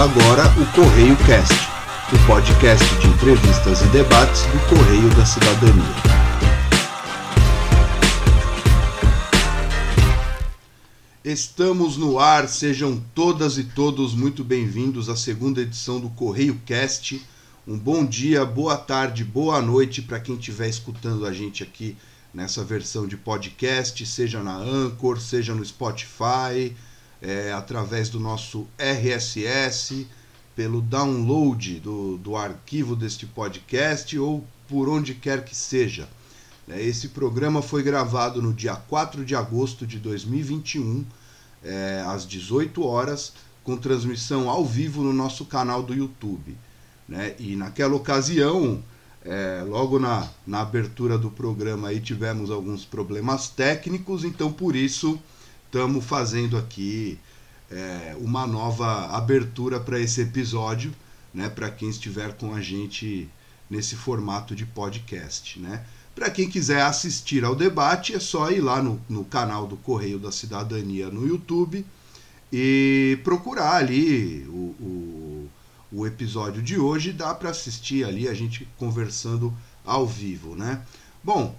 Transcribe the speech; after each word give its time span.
Agora 0.00 0.44
o 0.58 0.64
Correio 0.72 1.14
Cast, 1.26 1.52
o 2.10 2.26
podcast 2.26 2.82
de 3.00 3.06
entrevistas 3.06 3.82
e 3.82 3.86
debates 3.88 4.40
do 4.46 4.58
Correio 4.74 5.10
da 5.14 5.26
Cidadania. 5.26 5.84
Estamos 11.22 11.98
no 11.98 12.18
ar, 12.18 12.48
sejam 12.48 12.98
todas 13.14 13.58
e 13.58 13.64
todos 13.64 14.14
muito 14.14 14.42
bem-vindos 14.42 15.10
à 15.10 15.16
segunda 15.16 15.60
edição 15.60 16.00
do 16.00 16.08
Correio 16.08 16.58
Cast. 16.64 17.22
Um 17.68 17.76
bom 17.76 18.02
dia, 18.02 18.42
boa 18.42 18.78
tarde, 18.78 19.22
boa 19.22 19.60
noite 19.60 20.00
para 20.00 20.18
quem 20.18 20.36
estiver 20.36 20.70
escutando 20.70 21.26
a 21.26 21.32
gente 21.34 21.62
aqui 21.62 21.94
nessa 22.32 22.64
versão 22.64 23.06
de 23.06 23.18
podcast, 23.18 24.06
seja 24.06 24.42
na 24.42 24.56
Anchor, 24.56 25.20
seja 25.20 25.54
no 25.54 25.62
Spotify, 25.62 26.74
é, 27.22 27.52
através 27.52 28.08
do 28.08 28.18
nosso 28.18 28.66
RSS, 28.78 30.06
pelo 30.54 30.80
download 30.80 31.80
do, 31.80 32.16
do 32.18 32.36
arquivo 32.36 32.96
deste 32.96 33.26
podcast 33.26 34.18
ou 34.18 34.44
por 34.68 34.88
onde 34.88 35.14
quer 35.14 35.44
que 35.44 35.54
seja. 35.54 36.08
É, 36.68 36.80
esse 36.82 37.08
programa 37.08 37.62
foi 37.62 37.82
gravado 37.82 38.40
no 38.40 38.52
dia 38.52 38.76
4 38.76 39.24
de 39.24 39.34
agosto 39.34 39.86
de 39.86 39.98
2021, 39.98 41.04
é, 41.62 42.02
às 42.06 42.26
18 42.26 42.82
horas, 42.84 43.32
com 43.64 43.76
transmissão 43.76 44.48
ao 44.48 44.64
vivo 44.64 45.02
no 45.02 45.12
nosso 45.12 45.44
canal 45.44 45.82
do 45.82 45.94
YouTube. 45.94 46.56
Né? 47.08 47.34
E 47.38 47.56
naquela 47.56 47.96
ocasião, 47.96 48.82
é, 49.24 49.64
logo 49.66 49.98
na, 49.98 50.28
na 50.46 50.60
abertura 50.60 51.18
do 51.18 51.30
programa, 51.30 51.88
aí 51.88 52.00
tivemos 52.00 52.50
alguns 52.50 52.84
problemas 52.84 53.48
técnicos, 53.48 54.24
então 54.24 54.52
por 54.52 54.76
isso 54.76 55.20
estamos 55.70 56.04
fazendo 56.04 56.56
aqui 56.56 57.16
é, 57.70 58.16
uma 58.18 58.44
nova 58.44 59.16
abertura 59.16 59.78
para 59.78 60.00
esse 60.00 60.20
episódio, 60.20 60.92
né, 61.32 61.48
para 61.48 61.70
quem 61.70 61.88
estiver 61.88 62.32
com 62.36 62.52
a 62.52 62.60
gente 62.60 63.30
nesse 63.70 63.94
formato 63.94 64.56
de 64.56 64.66
podcast. 64.66 65.60
Né? 65.60 65.84
Para 66.12 66.28
quem 66.28 66.50
quiser 66.50 66.82
assistir 66.82 67.44
ao 67.44 67.54
debate, 67.54 68.12
é 68.12 68.18
só 68.18 68.50
ir 68.50 68.60
lá 68.60 68.82
no, 68.82 69.00
no 69.08 69.24
canal 69.24 69.68
do 69.68 69.76
Correio 69.76 70.18
da 70.18 70.32
Cidadania 70.32 71.08
no 71.08 71.24
YouTube 71.24 71.86
e 72.52 73.20
procurar 73.22 73.76
ali 73.76 74.44
o, 74.48 74.74
o, 74.80 75.50
o 75.92 76.04
episódio 76.04 76.60
de 76.60 76.76
hoje. 76.80 77.12
Dá 77.12 77.32
para 77.32 77.50
assistir 77.50 78.04
ali 78.04 78.28
a 78.28 78.34
gente 78.34 78.68
conversando 78.76 79.54
ao 79.84 80.04
vivo. 80.04 80.56
Né? 80.56 80.82
Bom, 81.22 81.54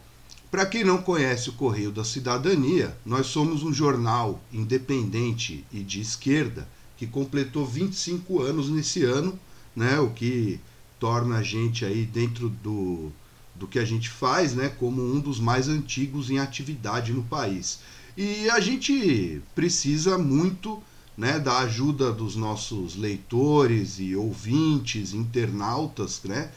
para 0.51 0.65
quem 0.65 0.83
não 0.83 1.01
conhece 1.01 1.49
o 1.49 1.53
Correio 1.53 1.93
da 1.93 2.03
Cidadania, 2.03 2.97
nós 3.05 3.27
somos 3.27 3.63
um 3.63 3.71
jornal 3.71 4.43
independente 4.51 5.65
e 5.71 5.81
de 5.81 6.01
esquerda 6.01 6.67
que 6.97 7.07
completou 7.07 7.65
25 7.65 8.41
anos 8.41 8.69
nesse 8.69 9.01
ano, 9.01 9.39
né, 9.73 9.97
o 10.01 10.09
que 10.09 10.59
torna 10.99 11.37
a 11.37 11.41
gente 11.41 11.85
aí 11.85 12.05
dentro 12.05 12.49
do, 12.49 13.13
do 13.55 13.65
que 13.65 13.79
a 13.79 13.85
gente 13.85 14.09
faz, 14.09 14.53
né, 14.53 14.67
como 14.67 15.01
um 15.01 15.21
dos 15.21 15.39
mais 15.39 15.69
antigos 15.69 16.29
em 16.29 16.37
atividade 16.37 17.13
no 17.13 17.23
país. 17.23 17.79
E 18.17 18.49
a 18.49 18.59
gente 18.59 19.41
precisa 19.55 20.17
muito 20.17 20.83
né, 21.17 21.39
da 21.39 21.59
ajuda 21.59 22.11
dos 22.11 22.35
nossos 22.35 22.97
leitores 22.97 23.99
e 23.99 24.17
ouvintes, 24.17 25.13
internautas, 25.13 26.21
né, 26.25 26.51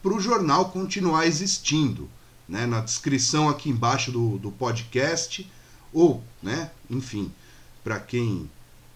para 0.00 0.14
o 0.14 0.20
jornal 0.20 0.70
continuar 0.70 1.26
existindo 1.26 2.08
né, 2.50 2.66
na 2.66 2.80
descrição 2.80 3.48
aqui 3.48 3.70
embaixo 3.70 4.10
do, 4.10 4.36
do 4.36 4.50
podcast, 4.50 5.48
ou, 5.92 6.22
né, 6.42 6.70
enfim, 6.90 7.32
para 7.84 8.00
quem 8.00 8.50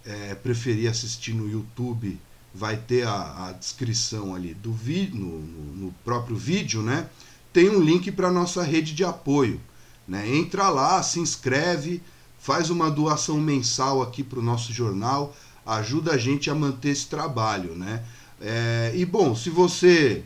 é, 0.04 0.34
preferir 0.34 0.90
assistir 0.90 1.32
no 1.32 1.48
YouTube, 1.48 2.18
vai 2.52 2.76
ter 2.76 3.06
a, 3.06 3.48
a 3.48 3.52
descrição 3.52 4.34
ali 4.34 4.54
do 4.54 4.72
vídeo, 4.72 5.16
no, 5.16 5.38
no, 5.38 5.92
próprio 6.04 6.36
vídeo, 6.36 6.82
né? 6.82 7.08
Tem 7.52 7.70
um 7.70 7.80
link 7.80 8.10
para 8.12 8.30
nossa 8.30 8.62
rede 8.62 8.92
de 8.92 9.04
apoio. 9.04 9.60
Né? 10.06 10.36
Entra 10.36 10.68
lá, 10.68 11.02
se 11.02 11.18
inscreve, 11.18 12.02
faz 12.38 12.70
uma 12.70 12.90
doação 12.90 13.40
mensal 13.40 14.02
aqui 14.02 14.22
para 14.22 14.38
o 14.38 14.42
nosso 14.42 14.72
jornal, 14.72 15.34
ajuda 15.64 16.12
a 16.12 16.18
gente 16.18 16.50
a 16.50 16.54
manter 16.54 16.90
esse 16.90 17.06
trabalho, 17.06 17.74
né? 17.74 18.04
É, 18.40 18.92
e 18.94 19.04
bom, 19.06 19.34
se 19.34 19.48
você 19.48 20.24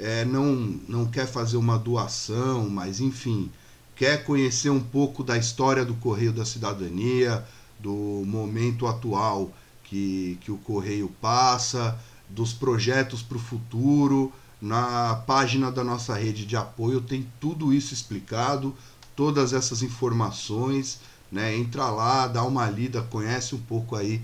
é, 0.00 0.24
não, 0.24 0.54
não 0.88 1.06
quer 1.06 1.26
fazer 1.26 1.58
uma 1.58 1.78
doação, 1.78 2.68
mas 2.70 3.00
enfim, 3.00 3.50
quer 3.94 4.24
conhecer 4.24 4.70
um 4.70 4.80
pouco 4.80 5.22
da 5.22 5.36
história 5.36 5.84
do 5.84 5.94
Correio 5.94 6.32
da 6.32 6.44
Cidadania, 6.44 7.44
do 7.78 8.22
momento 8.26 8.86
atual 8.86 9.52
que, 9.84 10.38
que 10.40 10.50
o 10.50 10.56
Correio 10.56 11.10
passa, 11.20 11.98
dos 12.28 12.52
projetos 12.52 13.22
para 13.22 13.36
o 13.36 13.40
futuro, 13.40 14.32
na 14.60 15.16
página 15.26 15.70
da 15.70 15.84
nossa 15.84 16.14
rede 16.14 16.46
de 16.46 16.56
apoio 16.56 17.00
tem 17.00 17.26
tudo 17.38 17.72
isso 17.72 17.92
explicado, 17.92 18.74
todas 19.14 19.52
essas 19.52 19.82
informações, 19.82 21.00
né? 21.30 21.56
Entra 21.56 21.88
lá, 21.90 22.26
dá 22.26 22.42
uma 22.42 22.68
lida, 22.68 23.02
conhece 23.02 23.54
um 23.54 23.60
pouco 23.60 23.96
aí 23.96 24.20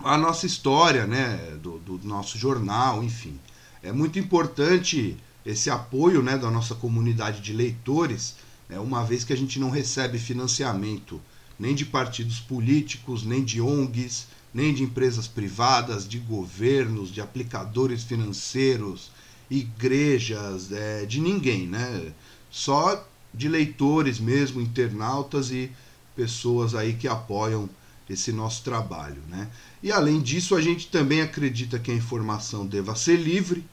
a 0.00 0.16
nossa 0.16 0.46
história, 0.46 1.06
né? 1.06 1.36
Do, 1.62 1.78
do 1.78 2.00
nosso 2.06 2.38
jornal, 2.38 3.02
enfim 3.02 3.38
é 3.88 3.92
muito 3.92 4.18
importante 4.18 5.16
esse 5.46 5.70
apoio 5.70 6.22
né, 6.22 6.36
da 6.36 6.50
nossa 6.50 6.74
comunidade 6.74 7.40
de 7.40 7.54
leitores, 7.54 8.36
né, 8.68 8.78
uma 8.78 9.02
vez 9.02 9.24
que 9.24 9.32
a 9.32 9.36
gente 9.36 9.58
não 9.58 9.70
recebe 9.70 10.18
financiamento 10.18 11.18
nem 11.58 11.74
de 11.74 11.86
partidos 11.86 12.38
políticos, 12.38 13.24
nem 13.24 13.42
de 13.42 13.60
ONGs, 13.60 14.26
nem 14.52 14.74
de 14.74 14.82
empresas 14.82 15.26
privadas, 15.26 16.06
de 16.06 16.18
governos, 16.18 17.10
de 17.10 17.20
aplicadores 17.20 18.04
financeiros, 18.04 19.10
igrejas, 19.50 20.70
é, 20.70 21.06
de 21.06 21.20
ninguém, 21.20 21.66
né? 21.66 22.12
Só 22.50 23.04
de 23.32 23.48
leitores 23.48 24.20
mesmo, 24.20 24.60
internautas 24.60 25.50
e 25.50 25.72
pessoas 26.14 26.74
aí 26.74 26.94
que 26.94 27.08
apoiam 27.08 27.68
esse 28.08 28.32
nosso 28.32 28.62
trabalho, 28.62 29.22
né? 29.28 29.48
E 29.82 29.90
além 29.90 30.20
disso, 30.20 30.54
a 30.54 30.60
gente 30.60 30.88
também 30.88 31.22
acredita 31.22 31.78
que 31.78 31.90
a 31.90 31.94
informação 31.94 32.66
deva 32.66 32.94
ser 32.94 33.16
livre 33.16 33.64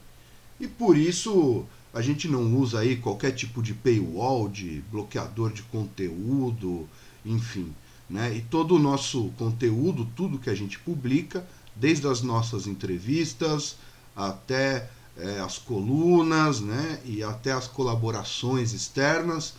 e 0.60 0.66
por 0.66 0.96
isso 0.96 1.64
a 1.92 2.02
gente 2.02 2.28
não 2.28 2.56
usa 2.56 2.80
aí 2.80 2.96
qualquer 2.96 3.32
tipo 3.32 3.62
de 3.62 3.72
paywall, 3.72 4.48
de 4.48 4.82
bloqueador 4.90 5.52
de 5.52 5.62
conteúdo, 5.62 6.86
enfim, 7.24 7.74
né? 8.08 8.34
E 8.36 8.42
todo 8.42 8.76
o 8.76 8.78
nosso 8.78 9.30
conteúdo, 9.38 10.06
tudo 10.14 10.38
que 10.38 10.50
a 10.50 10.54
gente 10.54 10.78
publica, 10.78 11.46
desde 11.74 12.06
as 12.06 12.20
nossas 12.22 12.66
entrevistas 12.66 13.76
até 14.14 14.90
é, 15.16 15.40
as 15.40 15.58
colunas, 15.58 16.60
né? 16.60 17.00
E 17.04 17.22
até 17.22 17.52
as 17.52 17.66
colaborações 17.66 18.72
externas, 18.72 19.54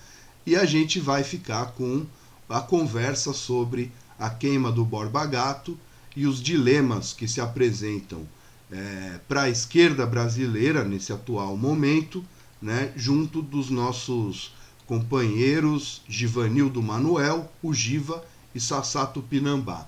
e 0.46 0.56
a 0.56 0.66
gente 0.66 1.00
vai 1.00 1.24
ficar 1.24 1.68
com 1.68 2.06
a 2.50 2.60
conversa 2.60 3.32
sobre 3.32 3.92
a 4.18 4.30
queima 4.30 4.70
do 4.70 4.84
Borba 4.84 5.26
Gato 5.26 5.78
e 6.14 6.28
os 6.28 6.42
dilemas 6.42 7.14
que 7.14 7.26
se 7.26 7.40
apresentam 7.40 8.28
é, 8.70 9.20
para 9.30 9.44
a 9.44 9.50
esquerda 9.50 10.06
brasileira 10.06 10.84
nesse 10.84 11.14
atual 11.14 11.56
momento, 11.56 12.24
né, 12.62 12.92
junto 12.98 13.42
dos 13.42 13.70
nossos 13.70 14.54
companheiros 14.86 16.02
Givanildo 16.08 16.82
Manuel, 16.84 17.50
o 17.64 17.74
Giva 17.74 18.24
e 18.54 18.60
Sassato 18.60 19.22
Pinambá. 19.22 19.88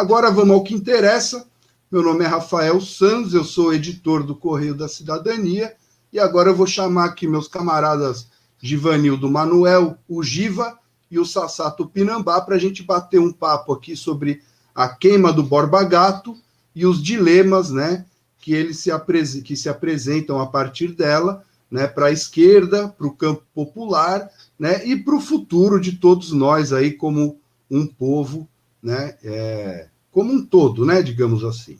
Agora 0.00 0.30
vamos 0.30 0.56
ao 0.56 0.64
que 0.64 0.72
interessa. 0.72 1.46
Meu 1.92 2.02
nome 2.02 2.24
é 2.24 2.26
Rafael 2.26 2.80
Santos, 2.80 3.34
eu 3.34 3.44
sou 3.44 3.74
editor 3.74 4.24
do 4.24 4.34
Correio 4.34 4.74
da 4.74 4.88
Cidadania 4.88 5.74
e 6.10 6.18
agora 6.18 6.48
eu 6.48 6.56
vou 6.56 6.66
chamar 6.66 7.04
aqui 7.04 7.26
meus 7.26 7.46
camaradas 7.46 8.26
Givanildo 8.62 9.30
Manuel, 9.30 9.98
o 10.08 10.22
Giva 10.22 10.78
e 11.10 11.18
o 11.18 11.26
Sassato 11.26 11.86
Pinambá 11.86 12.40
para 12.40 12.54
a 12.56 12.58
gente 12.58 12.82
bater 12.82 13.20
um 13.20 13.30
papo 13.30 13.74
aqui 13.74 13.94
sobre 13.94 14.40
a 14.74 14.88
queima 14.88 15.34
do 15.34 15.42
Borba 15.42 15.84
Gato 15.84 16.34
e 16.74 16.86
os 16.86 17.02
dilemas, 17.02 17.70
né, 17.70 18.06
que 18.38 18.54
eles 18.54 18.78
se, 18.78 19.42
que 19.42 19.54
se 19.54 19.68
apresentam 19.68 20.40
a 20.40 20.46
partir 20.46 20.94
dela, 20.94 21.44
né, 21.70 21.86
para 21.86 22.06
a 22.06 22.10
esquerda, 22.10 22.88
para 22.88 23.06
o 23.06 23.14
campo 23.14 23.42
popular, 23.54 24.30
né, 24.58 24.82
e 24.82 24.96
para 24.96 25.14
o 25.14 25.20
futuro 25.20 25.78
de 25.78 25.92
todos 25.92 26.32
nós 26.32 26.72
aí 26.72 26.90
como 26.90 27.38
um 27.70 27.86
povo, 27.86 28.48
né, 28.82 29.18
é, 29.22 29.89
como 30.10 30.32
um 30.32 30.44
todo, 30.44 30.84
né, 30.84 31.02
digamos 31.02 31.44
assim. 31.44 31.78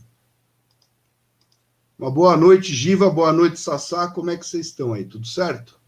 Uma 1.99 2.11
boa 2.11 2.37
noite, 2.37 2.75
Giva, 2.75 3.11
boa 3.11 3.33
noite, 3.33 3.61
Sassá, 3.61 4.11
como 4.11 4.31
é 4.31 4.37
que 4.37 4.47
vocês 4.47 4.67
estão 4.67 4.93
aí? 4.93 5.05
Tudo 5.05 5.27
certo? 5.27 5.79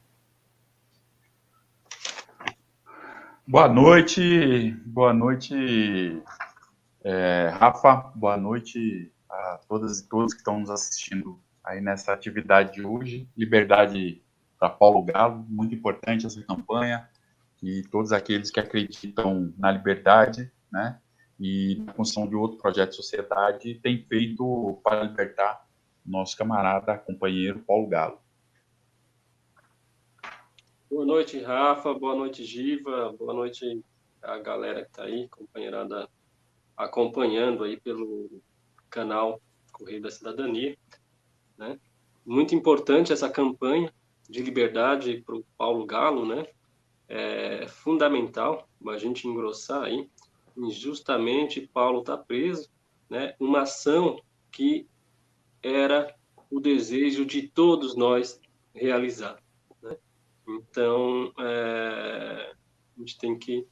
Boa 3.47 3.69
noite, 3.69 4.71
boa 4.85 5.13
noite, 5.13 6.23
é, 7.03 7.49
Rafa, 7.59 8.13
boa 8.15 8.37
noite 8.37 9.13
a 9.29 9.59
todas 9.69 10.01
e 10.01 10.09
todos 10.09 10.33
que 10.33 10.41
estão 10.41 10.61
nos 10.61 10.71
assistindo 10.71 11.41
aí 11.65 11.81
nessa 11.81 12.13
atividade 12.13 12.75
de 12.75 12.85
hoje. 12.85 13.29
Liberdade 13.37 14.23
para 14.59 14.71
Paulo 14.71 15.03
Galo, 15.03 15.45
muito 15.49 15.75
importante 15.75 16.27
essa 16.27 16.41
campanha, 16.43 17.09
e 17.63 17.83
todos 17.91 18.13
aqueles 18.13 18.51
que 18.51 18.61
acreditam 18.61 19.53
na 19.57 19.73
liberdade, 19.73 20.53
né, 20.71 20.99
e 21.43 21.83
na 21.85 21.93
construção 21.93 22.29
de 22.29 22.37
outro 22.37 22.57
projeto 22.57 22.91
de 22.91 22.97
sociedade, 22.97 23.75
têm 23.81 24.01
feito 24.05 24.79
para 24.85 25.03
libertar 25.03 25.67
nosso 26.07 26.37
camarada, 26.37 26.97
companheiro 26.97 27.59
Paulo 27.67 27.89
Galo. 27.89 28.19
Boa 30.89 31.05
noite, 31.05 31.41
Rafa. 31.41 31.93
Boa 31.95 32.15
noite, 32.15 32.45
Giva. 32.45 33.13
Boa 33.19 33.35
noite 33.35 33.85
a 34.23 34.39
galera 34.39 34.83
que 34.83 34.91
está 34.91 35.03
aí, 35.03 35.29
companheirada, 35.31 36.09
acompanhando 36.77 37.65
aí 37.65 37.81
pelo 37.81 38.41
canal 38.89 39.41
Correio 39.73 40.01
da 40.01 40.13
Cidadania. 40.13 40.77
Né? 41.59 41.77
Muito 42.25 42.55
importante 42.55 43.13
essa 43.13 43.29
campanha 43.29 43.93
de 44.31 44.43
liberdade 44.43 45.21
para 45.27 45.35
o 45.35 45.45
Paulo 45.59 45.85
Galo, 45.87 46.25
né? 46.25 46.47
É 47.09 47.67
fundamental 47.67 48.69
a 48.89 48.97
gente 48.97 49.27
engrossar 49.27 49.83
aí. 49.83 50.09
Injustamente, 50.57 51.69
Paulo 51.73 52.01
está 52.01 52.17
preso, 52.17 52.71
né? 53.09 53.35
Uma 53.39 53.63
ação 53.63 54.21
que 54.51 54.87
era 55.63 56.15
o 56.51 56.61
desejo 56.61 57.25
de 57.25 57.49
todos 57.49 57.97
nós 57.97 58.41
realizar. 58.75 59.43
Então, 60.47 61.33
é, 61.39 62.53
a 62.97 63.01
gente 63.01 63.19
tem 63.19 63.39
que 63.39 63.67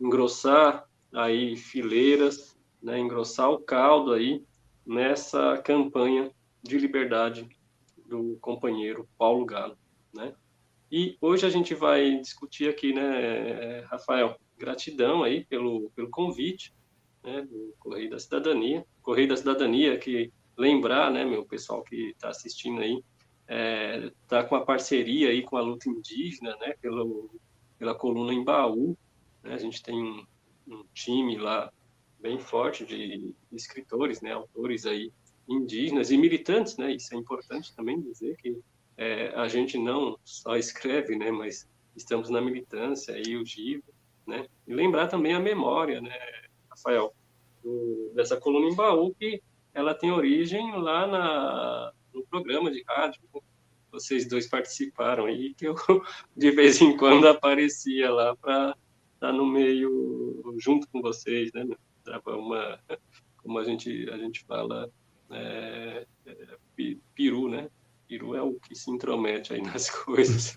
engrossar 0.00 0.88
aí 1.12 1.56
fileiras, 1.56 2.58
né, 2.82 2.98
engrossar 2.98 3.50
o 3.50 3.58
caldo 3.58 4.12
aí 4.12 4.44
nessa 4.86 5.58
campanha 5.58 6.30
de 6.62 6.78
liberdade 6.78 7.48
do 8.06 8.38
companheiro 8.40 9.08
Paulo 9.18 9.44
Galo, 9.44 9.76
né? 10.14 10.34
E 10.90 11.18
hoje 11.20 11.44
a 11.44 11.50
gente 11.50 11.74
vai 11.74 12.18
discutir 12.18 12.70
aqui, 12.70 12.94
né, 12.94 13.80
Rafael, 13.80 14.38
gratidão 14.58 15.22
aí 15.22 15.44
pelo, 15.44 15.90
pelo 15.90 16.10
convite, 16.10 16.74
né, 17.22 17.42
do 17.42 17.74
Correio 17.78 18.10
da 18.10 18.18
Cidadania. 18.18 18.84
Correio 19.02 19.28
da 19.28 19.36
Cidadania, 19.36 19.98
que 19.98 20.32
lembrar, 20.56 21.10
né, 21.10 21.24
meu 21.24 21.44
pessoal 21.44 21.82
que 21.82 22.10
está 22.10 22.28
assistindo 22.28 22.80
aí, 22.80 23.02
está 23.42 23.54
é, 23.54 24.12
tá 24.26 24.44
com 24.44 24.56
a 24.56 24.64
parceria 24.64 25.30
aí 25.30 25.42
com 25.42 25.56
a 25.56 25.60
luta 25.60 25.88
indígena, 25.88 26.56
né, 26.56 26.74
pelo, 26.80 27.30
pela 27.78 27.94
coluna 27.94 28.32
em 28.34 28.44
Baú. 28.44 28.96
Né, 29.42 29.54
a 29.54 29.58
gente 29.58 29.82
tem 29.82 29.94
um, 29.94 30.26
um, 30.66 30.84
time 30.92 31.38
lá 31.38 31.72
bem 32.20 32.38
forte 32.38 32.84
de 32.84 33.32
escritores, 33.52 34.20
né, 34.20 34.32
autores 34.32 34.84
aí 34.84 35.12
indígenas 35.48 36.10
e 36.10 36.18
militantes, 36.18 36.76
né, 36.76 36.92
isso 36.92 37.14
é 37.14 37.16
importante 37.16 37.74
também 37.74 38.00
dizer 38.00 38.36
que 38.36 38.60
é, 38.96 39.28
a 39.28 39.46
gente 39.46 39.78
não 39.78 40.18
só 40.24 40.56
escreve, 40.56 41.16
né, 41.16 41.30
mas 41.30 41.66
estamos 41.96 42.28
na 42.28 42.40
militância 42.40 43.14
aí 43.14 43.36
o 43.36 43.46
Givo, 43.46 43.84
né, 44.28 44.46
e 44.66 44.74
lembrar 44.74 45.08
também 45.08 45.34
a 45.34 45.40
memória, 45.40 46.00
né, 46.00 46.16
Rafael, 46.70 47.12
do, 47.62 48.12
dessa 48.14 48.36
coluna 48.36 48.68
em 48.68 48.76
Baú 48.76 49.14
que 49.14 49.42
ela 49.74 49.94
tem 49.94 50.12
origem 50.12 50.76
lá 50.76 51.06
na 51.06 51.92
no 52.12 52.24
programa 52.26 52.70
de 52.70 52.82
rádio. 52.86 53.20
Vocês 53.90 54.28
dois 54.28 54.46
participaram 54.46 55.26
aí, 55.26 55.54
que 55.54 55.66
eu 55.66 55.74
de 56.36 56.50
vez 56.50 56.80
em 56.80 56.96
quando 56.96 57.26
aparecia 57.26 58.10
lá 58.10 58.36
para 58.36 58.76
estar 59.14 59.28
tá 59.28 59.32
no 59.32 59.46
meio 59.46 60.54
junto 60.58 60.88
com 60.88 61.00
vocês, 61.00 61.52
né? 61.52 61.66
Uma, 62.26 62.78
como 63.42 63.58
a 63.58 63.64
gente, 63.64 64.08
a 64.10 64.16
gente 64.16 64.44
fala, 64.44 64.90
é, 65.30 66.06
é, 66.26 66.56
peru, 67.14 67.48
né? 67.48 67.70
Peru 68.06 68.34
é 68.34 68.42
o 68.42 68.54
que 68.54 68.74
se 68.74 68.90
intromete 68.90 69.52
aí 69.52 69.62
nas 69.62 69.90
coisas. 70.04 70.56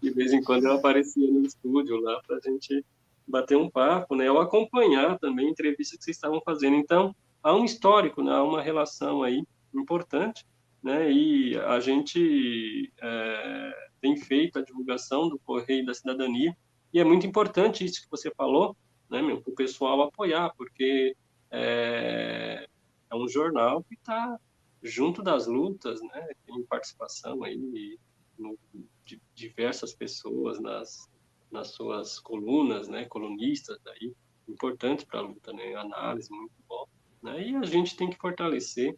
De 0.00 0.10
vez 0.10 0.32
em 0.32 0.42
quando 0.42 0.64
eu 0.64 0.72
aparecia 0.72 1.30
no 1.30 1.44
estúdio 1.44 2.00
lá 2.00 2.20
para 2.26 2.36
a 2.36 2.40
gente 2.40 2.84
bater 3.28 3.56
um 3.56 3.70
papo, 3.70 4.16
né? 4.16 4.30
Ou 4.30 4.40
acompanhar 4.40 5.18
também 5.18 5.46
a 5.46 5.50
entrevista 5.50 5.96
que 5.96 6.04
vocês 6.04 6.16
estavam 6.16 6.40
fazendo. 6.44 6.76
Então, 6.76 7.14
há 7.42 7.54
um 7.54 7.64
histórico, 7.64 8.22
né? 8.22 8.32
há 8.32 8.42
uma 8.42 8.62
relação 8.62 9.22
aí 9.22 9.42
importante 9.74 10.44
né? 10.82 11.10
E 11.10 11.56
a 11.58 11.80
gente 11.80 12.92
é, 13.00 13.88
tem 14.00 14.16
feito 14.16 14.58
a 14.58 14.62
divulgação 14.62 15.28
do 15.28 15.38
Correio 15.38 15.84
da 15.84 15.94
Cidadania 15.94 16.56
e 16.92 17.00
é 17.00 17.04
muito 17.04 17.26
importante 17.26 17.84
isso 17.84 18.02
que 18.02 18.10
você 18.10 18.30
falou, 18.34 18.76
né, 19.10 19.20
meu, 19.20 19.40
para 19.42 19.52
o 19.52 19.56
pessoal 19.56 20.02
apoiar, 20.02 20.52
porque 20.56 21.14
é, 21.50 22.66
é 23.10 23.14
um 23.14 23.28
jornal 23.28 23.82
que 23.84 23.94
está 23.94 24.38
junto 24.82 25.22
das 25.22 25.46
lutas, 25.46 26.00
né? 26.00 26.28
Tem 26.46 26.62
participação 26.64 27.42
aí 27.42 27.98
no, 28.38 28.58
de 29.04 29.20
diversas 29.34 29.92
pessoas 29.92 30.60
nas 30.60 31.10
nas 31.50 31.68
suas 31.68 32.18
colunas, 32.18 32.88
né? 32.88 33.04
Colunistas 33.06 33.78
aí 33.86 34.12
importante 34.48 35.06
para 35.06 35.20
a 35.20 35.22
luta, 35.22 35.52
né? 35.52 35.74
Análise 35.74 36.30
muito 36.30 36.52
bom, 36.68 36.86
né? 37.22 37.46
E 37.46 37.56
a 37.56 37.64
gente 37.64 37.96
tem 37.96 38.08
que 38.08 38.16
fortalecer 38.16 38.96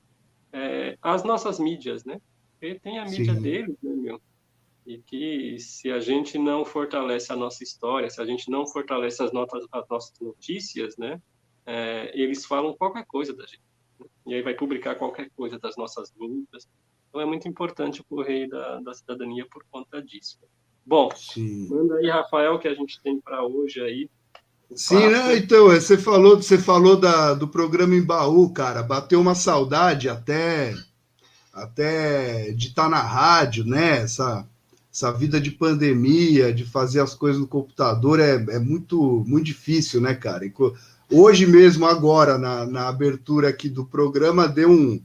é, 0.52 0.96
as 1.02 1.24
nossas 1.24 1.58
mídias, 1.58 2.04
né? 2.04 2.20
Porque 2.52 2.78
tem 2.80 2.98
a 2.98 3.04
mídia 3.04 3.34
Sim. 3.34 3.42
deles, 3.42 3.76
né, 3.82 3.94
meu? 3.94 4.20
E 4.86 4.98
que 4.98 5.58
se 5.58 5.90
a 5.90 6.00
gente 6.00 6.38
não 6.38 6.64
fortalece 6.64 7.32
a 7.32 7.36
nossa 7.36 7.62
história, 7.62 8.08
se 8.08 8.20
a 8.20 8.24
gente 8.24 8.50
não 8.50 8.66
fortalece 8.66 9.22
as, 9.22 9.32
notas, 9.32 9.66
as 9.72 9.88
nossas 9.88 10.18
notícias, 10.20 10.96
né? 10.96 11.20
É, 11.66 12.10
eles 12.18 12.44
falam 12.46 12.76
qualquer 12.76 13.04
coisa 13.06 13.34
da 13.34 13.44
gente. 13.44 13.62
Né? 13.98 14.06
E 14.26 14.34
aí 14.34 14.42
vai 14.42 14.54
publicar 14.54 14.96
qualquer 14.96 15.30
coisa 15.30 15.58
das 15.58 15.76
nossas 15.76 16.12
lutas. 16.16 16.68
Então 17.08 17.20
é 17.20 17.26
muito 17.26 17.46
importante 17.46 18.00
o 18.00 18.04
Correio 18.04 18.48
da, 18.48 18.80
da 18.80 18.94
Cidadania 18.94 19.46
por 19.50 19.64
conta 19.70 20.02
disso. 20.02 20.38
Bom, 20.84 21.10
Sim. 21.14 21.68
manda 21.68 21.96
aí, 21.96 22.08
Rafael, 22.08 22.58
que 22.58 22.68
a 22.68 22.74
gente 22.74 23.00
tem 23.02 23.20
para 23.20 23.44
hoje 23.44 23.80
aí. 23.80 24.10
Sim, 24.74 25.08
né? 25.08 25.36
Então, 25.36 25.66
você 25.66 25.98
falou, 25.98 26.36
você 26.36 26.56
falou 26.56 26.96
da, 26.96 27.34
do 27.34 27.48
programa 27.48 27.94
em 27.94 28.02
baú, 28.02 28.50
cara. 28.50 28.82
Bateu 28.82 29.20
uma 29.20 29.34
saudade 29.34 30.08
até, 30.08 30.74
até 31.52 32.52
de 32.52 32.68
estar 32.68 32.84
tá 32.84 32.88
na 32.88 33.00
rádio, 33.02 33.64
né? 33.64 33.98
Essa, 33.98 34.46
essa 34.92 35.12
vida 35.12 35.40
de 35.40 35.50
pandemia, 35.50 36.52
de 36.52 36.64
fazer 36.64 37.00
as 37.00 37.14
coisas 37.14 37.40
no 37.40 37.48
computador 37.48 38.20
é, 38.20 38.34
é 38.34 38.58
muito, 38.58 39.24
muito 39.26 39.46
difícil, 39.46 40.00
né, 40.00 40.14
cara? 40.14 40.44
Hoje 41.10 41.46
mesmo, 41.46 41.86
agora, 41.86 42.38
na, 42.38 42.64
na 42.64 42.88
abertura 42.88 43.48
aqui 43.48 43.68
do 43.68 43.84
programa, 43.84 44.46
deu 44.46 44.70
um 44.70 45.00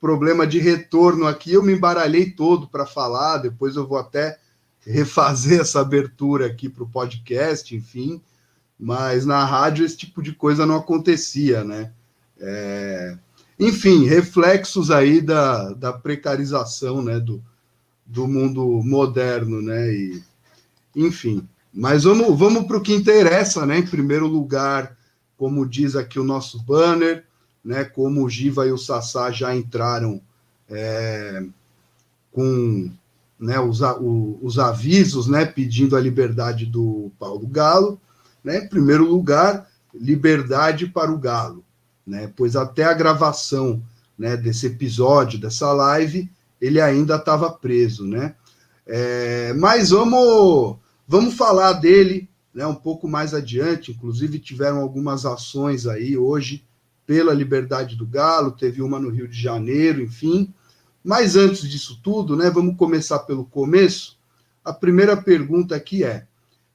problema 0.00 0.46
de 0.46 0.58
retorno 0.58 1.26
aqui, 1.26 1.52
eu 1.52 1.62
me 1.62 1.74
embaralhei 1.74 2.30
todo 2.30 2.66
para 2.66 2.86
falar, 2.86 3.38
depois 3.38 3.76
eu 3.76 3.86
vou 3.86 3.98
até 3.98 4.38
refazer 4.86 5.60
essa 5.60 5.80
abertura 5.80 6.46
aqui 6.46 6.68
para 6.68 6.84
o 6.84 6.88
podcast, 6.88 7.74
enfim, 7.74 8.20
mas 8.78 9.26
na 9.26 9.44
rádio 9.44 9.84
esse 9.84 9.96
tipo 9.96 10.22
de 10.22 10.32
coisa 10.32 10.64
não 10.64 10.76
acontecia, 10.76 11.62
né? 11.62 11.92
É... 12.38 13.16
Enfim, 13.58 14.06
reflexos 14.06 14.90
aí 14.90 15.20
da, 15.20 15.74
da 15.74 15.92
precarização, 15.92 17.02
né, 17.02 17.20
do, 17.20 17.42
do 18.06 18.26
mundo 18.26 18.64
moderno, 18.82 19.60
né? 19.60 19.92
E, 19.92 20.22
enfim, 20.96 21.46
mas 21.72 22.04
vamos, 22.04 22.38
vamos 22.38 22.64
para 22.64 22.78
o 22.78 22.80
que 22.80 22.94
interessa, 22.94 23.66
né? 23.66 23.78
Em 23.78 23.86
primeiro 23.86 24.26
lugar, 24.26 24.96
como 25.36 25.68
diz 25.68 25.94
aqui 25.94 26.18
o 26.18 26.24
nosso 26.24 26.62
banner, 26.62 27.24
né? 27.62 27.84
Como 27.84 28.24
o 28.24 28.30
Giva 28.30 28.66
e 28.66 28.72
o 28.72 28.78
Sassá 28.78 29.30
já 29.30 29.54
entraram 29.54 30.22
é, 30.68 31.44
com 32.32 32.90
né, 33.40 33.58
os, 33.58 33.80
o, 33.80 34.38
os 34.42 34.58
avisos, 34.58 35.26
né? 35.26 35.46
Pedindo 35.46 35.96
a 35.96 36.00
liberdade 36.00 36.66
do 36.66 37.10
Paulo 37.18 37.46
Galo, 37.46 38.00
né? 38.44 38.58
Em 38.58 38.68
primeiro 38.68 39.04
lugar, 39.04 39.66
liberdade 39.94 40.86
para 40.86 41.10
o 41.10 41.18
Galo, 41.18 41.64
né? 42.06 42.30
Pois 42.36 42.54
até 42.54 42.84
a 42.84 42.94
gravação, 42.94 43.82
né? 44.18 44.36
Desse 44.36 44.66
episódio, 44.66 45.40
dessa 45.40 45.72
live 45.72 46.30
ele 46.60 46.80
ainda 46.80 47.16
estava 47.16 47.50
preso, 47.50 48.06
né? 48.06 48.34
É, 48.86 49.52
mas 49.54 49.90
vamos, 49.90 50.76
vamos 51.08 51.34
falar 51.34 51.72
dele 51.74 52.28
né, 52.52 52.66
um 52.66 52.74
pouco 52.74 53.08
mais 53.08 53.32
adiante. 53.32 53.92
Inclusive, 53.92 54.38
tiveram 54.38 54.80
algumas 54.80 55.24
ações 55.24 55.86
aí 55.86 56.16
hoje 56.16 56.64
pela 57.06 57.32
liberdade 57.32 57.96
do 57.96 58.06
Galo, 58.06 58.52
teve 58.52 58.82
uma 58.82 59.00
no 59.00 59.08
Rio 59.08 59.26
de 59.26 59.40
Janeiro, 59.40 60.02
enfim. 60.02 60.52
Mas 61.02 61.34
antes 61.34 61.68
disso 61.68 61.98
tudo, 62.02 62.36
né, 62.36 62.50
vamos 62.50 62.76
começar 62.76 63.20
pelo 63.20 63.44
começo. 63.44 64.18
A 64.64 64.72
primeira 64.72 65.16
pergunta 65.16 65.74
aqui 65.74 66.04
é: 66.04 66.26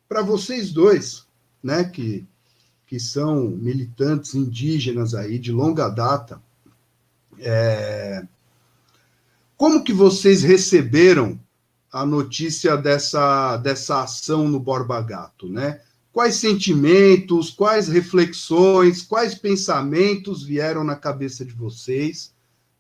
para 0.10 0.22
vocês 0.22 0.72
dois, 0.72 1.25
né, 1.63 1.84
que, 1.84 2.25
que 2.88 3.00
são 3.00 3.50
militantes 3.50 4.34
indígenas 4.34 5.13
aí 5.13 5.38
de 5.38 5.51
longa 5.51 5.88
data, 5.89 6.41
é, 7.39 8.25
como 9.55 9.84
que 9.84 9.94
vocês 9.94 10.41
receberam 10.41 11.39
a 11.91 12.05
notícia 12.05 12.75
dessa, 12.75 13.58
dessa 13.58 14.03
ação 14.03 14.50
no 14.50 14.60
Borba 14.60 15.01
Gato, 15.01 15.48
né? 15.48 15.82
Quais 16.12 16.36
sentimentos, 16.36 17.50
quais 17.50 17.88
reflexões, 17.88 19.01
quais 19.01 19.36
pensamentos 19.36 20.44
vieram 20.44 20.84
na 20.84 20.96
cabeça 20.96 21.46
de 21.46 21.53
vocês 21.53 22.35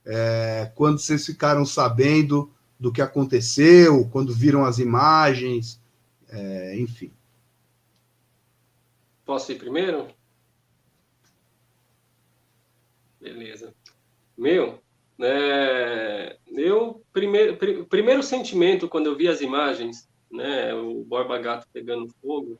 é, 0.05 0.71
quando 0.75 0.99
vocês 0.99 1.25
ficaram 1.25 1.65
sabendo 1.65 2.51
do 2.79 2.91
que 2.91 3.01
aconteceu, 3.01 4.07
quando 4.09 4.33
viram 4.33 4.63
as 4.63 4.79
imagens, 4.79 5.81
é, 6.29 6.77
enfim. 6.77 7.11
Posso 9.25 9.51
ir 9.51 9.57
primeiro? 9.57 10.07
Beleza. 13.19 13.73
Meu, 14.37 14.79
é, 15.19 16.37
primeiro, 17.11 17.57
pr 17.57 17.85
primeiro 17.89 18.21
sentimento 18.21 18.87
quando 18.87 19.07
eu 19.07 19.15
vi 19.15 19.27
as 19.27 19.41
imagens, 19.41 20.07
né, 20.31 20.73
o 20.73 21.03
Borba 21.03 21.39
Gato 21.39 21.67
pegando 21.71 22.13
fogo, 22.21 22.59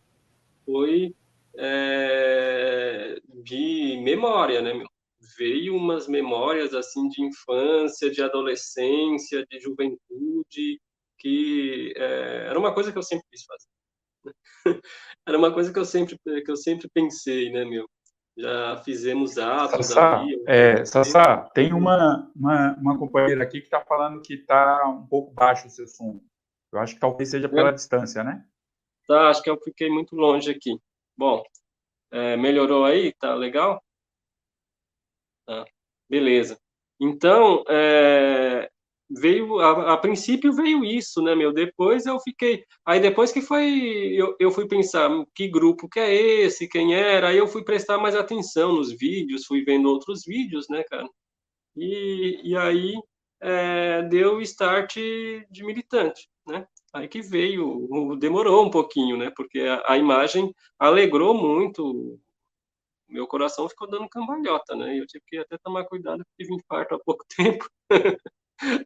foi 0.65 1.13
é, 1.55 3.21
de 3.43 3.99
memória, 4.03 4.61
né, 4.61 4.73
meu? 4.73 4.94
Veio 5.37 5.75
umas 5.75 6.07
memórias, 6.07 6.73
assim, 6.73 7.07
de 7.09 7.23
infância, 7.23 8.09
de 8.09 8.21
adolescência, 8.21 9.45
de 9.45 9.59
juventude, 9.59 10.79
que 11.19 11.93
é, 11.97 12.47
era 12.49 12.59
uma 12.59 12.73
coisa 12.73 12.91
que 12.91 12.97
eu 12.97 13.03
sempre 13.03 13.25
quis 13.31 13.43
fazer. 13.43 14.35
era 15.27 15.37
uma 15.37 15.53
coisa 15.53 15.71
que 15.71 15.79
eu 15.79 15.85
sempre, 15.85 16.17
que 16.23 16.51
eu 16.51 16.57
sempre 16.57 16.89
pensei, 16.93 17.51
né, 17.51 17.65
meu? 17.65 17.87
já 18.37 18.77
fizemos 18.83 19.37
atos 19.37 19.87
Sassá, 19.87 20.19
ali. 20.19 20.43
É, 20.45 20.83
Sassá, 20.83 21.49
tem 21.53 21.73
uma, 21.73 22.29
uma, 22.35 22.75
uma, 22.77 22.97
companheira 22.97 23.43
aqui 23.43 23.59
que 23.59 23.67
está 23.67 23.81
falando 23.81 24.21
que 24.21 24.33
está 24.33 24.87
um 24.89 25.07
pouco 25.07 25.33
baixo 25.33 25.67
o 25.67 25.69
seu 25.69 25.87
som. 25.87 26.21
Eu 26.71 26.79
acho 26.79 26.95
que 26.95 26.99
talvez 26.99 27.29
seja 27.29 27.47
pela 27.47 27.69
é. 27.69 27.73
distância, 27.73 28.23
né? 28.23 28.45
Tá, 29.07 29.29
acho 29.29 29.41
que 29.41 29.49
eu 29.49 29.57
fiquei 29.61 29.89
muito 29.89 30.15
longe 30.15 30.51
aqui. 30.51 30.77
Bom, 31.17 31.43
é, 32.11 32.35
melhorou 32.35 32.83
aí? 32.83 33.13
Tá 33.13 33.33
legal? 33.33 33.81
Tá, 35.45 35.65
beleza. 36.09 36.59
Então, 36.99 37.63
é, 37.69 38.69
veio 39.09 39.59
a, 39.59 39.93
a, 39.93 39.97
princípio 39.97 40.53
veio 40.53 40.83
isso, 40.83 41.21
né, 41.21 41.35
meu? 41.35 41.53
Depois 41.53 42.05
eu 42.05 42.19
fiquei, 42.19 42.63
aí 42.85 42.99
depois 42.99 43.31
que 43.31 43.41
foi 43.41 43.65
eu, 44.15 44.35
eu 44.39 44.51
fui 44.51 44.67
pensar 44.67 45.09
que 45.35 45.47
grupo 45.47 45.89
que 45.89 45.99
é 45.99 46.13
esse, 46.13 46.67
quem 46.67 46.95
era, 46.95 47.29
aí 47.29 47.37
eu 47.37 47.47
fui 47.47 47.63
prestar 47.63 47.97
mais 47.97 48.15
atenção 48.15 48.73
nos 48.73 48.91
vídeos, 48.91 49.45
fui 49.45 49.63
vendo 49.63 49.89
outros 49.89 50.23
vídeos, 50.25 50.67
né, 50.69 50.83
cara? 50.83 51.07
E, 51.75 52.41
e 52.43 52.57
aí 52.57 52.95
é, 53.41 54.03
deu 54.03 54.41
start 54.41 54.95
de 54.95 55.63
militante, 55.63 56.27
né? 56.47 56.67
Aí 56.93 57.07
que 57.09 57.21
veio, 57.21 58.15
demorou 58.17 58.65
um 58.65 58.71
pouquinho, 58.71 59.17
né? 59.17 59.31
Porque 59.35 59.59
a, 59.61 59.83
a 59.93 59.97
imagem 59.97 60.53
alegrou 60.79 61.33
muito, 61.33 62.19
meu 63.07 63.27
coração 63.27 63.69
ficou 63.69 63.89
dando 63.89 64.09
cambalhota, 64.09 64.75
né? 64.75 64.99
Eu 64.99 65.05
tive 65.05 65.23
que 65.27 65.37
até 65.37 65.57
tomar 65.57 65.85
cuidado 65.85 66.17
porque 66.17 66.43
tive 66.43 66.55
infarto 66.55 66.95
há 66.95 66.99
pouco 66.99 67.23
tempo. 67.35 67.67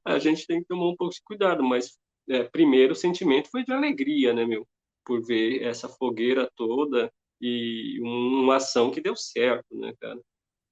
a 0.05 0.19
gente 0.19 0.45
tem 0.45 0.59
que 0.61 0.67
tomar 0.67 0.89
um 0.89 0.95
pouco 0.95 1.13
de 1.13 1.21
cuidado, 1.23 1.63
mas 1.63 1.97
é, 2.29 2.43
primeiro 2.43 2.93
o 2.93 2.95
sentimento 2.95 3.49
foi 3.49 3.63
de 3.63 3.71
alegria, 3.71 4.33
né, 4.33 4.45
meu? 4.45 4.67
Por 5.05 5.21
ver 5.25 5.63
essa 5.63 5.89
fogueira 5.89 6.49
toda 6.55 7.11
e 7.41 7.99
uma 8.01 8.57
ação 8.57 8.91
que 8.91 9.01
deu 9.01 9.15
certo, 9.15 9.75
né, 9.75 9.93
cara? 9.99 10.19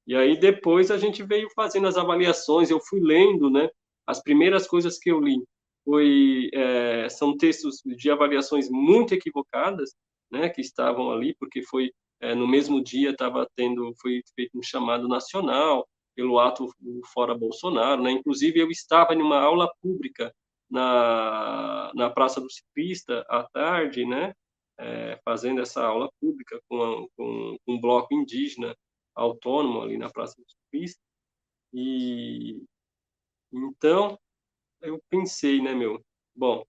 E 0.05 0.15
aí 0.15 0.39
depois 0.39 0.91
a 0.91 0.97
gente 0.97 1.23
veio 1.23 1.49
fazendo 1.55 1.87
as 1.87 1.97
avaliações, 1.97 2.69
eu 2.69 2.79
fui 2.79 2.99
lendo, 3.01 3.49
né? 3.49 3.69
As 4.05 4.21
primeiras 4.21 4.67
coisas 4.67 4.97
que 4.97 5.11
eu 5.11 5.19
li 5.19 5.43
foi 5.83 6.49
é, 6.53 7.09
são 7.09 7.35
textos 7.37 7.81
de 7.85 8.09
avaliações 8.11 8.69
muito 8.69 9.13
equivocadas, 9.13 9.91
né? 10.31 10.49
Que 10.49 10.61
estavam 10.61 11.11
ali 11.11 11.35
porque 11.39 11.61
foi 11.63 11.91
é, 12.21 12.33
no 12.35 12.47
mesmo 12.47 12.83
dia 12.83 13.11
estava 13.11 13.47
tendo 13.55 13.93
foi 14.01 14.21
feito 14.35 14.57
um 14.57 14.63
chamado 14.63 15.07
nacional 15.07 15.87
pelo 16.15 16.39
ato 16.39 16.67
fora 17.13 17.37
Bolsonaro, 17.37 18.01
né? 18.01 18.11
Inclusive 18.11 18.59
eu 18.59 18.71
estava 18.71 19.13
em 19.13 19.21
uma 19.21 19.39
aula 19.39 19.71
pública 19.81 20.33
na, 20.69 21.91
na 21.93 22.09
Praça 22.09 22.41
do 22.41 22.49
Ciclista 22.49 23.23
à 23.29 23.43
tarde, 23.43 24.05
né? 24.05 24.33
É, 24.79 25.19
fazendo 25.23 25.61
essa 25.61 25.83
aula 25.83 26.09
pública 26.19 26.59
com, 26.67 26.83
a, 26.83 27.07
com, 27.15 27.57
um 27.67 27.79
bloco 27.79 28.13
indígena 28.13 28.75
autônomo 29.15 29.81
ali 29.81 29.97
na 29.97 30.09
Praça 30.09 30.35
do 30.41 30.45
Ciclista. 30.49 31.01
E 31.73 32.63
então 33.51 34.17
eu 34.81 35.01
pensei, 35.09 35.61
né, 35.61 35.73
meu, 35.73 36.03
bom, 36.35 36.63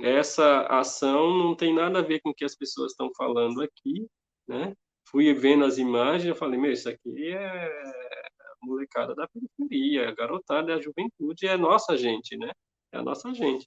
essa 0.00 0.62
ação 0.66 1.36
não 1.36 1.54
tem 1.54 1.74
nada 1.74 1.98
a 2.00 2.02
ver 2.02 2.20
com 2.20 2.30
o 2.30 2.34
que 2.34 2.44
as 2.44 2.56
pessoas 2.56 2.92
estão 2.92 3.10
falando 3.16 3.62
aqui, 3.62 4.06
né? 4.50 4.74
Fui 5.08 5.32
vendo 5.32 5.64
as 5.64 5.78
imagens, 5.78 6.28
eu 6.28 6.36
falei, 6.36 6.58
meu, 6.58 6.72
isso 6.72 6.88
aqui 6.88 7.32
é 7.32 7.82
molecada 8.62 9.14
da 9.14 9.26
periferia, 9.28 10.08
a 10.08 10.14
garotada, 10.14 10.74
a 10.74 10.80
juventude 10.80 11.46
é 11.46 11.52
a 11.52 11.58
nossa 11.58 11.96
gente, 11.96 12.36
né? 12.36 12.50
É 12.92 12.98
a 12.98 13.02
nossa 13.02 13.32
gente. 13.32 13.66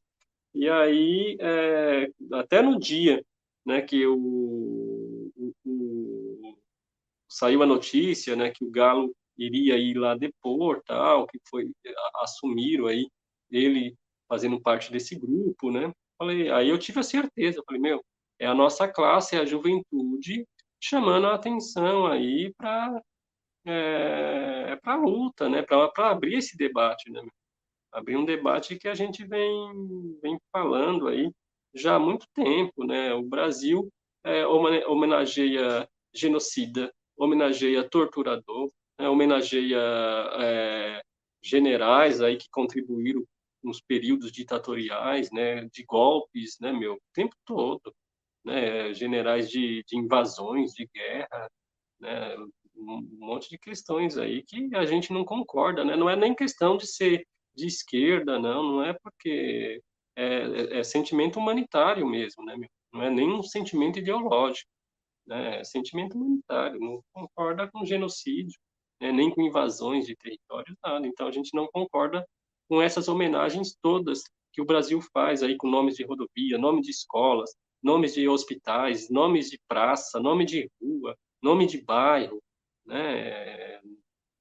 E 0.54 0.70
aí, 0.70 1.38
é, 1.40 2.10
até 2.34 2.62
no 2.62 2.80
dia 2.80 3.26
né, 3.66 3.82
que 3.82 4.06
o, 4.06 5.32
o, 5.36 5.54
o, 5.66 6.58
saiu 7.28 7.64
a 7.64 7.66
notícia 7.66 8.36
né, 8.36 8.52
que 8.52 8.64
o 8.64 8.70
Galo 8.70 9.16
iria 9.38 9.78
ir 9.78 9.98
lá 9.98 10.16
depor, 10.16 10.82
tal, 10.86 11.26
que 11.28 11.40
foi, 11.50 11.72
assumiram 12.22 12.88
aí 12.88 13.08
ele 13.50 13.96
fazendo 14.28 14.62
parte 14.62 14.92
desse 14.92 15.16
grupo, 15.16 15.72
né? 15.72 15.92
Falei, 16.18 16.52
aí 16.52 16.70
eu 16.70 16.78
tive 16.78 17.00
a 17.00 17.04
certeza, 17.04 17.64
falei, 17.66 17.82
meu, 17.82 18.04
é 18.40 18.46
a 18.46 18.54
nossa 18.54 18.88
classe, 18.88 19.36
é 19.36 19.40
a 19.40 19.46
juventude 19.46 20.46
chamando 20.84 21.28
a 21.28 21.36
atenção 21.36 22.06
aí 22.06 22.54
para 22.58 23.02
é, 23.66 24.78
a 24.84 24.96
luta, 24.98 25.48
né? 25.48 25.62
para 25.62 26.12
abrir 26.12 26.36
esse 26.36 26.58
debate. 26.58 27.10
Né? 27.10 27.26
Abrir 27.90 28.18
um 28.18 28.26
debate 28.26 28.76
que 28.76 28.90
a 28.90 28.94
gente 28.94 29.26
vem, 29.26 30.20
vem 30.22 30.38
falando 30.52 31.08
aí 31.08 31.32
já 31.74 31.96
há 31.96 32.00
muito 32.00 32.28
tempo. 32.34 32.84
Né? 32.86 33.14
O 33.14 33.24
Brasil 33.24 33.90
é, 34.26 34.46
homenageia 34.46 35.88
genocida, 36.14 36.94
homenageia 37.16 37.88
torturador, 37.90 38.70
né? 39.00 39.08
homenageia 39.08 39.80
é, 40.42 41.02
generais 41.42 42.20
aí 42.20 42.36
que 42.36 42.50
contribuíram 42.52 43.24
nos 43.64 43.80
períodos 43.80 44.34
ditatoriais, 44.34 45.32
né, 45.32 45.64
de 45.72 45.86
golpes, 45.86 46.58
né, 46.60 46.74
meu, 46.74 46.96
o 46.96 47.02
tempo 47.14 47.34
todo, 47.46 47.96
né, 48.44 48.94
generais 48.94 49.50
de, 49.50 49.84
de 49.88 49.98
invasões, 49.98 50.74
de 50.74 50.88
guerra, 50.94 51.50
né, 52.00 52.36
um 52.76 53.08
monte 53.20 53.50
de 53.50 53.58
questões 53.58 54.18
aí 54.18 54.44
que 54.44 54.76
a 54.76 54.86
gente 54.86 55.14
não 55.14 55.24
concorda, 55.24 55.84
né, 55.84 55.96
não 55.96 56.10
é 56.10 56.16
nem 56.16 56.36
questão 56.36 56.78
de 56.78 56.88
ser 56.88 57.26
de 57.56 57.68
esquerda, 57.68 58.40
não, 58.40 58.64
não 58.64 58.84
é 58.84 58.94
porque 58.94 59.82
é, 60.16 60.26
é, 60.26 60.80
é 60.80 60.84
sentimento 60.84 61.40
humanitário 61.40 62.08
mesmo, 62.08 62.44
né, 62.44 62.56
não 62.92 63.02
é 63.02 63.10
nem 63.10 63.32
um 63.32 63.44
sentimento 63.44 64.00
ideológico, 64.00 64.70
né, 65.26 65.60
é 65.60 65.64
sentimento 65.64 66.16
humanitário, 66.16 66.80
não 66.80 67.02
concorda 67.14 67.70
com 67.72 67.86
genocídio, 67.86 68.60
né, 69.00 69.12
nem 69.12 69.30
com 69.30 69.42
invasões 69.42 70.06
de 70.06 70.16
territórios, 70.16 70.76
nada, 70.84 71.08
então 71.08 71.28
a 71.28 71.32
gente 71.32 71.56
não 71.56 71.68
concorda 71.72 72.26
com 72.68 72.82
essas 72.82 73.08
homenagens 73.08 73.78
todas 73.82 74.24
que 74.52 74.62
o 74.62 74.66
Brasil 74.66 75.00
faz 75.14 75.44
aí 75.44 75.58
com 75.58 75.70
nomes 75.70 75.96
de 75.96 76.04
rodovia, 76.04 76.58
nome 76.58 76.82
de 76.82 76.92
escolas, 76.92 77.56
nomes 77.84 78.14
de 78.14 78.28
hospitais, 78.28 79.10
nomes 79.10 79.50
de 79.50 79.60
praça, 79.68 80.20
nome 80.20 80.46
de 80.46 80.72
rua, 80.82 81.16
nome 81.42 81.66
de 81.66 81.82
bairro, 81.82 82.42
né? 82.86 83.82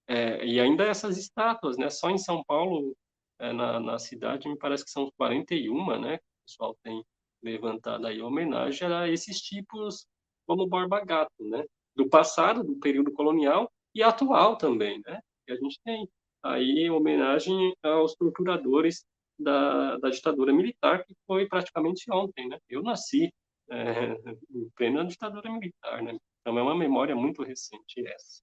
É, 0.08 0.44
e 0.44 0.60
ainda 0.60 0.84
essas 0.84 1.18
estátuas, 1.18 1.76
né? 1.76 1.90
Só 1.90 2.10
em 2.10 2.18
São 2.18 2.42
Paulo, 2.44 2.94
é, 3.38 3.52
na, 3.52 3.80
na 3.80 3.98
cidade, 3.98 4.48
me 4.48 4.56
parece 4.56 4.84
que 4.84 4.90
são 4.90 5.10
41, 5.16 6.00
né? 6.00 6.14
O 6.16 6.46
pessoal 6.46 6.76
tem 6.82 7.04
levantado 7.42 8.06
aí 8.06 8.22
homenagem 8.22 8.86
a 8.88 9.08
esses 9.08 9.40
tipos 9.40 10.06
como 10.46 10.66
Borba 10.66 11.04
Gato, 11.04 11.32
né? 11.40 11.64
Do 11.96 12.08
passado, 12.08 12.62
do 12.62 12.78
período 12.78 13.12
colonial 13.12 13.70
e 13.94 14.02
atual 14.02 14.56
também, 14.56 15.00
né? 15.06 15.20
E 15.48 15.52
a 15.52 15.56
gente 15.56 15.80
tem 15.84 16.08
aí 16.42 16.88
homenagem 16.90 17.74
aos 17.82 18.14
torturadores 18.14 19.04
da, 19.38 19.96
da 19.98 20.10
ditadura 20.10 20.52
militar, 20.52 21.04
que 21.04 21.14
foi 21.26 21.46
praticamente 21.46 22.10
ontem, 22.10 22.48
né? 22.48 22.58
Eu 22.68 22.82
nasci 22.82 23.32
é, 23.70 24.12
em 24.50 24.70
plena 24.76 25.04
ditadura 25.04 25.50
militar, 25.50 26.02
né? 26.02 26.16
Então 26.40 26.58
é 26.58 26.62
uma 26.62 26.76
memória 26.76 27.14
muito 27.14 27.42
recente 27.42 28.06
essa. 28.06 28.42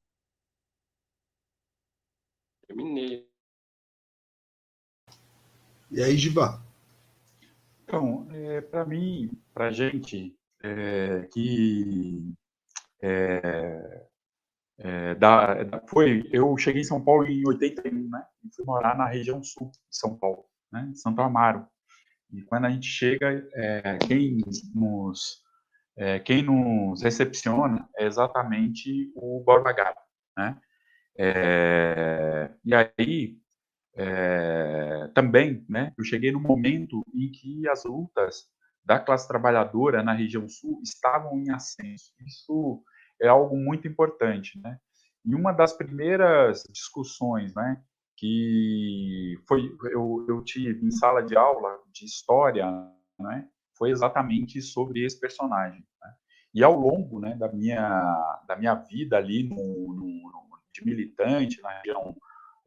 Terminei. 2.68 3.28
E 5.92 6.04
aí, 6.04 6.16
Giba? 6.16 6.64
Então, 7.84 8.28
é, 8.32 8.62
para 8.62 8.86
mim, 8.86 9.32
para 9.54 9.70
a 9.70 9.72
gente 9.72 10.38
é, 10.62 11.28
que 11.34 12.34
é, 13.02 14.08
é, 14.78 15.16
da, 15.16 15.64
da, 15.64 15.88
foi, 15.88 16.30
eu 16.32 16.58
cheguei 16.58 16.82
em 16.82 16.86
São 16.86 17.04
Paulo 17.04 17.26
em 17.26 17.46
81, 17.48 18.10
né? 18.10 18.26
E 18.44 18.54
fui 18.54 18.66
morar 18.66 18.98
na 18.98 19.08
região 19.08 19.44
sul 19.44 19.72
de 19.72 19.98
São 19.98 20.18
Paulo, 20.18 20.46
né? 20.72 20.92
Santo 20.96 21.22
Amaro. 21.22 21.66
E 22.32 22.42
quando 22.44 22.66
a 22.66 22.70
gente 22.70 22.88
chega, 22.88 23.48
é, 23.54 23.98
quem 23.98 24.38
nos 24.74 25.44
é, 25.98 26.20
quem 26.20 26.42
nos 26.44 27.02
recepciona 27.02 27.88
é 27.98 28.06
exatamente 28.06 29.12
o 29.16 29.44
Borba 29.44 29.74
Gato, 29.74 30.02
né? 30.38 30.58
É, 31.18 32.52
e 32.64 32.74
aí 32.74 33.38
é, 33.96 35.10
também, 35.14 35.66
né? 35.68 35.94
Eu 35.98 36.04
cheguei 36.06 36.32
no 36.32 36.40
momento 36.40 37.04
em 37.14 37.30
que 37.30 37.68
as 37.68 37.84
lutas 37.84 38.46
da 38.86 39.00
classe 39.00 39.28
trabalhadora 39.28 40.02
na 40.02 40.14
região 40.14 40.48
sul 40.48 40.80
estavam 40.82 41.38
em 41.38 41.52
ascenso. 41.52 42.14
Isso 42.26 42.82
é 43.22 43.28
algo 43.28 43.58
muito 43.58 43.88
importante, 43.88 44.60
né? 44.62 44.78
E 45.26 45.36
uma 45.36 45.52
das 45.52 45.74
primeiras 45.74 46.64
discussões, 46.72 47.54
né, 47.54 47.82
que 48.20 49.40
foi 49.48 49.74
eu, 49.94 50.26
eu 50.28 50.44
tive 50.44 50.86
em 50.86 50.92
sala 50.92 51.24
de 51.24 51.38
aula 51.38 51.80
de 51.94 52.04
história, 52.04 52.66
né, 53.18 53.48
foi 53.78 53.92
exatamente 53.92 54.62
sobre 54.62 55.06
esse 55.06 55.18
personagem. 55.18 55.86
Né? 56.02 56.14
E 56.54 56.62
ao 56.62 56.78
longo, 56.78 57.20
né, 57.22 57.36
da 57.36 57.50
minha 57.50 58.44
da 58.46 58.58
minha 58.58 58.76
vida 58.76 59.16
ali 59.16 59.48
no, 59.48 59.56
no, 59.56 60.04
no 60.04 60.50
de 60.74 60.86
militante 60.86 61.62
na 61.62 61.70
região 61.78 62.16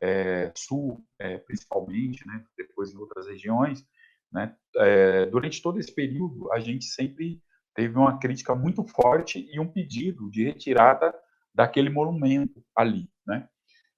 é, 0.01 0.51
sul, 0.57 1.05
é, 1.19 1.39
principalmente, 1.39 2.27
né, 2.27 2.45
depois 2.57 2.93
em 2.93 2.97
outras 2.97 3.29
regiões, 3.29 3.87
né, 4.33 4.57
é, 4.77 5.27
durante 5.27 5.61
todo 5.61 5.79
esse 5.79 5.95
período 5.95 6.51
a 6.53 6.61
gente 6.61 6.87
sempre 6.87 7.43
teve 7.75 7.97
uma 7.97 8.19
crítica 8.19 8.55
muito 8.55 8.85
forte 8.85 9.47
e 9.53 9.61
um 9.61 9.71
pedido 9.71 10.31
de 10.31 10.45
retirada 10.45 11.15
daquele 11.55 11.91
monumento 11.91 12.65
ali, 12.75 13.11
né? 13.27 13.49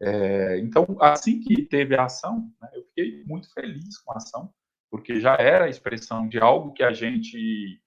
É, 0.00 0.58
então, 0.58 0.84
assim 1.00 1.40
que 1.40 1.62
teve 1.64 1.96
a 1.96 2.04
ação, 2.04 2.50
né, 2.60 2.70
eu 2.74 2.84
fiquei 2.84 3.24
muito 3.24 3.52
feliz 3.52 3.98
com 3.98 4.12
a 4.12 4.16
ação, 4.16 4.52
porque 4.90 5.20
já 5.20 5.36
era 5.36 5.64
a 5.64 5.68
expressão 5.68 6.28
de 6.28 6.38
algo 6.38 6.72
que 6.72 6.82
a 6.82 6.92
gente 6.92 7.80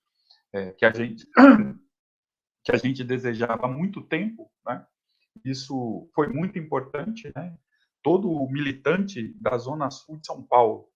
é, 0.54 0.72
que 0.72 0.86
a 0.86 0.91
gente 0.93 1.28
que 2.63 2.72
a 2.72 2.78
gente 2.78 3.04
desejava 3.04 3.65
há 3.65 3.70
muito 3.70 4.02
tempo, 4.02 4.52
né? 4.65 4.86
Isso 5.46 6.10
foi 6.13 6.28
muito 6.28 6.58
importante, 6.60 7.32
né? 7.36 7.56
Todo 8.04 8.48
militante 8.50 9.34
da 9.39 9.58
zona 9.58 9.89
sul 9.89 10.17
de 10.17 10.26
São 10.26 10.43
Paulo 10.43 10.89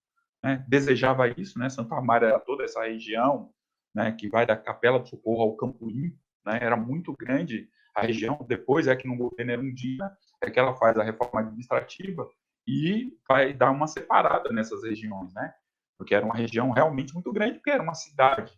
né, 0.44 0.66
desejava 0.68 1.28
isso, 1.30 1.60
né? 1.60 1.70
Santa 1.70 1.96
Amaro 1.96 2.26
era 2.26 2.40
toda 2.40 2.64
essa 2.64 2.84
região, 2.84 3.54
né, 3.94 4.12
que 4.12 4.28
vai 4.28 4.46
da 4.46 4.58
Capela 4.58 5.00
do 5.00 5.08
Socorro 5.08 5.42
ao 5.44 5.56
Campo 5.56 5.88
Limpo, 5.88 6.18
né, 6.46 6.60
era 6.62 6.76
muito 6.76 7.14
grande 7.16 7.70
a 7.96 8.02
região. 8.02 8.46
Depois 8.48 8.88
é 8.88 8.96
que 8.96 9.08
no 9.08 9.18
governo 9.18 9.52
era 9.52 9.74
dia, 9.74 10.12
é 10.42 10.50
que 10.50 10.60
ela 10.60 10.76
faz 10.76 10.98
a 10.98 11.04
reforma 11.04 11.42
administrativa 11.42 12.28
e 12.68 13.14
vai 13.28 13.54
dar 13.54 13.72
uma 13.72 13.88
separada 13.88 14.52
nessas 14.52 14.84
regiões, 14.84 15.34
né? 15.34 15.54
Porque 15.98 16.16
era 16.16 16.26
uma 16.26 16.36
região 16.36 16.72
realmente 16.72 17.14
muito 17.14 17.32
grande, 17.32 17.56
porque 17.56 17.72
era 17.72 17.84
uma 17.84 17.94
cidade. 17.94 18.54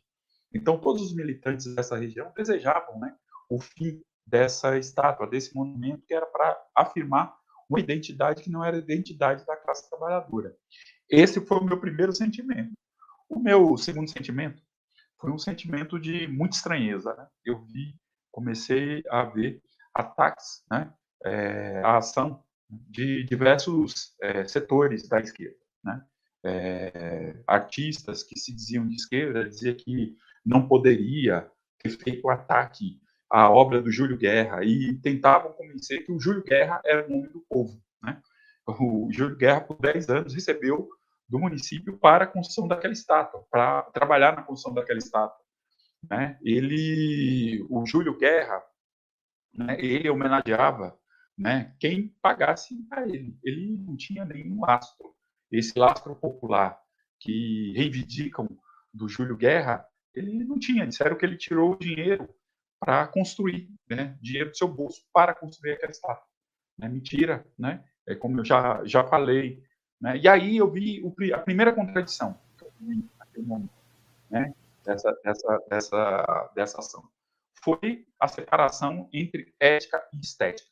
Então 0.53 0.77
todos 0.77 1.01
os 1.01 1.15
militantes 1.15 1.73
dessa 1.75 1.97
região 1.97 2.31
desejavam, 2.35 2.99
né, 2.99 3.15
o 3.49 3.59
fim 3.59 4.01
dessa 4.25 4.77
estátua, 4.77 5.27
desse 5.27 5.55
monumento 5.55 6.05
que 6.05 6.13
era 6.13 6.25
para 6.25 6.57
afirmar 6.75 7.35
uma 7.69 7.79
identidade 7.79 8.43
que 8.43 8.51
não 8.51 8.63
era 8.63 8.77
a 8.77 8.79
identidade 8.79 9.45
da 9.45 9.57
classe 9.57 9.89
trabalhadora. 9.89 10.55
Esse 11.09 11.45
foi 11.45 11.57
o 11.57 11.63
meu 11.63 11.79
primeiro 11.79 12.13
sentimento. 12.13 12.71
O 13.29 13.39
meu 13.39 13.75
segundo 13.77 14.09
sentimento 14.09 14.61
foi 15.19 15.31
um 15.31 15.39
sentimento 15.39 15.99
de 15.99 16.27
muita 16.27 16.55
estranheza. 16.55 17.13
Né? 17.15 17.27
Eu 17.45 17.63
vi, 17.65 17.95
comecei 18.33 19.03
a 19.09 19.23
ver 19.23 19.61
ataques, 19.93 20.63
né? 20.69 20.91
É, 21.23 21.79
a 21.85 21.97
ação 21.97 22.43
de 22.69 23.23
diversos 23.23 24.13
é, 24.21 24.45
setores 24.45 25.07
da 25.07 25.21
esquerda. 25.21 25.55
Né? 25.81 26.03
É, 26.43 27.35
artistas 27.47 28.23
que 28.23 28.37
se 28.37 28.53
diziam 28.53 28.85
de 28.85 28.95
esquerda 28.95 29.47
diziam 29.47 29.75
que 29.75 30.17
não 30.45 30.67
poderia 30.67 31.49
ter 31.77 31.91
feito 31.91 32.29
ataque 32.29 32.99
à 33.29 33.49
obra 33.49 33.81
do 33.81 33.91
Júlio 33.91 34.17
Guerra 34.17 34.65
e 34.65 34.93
tentavam 34.95 35.53
convencer 35.53 36.03
que 36.03 36.11
o 36.11 36.19
Júlio 36.19 36.43
Guerra 36.43 36.81
era 36.83 37.05
o 37.05 37.09
nome 37.09 37.29
do 37.29 37.45
povo. 37.47 37.81
Né? 38.01 38.21
O 38.67 39.07
Júlio 39.11 39.37
Guerra, 39.37 39.61
por 39.61 39.79
10 39.79 40.09
anos, 40.09 40.33
recebeu 40.33 40.89
do 41.29 41.39
município 41.39 41.97
para 41.97 42.25
a 42.25 42.27
construção 42.27 42.67
daquela 42.67 42.93
estátua, 42.93 43.45
para 43.49 43.83
trabalhar 43.93 44.35
na 44.35 44.43
construção 44.43 44.73
daquela 44.73 44.99
estátua. 44.99 45.42
Né? 46.09 46.37
Ele, 46.43 47.65
o 47.69 47.85
Júlio 47.85 48.17
Guerra, 48.17 48.61
né, 49.53 49.77
ele 49.79 50.09
homenageava 50.09 50.97
né, 51.37 51.75
quem 51.79 52.09
pagasse 52.21 52.75
para 52.89 53.07
ele. 53.07 53.37
Ele 53.43 53.77
não 53.77 53.95
tinha 53.95 54.25
nenhum 54.25 54.61
lastro. 54.61 55.13
Esse 55.51 55.77
lastro 55.77 56.15
popular 56.15 56.79
que 57.19 57.73
reivindicam 57.75 58.47
do 58.93 59.07
Júlio 59.07 59.37
Guerra, 59.37 59.85
ele 60.13 60.43
não 60.43 60.59
tinha. 60.59 60.85
Disseram 60.85 61.17
que 61.17 61.25
ele 61.25 61.37
tirou 61.37 61.73
o 61.73 61.79
dinheiro 61.79 62.29
para 62.79 63.07
construir, 63.07 63.69
né, 63.89 64.17
dinheiro 64.21 64.49
do 64.49 64.57
seu 64.57 64.67
bolso 64.67 65.01
para 65.13 65.33
construir 65.33 65.73
aquela 65.73 65.91
estátua. 65.91 66.27
Né? 66.77 66.89
Mentira, 66.89 67.47
né? 67.57 67.83
É 68.05 68.13
como 68.13 68.39
eu 68.39 68.43
já, 68.43 68.83
já 68.83 69.05
falei, 69.05 69.63
né? 70.01 70.17
E 70.17 70.27
aí 70.27 70.57
eu 70.57 70.69
vi 70.69 71.01
o, 71.01 71.15
a 71.33 71.39
primeira 71.39 71.71
contradição 71.71 72.37
né? 74.29 74.53
Dessa, 74.83 75.11
dessa, 75.23 75.57
dessa, 75.69 76.51
dessa 76.55 76.79
ação. 76.79 77.03
Foi 77.63 78.05
a 78.19 78.27
separação 78.27 79.09
entre 79.13 79.53
ética 79.59 80.03
e 80.13 80.19
estética. 80.19 80.69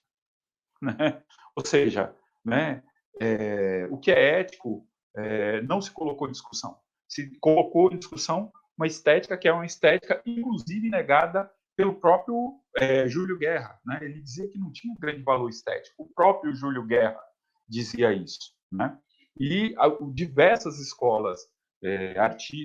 Né? 0.81 0.93
Ou 1.55 1.65
seja, 1.65 2.15
né, 2.43 2.83
é, 3.19 3.87
o 3.89 3.97
que 3.97 4.11
é 4.11 4.39
ético 4.39 4.87
é, 5.15 5.61
não 5.61 5.81
se 5.81 5.91
colocou 5.91 6.27
em 6.27 6.31
discussão. 6.31 6.77
Se 7.07 7.37
colocou 7.39 7.91
em 7.91 7.97
discussão 7.97 8.51
uma 8.77 8.87
estética 8.87 9.37
que 9.37 9.47
é 9.47 9.53
uma 9.53 9.65
estética, 9.65 10.21
inclusive, 10.25 10.89
negada 10.89 11.51
pelo 11.75 11.95
próprio 11.95 12.59
é, 12.77 13.07
Júlio 13.07 13.37
Guerra. 13.37 13.79
Né? 13.85 13.99
Ele 14.01 14.21
dizia 14.21 14.49
que 14.49 14.57
não 14.57 14.71
tinha 14.71 14.95
grande 14.99 15.23
valor 15.23 15.49
estético. 15.49 16.03
O 16.03 16.13
próprio 16.13 16.53
Júlio 16.53 16.85
Guerra 16.85 17.21
dizia 17.67 18.13
isso. 18.13 18.53
Né? 18.71 18.97
E 19.39 19.75
diversas 20.13 20.79
escolas 20.79 21.39
é, 21.83 22.13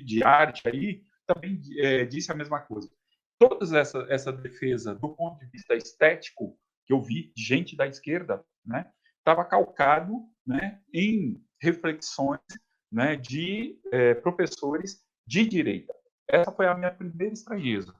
de 0.05 0.23
arte 0.23 0.69
aí 0.69 1.03
também 1.27 1.61
é, 1.79 2.05
disse 2.05 2.31
a 2.31 2.35
mesma 2.35 2.61
coisa. 2.61 2.91
Toda 3.39 3.79
essa, 3.79 4.07
essa 4.09 4.33
defesa 4.33 4.95
do 4.95 5.11
ponto 5.11 5.39
de 5.39 5.47
vista 5.51 5.75
estético 5.75 6.59
que 6.87 6.93
eu 6.93 7.03
vi 7.03 7.33
gente 7.37 7.77
da 7.77 7.87
esquerda, 7.87 8.45
né, 8.65 8.91
estava 9.19 9.45
calcado, 9.45 10.15
né, 10.47 10.81
em 10.95 11.43
reflexões 11.61 12.41
né, 12.91 13.17
de 13.17 13.79
é, 13.93 14.15
professores 14.15 15.05
de 15.27 15.45
direita. 15.47 15.93
Essa 16.29 16.53
foi 16.53 16.67
a 16.67 16.75
minha 16.75 16.93
primeira 16.93 17.35
estranheza. 17.35 17.95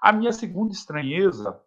A 0.00 0.12
minha 0.12 0.32
segunda 0.32 0.72
estranheza 0.72 1.60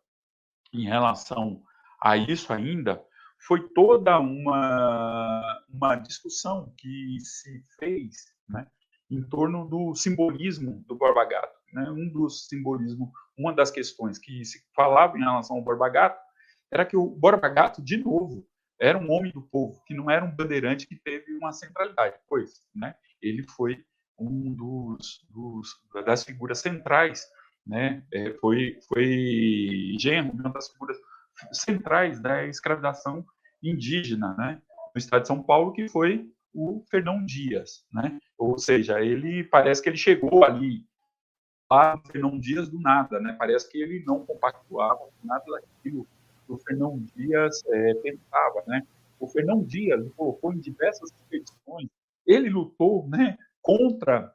em 0.73 0.86
relação 0.86 1.63
a 2.01 2.17
isso 2.17 2.51
ainda 2.51 3.04
foi 3.47 3.69
toda 3.69 4.19
uma, 4.19 5.65
uma 5.69 5.95
discussão 5.95 6.73
que 6.78 7.17
se 7.19 7.63
fez 7.80 8.34
né, 8.49 8.67
em 9.15 9.23
torno 9.23 9.67
do 9.67 9.95
simbolismo 9.95 10.84
do 10.88 10.95
Borba 10.95 11.25
Gato. 11.25 11.58
Né? 11.73 11.89
Um 11.89 12.10
dos 12.10 12.47
simbolismos, 12.47 13.10
uma 13.38 13.54
das 13.54 13.71
questões 13.71 14.17
que 14.17 14.43
se 14.45 14.63
falava 14.75 15.17
em 15.17 15.21
relação 15.21 15.58
ao 15.58 15.63
Borba 15.63 15.89
Gato 15.89 16.19
era 16.71 16.86
que 16.86 16.97
o 16.97 17.08
Borba 17.08 17.47
Gato, 17.49 17.82
de 17.82 17.97
novo, 17.97 18.45
era 18.80 18.97
um 18.97 19.10
homem 19.12 19.32
do 19.32 19.41
povo, 19.41 19.82
que 19.86 19.93
não 19.93 20.10
era 20.10 20.25
um 20.25 20.36
bandeirante 20.36 20.86
que 20.86 20.95
teve 20.95 21.34
uma 21.34 21.54
centralidade. 21.54 22.17
Pois, 22.28 22.62
né? 22.75 22.95
ele 23.21 23.43
foi 23.43 23.84
um 24.19 24.54
dos, 24.54 25.25
dos 25.30 25.69
das 26.06 26.23
figuras 26.23 26.60
centrais, 26.60 27.25
né? 27.65 28.04
É, 28.13 28.34
foi 28.36 28.78
foi 28.88 29.95
genro 29.99 30.32
uma 30.34 30.49
das 30.49 30.69
figuras 30.69 30.97
centrais 31.51 32.21
da 32.21 32.45
escravização 32.45 33.25
indígena, 33.62 34.36
né? 34.38 34.62
No 34.93 34.99
estado 34.99 35.23
de 35.23 35.28
São 35.28 35.43
Paulo, 35.43 35.73
que 35.73 35.89
foi 35.89 36.30
o 36.54 36.84
Fernão 36.89 37.25
Dias, 37.25 37.86
né? 37.91 38.17
Ou 38.38 38.58
seja, 38.58 39.02
ele 39.02 39.43
parece 39.43 39.82
que 39.82 39.89
ele 39.89 39.98
chegou 39.98 40.43
ali 40.43 40.86
lá 41.71 41.95
no 41.95 42.12
Fernão 42.12 42.39
Dias 42.39 42.69
do 42.69 42.80
nada, 42.80 43.19
né? 43.19 43.36
Parece 43.38 43.69
que 43.69 43.82
ele 43.82 44.04
não 44.06 44.26
compactuava 44.26 45.00
com 45.00 45.28
nada 45.28 45.43
daquilo 45.52 46.08
que 46.45 46.52
o 46.52 46.58
Fernão 46.60 47.00
Dias 47.15 47.63
é, 47.67 47.93
pensava, 47.95 48.63
né? 48.67 48.86
O 49.19 49.28
Fernão 49.28 49.63
Dias 49.63 50.06
colocou 50.15 50.54
em 50.54 50.60
diversas 50.60 51.12
expedições, 51.12 51.89
ele 52.26 52.50
lutou, 52.50 53.08
né? 53.08 53.38
Contra, 53.62 54.34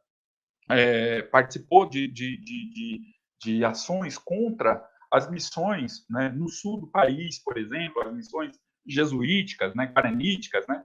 é, 0.69 1.23
participou 1.23 1.89
de, 1.89 2.09
de, 2.09 2.37
de, 2.39 2.71
de, 2.73 3.01
de 3.41 3.65
ações 3.65 4.19
contra 4.19 4.85
as 5.13 5.31
missões, 5.31 6.07
né? 6.09 6.31
No 6.31 6.49
sul 6.49 6.81
do 6.81 6.87
país, 6.87 7.39
por 7.39 7.59
exemplo, 7.59 8.03
as 8.03 8.13
missões 8.13 8.59
jesuíticas, 8.87 9.75
né? 9.75 9.87
Paraníticas, 9.89 10.67
né? 10.67 10.85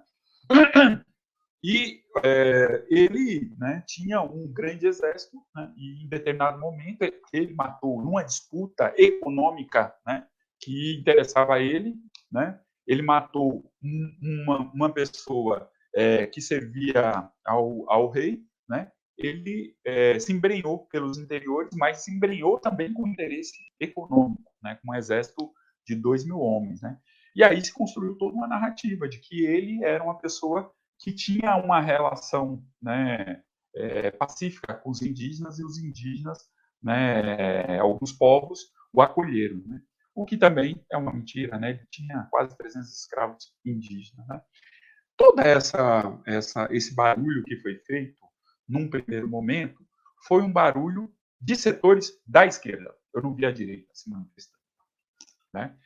E 1.64 2.02
é, 2.24 2.86
ele 2.90 3.52
né, 3.58 3.84
tinha 3.88 4.22
um 4.22 4.48
grande 4.52 4.86
exército, 4.86 5.38
né, 5.56 5.74
e 5.76 6.06
em 6.06 6.08
determinado 6.08 6.60
momento 6.60 7.02
ele 7.34 7.54
matou, 7.54 8.04
numa 8.04 8.24
disputa 8.24 8.94
econômica 8.98 9.94
né, 10.06 10.28
que 10.60 11.00
interessava 11.00 11.56
a 11.56 11.60
ele, 11.60 11.96
né, 12.32 12.60
ele 12.86 13.02
matou 13.02 13.72
uma, 13.82 14.72
uma 14.74 14.94
pessoa 14.94 15.70
é, 15.96 16.28
que 16.28 16.40
servia 16.40 17.30
ao, 17.44 17.90
ao 17.90 18.10
rei, 18.12 18.44
né, 18.70 18.92
ele 19.18 19.76
é, 19.84 20.20
se 20.20 20.32
embrenhou 20.32 20.86
pelos 20.88 21.18
interiores, 21.18 21.72
mas 21.76 22.04
se 22.04 22.12
embrenhou 22.12 22.60
também 22.60 22.94
com 22.94 23.08
interesse 23.08 23.54
econômico, 23.80 24.52
né, 24.62 24.78
com 24.84 24.92
um 24.92 24.96
exército 24.96 25.52
de 25.88 25.96
dois 25.96 26.26
mil 26.26 26.40
homens. 26.40 26.82
E 27.36 27.44
aí 27.44 27.64
se 27.64 27.74
construiu 27.74 28.18
toda 28.18 28.36
uma 28.36 28.48
narrativa 28.48 29.08
de 29.08 29.20
que 29.20 29.46
ele 29.46 29.84
era 29.84 30.04
uma 30.04 30.18
pessoa 30.18 30.72
que 31.06 31.14
tinha 31.14 31.56
uma 31.58 31.80
relação 31.80 32.66
né, 32.82 33.44
é, 33.76 34.10
pacífica 34.10 34.74
com 34.74 34.90
os 34.90 35.04
indígenas 35.04 35.60
e 35.60 35.64
os 35.64 35.78
indígenas, 35.78 36.40
né, 36.82 37.78
alguns 37.78 38.12
povos, 38.12 38.72
o 38.92 39.04
acolheram. 39.04 39.62
Né? 39.68 39.80
O 40.16 40.26
que 40.26 40.36
também 40.36 40.84
é 40.92 40.98
uma 40.98 41.14
mentira, 41.14 41.60
né? 41.60 41.70
ele 41.70 41.88
tinha 41.92 42.28
quase 42.32 42.58
300 42.58 42.90
escravos 42.90 43.54
indígenas. 43.64 44.28
Né? 44.28 44.42
Toda 45.16 45.44
essa, 45.44 46.20
essa, 46.26 46.68
esse 46.72 46.96
barulho 46.96 47.44
que 47.44 47.58
foi 47.58 47.76
feito, 47.86 48.20
num 48.68 48.90
primeiro 48.90 49.30
momento, 49.30 49.86
foi 50.28 50.42
um 50.42 50.52
barulho 50.52 51.14
de 51.40 51.56
setores 51.56 52.20
da 52.26 52.48
esquerda. 52.48 52.92
Eu 53.14 53.22
não 53.22 53.36
vi 53.36 53.46
a 53.46 53.52
direita 53.52 53.94
se 53.94 54.10
manifestando. 54.10 54.64
Né? 55.54 55.78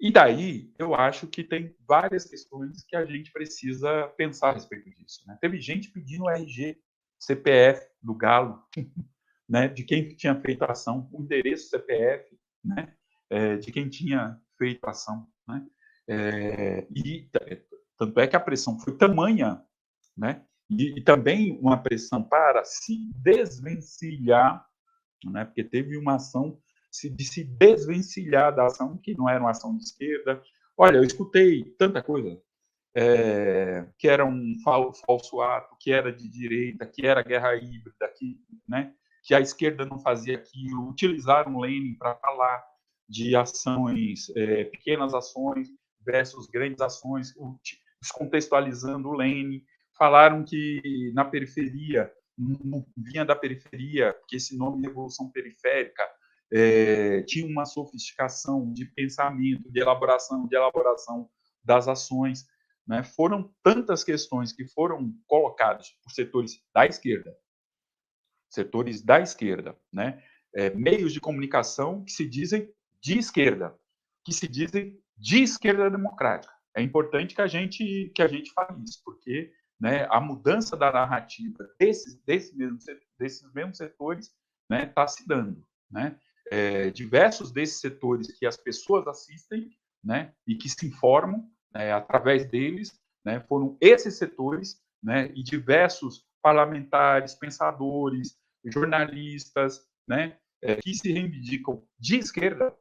E 0.00 0.10
daí, 0.10 0.72
eu 0.78 0.94
acho 0.94 1.26
que 1.26 1.44
tem 1.44 1.76
várias 1.86 2.24
questões 2.24 2.82
que 2.88 2.96
a 2.96 3.04
gente 3.04 3.30
precisa 3.30 4.08
pensar 4.16 4.48
a 4.48 4.52
respeito 4.54 4.88
disso. 4.90 5.22
Né? 5.26 5.36
Teve 5.38 5.60
gente 5.60 5.90
pedindo 5.90 6.30
RG, 6.30 6.80
CPF 7.18 7.86
do 8.02 8.14
Galo, 8.14 8.64
né? 9.46 9.68
de 9.68 9.84
quem 9.84 10.08
tinha 10.16 10.34
feito 10.40 10.62
a 10.62 10.72
ação, 10.72 11.06
o 11.12 11.22
endereço 11.22 11.68
CPF, 11.68 12.34
né? 12.64 12.94
É, 13.28 13.56
de 13.58 13.70
quem 13.70 13.88
tinha 13.90 14.40
feito 14.56 14.84
a 14.86 14.90
ação. 14.90 15.28
Né? 15.46 15.66
É, 16.08 16.86
e 16.90 17.30
tanto 17.98 18.18
é 18.18 18.26
que 18.26 18.36
a 18.36 18.40
pressão 18.40 18.80
foi 18.80 18.96
tamanha, 18.96 19.62
né? 20.16 20.44
E, 20.70 20.98
e, 20.98 21.02
também 21.02 21.58
uma 21.60 21.76
pressão 21.76 22.22
para 22.22 22.64
se 22.64 23.10
desvencilhar, 23.16 24.64
né? 25.24 25.44
porque 25.44 25.64
teve 25.64 25.96
uma 25.96 26.14
ação 26.14 26.60
de 26.90 27.24
se 27.24 27.44
desvencilhar 27.44 28.54
da 28.54 28.66
ação, 28.66 28.98
que 28.98 29.16
não 29.16 29.28
era 29.28 29.40
uma 29.40 29.50
ação 29.50 29.76
de 29.76 29.84
esquerda. 29.84 30.42
Olha, 30.76 30.96
eu 30.96 31.04
escutei 31.04 31.64
tanta 31.78 32.02
coisa, 32.02 32.40
é, 32.94 33.86
que 33.98 34.08
era 34.08 34.24
um 34.24 34.54
falso 34.64 35.40
ato, 35.40 35.76
que 35.78 35.92
era 35.92 36.12
de 36.12 36.28
direita, 36.28 36.86
que 36.86 37.06
era 37.06 37.22
guerra 37.22 37.54
híbrida, 37.54 38.08
que, 38.18 38.36
né, 38.68 38.92
que 39.22 39.34
a 39.34 39.40
esquerda 39.40 39.84
não 39.84 40.00
fazia 40.00 40.36
aquilo. 40.36 40.88
Utilizaram 40.88 41.60
Lenin 41.60 41.94
para 41.94 42.16
falar 42.16 42.64
de 43.08 43.36
ações, 43.36 44.30
é, 44.36 44.64
pequenas 44.64 45.14
ações 45.14 45.68
versus 46.04 46.46
grandes 46.46 46.80
ações, 46.80 47.34
descontextualizando 48.00 49.08
o 49.08 49.16
Lenin. 49.16 49.62
Falaram 49.96 50.44
que 50.44 51.12
na 51.14 51.24
periferia, 51.24 52.10
vinha 52.96 53.24
da 53.24 53.36
periferia, 53.36 54.16
que 54.26 54.36
esse 54.36 54.56
nome 54.56 54.86
Revolução 54.86 55.30
Periférica 55.30 56.02
é, 56.52 57.22
tinha 57.22 57.46
uma 57.46 57.64
sofisticação 57.64 58.72
de 58.72 58.84
pensamento, 58.86 59.70
de 59.70 59.80
elaboração, 59.80 60.46
de 60.46 60.56
elaboração 60.56 61.28
das 61.62 61.88
ações. 61.88 62.46
Né? 62.86 63.02
Foram 63.02 63.52
tantas 63.62 64.02
questões 64.02 64.52
que 64.52 64.66
foram 64.66 65.12
colocadas 65.26 65.90
por 66.02 66.10
setores 66.10 66.60
da 66.74 66.86
esquerda, 66.86 67.36
setores 68.48 69.02
da 69.02 69.20
esquerda, 69.20 69.76
né? 69.92 70.22
É, 70.52 70.68
meios 70.70 71.12
de 71.12 71.20
comunicação 71.20 72.04
que 72.04 72.10
se 72.10 72.28
dizem 72.28 72.68
de 73.00 73.16
esquerda, 73.16 73.78
que 74.24 74.32
se 74.32 74.48
dizem 74.48 75.00
de 75.16 75.44
esquerda 75.44 75.88
democrática. 75.88 76.52
É 76.76 76.82
importante 76.82 77.36
que 77.36 77.40
a 77.40 77.46
gente 77.46 78.10
que 78.12 78.20
a 78.20 78.26
gente 78.26 78.52
fale 78.52 78.82
isso, 78.82 79.00
porque 79.04 79.52
né, 79.80 80.06
a 80.10 80.20
mudança 80.20 80.76
da 80.76 80.92
narrativa 80.92 81.66
desses, 81.78 82.16
desses, 82.24 82.54
mesmos, 82.54 82.84
desses 83.18 83.52
mesmos 83.52 83.78
setores 83.78 84.26
está 84.26 84.36
né, 84.68 84.86
tá 84.86 85.06
se 85.06 85.26
dando. 85.26 85.64
Né? 85.90 86.18
É, 86.50 86.90
diversos 86.90 87.52
desses 87.52 87.80
setores 87.80 88.36
que 88.36 88.44
as 88.44 88.56
pessoas 88.56 89.06
assistem, 89.06 89.70
né, 90.02 90.34
e 90.46 90.56
que 90.56 90.68
se 90.68 90.86
informam 90.86 91.48
né, 91.72 91.92
através 91.92 92.44
deles, 92.46 92.98
né, 93.24 93.40
foram 93.40 93.76
esses 93.80 94.16
setores, 94.16 94.82
né, 95.02 95.30
e 95.34 95.42
diversos 95.42 96.26
parlamentares, 96.42 97.34
pensadores, 97.34 98.36
jornalistas, 98.64 99.86
né, 100.08 100.36
é, 100.62 100.76
que 100.76 100.94
se 100.94 101.12
reivindicam 101.12 101.82
de 101.98 102.16
esquerda, 102.16 102.76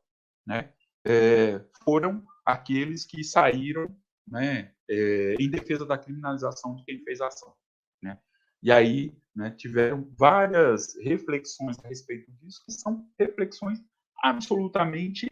né, 0.48 0.74
é, 1.06 1.62
foram 1.84 2.24
aqueles 2.46 3.06
que 3.06 3.24
saíram, 3.24 3.96
né, 4.28 4.74
é, 4.90 5.36
em 5.40 5.50
defesa 5.50 5.86
da 5.86 5.98
criminalização 5.98 6.76
de 6.76 6.84
quem 6.86 7.04
fez 7.04 7.22
a 7.22 7.28
ação, 7.28 7.54
né. 8.02 8.18
E 8.64 8.72
aí 8.72 9.14
né, 9.39 9.52
tiveram 9.52 10.06
várias 10.17 10.97
reflexões 11.02 11.80
a 11.82 11.88
respeito 11.88 12.30
disso, 12.34 12.62
que 12.65 12.73
são 12.73 13.08
reflexões 13.17 13.80
absolutamente 14.21 15.30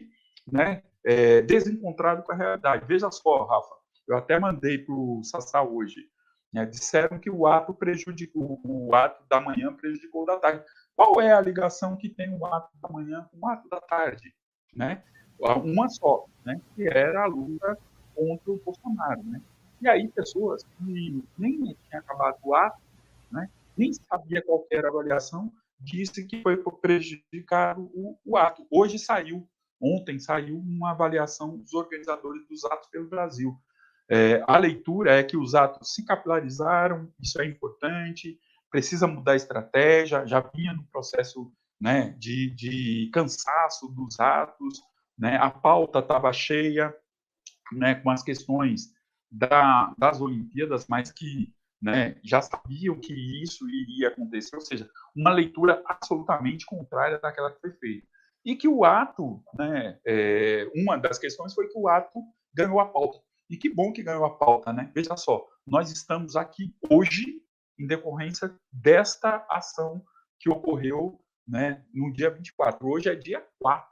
né, 0.50 0.82
é, 1.04 1.42
desencontradas 1.42 2.24
com 2.24 2.32
a 2.32 2.34
realidade. 2.34 2.86
Veja 2.86 3.10
só, 3.10 3.44
Rafa, 3.44 3.74
eu 4.08 4.16
até 4.16 4.40
mandei 4.40 4.78
para 4.78 4.94
o 4.94 5.22
Sassá 5.22 5.62
hoje. 5.62 6.08
Né, 6.50 6.64
disseram 6.64 7.18
que 7.18 7.28
o 7.28 7.46
ato 7.46 7.74
prejudicou, 7.74 8.58
o 8.64 8.94
ato 8.94 9.22
da 9.28 9.38
manhã 9.38 9.70
prejudicou 9.74 10.22
o 10.22 10.26
da 10.26 10.38
tarde. 10.38 10.64
Qual 10.96 11.20
é 11.20 11.30
a 11.30 11.40
ligação 11.42 11.94
que 11.94 12.08
tem 12.08 12.34
o 12.34 12.46
ato 12.46 12.70
da 12.80 12.88
manhã 12.88 13.28
com 13.30 13.46
o 13.46 13.50
ato 13.50 13.68
da 13.68 13.78
tarde? 13.78 14.34
Né? 14.74 15.02
Uma 15.38 15.90
só, 15.90 16.24
né, 16.46 16.58
que 16.74 16.88
era 16.88 17.24
a 17.24 17.26
luta 17.26 17.78
contra 18.14 18.50
o 18.50 18.56
Bolsonaro. 18.64 19.22
Né? 19.24 19.42
E 19.82 19.86
aí, 19.86 20.08
pessoas 20.08 20.64
que 20.64 21.22
nem 21.36 21.76
tinham 21.90 22.00
acabado 22.00 22.38
o 22.42 22.54
ato 22.54 22.80
né? 23.30 23.48
Nem 23.78 23.92
sabia 23.92 24.42
qual 24.44 24.66
era 24.70 24.88
a 24.88 24.90
avaliação, 24.90 25.52
disse 25.78 26.26
que 26.26 26.42
foi 26.42 26.60
prejudicar 26.80 27.78
o, 27.78 28.18
o 28.24 28.36
ato. 28.36 28.66
Hoje 28.68 28.98
saiu, 28.98 29.48
ontem 29.80 30.18
saiu 30.18 30.58
uma 30.58 30.90
avaliação 30.90 31.56
dos 31.56 31.72
organizadores 31.72 32.46
dos 32.48 32.64
atos 32.64 32.88
pelo 32.90 33.08
Brasil. 33.08 33.56
É, 34.10 34.42
a 34.48 34.58
leitura 34.58 35.14
é 35.14 35.22
que 35.22 35.36
os 35.36 35.54
atos 35.54 35.94
se 35.94 36.04
capilarizaram, 36.04 37.12
isso 37.20 37.40
é 37.40 37.46
importante, 37.46 38.38
precisa 38.70 39.06
mudar 39.06 39.32
a 39.32 39.36
estratégia, 39.36 40.26
já 40.26 40.40
vinha 40.40 40.72
no 40.72 40.84
processo 40.88 41.52
né, 41.80 42.10
de, 42.18 42.50
de 42.56 43.10
cansaço 43.12 43.86
dos 43.88 44.18
atos, 44.18 44.80
né, 45.16 45.36
a 45.36 45.50
pauta 45.50 46.00
estava 46.00 46.32
cheia 46.32 46.92
né, 47.72 47.94
com 47.96 48.10
as 48.10 48.22
questões 48.22 48.92
da, 49.30 49.94
das 49.96 50.20
Olimpíadas, 50.20 50.86
mas 50.88 51.12
que 51.12 51.52
né, 51.80 52.20
já 52.24 52.42
sabiam 52.42 52.98
que 52.98 53.12
isso 53.42 53.68
iria 53.68 54.08
acontecer, 54.08 54.56
ou 54.56 54.62
seja, 54.62 54.90
uma 55.14 55.32
leitura 55.32 55.82
absolutamente 55.86 56.66
contrária 56.66 57.18
daquela 57.18 57.52
que 57.52 57.60
foi 57.60 57.72
feita. 57.72 58.06
E 58.44 58.56
que 58.56 58.68
o 58.68 58.84
ato, 58.84 59.42
né, 59.54 59.98
é, 60.06 60.70
uma 60.74 60.96
das 60.96 61.18
questões 61.18 61.54
foi 61.54 61.68
que 61.68 61.78
o 61.78 61.88
ato 61.88 62.20
ganhou 62.54 62.80
a 62.80 62.86
pauta. 62.86 63.20
E 63.50 63.56
que 63.56 63.72
bom 63.72 63.92
que 63.92 64.02
ganhou 64.02 64.24
a 64.24 64.36
pauta, 64.36 64.72
né? 64.72 64.90
Veja 64.94 65.16
só, 65.16 65.46
nós 65.66 65.90
estamos 65.90 66.36
aqui 66.36 66.74
hoje 66.90 67.42
em 67.78 67.86
decorrência 67.86 68.54
desta 68.70 69.46
ação 69.48 70.04
que 70.38 70.50
ocorreu 70.50 71.18
né, 71.46 71.84
no 71.94 72.12
dia 72.12 72.30
24. 72.30 72.86
Hoje 72.86 73.08
é 73.08 73.14
dia 73.14 73.46
4. 73.58 73.88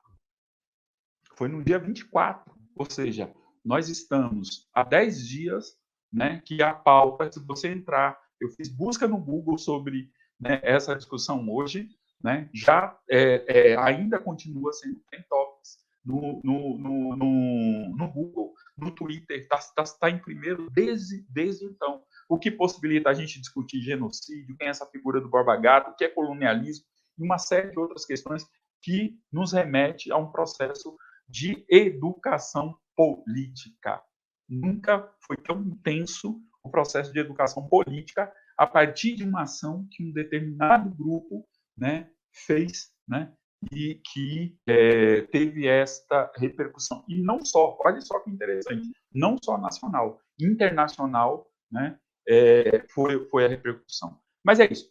Foi 1.34 1.48
no 1.48 1.64
dia 1.64 1.78
24. 1.78 2.54
Ou 2.74 2.90
seja, 2.90 3.32
nós 3.64 3.88
estamos 3.88 4.68
há 4.74 4.84
10 4.84 5.26
dias 5.26 5.78
né, 6.12 6.42
que 6.44 6.62
a 6.62 6.72
pauta, 6.74 7.30
se 7.30 7.44
você 7.44 7.68
entrar, 7.68 8.18
eu 8.40 8.48
fiz 8.50 8.68
busca 8.68 9.06
no 9.06 9.18
Google 9.18 9.58
sobre 9.58 10.10
né, 10.40 10.60
essa 10.62 10.94
discussão 10.94 11.48
hoje, 11.50 11.88
né, 12.22 12.48
já 12.52 12.98
é, 13.10 13.72
é, 13.72 13.76
ainda 13.76 14.18
continua 14.18 14.72
sendo 14.72 15.00
tem 15.10 15.22
topics 15.28 15.76
no, 16.04 16.40
no, 16.44 16.78
no, 16.78 17.16
no, 17.16 17.96
no 17.96 18.12
Google, 18.12 18.54
no 18.78 18.92
Twitter, 18.92 19.38
está 19.38 19.58
tá, 19.74 19.82
tá 19.82 20.10
em 20.10 20.18
primeiro 20.18 20.70
desde, 20.70 21.26
desde 21.28 21.64
então. 21.64 22.02
O 22.28 22.38
que 22.38 22.50
possibilita 22.50 23.10
a 23.10 23.14
gente 23.14 23.40
discutir 23.40 23.80
genocídio, 23.80 24.56
quem 24.56 24.68
é 24.68 24.70
essa 24.70 24.86
figura 24.86 25.20
do 25.20 25.28
Borba 25.28 25.56
Gato, 25.56 25.90
o 25.90 25.94
que 25.96 26.04
é 26.04 26.08
colonialismo, 26.08 26.84
e 27.18 27.24
uma 27.24 27.38
série 27.38 27.70
de 27.70 27.78
outras 27.78 28.04
questões 28.04 28.46
que 28.82 29.18
nos 29.32 29.52
remete 29.52 30.12
a 30.12 30.16
um 30.16 30.30
processo 30.30 30.96
de 31.28 31.64
educação 31.68 32.76
política. 32.94 34.00
Nunca 34.48 35.12
foi 35.26 35.36
tão 35.36 35.60
intenso 35.62 36.40
o 36.62 36.70
processo 36.70 37.12
de 37.12 37.18
educação 37.18 37.66
política 37.68 38.32
a 38.56 38.66
partir 38.66 39.14
de 39.16 39.24
uma 39.24 39.42
ação 39.42 39.86
que 39.90 40.04
um 40.04 40.12
determinado 40.12 40.90
grupo 40.90 41.46
né, 41.76 42.10
fez 42.32 42.92
né, 43.06 43.32
e 43.72 44.00
que 44.12 44.56
é, 44.66 45.22
teve 45.22 45.66
esta 45.66 46.30
repercussão. 46.36 47.04
E 47.08 47.22
não 47.22 47.44
só, 47.44 47.76
olha 47.84 48.00
só 48.00 48.20
que 48.20 48.30
interessante, 48.30 48.90
não 49.12 49.36
só 49.42 49.58
nacional, 49.58 50.20
internacional 50.40 51.50
né, 51.70 51.98
é, 52.28 52.86
foi, 52.90 53.28
foi 53.28 53.44
a 53.44 53.48
repercussão. 53.48 54.18
Mas 54.44 54.60
é 54.60 54.70
isso. 54.70 54.90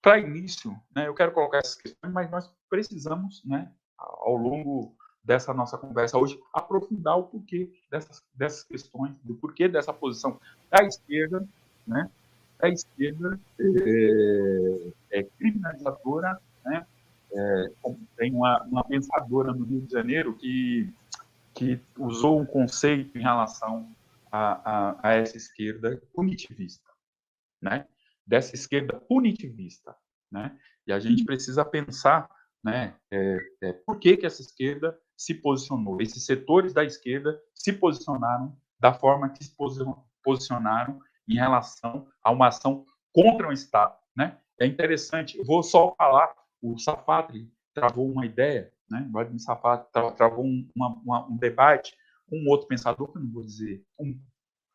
Para 0.00 0.20
início, 0.20 0.70
né, 0.94 1.06
eu 1.06 1.14
quero 1.14 1.32
colocar 1.32 1.58
essas 1.58 1.74
questões, 1.74 2.12
mas 2.12 2.30
nós 2.30 2.50
precisamos, 2.70 3.42
né, 3.44 3.70
ao 3.98 4.34
longo 4.36 4.96
dessa 5.22 5.52
nossa 5.52 5.76
conversa 5.76 6.18
hoje, 6.18 6.40
aprofundar 6.52 7.18
o 7.18 7.24
porquê 7.24 7.70
dessas, 7.90 8.22
dessas 8.34 8.62
questões, 8.62 9.14
do 9.22 9.34
porquê 9.34 9.68
dessa 9.68 9.92
posição 9.92 10.40
da 10.70 10.84
esquerda, 10.84 11.46
né? 11.86 12.10
A 12.60 12.68
esquerda 12.68 13.38
é, 13.60 14.92
é 15.10 15.22
criminalizadora, 15.22 16.40
né? 16.64 16.86
É, 17.30 17.72
tem 18.16 18.32
uma, 18.32 18.62
uma 18.64 18.84
pensadora 18.84 19.52
no 19.52 19.64
Rio 19.64 19.82
de 19.82 19.92
Janeiro 19.92 20.34
que, 20.34 20.90
que 21.54 21.80
usou 21.98 22.40
um 22.40 22.46
conceito 22.46 23.16
em 23.18 23.20
relação 23.20 23.94
a, 24.32 24.70
a, 24.70 25.08
a 25.08 25.12
essa 25.14 25.36
esquerda 25.36 26.00
punitivista, 26.14 26.90
né? 27.60 27.86
Dessa 28.26 28.54
esquerda 28.54 28.98
punitivista, 28.98 29.94
né? 30.30 30.56
E 30.86 30.92
a 30.92 30.98
gente 30.98 31.24
precisa 31.24 31.64
pensar, 31.64 32.28
né? 32.64 32.94
É, 33.10 33.38
é, 33.62 33.72
por 33.72 33.98
que 33.98 34.16
que 34.16 34.26
essa 34.26 34.42
esquerda 34.42 34.98
se 35.18 35.34
posicionou. 35.34 36.00
Esses 36.00 36.24
setores 36.24 36.72
da 36.72 36.84
esquerda 36.84 37.38
se 37.52 37.72
posicionaram 37.72 38.56
da 38.78 38.94
forma 38.94 39.28
que 39.30 39.42
se 39.42 39.52
posicionaram 40.22 41.00
em 41.28 41.34
relação 41.34 42.06
a 42.22 42.30
uma 42.30 42.46
ação 42.46 42.86
contra 43.12 43.48
o 43.48 43.52
Estado. 43.52 43.96
Né? 44.16 44.38
É 44.60 44.64
interessante, 44.64 45.42
vou 45.44 45.62
só 45.62 45.94
falar, 45.96 46.32
o 46.62 46.78
Safatri 46.78 47.52
travou 47.74 48.10
uma 48.10 48.24
ideia, 48.24 48.72
né? 48.88 49.04
o 49.08 49.12
Vladimir 49.12 49.40
Safatri 49.40 49.90
travou 50.16 50.44
um, 50.44 50.68
uma, 50.74 51.26
um 51.26 51.36
debate 51.36 51.96
com 52.30 52.36
um 52.36 52.48
outro 52.48 52.68
pensador, 52.68 53.12
que 53.12 53.18
não 53.18 53.30
vou 53.30 53.42
dizer 53.42 53.84
um 53.98 54.16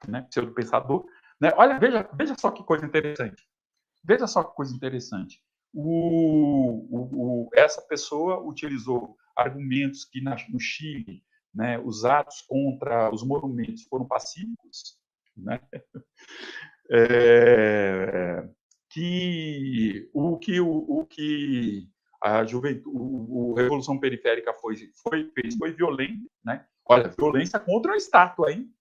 né, 0.08 0.24
pseudo-pensador. 0.24 1.06
Né? 1.40 1.52
Olha, 1.56 1.80
veja, 1.80 2.10
veja 2.14 2.36
só 2.38 2.52
que 2.52 2.64
coisa 2.64 2.86
interessante. 2.86 3.48
Veja 4.04 4.28
só 4.28 4.44
que 4.44 4.54
coisa 4.56 4.76
interessante. 4.76 5.42
O, 5.74 6.86
o, 6.90 7.46
o, 7.46 7.50
essa 7.54 7.82
pessoa 7.82 8.40
utilizou 8.40 9.18
argumentos 9.36 10.06
que 10.06 10.22
na, 10.22 10.36
no 10.50 10.60
Chile 10.60 11.24
né, 11.54 11.80
os 11.80 12.06
atos 12.06 12.42
contra 12.42 13.14
os 13.14 13.24
monumentos 13.24 13.84
foram 13.84 14.08
pacíficos, 14.08 14.98
né? 15.36 15.60
É, 16.92 18.48
que 18.90 20.10
o 20.14 20.38
que 20.38 20.60
o, 20.60 20.70
o 20.70 21.06
que 21.06 21.90
a 22.22 22.46
juventude, 22.46 22.96
o, 22.96 23.54
Revolução 23.54 24.00
Periférica 24.00 24.54
foi, 24.54 24.76
foi 25.02 25.30
fez 25.32 25.56
foi 25.56 25.74
violento, 25.74 26.30
né? 26.44 26.66
Olha, 26.86 27.10
violência 27.10 27.60
contra 27.60 27.94
a 27.94 27.98
estátua, 27.98 28.52
hein? 28.52 28.72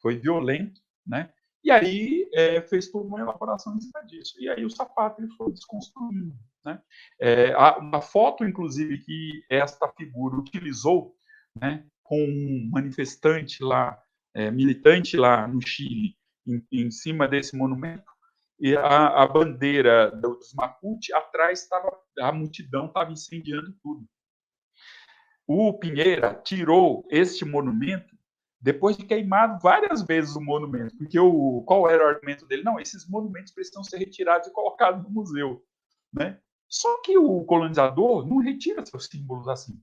Foi 0.00 0.16
violento, 0.16 0.80
né? 1.06 1.32
E 1.62 1.70
aí 1.70 2.28
é, 2.34 2.60
fez 2.62 2.90
toda 2.90 3.06
uma 3.06 3.20
elaboração 3.20 3.76
em 3.76 3.80
cima 3.80 4.02
disso. 4.06 4.34
E 4.40 4.48
aí 4.48 4.64
o 4.64 4.70
sapato 4.70 5.20
ele 5.20 5.30
foi 5.36 5.52
desconstruindo. 5.52 6.34
Né? 6.64 6.80
É, 7.20 7.56
uma 7.78 8.00
foto, 8.00 8.44
inclusive, 8.44 8.98
que 8.98 9.44
esta 9.48 9.88
figura 9.88 10.36
utilizou 10.36 11.14
né, 11.60 11.84
com 12.02 12.22
um 12.22 12.68
manifestante 12.70 13.62
lá, 13.62 14.00
é, 14.34 14.50
militante 14.50 15.16
lá 15.16 15.46
no 15.46 15.60
Chile, 15.60 16.16
em, 16.46 16.64
em, 16.72 16.90
cima 16.90 17.28
desse 17.28 17.56
monumento, 17.56 18.10
e 18.58 18.76
a, 18.76 19.22
a 19.22 19.26
bandeira 19.26 20.10
dos 20.10 20.52
Mapuche, 20.54 21.12
atrás 21.14 21.62
estava, 21.62 21.90
a 22.20 22.32
multidão 22.32 22.86
estava 22.86 23.12
incendiando 23.12 23.74
tudo. 23.82 24.06
O 25.46 25.72
Pinheira 25.78 26.34
tirou 26.34 27.06
este 27.10 27.44
monumento 27.44 28.16
depois 28.60 28.96
de 28.96 29.06
queimado 29.06 29.58
várias 29.62 30.02
vezes 30.02 30.36
o 30.36 30.40
monumento, 30.40 30.96
porque 30.98 31.18
o, 31.18 31.62
qual 31.62 31.88
era 31.88 32.04
o 32.04 32.08
argumento 32.08 32.46
dele? 32.46 32.62
Não, 32.62 32.78
esses 32.78 33.08
monumentos 33.08 33.52
precisam 33.52 33.82
ser 33.82 33.96
retirados 33.96 34.48
e 34.48 34.52
colocados 34.52 35.02
no 35.02 35.10
museu, 35.10 35.64
né? 36.12 36.38
Só 36.68 37.00
que 37.00 37.16
o 37.16 37.42
colonizador 37.44 38.26
não 38.26 38.36
retira 38.36 38.84
seus 38.84 39.06
símbolos 39.06 39.48
assim, 39.48 39.80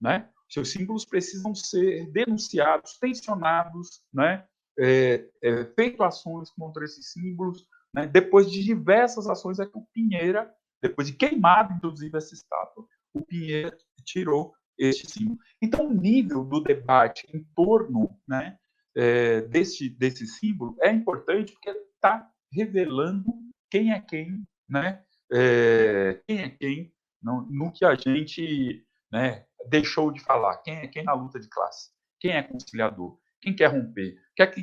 né? 0.00 0.28
Seus 0.48 0.70
símbolos 0.70 1.04
precisam 1.04 1.54
ser 1.54 2.10
denunciados, 2.10 2.98
tensionados, 2.98 4.02
né? 4.12 4.46
É, 4.78 5.28
é, 5.42 5.64
feito 5.74 6.02
ações 6.02 6.50
contra 6.50 6.84
esses 6.84 7.12
símbolos, 7.12 7.66
né? 7.92 8.06
Depois 8.06 8.50
de 8.50 8.62
diversas 8.62 9.26
ações 9.26 9.58
é 9.58 9.66
que 9.66 9.76
o 9.76 9.86
Pinheira, 9.92 10.50
depois 10.80 11.08
de 11.08 11.14
queimado, 11.14 11.74
inclusive, 11.74 12.16
essa 12.16 12.32
estátua, 12.32 12.86
o 13.12 13.22
Pinheira 13.22 13.76
tirou 14.04 14.54
este 14.80 15.10
símbolo. 15.10 15.38
Então, 15.60 15.86
o 15.86 15.94
nível 15.94 16.42
do 16.42 16.60
debate 16.60 17.26
em 17.32 17.44
torno 17.54 18.18
né, 18.26 18.56
é, 18.96 19.42
desse, 19.42 19.90
desse 19.90 20.26
símbolo 20.26 20.74
é 20.80 20.90
importante 20.90 21.52
porque 21.52 21.70
está 21.70 22.28
revelando 22.50 23.30
quem 23.70 23.92
é 23.92 24.00
quem, 24.00 24.42
né, 24.68 25.04
é, 25.30 26.20
quem 26.26 26.38
é 26.40 26.48
quem 26.48 26.92
no, 27.22 27.46
no, 27.50 27.70
que 27.70 27.84
a 27.84 27.94
gente 27.94 28.84
né, 29.12 29.44
deixou 29.68 30.10
de 30.10 30.20
falar, 30.20 30.56
quem 30.62 30.76
é 30.76 30.88
quem 30.88 31.04
na 31.04 31.12
luta 31.12 31.38
de 31.38 31.48
classe, 31.48 31.90
quem 32.18 32.32
é 32.32 32.42
conciliador, 32.42 33.18
quem 33.40 33.54
quer 33.54 33.68
romper, 33.68 34.16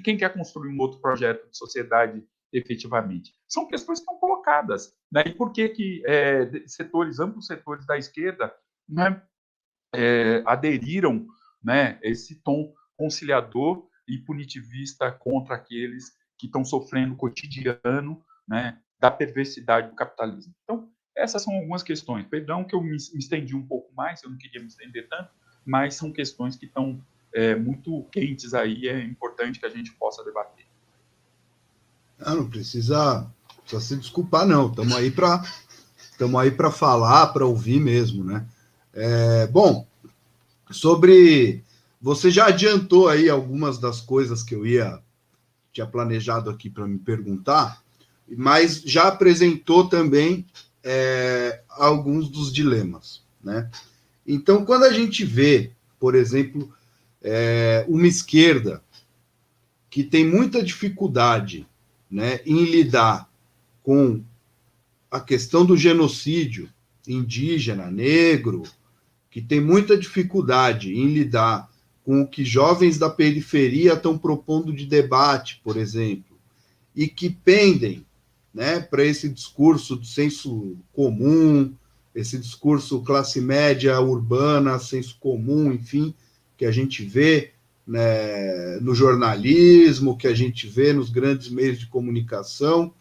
quem 0.04 0.18
quer 0.18 0.34
construir 0.34 0.74
um 0.74 0.82
outro 0.82 1.00
projeto 1.00 1.50
de 1.50 1.56
sociedade 1.56 2.24
efetivamente. 2.52 3.34
São 3.48 3.68
questões 3.68 4.00
que 4.00 4.04
estão 4.04 4.20
colocadas. 4.20 4.94
Né? 5.12 5.24
E 5.28 5.34
por 5.34 5.52
que, 5.52 5.70
que 5.70 6.04
é, 6.06 6.50
setores, 6.66 7.20
amplos 7.20 7.48
setores 7.48 7.86
da 7.86 7.98
esquerda, 7.98 8.54
né, 8.88 9.22
é, 9.94 10.44
aderiram 10.46 11.26
né, 11.64 12.00
esse 12.02 12.36
tom 12.36 12.74
conciliador 12.96 13.88
e 14.08 14.18
punitivista 14.18 15.12
contra 15.12 15.56
aqueles 15.56 16.12
que 16.38 16.46
estão 16.46 16.64
sofrendo 16.64 17.14
o 17.14 17.18
cotidiano 17.18 18.24
né, 18.48 18.80
da 19.00 19.12
perversidade 19.12 19.90
do 19.90 19.96
capitalismo. 19.96 20.54
Então, 20.64 20.90
essas 21.16 21.42
são 21.42 21.56
algumas 21.56 21.84
questões. 21.84 22.26
Perdão 22.28 22.64
que 22.64 22.76
eu 22.76 22.82
me, 22.82 22.96
estendi 22.96 23.56
um 23.56 23.66
pouco 23.66 23.94
mais, 23.96 24.22
eu 24.24 24.30
não 24.30 24.38
queria 24.38 24.62
me 24.62 24.68
estender 24.68 25.08
tanto, 25.10 25.32
mas 25.66 25.96
são 25.96 26.12
questões 26.12 26.56
que 26.56 26.66
estão 26.66 27.04
é, 27.34 27.56
muito 27.56 28.04
quentes 28.12 28.54
aí, 28.54 28.88
é 28.88 29.04
importante 29.04 29.60
que 29.60 29.66
a 29.66 29.70
gente 29.70 29.92
possa 29.94 30.24
debater. 30.24 30.66
Não, 32.18 32.36
não 32.38 32.50
precisa, 32.50 33.30
precisa 33.62 33.82
se 33.82 33.96
desculpar, 33.98 34.46
não. 34.46 34.72
Aí 34.96 35.12
para 35.12 35.44
estamos 35.98 36.40
aí 36.42 36.50
para 36.50 36.72
falar, 36.72 37.28
para 37.28 37.46
ouvir 37.46 37.80
mesmo, 37.80 38.24
né? 38.24 38.48
É, 39.00 39.46
bom, 39.46 39.86
sobre. 40.72 41.64
Você 42.02 42.32
já 42.32 42.48
adiantou 42.48 43.08
aí 43.08 43.30
algumas 43.30 43.78
das 43.78 44.02
coisas 44.02 44.42
que 44.42 44.56
eu 44.56 44.66
ia 44.66 45.00
tinha 45.72 45.86
planejado 45.86 46.50
aqui 46.50 46.70
para 46.70 46.88
me 46.88 46.98
perguntar, 46.98 47.84
mas 48.28 48.82
já 48.82 49.08
apresentou 49.08 49.88
também 49.88 50.46
é, 50.84 51.62
alguns 51.70 52.30
dos 52.30 52.52
dilemas, 52.52 53.22
né? 53.44 53.70
Então, 54.26 54.66
quando 54.66 54.86
a 54.86 54.92
gente 54.92 55.24
vê, 55.24 55.72
por 56.00 56.16
exemplo, 56.16 56.74
é, 57.22 57.86
uma 57.88 58.08
esquerda 58.08 58.82
que 59.92 60.04
tem 60.04 60.26
muita 60.26 60.64
dificuldade 60.64 61.68
né, 62.10 62.40
em 62.46 62.66
lidar 62.66 63.30
com 63.84 64.24
a 65.12 65.20
questão 65.20 65.66
do 65.66 65.78
genocídio 65.78 66.70
indígena, 67.08 67.90
negro, 67.90 68.64
que 69.38 69.42
tem 69.44 69.62
muita 69.62 69.96
dificuldade 69.96 70.92
em 70.92 71.14
lidar 71.14 71.72
com 72.04 72.24
o 72.24 72.28
que 72.28 72.44
jovens 72.44 72.98
da 72.98 73.08
periferia 73.08 73.94
estão 73.94 74.18
propondo 74.18 74.74
de 74.74 74.84
debate, 74.88 75.62
por 75.64 75.78
exemplo, 75.78 76.36
e 76.96 77.08
que 77.08 77.30
pendem 77.30 78.04
né, 78.52 78.80
para 78.80 79.06
esse 79.06 79.30
discurso 79.30 79.96
do 79.96 80.08
senso 80.08 80.76
comum, 80.92 81.72
esse 82.16 82.36
discurso 82.40 83.04
classe 83.04 83.40
média 83.40 84.02
urbana, 84.02 84.80
senso 84.80 85.16
comum, 85.20 85.72
enfim, 85.72 86.16
que 86.58 86.66
a 86.66 86.72
gente 86.72 87.06
vê 87.06 87.52
né, 87.86 88.80
no 88.80 88.96
jornalismo, 88.96 90.18
que 90.18 90.26
a 90.26 90.34
gente 90.34 90.66
vê 90.66 90.94
nos 90.94 91.12
grandes 91.12 91.48
meios 91.50 91.78
de 91.78 91.86
comunicação, 91.86 92.92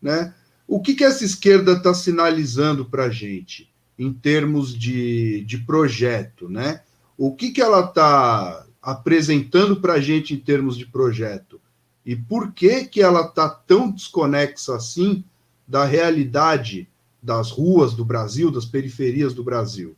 né? 0.00 0.32
O 0.68 0.80
que, 0.80 0.94
que 0.94 1.02
essa 1.02 1.24
esquerda 1.24 1.72
está 1.72 1.92
sinalizando 1.92 2.84
para 2.84 3.06
a 3.06 3.10
gente 3.10 3.69
em 4.00 4.10
termos 4.14 4.74
de, 4.74 5.44
de 5.44 5.58
projeto, 5.58 6.48
né? 6.48 6.82
O 7.18 7.36
que, 7.36 7.50
que 7.50 7.60
ela 7.60 7.80
está 7.80 8.66
apresentando 8.80 9.78
para 9.78 9.92
a 9.92 10.00
gente 10.00 10.32
em 10.32 10.38
termos 10.38 10.78
de 10.78 10.86
projeto? 10.86 11.60
E 12.04 12.16
por 12.16 12.50
que, 12.52 12.86
que 12.86 13.02
ela 13.02 13.26
está 13.26 13.46
tão 13.46 13.90
desconexa 13.90 14.74
assim 14.74 15.22
da 15.68 15.84
realidade 15.84 16.88
das 17.22 17.50
ruas 17.50 17.92
do 17.92 18.02
Brasil, 18.02 18.50
das 18.50 18.64
periferias 18.64 19.34
do 19.34 19.44
Brasil? 19.44 19.94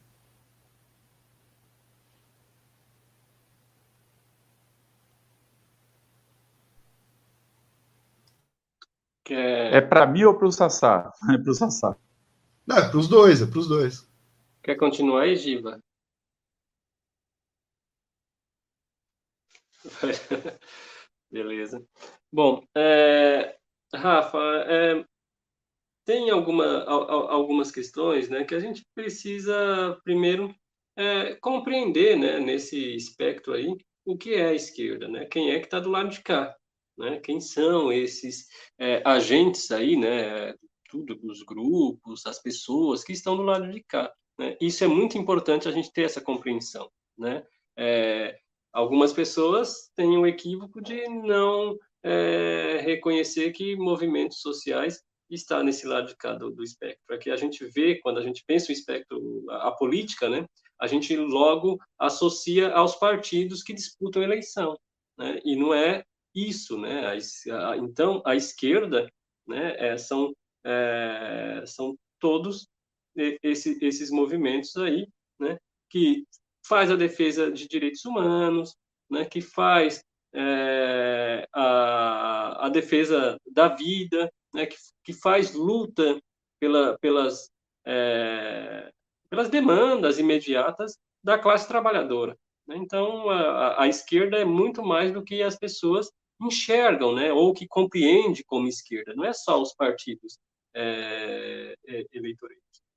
É, 9.31 9.81
para 9.81 10.07
mim 10.09 10.25
ou 10.25 10.35
para 10.35 10.49
o 10.49 10.53
Sassá? 10.53 11.13
É 11.33 11.39
para 11.39 11.53
o 11.53 11.55
Sassá. 11.55 11.97
Não, 12.67 12.77
é 12.77 12.89
para 12.89 12.99
os 12.99 13.09
dois, 13.09 13.43
é 13.43 13.47
para 13.47 13.59
os 13.59 13.69
dois. 13.69 14.09
Quer 14.63 14.77
continuar 14.77 15.23
aí, 15.23 15.37
Giva? 15.37 15.83
Beleza. 21.31 21.85
Bom, 22.33 22.65
é, 22.77 23.57
Rafa, 23.95 24.39
é, 24.69 25.05
tem 26.05 26.31
alguma, 26.31 26.85
algumas 26.85 27.71
questões 27.71 28.29
né, 28.29 28.45
que 28.45 28.55
a 28.55 28.61
gente 28.61 28.85
precisa, 28.95 29.99
primeiro, 30.05 30.55
é, 30.97 31.35
compreender 31.37 32.17
né, 32.17 32.39
nesse 32.39 32.95
espectro 32.95 33.55
aí 33.55 33.77
o 34.05 34.17
que 34.17 34.35
é 34.35 34.49
a 34.49 34.55
esquerda, 34.55 35.09
né? 35.09 35.25
quem 35.27 35.51
é 35.51 35.59
que 35.59 35.67
está 35.67 35.81
do 35.81 35.91
lado 35.91 36.11
de 36.11 36.21
cá 36.23 36.55
né? 36.97 37.21
Quem 37.21 37.41
são 37.41 37.93
esses 37.93 38.47
é, 38.79 39.03
agentes 39.05 39.71
aí, 39.71 39.97
né? 39.97 40.55
Tudo, 40.93 41.19
os 41.25 41.43
grupos, 41.43 42.27
as 42.27 42.39
pessoas 42.39 43.03
que 43.03 43.13
estão 43.13 43.35
do 43.35 43.43
lado 43.43 43.71
de 43.73 43.83
cá. 43.83 44.13
Né? 44.39 44.59
Isso 44.61 44.85
é 44.85 44.87
muito 44.87 45.17
importante 45.17 45.67
a 45.67 45.71
gente 45.71 45.91
ter 45.91 46.03
essa 46.03 46.21
compreensão, 46.21 46.91
né? 47.17 47.43
É, 47.79 48.39
algumas 48.71 49.11
pessoas 49.11 49.91
têm 49.97 50.19
o 50.19 50.27
equívoco 50.27 50.83
de 50.83 51.09
não 51.09 51.79
é, 52.03 52.83
reconhecer 52.85 53.53
que 53.53 53.75
movimentos 53.75 54.43
sociais 54.43 55.03
está 55.31 55.63
nesse 55.63 55.87
lado 55.87 56.09
de 56.09 56.17
cá 56.17 56.35
do, 56.35 56.51
do 56.51 56.63
espectro. 56.63 57.15
Aqui 57.15 57.31
a 57.31 57.37
gente 57.37 57.65
vê, 57.65 57.99
quando 58.01 58.19
a 58.19 58.23
gente 58.23 58.45
pensa 58.47 58.69
o 58.69 58.73
espectro, 58.73 59.47
a, 59.49 59.69
a, 59.69 59.73
política, 59.73 60.29
né, 60.29 60.45
a 60.79 60.87
gente 60.87 61.17
logo 61.17 61.79
associa 61.99 62.71
aos 62.73 62.97
partidos 62.97 63.63
que 63.63 63.73
disputam 63.73 64.23
eleição. 64.23 64.77
Né, 65.17 65.41
e 65.43 65.57
não 65.57 65.73
é 65.73 66.05
isso, 66.35 66.79
né? 66.79 67.07
A, 67.07 67.71
a, 67.71 67.77
então, 67.79 68.23
a 68.27 68.35
esquerda, 68.35 69.09
né, 69.47 69.75
é, 69.79 69.97
são, 69.97 70.35
é, 70.65 71.63
são 71.67 71.97
todos 72.19 72.69
esse, 73.43 73.79
esses 73.85 74.11
movimentos 74.11 74.77
aí, 74.77 75.07
né, 75.39 75.59
que 75.91 76.25
faz 76.67 76.91
a 76.91 76.97
defesa 76.97 77.51
de 77.51 77.69
direitos 77.69 78.05
humanos, 78.05 78.75
né, 79.11 79.25
que 79.25 79.41
faz 79.41 80.03
é, 80.35 81.47
a, 81.53 82.67
a 82.67 82.69
defesa 82.69 83.39
da 83.47 83.69
vida, 83.69 84.33
né, 84.55 84.67
que, 84.67 84.77
que 85.05 85.13
faz 85.13 85.53
luta 85.55 86.21
pela, 86.61 86.97
pelas, 86.99 87.51
é, 87.85 88.91
pelas 89.29 89.51
demandas 89.51 90.19
imediatas 90.19 90.97
da 91.23 91.39
classe 91.39 91.69
trabalhadora. 91.69 92.37
Né. 92.67 92.77
Então, 92.77 93.29
a, 93.29 93.83
a, 93.83 93.89
esquerda 93.89 94.39
é 94.39 94.45
muito 94.45 94.83
mais 94.83 95.13
do 95.13 95.23
que 95.23 95.43
as 95.43 95.59
pessoas 95.59 96.11
enxergam, 96.41 97.15
né, 97.15 97.33
ou 97.33 97.53
que 97.53 97.67
compreende 97.67 98.43
como 98.45 98.69
esquerda. 98.69 99.15
Não 99.15 99.25
é 99.25 99.33
só 99.33 99.61
os 99.61 99.75
partidos 99.75 100.39
é, 100.75 101.75
é, 101.87 102.05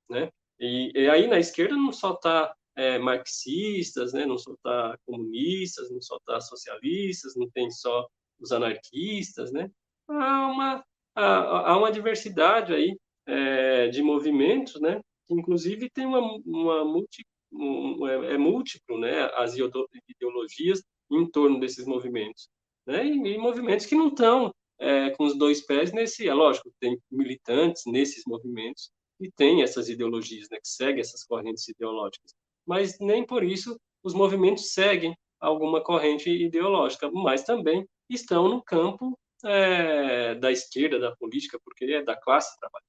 né? 0.08 0.30
E, 0.58 0.92
e, 0.94 1.10
aí 1.10 1.26
na 1.26 1.38
esquerda 1.38 1.76
não 1.76 1.92
só 1.92 2.12
está 2.14 2.54
é, 2.76 2.98
marxistas, 2.98 4.12
né, 4.12 4.24
não 4.24 4.38
só 4.38 4.52
está 4.52 4.98
comunistas, 5.04 5.90
não 5.90 6.00
só 6.00 6.16
está 6.16 6.40
socialistas, 6.40 7.34
não 7.36 7.50
tem 7.50 7.70
só 7.70 8.06
os 8.40 8.52
anarquistas, 8.52 9.52
né? 9.52 9.70
Há 10.08 10.46
uma 10.48 10.84
há, 11.14 11.70
há 11.72 11.76
uma 11.76 11.90
diversidade 11.90 12.74
aí 12.74 12.98
é, 13.26 13.88
de 13.88 14.02
movimentos, 14.02 14.80
né? 14.80 15.00
Que 15.26 15.34
inclusive 15.34 15.90
tem 15.90 16.06
uma, 16.06 16.20
uma 16.44 16.84
multi, 16.84 17.26
um, 17.52 18.06
é, 18.06 18.34
é 18.34 18.38
múltiplo, 18.38 18.98
né? 18.98 19.24
As 19.34 19.54
ideologias 19.54 20.82
em 21.10 21.30
torno 21.30 21.60
desses 21.60 21.86
movimentos 21.86 22.48
né? 22.86 23.04
e, 23.04 23.34
e 23.34 23.38
movimentos 23.38 23.84
que 23.84 23.94
não 23.94 24.08
estão 24.08 24.54
é, 24.78 25.10
com 25.10 25.24
os 25.24 25.36
dois 25.36 25.60
pés 25.64 25.92
nesse. 25.92 26.28
É 26.28 26.34
lógico, 26.34 26.72
tem 26.80 26.98
militantes 27.10 27.82
nesses 27.86 28.24
movimentos 28.26 28.90
e 29.20 29.30
tem 29.30 29.62
essas 29.62 29.88
ideologias, 29.88 30.48
né, 30.50 30.58
que 30.58 30.68
seguem 30.68 31.00
essas 31.00 31.24
correntes 31.24 31.66
ideológicas, 31.68 32.34
mas 32.66 32.98
nem 33.00 33.24
por 33.24 33.42
isso 33.42 33.78
os 34.02 34.12
movimentos 34.12 34.72
seguem 34.72 35.16
alguma 35.40 35.82
corrente 35.82 36.30
ideológica, 36.30 37.10
mas 37.10 37.42
também 37.42 37.86
estão 38.08 38.48
no 38.48 38.62
campo 38.62 39.18
é, 39.44 40.34
da 40.34 40.50
esquerda 40.50 40.98
da 40.98 41.14
política, 41.16 41.58
porque 41.64 41.84
é 41.86 42.02
da 42.02 42.16
classe 42.16 42.58
trabalhadora. 42.58 42.86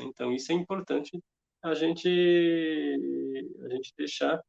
Então 0.00 0.32
isso 0.32 0.52
é 0.52 0.54
importante 0.54 1.18
a 1.62 1.74
gente 1.74 2.08
a 3.64 3.68
gente 3.68 3.92
deixar 3.96 4.40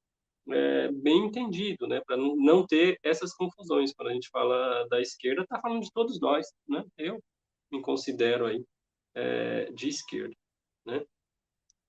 é, 0.50 0.92
bem 0.92 1.26
entendido, 1.26 1.88
né, 1.88 2.02
para 2.06 2.18
não 2.18 2.66
ter 2.66 3.00
essas 3.04 3.34
confusões. 3.34 3.94
Quando 3.94 4.10
a 4.10 4.14
gente 4.14 4.30
fala 4.30 4.88
da 4.90 5.00
esquerda, 5.00 5.44
está 5.44 5.60
falando 5.60 5.84
de 5.84 5.92
todos 5.92 6.20
nós, 6.20 6.48
né? 6.68 6.84
Eu 6.98 7.22
me 7.72 7.82
considero 7.82 8.46
aí 8.46 8.64
é, 9.16 9.72
de 9.72 9.90
esquerda, 9.90 10.36
né? 10.86 11.06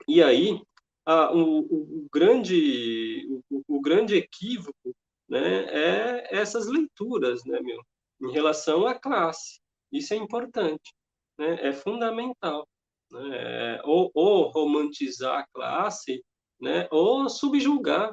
E 0.09 0.23
aí, 0.23 0.61
a, 1.07 1.33
o, 1.33 1.61
o, 1.61 2.09
grande 2.13 3.27
o, 3.51 3.63
o, 3.69 3.81
grande 3.81 4.17
equívoco, 4.17 4.95
né, 5.29 5.65
é 5.67 6.37
essas 6.37 6.67
leituras, 6.67 7.45
né, 7.45 7.61
meu, 7.61 7.81
em 8.23 8.33
relação 8.33 8.87
à 8.87 8.95
classe. 8.95 9.61
Isso 9.91 10.15
é 10.15 10.17
importante, 10.17 10.95
né? 11.39 11.69
É 11.69 11.73
fundamental, 11.73 12.67
né? 13.11 13.77
É, 13.79 13.83
ou, 13.85 14.11
ou 14.15 14.51
romantizar 14.51 15.41
a 15.41 15.47
classe, 15.53 16.25
né? 16.61 16.89
Ou 16.91 17.29
subjugar 17.29 18.13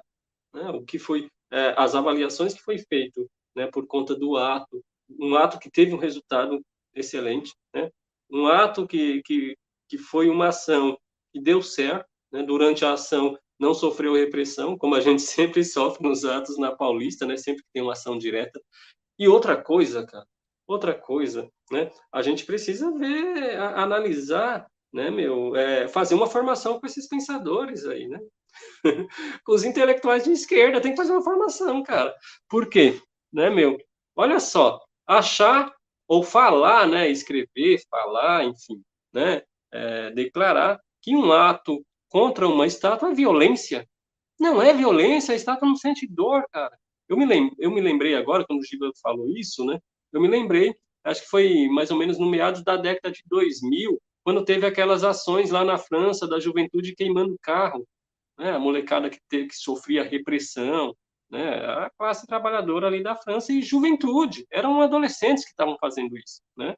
né, 0.54 0.70
o 0.70 0.84
que 0.84 1.00
foi 1.00 1.28
é, 1.52 1.74
as 1.78 1.96
avaliações 1.96 2.54
que 2.54 2.62
foi 2.62 2.78
feito 2.78 3.30
né, 3.56 3.68
por 3.68 3.88
conta 3.88 4.16
do 4.16 4.38
ato, 4.38 4.84
um 5.20 5.36
ato 5.36 5.60
que 5.60 5.70
teve 5.70 5.94
um 5.94 5.98
resultado 5.98 6.62
excelente, 6.94 7.54
né, 7.74 7.90
um 8.32 8.48
ato 8.48 8.88
que, 8.88 9.22
que, 9.24 9.56
que 9.88 9.98
foi 9.98 10.30
uma 10.30 10.48
ação 10.48 10.98
que 11.34 11.42
deu 11.42 11.62
certo, 11.62 12.06
né, 12.32 12.44
durante 12.44 12.86
a 12.86 12.94
ação 12.94 13.38
não 13.60 13.74
sofreu 13.74 14.14
repressão, 14.14 14.78
como 14.78 14.96
a 14.96 15.02
gente 15.02 15.22
sempre 15.24 15.64
sofre 15.64 16.08
nos 16.08 16.24
atos 16.24 16.58
na 16.58 16.76
Paulista, 16.76 17.26
né, 17.26 17.38
sempre 17.38 17.64
que 17.64 17.70
tem 17.74 17.82
uma 17.82 17.94
ação 17.94 18.18
direta. 18.18 18.60
E 19.18 19.28
outra 19.28 19.62
coisa, 19.62 20.06
cara, 20.06 20.26
outra 20.66 20.94
coisa, 20.94 21.50
né, 21.72 21.92
a 22.12 22.22
gente 22.22 22.46
precisa 22.46 22.92
ver, 22.92 23.58
a, 23.58 23.82
analisar, 23.84 24.66
né, 24.94 25.10
meu, 25.10 25.56
é, 25.56 25.88
fazer 25.88 26.16
uma 26.16 26.28
formação 26.28 26.80
com 26.80 26.86
esses 26.86 27.08
pensadores 27.08 27.86
aí, 27.86 28.08
né, 28.08 28.20
com 29.44 29.54
os 29.54 29.64
intelectuais 29.64 30.24
de 30.24 30.32
esquerda. 30.32 30.82
Tem 30.82 30.92
que 30.92 30.98
fazer 30.98 31.12
uma 31.12 31.24
formação, 31.24 31.84
cara. 31.84 32.16
Por 32.50 32.70
quê? 32.70 33.00
Né, 33.32 33.50
meu? 33.50 33.78
Olha 34.16 34.40
só, 34.40 34.80
achar 35.08 35.72
ou 36.08 36.24
falar, 36.24 36.88
né, 36.88 37.10
escrever, 37.10 37.80
falar, 37.90 38.44
enfim, 38.44 38.82
né, 39.14 39.44
é, 39.72 40.12
declarar 40.12 40.80
que 41.02 41.16
um 41.16 41.32
ato 41.32 41.86
contra 42.10 42.48
uma 42.48 42.66
estátua 42.66 43.12
é 43.12 43.14
violência. 43.14 43.88
Não 44.40 44.62
é 44.62 44.74
violência, 44.74 45.34
a 45.34 45.36
estátua 45.36 45.68
não 45.68 45.76
sente 45.76 46.08
dor, 46.08 46.44
cara. 46.52 46.76
Eu 47.08 47.16
me, 47.16 47.26
lem 47.26 47.52
eu 47.60 47.70
me 47.70 47.80
lembrei 47.80 48.16
agora, 48.16 48.46
quando 48.46 48.60
o 48.60 48.66
Giba 48.66 48.90
falou 49.02 49.28
isso, 49.38 49.64
né, 49.66 49.80
eu 50.12 50.20
me 50.20 50.28
lembrei, 50.28 50.76
acho 51.04 51.22
que 51.22 51.30
foi 51.30 51.68
mais 51.68 51.92
ou 51.92 51.98
menos 51.98 52.18
no 52.18 52.30
meados 52.30 52.64
da 52.64 52.76
década 52.76 53.12
de 53.12 53.22
2000, 53.28 54.02
quando 54.24 54.44
teve 54.44 54.66
aquelas 54.66 55.04
ações 55.04 55.52
lá 55.52 55.64
na 55.64 55.78
França 55.78 56.28
da 56.28 56.40
juventude 56.40 56.96
queimando 56.96 57.38
carro 57.42 57.88
né, 58.40 58.52
a 58.52 58.60
molecada 58.60 59.10
que, 59.10 59.20
teve, 59.30 59.48
que 59.48 59.56
sofria 59.56 60.04
repressão, 60.04 60.96
né, 61.30 61.58
a 61.66 61.92
classe 61.98 62.26
trabalhadora 62.26 62.88
ali 62.88 63.04
da 63.04 63.16
França 63.16 63.52
e 63.52 63.62
juventude, 63.62 64.48
eram 64.50 64.82
adolescentes 64.82 65.44
que 65.44 65.52
estavam 65.52 65.78
fazendo 65.80 66.18
isso, 66.18 66.42
né? 66.58 66.74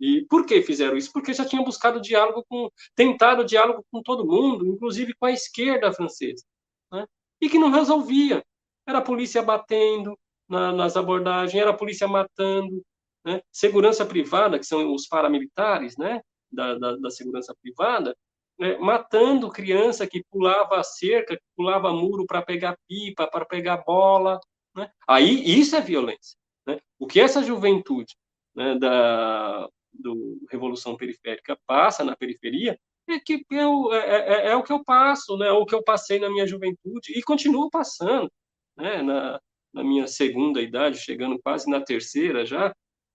E 0.00 0.24
por 0.30 0.46
que 0.46 0.62
fizeram 0.62 0.96
isso? 0.96 1.12
Porque 1.12 1.34
já 1.34 1.44
tinham 1.44 1.62
buscado 1.62 2.00
diálogo 2.00 2.42
com, 2.48 2.70
tentado 2.96 3.44
diálogo 3.44 3.84
com 3.92 4.02
todo 4.02 4.26
mundo, 4.26 4.66
inclusive 4.66 5.12
com 5.12 5.26
a 5.26 5.32
esquerda 5.32 5.92
francesa, 5.92 6.42
né? 6.90 7.04
e 7.38 7.50
que 7.50 7.58
não 7.58 7.70
resolvia. 7.70 8.42
Era 8.88 8.98
a 8.98 9.02
polícia 9.02 9.42
batendo 9.42 10.18
na, 10.48 10.72
nas 10.72 10.96
abordagens, 10.96 11.60
era 11.60 11.70
a 11.70 11.76
polícia 11.76 12.08
matando, 12.08 12.82
né? 13.26 13.42
segurança 13.52 14.06
privada, 14.06 14.58
que 14.58 14.64
são 14.64 14.94
os 14.94 15.06
paramilitares, 15.06 15.98
né? 15.98 16.22
da, 16.50 16.78
da, 16.78 16.96
da 16.96 17.10
segurança 17.10 17.54
privada, 17.62 18.16
né? 18.60 18.76
matando 18.78 19.50
criança 19.50 20.06
que 20.06 20.22
pulava 20.30 20.78
a 20.78 20.84
cerca, 20.84 21.34
que 21.34 21.42
pulava 21.56 21.92
muro 21.92 22.26
para 22.26 22.42
pegar 22.42 22.76
pipa, 22.86 23.26
para 23.26 23.46
pegar 23.46 23.78
bola. 23.78 24.38
Né? 24.76 24.88
Aí 25.08 25.58
isso 25.58 25.74
é 25.74 25.80
violência. 25.80 26.36
Né? 26.66 26.78
O 26.98 27.06
que 27.06 27.18
essa 27.18 27.42
juventude 27.42 28.14
né, 28.54 28.78
da 28.78 29.66
do 29.92 30.38
Revolução 30.48 30.96
Periférica 30.96 31.58
passa 31.66 32.04
na 32.04 32.14
periferia 32.14 32.78
é 33.08 33.18
que 33.18 33.44
eu, 33.50 33.92
é, 33.92 33.98
é, 33.98 34.16
é, 34.16 34.46
é, 34.50 34.56
o 34.56 34.62
que 34.62 34.72
eu 34.72 34.84
passo, 34.84 35.36
né? 35.36 35.50
O 35.50 35.66
que 35.66 35.74
eu 35.74 35.82
passei 35.82 36.20
na 36.20 36.30
minha 36.30 36.46
juventude 36.46 37.12
e 37.12 37.22
continuo 37.22 37.68
passando, 37.68 38.30
né? 38.76 39.02
Na, 39.02 39.40
na 39.72 39.82
minha 39.82 40.06
segunda 40.06 40.62
idade, 40.62 40.98
chegando 40.98 41.40
quase 41.42 41.68
na 41.68 41.80
terceira 41.80 42.46
já, 42.46 42.72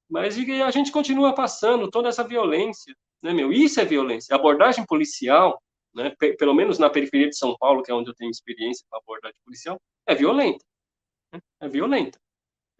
mas 0.10 0.38
a 0.38 0.72
gente 0.72 0.91
continua 0.91 1.34
passando 1.34 1.89
toda 1.89 2.10
essa 2.10 2.24
violência, 2.24 2.93
né, 3.22 3.34
meu? 3.34 3.51
Isso 3.51 3.80
é 3.80 3.86
violência. 3.86 4.36
A 4.36 4.39
abordagem 4.39 4.86
policial, 4.86 5.61
né, 5.93 6.13
pelo 6.38 6.53
menos 6.53 6.78
na 6.80 6.89
periferia 6.89 7.30
de 7.30 7.38
São 7.38 7.55
Paulo, 7.57 7.84
que 7.84 7.91
é 7.91 7.93
onde 7.93 8.09
eu 8.09 8.16
tenho 8.16 8.32
experiência 8.32 8.86
com 8.89 8.95
a 8.95 8.99
abordagem 8.99 9.38
policial, 9.43 9.82
é 10.05 10.16
violenta. 10.16 10.63
Né? 11.34 11.41
É 11.59 11.68
violenta. 11.68 12.20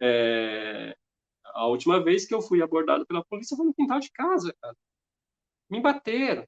É... 0.00 0.96
A 1.54 1.66
última 1.66 2.02
vez 2.02 2.26
que 2.26 2.34
eu 2.34 2.42
fui 2.42 2.62
abordado 2.62 3.06
pela 3.06 3.24
polícia 3.24 3.56
foi 3.56 3.66
no 3.66 3.74
quintal 3.74 3.98
de 3.98 4.10
casa, 4.12 4.54
cara. 4.60 4.76
Me 5.70 5.80
bateram. 5.80 6.46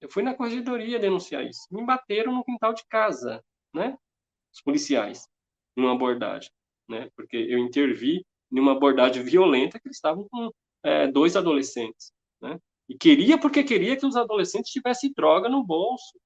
Eu 0.00 0.08
fui 0.08 0.22
na 0.22 0.34
corregedoria 0.34 0.98
denunciar 0.98 1.44
isso. 1.44 1.66
Me 1.70 1.84
bateram 1.84 2.32
no 2.32 2.44
quintal 2.44 2.72
de 2.72 2.84
casa, 2.86 3.42
né? 3.74 3.96
Os 4.52 4.60
policiais, 4.60 5.26
numa 5.76 5.92
abordagem, 5.92 6.50
né? 6.88 7.10
Porque 7.16 7.36
eu 7.36 7.58
intervi 7.58 8.24
numa 8.50 8.72
abordagem 8.72 9.22
violenta 9.22 9.80
que 9.80 9.88
eles 9.88 9.96
estavam 9.96 10.28
com 10.30 10.52
é, 10.84 11.08
dois 11.08 11.36
adolescentes, 11.36 12.12
né? 12.40 12.58
E 12.88 12.96
queria 12.96 13.38
porque 13.38 13.64
queria 13.64 13.96
que 13.96 14.06
os 14.06 14.16
adolescentes 14.16 14.70
tivessem 14.70 15.12
droga 15.14 15.48
no 15.48 15.64
bolso. 15.64 16.18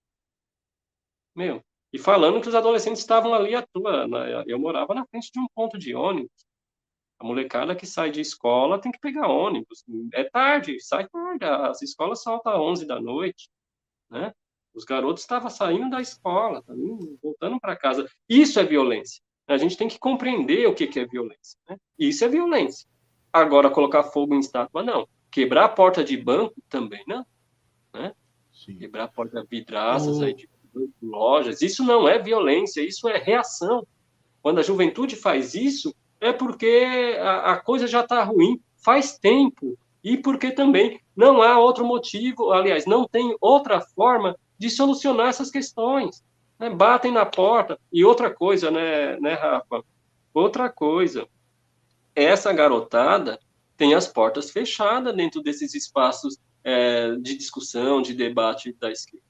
Meu, 1.35 1.63
e 1.93 1.99
falando 1.99 2.41
que 2.41 2.49
os 2.49 2.55
adolescentes 2.55 3.01
estavam 3.01 3.33
ali 3.33 3.55
à 3.55 3.63
toa. 3.63 4.07
Eu 4.47 4.59
morava 4.59 4.95
na 4.95 5.07
frente 5.07 5.31
de 5.33 5.41
um 5.41 5.47
ponto 5.55 5.79
de 5.79 5.95
ônibus. 5.95 6.47
A 7.19 7.25
molecada 7.25 7.75
que 7.75 7.87
sai 7.87 8.11
de 8.11 8.21
escola 8.21 8.81
tem 8.81 8.93
que 8.93 8.99
pegar 9.01 9.29
ônibus. 9.29 9.85
É 10.13 10.25
tarde, 10.25 10.79
sai 10.81 11.09
tarde. 11.09 11.45
As 11.45 11.83
escolas 11.83 12.23
saltam 12.23 12.53
às 12.53 12.61
11 12.61 12.87
da 12.87 13.01
noite. 13.01 13.49
Né? 14.11 14.33
Os 14.75 14.85
garotos 14.85 15.23
estavam 15.23 15.51
saindo 15.51 15.91
da 15.91 16.01
escola, 16.01 16.63
voltando 17.23 17.59
para 17.59 17.77
casa. 17.77 18.09
Isso 18.29 18.61
é 18.61 18.65
violência. 18.65 19.21
A 19.49 19.57
gente 19.57 19.77
tem 19.77 19.89
que 19.89 19.99
compreender 19.99 20.67
o 20.69 20.75
que, 20.75 20.87
que 20.87 21.01
é 21.01 21.07
violência. 21.07 21.59
Né? 21.69 21.77
Isso 21.99 22.25
é 22.25 22.29
violência. 22.29 22.87
Agora, 23.33 23.71
colocar 23.71 24.05
fogo 24.05 24.35
em 24.35 24.41
estátua, 24.41 24.83
não. 24.83 25.09
Quebrar 25.39 25.67
a 25.67 25.69
porta 25.69 26.03
de 26.03 26.17
banco, 26.17 26.61
também 26.69 27.01
não. 27.07 27.25
Né? 27.95 28.13
Quebrar 28.77 29.05
a 29.05 29.09
porta 29.09 29.41
de 29.41 29.47
vidraças 29.49 30.21
aí 30.21 30.35
de 30.35 30.49
lojas, 31.01 31.63
isso 31.63 31.85
não 31.85 32.09
é 32.09 32.19
violência, 32.19 32.81
isso 32.81 33.09
é 33.09 33.19
reação. 33.19 33.87
Quando 34.43 34.59
a 34.59 34.65
juventude 34.65 35.15
faz 35.15 35.55
isso, 35.55 35.95
é 36.21 36.33
porque 36.33 37.17
a, 37.21 37.53
a 37.53 37.57
coisa 37.57 37.87
já 37.87 38.01
está 38.01 38.25
ruim 38.25 38.61
faz 38.79 39.17
tempo 39.17 39.79
e 40.03 40.17
porque 40.17 40.51
também 40.51 41.01
não 41.15 41.41
há 41.41 41.57
outro 41.57 41.87
motivo, 41.87 42.51
aliás, 42.51 42.85
não 42.85 43.07
tem 43.07 43.37
outra 43.41 43.81
forma 43.81 44.37
de 44.59 44.69
solucionar 44.69 45.29
essas 45.29 45.53
questões. 45.53 46.21
Né? 46.59 46.69
Batem 46.69 47.13
na 47.13 47.25
porta. 47.25 47.79
E 47.93 48.05
outra 48.05 48.29
coisa, 48.29 48.73
né, 48.73 49.21
né, 49.21 49.35
Rafa? 49.35 49.85
Outra 50.35 50.69
coisa. 50.69 51.29
Essa 52.13 52.53
garotada 52.53 53.39
tem 53.79 53.95
as 53.95 54.09
portas 54.09 54.51
fechadas 54.51 55.15
dentro 55.15 55.41
desses 55.41 55.73
espaços 55.73 56.37
é, 56.65 57.15
de 57.15 57.37
discussão, 57.37 58.03
de 58.03 58.13
debate 58.13 58.77
da 58.79 58.91
esquerda. 58.91 59.25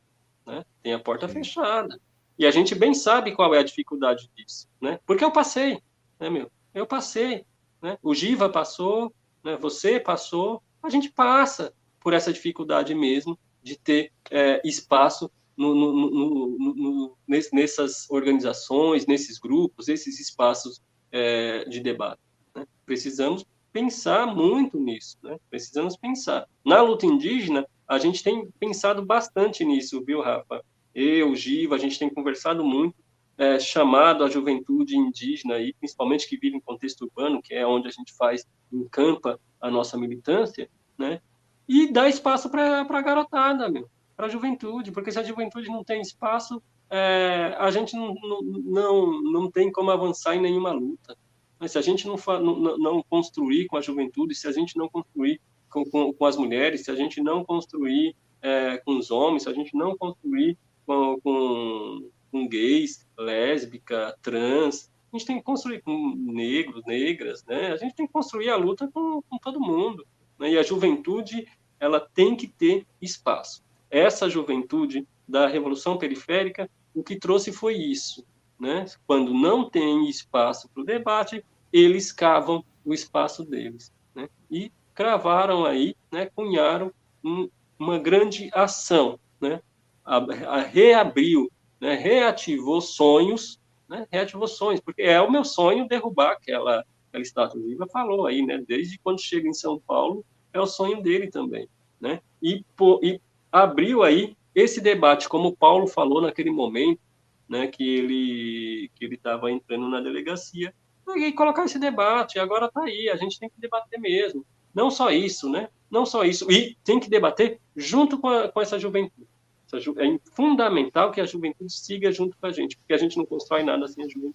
Né? 0.45 0.65
Tem 0.83 0.95
a 0.95 0.99
porta 0.99 1.29
fechada. 1.29 2.01
E 2.39 2.47
a 2.47 2.51
gente 2.51 2.75
bem 2.75 2.95
sabe 2.95 3.35
qual 3.35 3.55
é 3.55 3.59
a 3.59 3.63
dificuldade 3.63 4.31
disso, 4.35 4.67
né? 4.81 4.99
Porque 5.05 5.25
eu 5.25 5.31
passei, 5.31 5.83
né, 6.19 6.31
meu? 6.31 6.51
Eu 6.73 6.87
passei, 6.87 7.45
né? 7.83 7.99
O 8.01 8.15
Giva 8.15 8.49
passou, 8.49 9.13
né? 9.45 9.57
Você 9.57 10.01
passou, 10.01 10.63
a 10.83 10.89
gente 10.89 11.11
passa 11.11 11.75
por 12.01 12.15
essa 12.15 12.33
dificuldade 12.33 12.95
mesmo 12.95 13.39
de 13.61 13.77
ter 13.77 14.13
é, 14.31 14.63
espaço 14.65 15.31
no, 15.57 15.75
no, 15.75 16.57
no, 16.59 17.19
nessas 17.53 18.09
organizações, 18.09 19.05
nesses 19.07 19.39
grupos, 19.39 19.89
esses 19.89 20.21
espaços 20.21 20.81
é, 21.11 21.65
de 21.65 21.81
debate. 21.81 22.21
Né? 22.55 22.65
Precisamos 22.87 23.45
pensar 23.73 24.27
muito 24.27 24.79
nisso, 24.79 25.17
né? 25.23 25.39
Precisamos 25.51 25.97
pensar. 25.97 26.47
Na 26.65 26.81
luta 26.83 27.07
indígena, 27.07 27.67
a 27.87 27.99
gente 27.99 28.23
tem 28.23 28.51
pensado 28.59 29.05
bastante 29.05 29.65
nisso, 29.65 30.03
viu, 30.05 30.21
Rafa? 30.21 30.65
Eu, 30.95 31.35
Giva, 31.35 31.77
a 31.77 31.79
gente 31.79 31.99
tem 31.99 32.09
conversado 32.09 32.65
muito, 32.65 32.97
é, 33.37 33.59
chamado 33.59 34.25
a 34.25 34.29
juventude 34.29 34.97
indígena, 34.97 35.59
e 35.59 35.73
principalmente 35.75 36.29
que 36.29 36.37
vive 36.37 36.57
em 36.57 36.61
contexto 36.61 37.03
urbano, 37.03 37.41
que 37.41 37.55
é 37.55 37.67
onde 37.67 37.87
a 37.87 37.91
gente 37.91 38.13
faz, 38.15 38.45
encampa 38.73 39.39
a 39.61 39.71
nossa 39.71 39.97
militância, 39.97 40.69
né? 40.99 41.21
E 41.69 41.93
dá 41.93 42.09
espaço 42.09 42.51
para 42.51 42.81
a 42.81 43.03
garotada, 43.03 43.69
meu, 43.69 43.89
para 44.17 44.27
a 44.27 44.29
juventude, 44.29 44.91
porque 44.91 45.13
se 45.13 45.19
a 45.19 45.23
juventude 45.23 45.69
não 45.69 45.85
tem 45.85 46.01
espaço, 46.01 46.61
é, 46.91 47.55
a 47.59 47.71
gente 47.71 47.95
não, 47.95 48.15
não, 48.15 48.43
não, 48.43 49.23
não 49.23 49.51
tem 49.51 49.71
como 49.71 49.91
avançar 49.91 50.35
em 50.35 50.41
nenhuma 50.41 50.73
luta. 50.73 51.17
Mas 51.59 51.73
se 51.73 51.79
a 51.79 51.83
gente 51.83 52.07
não, 52.07 52.17
não, 52.41 52.79
não 52.79 53.03
construir 53.03 53.67
com 53.67 53.77
a 53.77 53.81
juventude, 53.81 54.35
se 54.35 54.47
a 54.47 54.53
gente 54.53 54.77
não 54.77 54.89
construir 54.89 55.41
com, 55.69 55.85
com, 55.85 56.13
com 56.13 56.25
as 56.25 56.37
mulheres, 56.37 56.85
se 56.85 56.91
a 56.91 56.95
gente 56.95 57.21
não 57.21 57.45
construir 57.45 58.15
é, 58.41 58.79
com 58.79 58.97
os 58.97 59.11
homens, 59.11 59.43
se 59.43 59.49
a 59.49 59.53
gente 59.53 59.77
não 59.77 59.97
construir 59.97 60.57
com, 60.87 61.21
com, 61.21 62.11
com 62.31 62.49
gays, 62.49 63.07
lésbica, 63.19 64.17
trans, 64.23 64.91
a 65.13 65.17
gente 65.17 65.27
tem 65.27 65.39
que 65.39 65.43
construir 65.43 65.83
com 65.83 66.15
negros, 66.17 66.85
negras, 66.87 67.45
né? 67.45 67.73
A 67.73 67.77
gente 67.77 67.95
tem 67.95 68.07
que 68.07 68.13
construir 68.13 68.51
a 68.51 68.57
luta 68.57 68.89
com, 68.93 69.23
com 69.23 69.39
todo 69.39 69.61
mundo. 69.61 70.07
Né? 70.39 70.53
E 70.53 70.59
a 70.59 70.63
juventude, 70.63 71.47
ela 71.81 71.99
tem 71.99 72.37
que 72.37 72.47
ter 72.47 72.87
espaço. 73.01 73.65
Essa 73.91 74.29
juventude 74.29 75.07
da 75.27 75.47
Revolução 75.47 75.97
Periférica, 75.97 76.71
o 76.95 77.03
que 77.03 77.19
trouxe 77.19 77.53
foi 77.53 77.75
isso. 77.75 78.25
Né? 78.59 78.87
Quando 79.07 79.33
não 79.33 79.69
tem 79.69 80.09
espaço 80.09 80.69
para 80.69 80.83
o 80.83 80.87
debate, 80.87 81.45
eles 81.73 82.13
cavam 82.13 82.65
o 82.85 82.93
espaço 82.93 83.45
deles. 83.45 83.93
Né? 84.15 84.29
E 84.51 84.73
cravaram 84.99 85.65
aí, 85.65 85.95
né, 86.11 86.29
cunharam 86.35 86.93
um, 87.25 87.49
uma 87.79 88.01
grande 88.01 88.51
ação, 88.53 89.17
né? 89.41 89.61
A, 90.05 90.17
a 90.17 90.61
reabriu, 90.61 91.49
né, 91.81 91.95
reativou 91.95 92.81
sonhos, 92.81 93.61
né, 93.89 94.09
reativou 94.11 94.49
sonhos, 94.49 94.81
porque 94.81 95.03
é 95.03 95.21
o 95.21 95.31
meu 95.31 95.45
sonho 95.45 95.87
derrubar 95.87 96.33
aquela, 96.33 96.85
aquela 97.09 97.23
estátua 97.23 97.61
viva, 97.61 97.87
falou 97.93 98.27
aí, 98.27 98.45
né, 98.45 98.61
desde 98.67 98.99
quando 98.99 99.21
chega 99.21 99.47
em 99.47 99.55
São 99.55 99.79
Paulo, 99.79 100.25
é 100.53 100.61
o 100.61 100.67
sonho 100.67 101.01
dele 101.01 101.31
também, 101.31 101.69
né, 102.01 102.21
e, 102.43 102.65
e 103.01 103.21
abriu 103.53 104.03
aí 104.03 104.37
esse 104.53 104.81
debate, 104.81 105.29
como 105.29 105.51
o 105.51 105.57
Paulo 105.57 105.87
falou 105.87 106.21
naquele 106.21 106.51
momento, 106.51 107.01
né, 107.49 107.67
que 107.67 107.83
ele 107.83 108.91
que 108.95 109.05
ele 109.05 109.15
estava 109.15 109.51
entrando 109.51 109.89
na 109.89 110.01
delegacia, 110.01 110.75
e 111.17 111.33
colocar 111.33 111.65
esse 111.65 111.79
debate, 111.79 112.39
agora 112.39 112.67
está 112.67 112.83
aí, 112.83 113.09
a 113.09 113.17
gente 113.17 113.39
tem 113.39 113.49
que 113.49 113.61
debater 113.61 113.99
mesmo. 113.99 114.45
Não 114.75 114.91
só 114.91 115.11
isso, 115.11 115.49
né? 115.49 115.69
Não 115.91 116.05
só 116.05 116.25
isso, 116.25 116.51
e 116.51 116.77
tem 116.85 117.01
que 117.01 117.09
debater 117.09 117.59
junto 117.75 118.19
com, 118.19 118.29
a, 118.29 118.49
com 118.49 118.61
essa 118.61 118.79
juventude. 118.79 119.27
É 119.73 120.19
fundamental 120.35 121.11
que 121.11 121.21
a 121.21 121.27
juventude 121.27 121.73
siga 121.73 122.11
junto 122.13 122.37
com 122.39 122.47
a 122.47 122.53
gente, 122.53 122.77
porque 122.77 122.93
a 122.93 122.99
gente 122.99 123.17
não 123.17 123.27
constrói 123.27 123.63
nada 123.63 123.87
sem 123.89 124.05
a 124.05 124.09
juventude. 124.09 124.35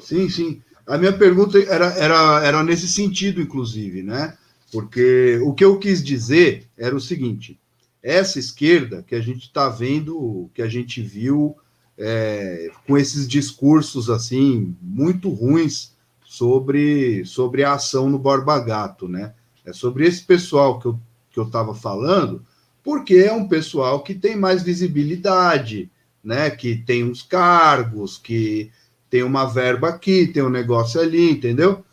Sim, 0.00 0.28
sim. 0.28 0.62
A 0.86 0.98
minha 0.98 1.16
pergunta 1.16 1.58
era, 1.58 1.86
era, 1.98 2.44
era 2.44 2.62
nesse 2.62 2.88
sentido, 2.88 3.40
inclusive, 3.40 4.02
né? 4.02 4.36
Porque 4.72 5.38
o 5.44 5.52
que 5.52 5.64
eu 5.64 5.78
quis 5.78 6.02
dizer 6.02 6.68
era 6.76 6.94
o 6.94 7.00
seguinte: 7.00 7.58
essa 8.02 8.38
esquerda 8.38 9.02
que 9.02 9.14
a 9.14 9.20
gente 9.20 9.42
está 9.42 9.68
vendo, 9.68 10.50
que 10.54 10.62
a 10.62 10.68
gente 10.68 11.02
viu 11.02 11.56
é, 12.00 12.70
com 12.86 12.96
esses 12.96 13.28
discursos 13.28 14.08
assim 14.10 14.74
muito 14.80 15.28
ruins 15.28 15.92
sobre, 16.24 17.24
sobre 17.24 17.62
a 17.62 17.74
ação 17.74 18.08
no 18.08 18.18
Borba 18.18 18.58
Gato, 18.58 19.06
né? 19.06 19.34
É 19.64 19.72
sobre 19.72 20.06
esse 20.06 20.22
pessoal 20.24 20.80
que 20.80 20.86
eu 20.86 20.98
que 21.32 21.38
eu 21.38 21.44
estava 21.44 21.72
falando, 21.72 22.44
porque 22.82 23.14
é 23.14 23.32
um 23.32 23.46
pessoal 23.46 24.02
que 24.02 24.14
tem 24.14 24.34
mais 24.36 24.64
visibilidade, 24.64 25.88
né? 26.24 26.50
Que 26.50 26.74
tem 26.76 27.04
uns 27.04 27.22
cargos, 27.22 28.18
que 28.18 28.72
tem 29.08 29.22
uma 29.22 29.44
verba 29.44 29.90
aqui, 29.90 30.26
tem 30.26 30.42
um 30.42 30.50
negócio 30.50 31.00
ali, 31.00 31.30
entendeu? 31.30 31.84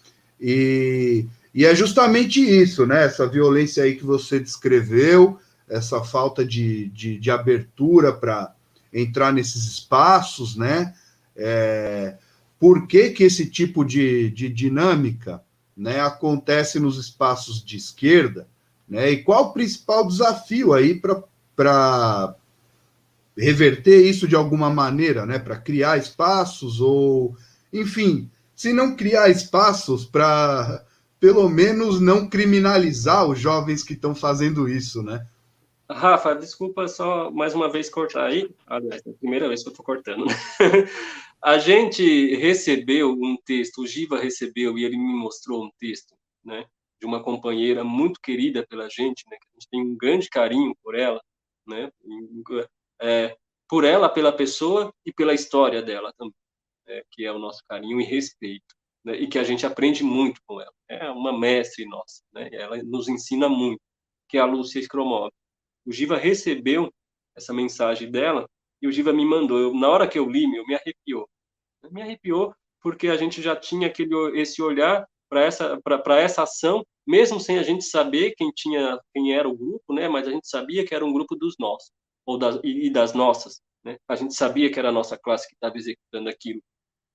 E, 0.42 1.28
E 1.54 1.66
é 1.66 1.76
justamente 1.76 2.40
isso, 2.40 2.86
né? 2.86 3.06
Essa 3.06 3.28
violência 3.28 3.84
aí 3.84 3.96
que 3.96 4.06
você 4.06 4.40
descreveu, 4.40 5.40
essa 5.68 6.04
falta 6.04 6.46
de, 6.46 6.88
de, 6.90 7.18
de 7.18 7.32
abertura 7.32 8.14
para 8.14 8.54
entrar 8.94 9.32
nesses 9.34 9.66
espaços, 9.66 10.56
né? 10.56 10.94
É, 11.36 12.18
por 12.60 12.88
que, 12.88 13.12
que 13.12 13.24
esse 13.24 13.46
tipo 13.50 13.84
de, 13.86 14.30
de 14.32 14.50
dinâmica 14.50 15.42
né, 15.76 16.00
acontece 16.00 16.80
nos 16.80 16.98
espaços 16.98 17.64
de 17.64 17.78
esquerda? 17.78 18.48
Né, 18.90 19.12
e 19.12 19.24
qual 19.24 19.46
o 19.46 19.54
principal 19.54 20.08
desafio 20.08 20.74
aí 20.74 21.00
para 21.56 22.36
reverter 23.38 24.06
isso 24.10 24.28
de 24.28 24.36
alguma 24.36 24.70
maneira, 24.70 25.26
né, 25.26 25.38
para 25.38 25.58
criar 25.58 25.98
espaços 25.98 26.82
ou, 26.82 27.36
enfim, 27.72 28.30
se 28.56 28.74
não 28.74 28.96
criar 28.96 29.30
espaços 29.30 30.06
para 30.06 30.84
pelo 31.20 31.50
menos 31.50 32.00
não 32.00 32.28
criminalizar 32.28 33.26
os 33.26 33.40
jovens 33.40 33.84
que 33.84 33.94
estão 33.94 34.14
fazendo 34.14 34.70
isso, 34.70 35.02
né? 35.02 35.26
Rafa, 35.90 36.36
desculpa 36.36 36.88
só 36.88 37.32
mais 37.32 37.56
uma 37.56 37.70
vez 37.72 37.90
cortar 37.90 38.28
aí. 38.28 38.54
Aliás, 38.66 39.02
é 39.06 39.10
a 39.10 39.14
primeira 39.14 39.48
vez 39.48 39.64
que 39.64 39.70
eu 39.70 39.72
estou 39.72 39.86
cortando. 39.86 40.26
Né? 40.26 40.34
A 41.42 41.58
gente 41.60 42.36
recebeu 42.36 43.12
um 43.12 43.38
texto, 43.46 43.82
o 43.82 43.88
Giva 43.88 44.20
recebeu 44.20 44.78
e 44.78 44.84
ele 44.84 44.98
me 44.98 45.14
mostrou 45.14 45.64
um 45.64 45.72
texto, 45.80 46.16
né? 46.44 46.66
De 47.00 47.06
uma 47.06 47.22
companheira 47.24 47.84
muito 47.84 48.20
querida 48.20 48.66
pela 48.68 48.90
gente, 48.90 49.24
né? 49.30 49.38
Que 49.40 49.48
a 49.48 49.54
gente 49.54 49.70
tem 49.70 49.82
um 49.82 49.96
grande 49.96 50.30
carinho 50.30 50.76
por 50.84 50.96
ela, 50.96 51.22
né? 51.66 51.92
É, 53.00 53.38
por 53.70 53.86
ela, 53.86 54.10
pela 54.10 54.34
pessoa 54.34 54.92
e 55.06 55.14
pela 55.14 55.34
história 55.34 55.82
dela 55.82 56.12
também, 56.18 56.34
né? 56.88 57.04
que 57.12 57.24
é 57.24 57.32
o 57.32 57.38
nosso 57.38 57.62
carinho 57.70 58.02
e 58.02 58.04
respeito, 58.04 58.76
né? 59.06 59.16
E 59.16 59.28
que 59.28 59.38
a 59.38 59.44
gente 59.44 59.64
aprende 59.64 60.04
muito 60.04 60.42
com 60.46 60.60
ela. 60.60 60.74
É 60.90 61.08
uma 61.12 61.38
mestre 61.38 61.86
nossa, 61.86 62.24
né? 62.34 62.50
Ela 62.52 62.82
nos 62.84 63.08
ensina 63.08 63.48
muito, 63.48 63.80
que 64.28 64.40
é 64.40 64.42
a 64.42 64.46
Lúcia 64.46 64.82
Scromov 64.82 65.32
o 65.88 65.92
Giva 65.92 66.18
recebeu 66.18 66.94
essa 67.36 67.54
mensagem 67.54 68.12
dela 68.12 68.48
e 68.82 68.88
o 68.88 68.92
Giva 68.92 69.14
me 69.14 69.26
mandou. 69.26 69.58
Eu, 69.58 69.74
na 69.74 69.90
hora 69.90 70.08
que 70.08 70.20
eu 70.20 70.30
li, 70.30 70.46
me 70.46 70.76
arrepiou. 70.76 71.28
Me 71.90 72.02
arrepiou 72.02 72.54
porque 72.82 73.08
a 73.08 73.16
gente 73.16 73.42
já 73.42 73.56
tinha 73.56 73.88
aquele, 73.88 74.40
esse 74.40 74.62
olhar 74.62 75.08
para 75.30 75.44
essa, 75.44 75.80
para 75.82 76.20
essa 76.20 76.44
ação, 76.44 76.86
mesmo 77.06 77.40
sem 77.40 77.58
a 77.58 77.64
gente 77.64 77.86
saber 77.86 78.34
quem 78.36 78.52
tinha, 78.52 79.00
quem 79.14 79.34
era 79.34 79.48
o 79.48 79.56
grupo, 79.56 79.94
né? 79.94 80.08
Mas 80.08 80.28
a 80.28 80.32
gente 80.32 80.48
sabia 80.48 80.86
que 80.86 80.94
era 80.94 81.06
um 81.06 81.14
grupo 81.14 81.36
dos 81.36 81.56
nossos 81.60 81.92
ou 82.26 82.38
das, 82.38 82.60
e, 82.64 82.88
e 82.88 82.90
das 82.90 83.14
nossas, 83.14 83.62
né? 83.84 83.98
A 84.08 84.16
gente 84.16 84.34
sabia 84.34 84.72
que 84.72 84.80
era 84.80 84.90
a 84.90 84.92
nossa 84.92 85.18
classe 85.18 85.48
que 85.48 85.56
estava 85.56 85.78
executando 85.78 86.30
aquilo, 86.30 86.62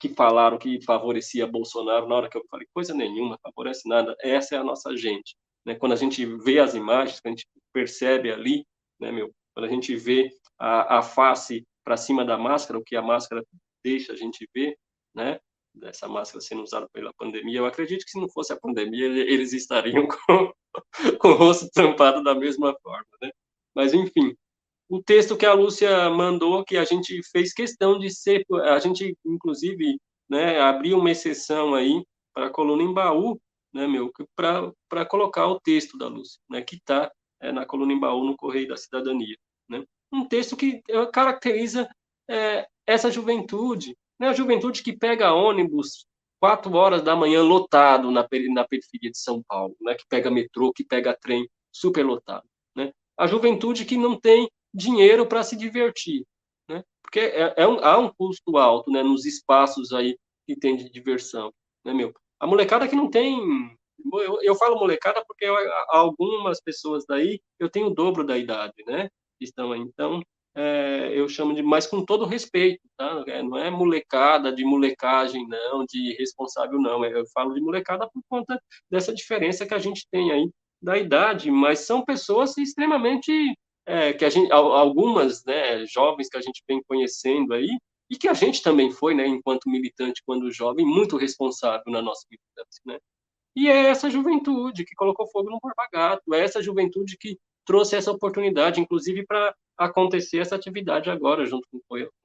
que 0.00 0.08
falaram 0.08 0.58
que 0.58 0.82
favorecia 0.84 1.46
Bolsonaro. 1.46 2.08
Na 2.08 2.16
hora 2.16 2.30
que 2.30 2.36
eu 2.36 2.44
falei 2.50 2.66
coisa 2.74 2.94
nenhuma, 2.94 3.38
favorece 3.42 3.88
nada. 3.88 4.16
Essa 4.20 4.56
é 4.56 4.58
a 4.58 4.64
nossa 4.64 4.96
gente. 4.96 5.36
Né? 5.64 5.74
Quando 5.74 5.92
a 5.92 5.96
gente 5.96 6.24
vê 6.24 6.58
as 6.58 6.74
imagens, 6.74 7.20
a 7.24 7.28
gente 7.28 7.46
percebe 7.72 8.30
ali, 8.30 8.66
né, 9.00 9.10
meu, 9.10 9.32
quando 9.54 9.66
a 9.66 9.68
gente 9.68 9.94
vê 9.96 10.30
a, 10.58 10.98
a 10.98 11.02
face 11.02 11.66
para 11.84 11.96
cima 11.96 12.24
da 12.24 12.36
máscara, 12.36 12.78
o 12.78 12.84
que 12.84 12.96
a 12.96 13.02
máscara 13.02 13.44
deixa 13.82 14.12
a 14.12 14.16
gente 14.16 14.48
ver, 14.54 14.76
né, 15.14 15.40
dessa 15.74 16.06
máscara 16.06 16.40
sendo 16.40 16.62
usada 16.62 16.88
pela 16.92 17.12
pandemia, 17.14 17.58
eu 17.58 17.66
acredito 17.66 18.04
que 18.04 18.10
se 18.10 18.20
não 18.20 18.28
fosse 18.28 18.52
a 18.52 18.60
pandemia, 18.60 19.06
eles 19.06 19.52
estariam 19.52 20.06
com, 20.26 20.52
com 21.18 21.28
o 21.28 21.34
rosto 21.34 21.68
tampado 21.70 22.22
da 22.22 22.34
mesma 22.34 22.76
forma, 22.82 23.06
né? 23.22 23.30
Mas, 23.74 23.94
enfim, 23.94 24.36
o 24.88 25.02
texto 25.02 25.36
que 25.36 25.46
a 25.46 25.54
Lúcia 25.54 26.10
mandou, 26.10 26.64
que 26.64 26.76
a 26.76 26.84
gente 26.84 27.22
fez 27.30 27.54
questão 27.54 27.98
de 27.98 28.10
ser, 28.10 28.44
a 28.64 28.78
gente, 28.78 29.16
inclusive, 29.24 29.98
né, 30.28 30.60
abriu 30.60 30.98
uma 30.98 31.10
exceção 31.10 31.74
aí 31.74 32.04
para 32.34 32.46
a 32.46 32.50
coluna 32.50 32.82
em 32.82 32.92
baú, 32.92 33.40
né, 33.72 33.86
meu, 33.86 34.12
para 34.36 35.06
colocar 35.06 35.46
o 35.46 35.60
texto 35.60 35.96
da 35.96 36.08
Lúcia, 36.08 36.40
né, 36.48 36.62
que 36.62 36.76
está 36.76 37.10
é, 37.40 37.50
na 37.50 37.64
coluna 37.64 37.92
em 37.92 37.98
baú 37.98 38.24
no 38.24 38.36
Correio 38.36 38.68
da 38.68 38.76
Cidadania. 38.76 39.36
Né? 39.68 39.84
Um 40.12 40.26
texto 40.26 40.56
que 40.56 40.82
é, 40.88 41.06
caracteriza 41.06 41.88
é, 42.28 42.66
essa 42.86 43.10
juventude, 43.10 43.96
né, 44.18 44.28
a 44.28 44.32
juventude 44.32 44.82
que 44.82 44.96
pega 44.96 45.32
ônibus 45.32 46.06
quatro 46.40 46.74
horas 46.74 47.02
da 47.02 47.14
manhã 47.14 47.40
lotado 47.42 48.10
na, 48.10 48.26
na 48.52 48.66
periferia 48.66 49.10
de 49.10 49.18
São 49.18 49.42
Paulo, 49.42 49.76
né, 49.80 49.94
que 49.94 50.04
pega 50.08 50.30
metrô, 50.30 50.72
que 50.72 50.84
pega 50.84 51.16
trem 51.16 51.48
super 51.70 52.04
lotado. 52.04 52.44
Né? 52.76 52.92
A 53.16 53.26
juventude 53.26 53.84
que 53.84 53.96
não 53.96 54.18
tem 54.18 54.50
dinheiro 54.74 55.26
para 55.26 55.42
se 55.42 55.56
divertir, 55.56 56.24
né? 56.68 56.82
porque 57.02 57.20
é, 57.20 57.54
é 57.56 57.66
um, 57.66 57.78
há 57.84 57.98
um 57.98 58.12
custo 58.12 58.56
alto 58.56 58.90
né, 58.90 59.02
nos 59.02 59.24
espaços 59.24 59.92
aí 59.92 60.18
que 60.46 60.56
tem 60.56 60.76
de 60.76 60.90
diversão. 60.90 61.52
Né, 61.84 61.94
meu? 61.94 62.12
A 62.42 62.46
molecada 62.46 62.88
que 62.88 62.96
não 62.96 63.08
tem. 63.08 63.38
Eu, 64.12 64.42
eu 64.42 64.56
falo 64.56 64.76
molecada 64.76 65.24
porque 65.24 65.44
eu, 65.44 65.54
algumas 65.90 66.60
pessoas 66.60 67.04
daí 67.06 67.40
eu 67.56 67.70
tenho 67.70 67.86
o 67.86 67.94
dobro 67.94 68.26
da 68.26 68.36
idade, 68.36 68.74
né? 68.84 69.08
Estão 69.40 69.70
aí. 69.70 69.78
Então, 69.78 70.20
é, 70.56 71.12
eu 71.14 71.28
chamo 71.28 71.54
de, 71.54 71.62
mas 71.62 71.86
com 71.86 72.04
todo 72.04 72.26
respeito, 72.26 72.80
tá? 72.96 73.22
É, 73.28 73.44
não 73.44 73.56
é 73.56 73.70
molecada 73.70 74.52
de 74.52 74.64
molecagem, 74.64 75.46
não, 75.46 75.84
de 75.88 76.16
responsável, 76.18 76.80
não. 76.80 77.04
Eu 77.04 77.24
falo 77.32 77.54
de 77.54 77.60
molecada 77.60 78.10
por 78.12 78.20
conta 78.28 78.60
dessa 78.90 79.14
diferença 79.14 79.64
que 79.64 79.74
a 79.74 79.78
gente 79.78 80.04
tem 80.10 80.32
aí 80.32 80.50
da 80.82 80.98
idade, 80.98 81.48
mas 81.48 81.86
são 81.86 82.04
pessoas 82.04 82.58
extremamente 82.58 83.32
é, 83.86 84.12
que 84.12 84.24
a 84.24 84.30
gente, 84.30 84.50
algumas, 84.50 85.44
né, 85.44 85.86
jovens 85.86 86.28
que 86.28 86.36
a 86.36 86.40
gente 86.40 86.60
vem 86.68 86.82
conhecendo 86.88 87.54
aí, 87.54 87.68
e 88.12 88.18
que 88.18 88.28
a 88.28 88.34
gente 88.34 88.62
também 88.62 88.90
foi, 88.90 89.14
né, 89.14 89.26
enquanto 89.26 89.70
militante, 89.70 90.22
quando 90.26 90.52
jovem, 90.52 90.84
muito 90.84 91.16
responsável 91.16 91.90
na 91.90 92.02
nossa 92.02 92.26
militância, 92.30 92.82
né? 92.84 92.98
E 93.56 93.68
é 93.68 93.86
essa 93.86 94.10
juventude 94.10 94.84
que 94.84 94.94
colocou 94.94 95.26
fogo 95.28 95.48
no 95.48 95.58
Borba 95.58 95.88
Gato, 95.90 96.34
é 96.34 96.40
essa 96.40 96.62
juventude 96.62 97.16
que 97.16 97.38
trouxe 97.64 97.96
essa 97.96 98.12
oportunidade, 98.12 98.82
inclusive 98.82 99.24
para 99.24 99.54
acontecer 99.78 100.40
essa 100.40 100.54
atividade 100.54 101.08
agora, 101.08 101.46
junto 101.46 101.66
com 101.70 101.78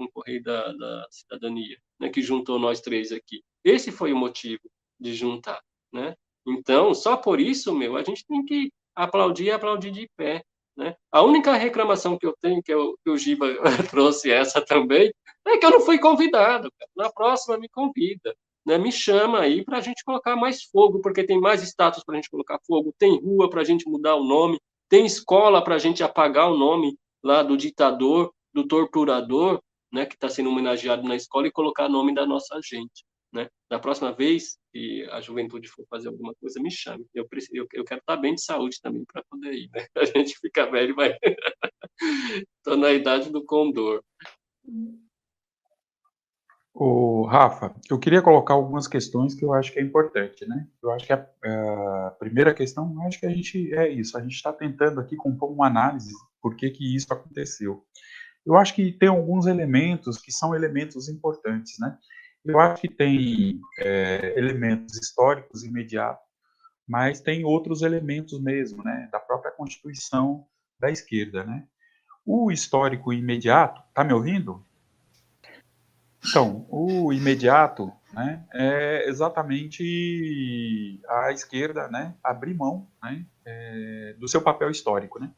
o 0.04 0.12
Correio 0.12 0.44
da, 0.44 0.74
da 0.74 1.08
Cidadania, 1.10 1.78
né, 2.02 2.10
que 2.10 2.22
juntou 2.22 2.60
nós 2.60 2.82
três 2.82 3.14
aqui. 3.14 3.42
Esse 3.64 3.90
foi 3.90 4.12
o 4.12 4.18
motivo 4.18 4.70
de 5.00 5.14
juntar, 5.14 5.62
né? 5.94 6.16
Então, 6.46 6.94
só 6.94 7.16
por 7.16 7.40
isso, 7.40 7.74
meu, 7.74 7.96
a 7.96 8.04
gente 8.04 8.26
tem 8.26 8.44
que 8.44 8.74
aplaudir 8.94 9.46
e 9.46 9.52
aplaudir 9.52 9.92
de 9.92 10.10
pé, 10.18 10.44
né? 10.78 10.96
A 11.12 11.24
única 11.24 11.54
reclamação 11.54 12.18
que 12.18 12.26
eu 12.26 12.36
tenho, 12.40 12.62
que, 12.62 12.72
eu, 12.72 12.96
que 13.04 13.10
o 13.10 13.18
Giba 13.18 13.48
trouxe 13.90 14.32
essa 14.32 14.64
também, 14.64 15.12
é 15.46 15.58
que 15.58 15.66
eu 15.66 15.72
não 15.72 15.82
fui 15.82 15.98
convidado. 15.98 16.72
Na 16.96 17.12
próxima, 17.12 17.58
me 17.58 17.68
convida. 17.68 18.36
Né? 18.66 18.78
Me 18.78 18.92
chama 18.92 19.40
aí 19.40 19.66
para 19.66 19.78
a 19.78 19.82
gente 19.82 20.04
colocar 20.04 20.36
mais 20.36 20.64
fogo, 20.64 21.02
porque 21.02 21.24
tem 21.24 21.40
mais 21.40 21.64
status 21.64 22.04
para 22.04 22.14
a 22.14 22.18
gente 22.18 22.30
colocar 22.30 22.60
fogo, 22.68 22.94
tem 23.00 23.20
rua 23.20 23.50
para 23.50 23.62
a 23.62 23.64
gente 23.64 23.90
mudar 23.90 24.16
o 24.16 24.24
nome, 24.24 24.60
tem 24.90 25.06
escola 25.06 25.64
para 25.64 25.76
a 25.76 25.80
gente 25.80 26.04
apagar 26.04 26.52
o 26.52 26.58
nome 26.58 26.98
lá 27.24 27.42
do 27.42 27.58
ditador, 27.58 28.32
do 28.54 28.68
torturador, 28.68 29.62
né, 29.92 30.06
que 30.06 30.16
está 30.16 30.30
sendo 30.30 30.50
homenageado 30.50 31.08
na 31.08 31.16
escola, 31.16 31.48
e 31.48 31.52
colocar 31.52 31.86
o 31.86 31.90
nome 31.90 32.14
da 32.14 32.26
nossa 32.26 32.60
gente. 32.62 33.06
Né? 33.34 33.50
Da 33.70 33.78
próxima 33.78 34.14
vez 34.14 34.58
que 34.72 35.08
a 35.12 35.20
juventude 35.20 35.68
for 35.68 35.86
fazer 35.90 36.08
alguma 36.08 36.34
coisa, 36.36 36.62
me 36.62 36.72
chame. 36.72 37.06
Eu, 37.14 37.28
preciso, 37.28 37.68
eu, 37.74 37.84
quero 37.84 38.00
estar 38.00 38.18
bem 38.18 38.36
de 38.36 38.44
saúde 38.44 38.80
também 38.82 39.04
para 39.12 39.24
poder 39.30 39.54
ir. 39.54 39.70
Né? 39.74 39.86
A 39.96 40.06
gente 40.06 40.38
fica 40.40 40.70
velho, 40.70 40.96
mas 40.96 41.14
estou 42.58 42.78
na 42.78 42.92
idade 42.92 43.30
do 43.30 43.44
condor. 43.44 44.02
O 46.74 47.24
Rafa, 47.24 47.76
eu 47.90 47.98
queria 47.98 48.22
colocar 48.22 48.54
algumas 48.54 48.88
questões 48.88 49.34
que 49.34 49.44
eu 49.44 49.52
acho 49.52 49.74
que 49.74 49.80
é 49.80 49.82
importante, 49.82 50.48
né? 50.48 50.68
Eu 50.82 50.92
acho 50.92 51.08
que 51.08 51.12
a, 51.12 51.18
a 51.18 52.16
primeira 52.20 52.54
questão, 52.54 52.94
eu 52.94 53.02
acho 53.02 53.20
que 53.20 53.26
a 53.26 53.32
gente 53.32 53.74
é 53.74 53.90
isso, 53.90 54.16
a 54.16 54.22
gente 54.22 54.36
está 54.36 54.54
tentando 54.54 55.00
aqui 55.00 55.16
compor 55.16 55.52
uma 55.52 55.66
análise 55.66 56.14
por 56.40 56.56
que 56.56 56.70
que 56.70 56.96
isso 56.96 57.12
aconteceu. 57.12 57.84
Eu 58.46 58.56
acho 58.56 58.76
que 58.76 58.92
tem 58.92 59.10
alguns 59.10 59.48
elementos 59.48 60.20
que 60.20 60.32
são 60.32 60.54
elementos 60.54 61.10
importantes, 61.10 61.80
né? 61.80 61.98
Eu 62.48 62.60
acho 62.60 62.82
que 62.82 62.88
tem 62.88 63.60
é, 63.80 64.34
elementos 64.38 64.96
históricos 64.98 65.64
imediatos, 65.64 66.26
mas 66.88 67.20
tem 67.20 67.44
outros 67.44 67.82
elementos 67.82 68.42
mesmo, 68.42 68.84
né, 68.84 69.10
da 69.12 69.20
própria 69.20 69.52
constituição 69.52 70.46
da 70.80 70.90
esquerda, 70.90 71.44
né? 71.44 71.66
O 72.26 72.52
histórico 72.52 73.12
imediato, 73.12 73.82
tá 73.94 74.04
me 74.04 74.14
ouvindo? 74.14 74.66
Então, 76.26 76.66
o 76.70 77.14
imediato, 77.14 77.92
né, 78.14 78.46
é 78.54 79.08
exatamente 79.08 81.02
a 81.08 81.32
esquerda, 81.32 81.88
né, 81.88 82.16
abrir 82.24 82.54
mão, 82.54 82.88
né, 83.02 83.26
é, 83.46 84.16
do 84.20 84.28
seu 84.28 84.42
papel 84.42 84.70
histórico, 84.70 85.20
né? 85.20 85.32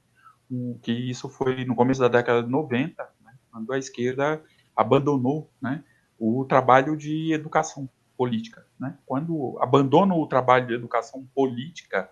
O, 0.49 0.80
que 0.82 0.91
isso 0.91 1.30
foi 1.30 1.64
no 1.64 1.76
começo 1.76 1.99
da 1.99 2.07
década 2.07 2.41
de 2.41 2.49
90, 2.49 3.03
né, 3.24 3.34
quando 3.51 3.72
a 3.72 3.78
esquerda 3.78 4.41
abandonou, 4.76 5.51
né, 5.62 5.84
o 6.20 6.43
trabalho 6.45 6.97
de 6.97 7.32
educação 7.34 7.89
política. 8.17 8.65
Né? 8.78 8.97
Quando 9.05 9.57
abandona 9.61 10.13
o 10.13 10.28
trabalho 10.28 10.67
de 10.67 10.74
educação 10.74 11.26
política, 11.34 12.09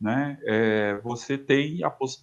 né, 0.00 0.36
é, 0.42 0.96
você 0.98 1.38
tem 1.38 1.80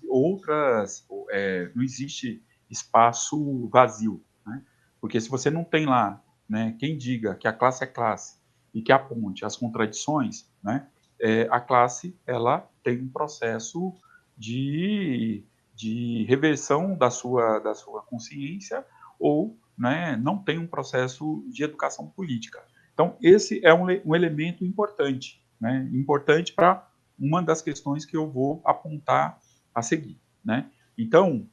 outras, 0.10 1.08
é, 1.30 1.72
não 1.74 1.82
existe 1.82 2.44
espaço 2.70 3.70
vazio, 3.70 4.22
né? 4.46 4.62
porque 5.00 5.20
se 5.22 5.30
você 5.30 5.50
não 5.50 5.64
tem 5.64 5.86
lá 5.86 6.22
né, 6.48 6.76
quem 6.78 6.98
diga 6.98 7.34
que 7.36 7.48
a 7.48 7.54
classe 7.54 7.84
é 7.84 7.88
classe 7.88 8.38
e 8.74 8.82
que 8.82 8.92
aponte 8.92 9.46
as 9.46 9.56
contradições, 9.56 10.50
né, 10.62 10.88
é, 11.20 11.48
a 11.50 11.62
classe 11.62 12.20
ela 12.28 12.70
tem 12.84 13.02
um 13.02 13.08
processo 13.08 13.96
de, 14.38 15.46
de 15.74 16.26
reversão 16.28 16.98
da 16.98 17.10
sua, 17.10 17.60
da 17.60 17.74
sua 17.74 18.02
consciência 18.02 18.86
ou 19.18 19.58
né, 19.82 20.16
não 20.16 20.38
tem 20.38 20.60
um 20.60 20.68
processo 20.68 21.44
de 21.50 21.64
educação 21.64 22.08
política. 22.08 22.64
Então, 22.94 23.18
esse 23.20 23.66
é 23.66 23.74
um, 23.74 23.88
um 24.06 24.16
elemento 24.16 24.64
importante, 24.64 25.44
né, 25.60 25.90
importante 25.92 26.54
para 26.54 26.88
uma 27.18 27.42
das 27.42 27.64
questões 27.64 28.06
que 28.06 28.16
eu 28.16 28.30
vou 28.30 28.62
apontar 28.64 29.40
a 29.74 29.82
seguir. 29.82 30.22
Né? 30.46 30.70
Então, 30.96 31.50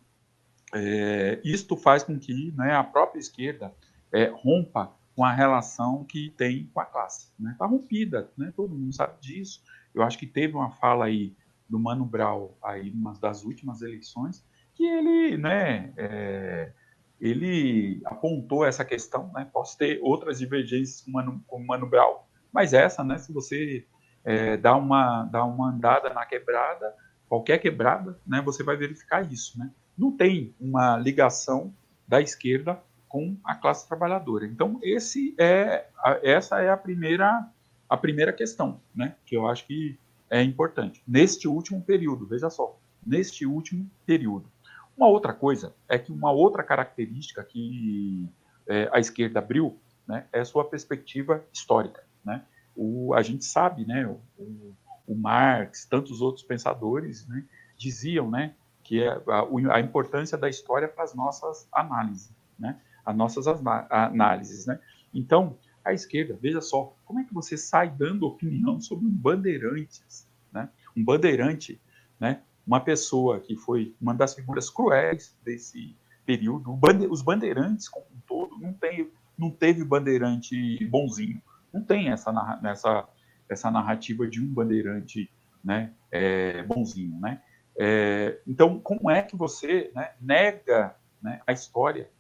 é, 0.74 1.40
isto 1.42 1.74
faz 1.74 2.02
com 2.02 2.18
que 2.18 2.52
né, 2.52 2.74
a 2.74 2.84
própria 2.84 3.18
esquerda 3.18 3.74
é, 4.12 4.26
rompa 4.26 4.92
com 5.16 5.24
a 5.24 5.32
relação 5.32 6.04
que 6.04 6.28
tem 6.36 6.66
com 6.66 6.80
a 6.80 6.84
classe. 6.84 7.30
Está 7.32 7.42
né? 7.42 7.56
Tá 7.58 7.64
rompida, 7.64 8.30
né? 8.36 8.52
todo 8.54 8.74
mundo 8.74 8.94
sabe 8.94 9.18
disso. 9.22 9.62
Eu 9.94 10.02
acho 10.02 10.18
que 10.18 10.26
teve 10.26 10.54
uma 10.54 10.70
fala 10.70 11.06
aí 11.06 11.34
do 11.66 11.78
Mano 11.78 12.04
Brown, 12.04 12.50
aí, 12.62 12.90
numa 12.90 13.14
das 13.14 13.42
últimas 13.44 13.80
eleições, 13.80 14.44
que 14.74 14.84
ele, 14.84 15.36
né, 15.38 15.92
é, 15.96 16.72
ele 17.20 18.00
apontou 18.04 18.64
essa 18.64 18.84
questão, 18.84 19.30
né? 19.34 19.48
Posso 19.52 19.76
ter 19.76 19.98
outras 20.02 20.38
divergências 20.38 21.00
com 21.00 21.10
Mano, 21.10 21.44
com 21.46 21.58
Mano 21.64 21.86
Brown, 21.86 22.18
mas 22.52 22.72
essa, 22.72 23.04
né, 23.04 23.18
se 23.18 23.32
você 23.32 23.84
é, 24.24 24.56
dá, 24.56 24.76
uma, 24.76 25.24
dá 25.24 25.44
uma 25.44 25.70
andada 25.70 26.12
na 26.12 26.24
quebrada, 26.24 26.94
qualquer 27.28 27.58
quebrada, 27.58 28.18
né, 28.26 28.40
você 28.40 28.62
vai 28.62 28.76
verificar 28.76 29.30
isso, 29.30 29.58
né? 29.58 29.70
Não 29.96 30.16
tem 30.16 30.54
uma 30.60 30.96
ligação 30.96 31.74
da 32.06 32.20
esquerda 32.20 32.80
com 33.08 33.36
a 33.44 33.54
classe 33.54 33.86
trabalhadora. 33.86 34.46
Então, 34.46 34.78
esse 34.82 35.34
é, 35.38 35.86
essa 36.22 36.60
é 36.60 36.70
a 36.70 36.76
primeira, 36.76 37.48
a 37.88 37.96
primeira 37.96 38.32
questão, 38.32 38.80
né, 38.94 39.14
que 39.26 39.36
eu 39.36 39.46
acho 39.46 39.66
que 39.66 39.98
é 40.30 40.42
importante. 40.42 41.02
Neste 41.06 41.48
último 41.48 41.82
período, 41.82 42.26
veja 42.26 42.50
só, 42.50 42.78
neste 43.04 43.46
último 43.46 43.90
período. 44.06 44.50
Uma 44.98 45.06
outra 45.06 45.32
coisa 45.32 45.72
é 45.88 45.96
que 45.96 46.10
uma 46.10 46.32
outra 46.32 46.64
característica 46.64 47.44
que 47.44 48.28
é, 48.66 48.90
a 48.92 48.98
esquerda 48.98 49.38
abriu 49.38 49.78
né, 50.04 50.26
é 50.32 50.40
a 50.40 50.44
sua 50.44 50.64
perspectiva 50.64 51.44
histórica. 51.52 52.02
Né? 52.24 52.44
O, 52.74 53.14
a 53.14 53.22
gente 53.22 53.44
sabe, 53.44 53.86
né, 53.86 54.04
o, 54.36 54.74
o 55.06 55.14
Marx, 55.14 55.86
tantos 55.86 56.20
outros 56.20 56.44
pensadores, 56.44 57.24
né, 57.28 57.44
diziam 57.76 58.28
né, 58.28 58.56
que 58.82 59.00
é 59.00 59.08
a, 59.08 59.76
a 59.76 59.80
importância 59.80 60.36
da 60.36 60.48
história 60.48 60.88
para 60.88 61.04
as 61.04 61.14
nossas 61.14 61.68
análises, 61.72 62.34
né, 62.58 62.80
as 63.06 63.16
nossas 63.16 63.46
análises. 63.88 64.66
Né? 64.66 64.80
Então, 65.14 65.56
a 65.84 65.92
esquerda, 65.92 66.36
veja 66.42 66.60
só, 66.60 66.92
como 67.04 67.20
é 67.20 67.24
que 67.24 67.32
você 67.32 67.56
sai 67.56 67.88
dando 67.88 68.26
opinião 68.26 68.80
sobre 68.80 69.06
um 69.06 69.10
bandeirantes, 69.10 70.26
né? 70.52 70.68
Um 70.96 71.04
bandeirante, 71.04 71.80
né? 72.18 72.42
Uma 72.68 72.80
pessoa 72.80 73.40
que 73.40 73.56
foi 73.56 73.94
uma 73.98 74.12
das 74.12 74.34
figuras 74.34 74.68
cruéis 74.68 75.34
desse 75.42 75.96
período. 76.26 76.76
Bande 76.76 77.06
os 77.06 77.22
bandeirantes, 77.22 77.88
como 77.88 78.04
um 78.14 78.20
todo, 78.26 78.58
não, 78.58 78.74
tem, 78.74 79.10
não 79.38 79.50
teve 79.50 79.82
bandeirante 79.82 80.84
bonzinho. 80.84 81.40
Não 81.72 81.82
tem 81.82 82.10
essa, 82.10 82.30
nessa, 82.60 83.08
essa 83.48 83.70
narrativa 83.70 84.28
de 84.28 84.38
um 84.38 84.52
bandeirante 84.52 85.30
né, 85.64 85.94
é, 86.10 86.62
bonzinho. 86.62 87.18
Né? 87.18 87.40
É, 87.78 88.38
então, 88.46 88.78
como 88.78 89.10
é 89.10 89.22
que 89.22 89.34
você 89.34 89.90
né, 89.94 90.12
nega 90.20 90.94
né, 91.22 91.40
a 91.46 91.52
história, 91.52 92.10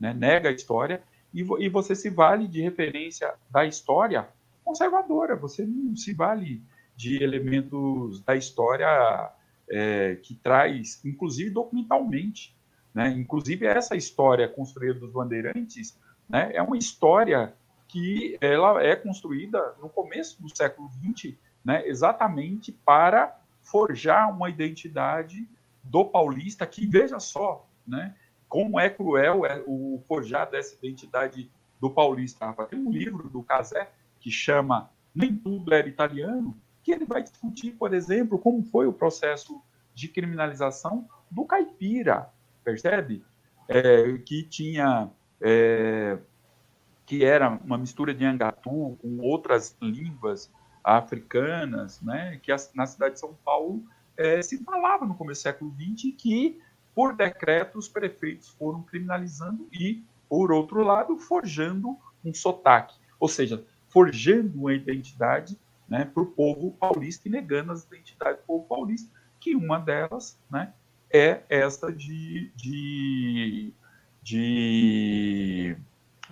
né, 0.00 0.14
nega 0.14 0.48
a 0.48 0.52
história 0.52 1.02
e, 1.34 1.40
e 1.58 1.68
você 1.68 1.94
se 1.94 2.08
vale 2.08 2.48
de 2.48 2.62
referência 2.62 3.34
da 3.50 3.66
história 3.66 4.26
conservadora, 4.64 5.36
você 5.36 5.66
não 5.66 5.94
se 5.94 6.14
vale 6.14 6.62
de 6.96 7.22
elementos 7.22 8.22
da 8.22 8.34
história 8.34 9.30
é, 9.70 10.16
que 10.16 10.34
traz, 10.34 11.00
inclusive 11.04 11.50
documentalmente, 11.50 12.56
né? 12.92 13.10
Inclusive 13.10 13.66
essa 13.66 13.96
história 13.96 14.48
construída 14.48 14.98
dos 14.98 15.12
bandeirantes, 15.12 15.98
né? 16.28 16.50
É 16.52 16.62
uma 16.62 16.76
história 16.76 17.54
que 17.88 18.36
ela 18.40 18.82
é 18.82 18.94
construída 18.94 19.74
no 19.80 19.88
começo 19.88 20.40
do 20.42 20.54
século 20.54 20.90
XX, 20.90 21.34
né? 21.64 21.86
Exatamente 21.86 22.72
para 22.72 23.38
forjar 23.62 24.34
uma 24.34 24.50
identidade 24.50 25.48
do 25.82 26.04
paulista 26.04 26.66
que 26.66 26.86
veja 26.86 27.18
só, 27.20 27.68
né? 27.86 28.14
como 28.50 28.80
é 28.80 28.90
cruel 28.90 29.46
é 29.46 29.62
o 29.64 30.02
forjar 30.08 30.50
dessa 30.50 30.74
identidade 30.74 31.48
do 31.80 31.88
paulista. 31.88 32.52
Tem 32.68 32.78
um 32.78 32.90
livro 32.90 33.30
do 33.30 33.42
Casé 33.44 33.88
que 34.18 34.30
chama 34.30 34.90
Nem 35.14 35.34
Tudo 35.34 35.72
Era 35.72 35.88
Italiano, 35.88 36.54
que 36.82 36.92
ele 36.92 37.04
vai 37.04 37.22
discutir, 37.22 37.72
por 37.72 37.92
exemplo, 37.94 38.38
como 38.38 38.62
foi 38.62 38.86
o 38.86 38.92
processo 38.92 39.60
de 39.94 40.08
criminalização 40.08 41.08
do 41.30 41.44
caipira, 41.44 42.30
percebe? 42.64 43.24
É, 43.68 44.18
que 44.18 44.42
tinha 44.42 45.10
é, 45.40 46.18
que 47.06 47.24
era 47.24 47.48
uma 47.48 47.78
mistura 47.78 48.12
de 48.12 48.24
angatu 48.24 48.98
com 49.00 49.18
outras 49.20 49.76
línguas 49.80 50.50
africanas, 50.82 52.00
né? 52.00 52.40
Que 52.42 52.50
na 52.74 52.86
cidade 52.86 53.14
de 53.14 53.20
São 53.20 53.34
Paulo 53.44 53.84
é, 54.16 54.42
se 54.42 54.62
falava 54.64 55.04
no 55.06 55.14
começo 55.14 55.40
do 55.40 55.44
século 55.44 55.74
XX 55.78 56.14
que 56.16 56.60
por 56.94 57.14
decreto, 57.14 57.78
os 57.78 57.88
prefeitos 57.88 58.48
foram 58.48 58.82
criminalizando 58.82 59.68
e, 59.72 60.02
por 60.28 60.52
outro 60.52 60.82
lado, 60.82 61.16
forjando 61.16 61.96
um 62.24 62.34
sotaque, 62.34 62.94
ou 63.18 63.28
seja, 63.28 63.64
forjando 63.88 64.58
uma 64.58 64.74
identidade 64.74 65.58
né, 65.90 66.04
para 66.04 66.22
o 66.22 66.26
povo 66.26 66.70
paulista 66.78 67.26
e 67.26 67.30
negando 67.30 67.72
as 67.72 67.84
identidades 67.84 68.40
do 68.40 68.46
povo 68.46 68.64
paulista, 68.66 69.10
que 69.40 69.56
uma 69.56 69.78
delas 69.78 70.38
né, 70.48 70.72
é 71.12 71.42
essa 71.48 71.92
de, 71.92 72.52
de, 72.54 73.74
de 74.22 75.76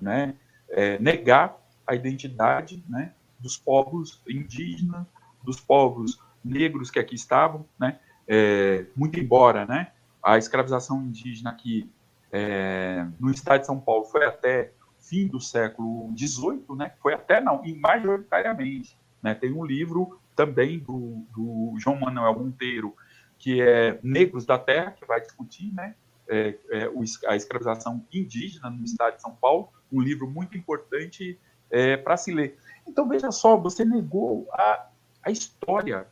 né, 0.01 0.35
é, 0.71 0.99
negar 1.01 1.59
a 1.85 1.95
identidade 1.95 2.85
né, 2.89 3.13
dos 3.41 3.57
povos 3.57 4.23
indígenas, 4.29 5.05
dos 5.43 5.59
povos 5.59 6.21
negros 6.45 6.91
que 6.91 7.01
aqui 7.01 7.17
estavam, 7.17 7.67
né, 7.79 7.99
é, 8.29 8.87
muito 8.95 9.19
embora 9.19 9.67
né, 9.67 9.91
a 10.23 10.39
escravização 10.39 11.03
indígena 11.03 11.51
aqui 11.51 11.91
é, 12.31 13.07
no 13.19 13.31
estado 13.31 13.61
de 13.61 13.67
São 13.67 13.81
Paulo 13.81 14.05
foi 14.05 14.25
até 14.25 14.73
fim 15.01 15.27
do 15.27 15.41
século 15.41 16.13
XVIII, 16.17 16.77
né? 16.77 16.93
Foi 17.01 17.15
até 17.15 17.41
não, 17.41 17.65
e 17.65 17.75
majoritariamente, 17.75 18.99
né? 19.23 19.35
Tem 19.35 19.53
um 19.53 19.65
livro 19.65 20.19
também 20.35 20.79
do, 20.79 21.27
do 21.35 21.75
João 21.79 21.99
Manuel 21.99 22.39
Monteiro 22.39 22.95
que 23.39 23.63
é 23.63 23.99
Negros 24.03 24.45
da 24.45 24.59
Terra 24.59 24.91
que 24.91 25.07
vai 25.07 25.21
discutir, 25.21 25.73
né? 25.73 25.95
É, 26.31 26.59
é, 26.71 26.91
a 27.27 27.37
escravização 27.37 28.05
indígena 28.13 28.69
no 28.69 28.85
estado 28.85 29.17
de 29.17 29.23
São 29.23 29.35
Paulo, 29.35 29.73
um 29.91 30.01
livro 30.01 30.29
muito 30.29 30.59
importante 30.59 31.39
é, 31.71 31.97
para 31.97 32.19
se 32.19 32.33
ler. 32.35 32.59
Então 32.87 33.09
veja 33.09 33.31
só, 33.31 33.57
você 33.57 33.85
negou 33.85 34.47
a, 34.53 34.89
a 35.23 35.31
história, 35.31 36.07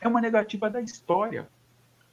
é 0.00 0.08
uma 0.08 0.20
negativa 0.20 0.68
da 0.68 0.80
história, 0.80 1.48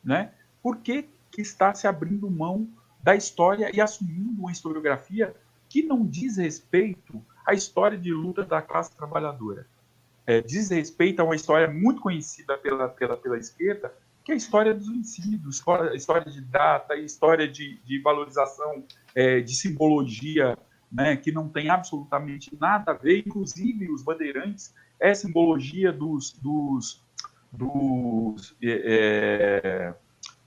né? 0.03 0.31
Por 0.61 0.77
que 0.77 1.09
que 1.31 1.41
está 1.41 1.73
se 1.73 1.87
abrindo 1.87 2.29
mão 2.29 2.67
da 3.01 3.15
história 3.15 3.71
e 3.73 3.79
assumindo 3.79 4.41
uma 4.41 4.51
historiografia 4.51 5.35
que 5.67 5.83
não 5.83 6.05
diz 6.05 6.37
respeito 6.37 7.23
à 7.45 7.53
história 7.53 7.97
de 7.97 8.11
luta 8.11 8.43
da 8.43 8.61
classe 8.61 8.95
trabalhadora. 8.95 9.67
É, 10.29 10.41
diz 10.41 10.69
respeito 10.69 11.19
a 11.19 11.23
uma 11.23 11.35
história 11.35 11.67
muito 11.67 12.01
conhecida 12.01 12.55
pela, 12.55 12.87
pela, 12.87 13.17
pela 13.17 13.35
esquerda, 13.35 13.91
que 14.23 14.31
é 14.31 14.35
a 14.35 14.37
história 14.37 14.75
dos 14.75 14.87
vencidos, 14.87 15.59
a 15.67 15.95
história 15.95 16.31
de 16.31 16.39
data, 16.39 16.95
história 16.95 17.47
de, 17.47 17.79
de 17.83 17.99
valorização 17.99 18.83
é, 19.15 19.39
de 19.39 19.55
simbologia, 19.55 20.55
né, 20.91 21.15
que 21.15 21.31
não 21.31 21.49
tem 21.49 21.71
absolutamente 21.71 22.55
nada 22.61 22.91
a 22.91 22.93
ver, 22.93 23.23
inclusive 23.25 23.91
os 23.91 24.03
bandeirantes, 24.03 24.71
é 24.99 25.15
simbologia 25.15 25.91
dos, 25.91 26.33
dos, 26.33 27.03
dos 27.51 28.55
é, 28.61 29.95
é 29.95 29.95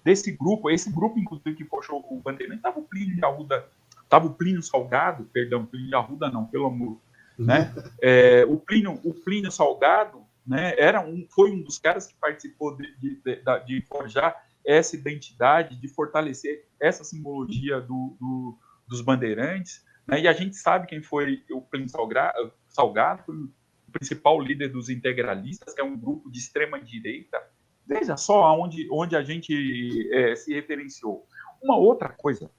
desse 0.04 0.30
grupo, 0.30 0.70
esse 0.70 0.92
grupo, 0.92 1.18
inclusive, 1.18 1.56
que 1.56 1.64
puxou 1.64 2.06
o 2.08 2.20
Bandeirante, 2.20 2.58
estava 2.58 2.78
o 2.78 2.84
Plínio 2.84 3.16
de 3.16 3.24
Arruda, 3.24 3.66
estava 4.00 4.28
o 4.28 4.32
Plínio 4.32 4.62
Salgado, 4.62 5.24
perdão, 5.32 5.66
Plínio 5.66 5.88
de 5.88 5.94
Arruda 5.96 6.30
não, 6.30 6.46
pelo 6.46 6.66
amor, 6.66 7.00
né? 7.38 7.74
É, 8.00 8.44
o, 8.46 8.58
Plínio, 8.58 9.00
o 9.04 9.14
Plínio 9.14 9.50
Salgado, 9.50 10.22
né, 10.46 10.74
era 10.76 11.00
um, 11.00 11.26
foi 11.30 11.52
um 11.52 11.62
dos 11.62 11.78
caras 11.78 12.06
que 12.06 12.14
participou 12.14 12.76
de, 12.76 12.96
de, 12.98 13.22
de, 13.22 13.64
de 13.66 13.86
forjar 13.86 14.34
essa 14.64 14.96
identidade, 14.96 15.80
de 15.80 15.88
fortalecer 15.88 16.66
essa 16.80 17.04
simbologia 17.04 17.80
do, 17.80 18.16
do, 18.20 18.58
dos 18.86 19.00
bandeirantes, 19.00 19.84
né? 20.06 20.20
e 20.20 20.28
a 20.28 20.32
gente 20.32 20.56
sabe 20.56 20.86
quem 20.86 21.02
foi 21.02 21.44
o 21.50 21.60
Plínio 21.60 21.88
Salgado, 21.88 22.52
Salgado 22.68 23.22
foi 23.24 23.36
o 23.36 23.52
principal 23.92 24.40
líder 24.40 24.68
dos 24.68 24.88
integralistas, 24.88 25.74
que 25.74 25.80
é 25.80 25.84
um 25.84 25.96
grupo 25.96 26.30
de 26.30 26.38
extrema 26.38 26.80
direita, 26.80 27.38
Veja 27.86 28.16
só 28.16 28.44
aonde, 28.44 28.88
onde 28.90 29.16
a 29.16 29.22
gente 29.22 30.08
é, 30.12 30.36
se 30.36 30.54
referenciou. 30.54 31.26
Uma 31.62 31.76
outra 31.76 32.08
coisa 32.08 32.50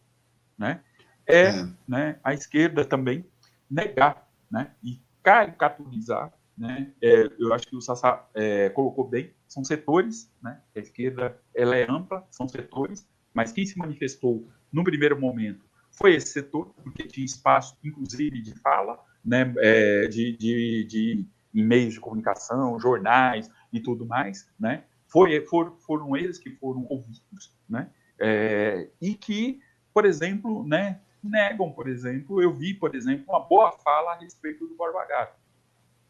né, 0.58 0.82
é, 1.26 1.48
é. 1.48 1.68
Né, 1.88 2.20
a 2.24 2.34
esquerda 2.34 2.86
também 2.86 3.26
negar 3.70 4.23
né, 4.54 4.72
e 4.84 5.02
caricaturizar 5.24 6.32
né, 6.56 6.94
é, 7.02 7.28
eu 7.40 7.52
acho 7.52 7.68
que 7.68 7.76
o 7.76 7.82
Sassá 7.82 8.28
é, 8.36 8.70
colocou 8.70 9.08
bem, 9.08 9.34
são 9.48 9.64
setores, 9.64 10.32
né, 10.42 10.62
a 10.76 10.80
esquerda 10.80 11.36
ela 11.56 11.76
é 11.76 11.90
ampla, 11.90 12.24
são 12.30 12.48
setores, 12.48 13.08
mas 13.34 13.52
quem 13.52 13.66
se 13.66 13.76
manifestou 13.76 14.48
no 14.72 14.84
primeiro 14.84 15.20
momento 15.20 15.66
foi 15.90 16.14
esse 16.14 16.28
setor, 16.28 16.72
porque 16.84 17.08
tinha 17.08 17.26
espaço, 17.26 17.76
inclusive, 17.84 18.40
de 18.42 18.54
fala, 18.60 19.00
né, 19.26 19.52
é, 19.58 20.08
de, 20.08 20.38
de, 20.38 20.84
de, 20.86 21.26
em 21.54 21.64
meios 21.64 21.96
de 21.96 22.00
comunicação, 22.00 22.80
jornais 22.80 23.50
e 23.72 23.80
tudo 23.80 24.06
mais, 24.06 24.48
né, 24.60 24.84
foi, 25.08 25.44
for, 25.48 25.76
foram 25.80 26.16
eles 26.16 26.38
que 26.38 26.52
foram 26.52 26.86
ouvidos, 26.88 27.52
né, 27.68 27.90
é, 28.20 28.90
e 29.02 29.16
que, 29.16 29.60
por 29.92 30.06
exemplo, 30.06 30.64
né, 30.68 31.00
negam, 31.24 31.72
por 31.72 31.88
exemplo, 31.88 32.42
eu 32.42 32.54
vi, 32.54 32.74
por 32.74 32.96
exemplo, 32.96 33.26
uma 33.28 33.40
boa 33.40 33.72
fala 33.72 34.14
a 34.14 34.20
respeito 34.20 34.68
do 34.68 34.76
Borba 34.76 35.06
Gato. 35.06 35.40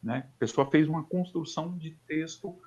Né? 0.01 0.25
A 0.35 0.39
pessoa 0.39 0.69
fez 0.69 0.87
uma 0.87 1.03
construção 1.03 1.77
de 1.77 1.91
texto 2.07 2.57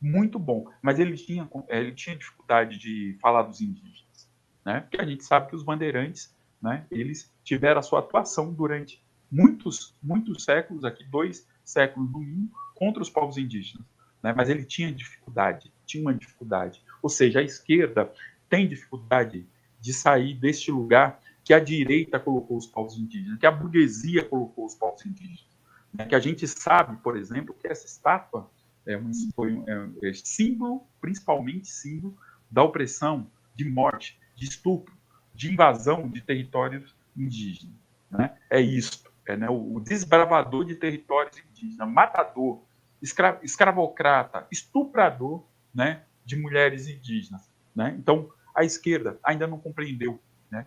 muito 0.00 0.38
bom, 0.38 0.66
mas 0.80 0.98
ele 0.98 1.16
tinha, 1.16 1.48
ele 1.68 1.92
tinha 1.92 2.16
dificuldade 2.16 2.78
de 2.78 3.18
falar 3.20 3.42
dos 3.42 3.60
indígenas, 3.60 4.28
né? 4.64 4.80
porque 4.80 5.00
a 5.00 5.04
gente 5.04 5.24
sabe 5.24 5.48
que 5.48 5.56
os 5.56 5.62
bandeirantes, 5.62 6.34
né, 6.60 6.86
eles 6.90 7.32
tiveram 7.44 7.80
a 7.80 7.82
sua 7.82 8.00
atuação 8.00 8.52
durante 8.52 9.02
muitos, 9.30 9.94
muitos 10.02 10.44
séculos, 10.44 10.84
aqui 10.84 11.04
dois 11.04 11.46
séculos 11.64 12.10
no 12.10 12.18
mínimo, 12.18 12.50
contra 12.74 13.02
os 13.02 13.10
povos 13.10 13.36
indígenas. 13.36 13.86
Né? 14.22 14.32
Mas 14.36 14.48
ele 14.48 14.64
tinha 14.64 14.92
dificuldade, 14.92 15.72
tinha 15.86 16.02
uma 16.02 16.14
dificuldade. 16.14 16.82
Ou 17.02 17.08
seja, 17.08 17.40
a 17.40 17.42
esquerda 17.42 18.12
tem 18.48 18.68
dificuldade 18.68 19.46
de 19.80 19.94
sair 19.94 20.34
deste 20.34 20.70
lugar 20.70 21.20
que 21.50 21.54
a 21.54 21.58
direita 21.58 22.20
colocou 22.20 22.56
os 22.56 22.68
povos 22.68 22.96
indígenas, 22.96 23.36
que 23.36 23.44
a 23.44 23.50
burguesia 23.50 24.24
colocou 24.24 24.66
os 24.66 24.76
povos 24.76 25.04
indígenas. 25.04 25.58
Né? 25.92 26.06
Que 26.06 26.14
a 26.14 26.20
gente 26.20 26.46
sabe, 26.46 26.96
por 26.98 27.16
exemplo, 27.16 27.52
que 27.52 27.66
essa 27.66 27.86
estátua 27.86 28.48
é 28.86 28.96
um, 28.96 29.10
foi 29.34 29.54
um, 29.54 29.64
é, 30.00 30.10
é 30.10 30.12
símbolo, 30.12 30.86
principalmente 31.00 31.66
símbolo, 31.66 32.16
da 32.48 32.62
opressão, 32.62 33.28
de 33.52 33.64
morte, 33.64 34.16
de 34.36 34.44
estupro, 34.44 34.94
de 35.34 35.52
invasão 35.52 36.08
de 36.08 36.20
territórios 36.20 36.94
indígenas. 37.16 37.74
Né? 38.08 38.32
É 38.48 38.60
isto, 38.60 39.12
é 39.26 39.36
né, 39.36 39.48
o 39.50 39.80
desbravador 39.80 40.64
de 40.64 40.76
territórios 40.76 41.36
indígenas, 41.50 41.88
matador, 41.88 42.62
escra 43.02 43.40
escravocrata, 43.42 44.46
estuprador 44.52 45.44
né, 45.74 46.04
de 46.24 46.36
mulheres 46.36 46.86
indígenas. 46.86 47.50
Né? 47.74 47.96
Então, 47.98 48.30
a 48.54 48.62
esquerda 48.62 49.18
ainda 49.24 49.48
não 49.48 49.58
compreendeu 49.58 50.20
né, 50.50 50.66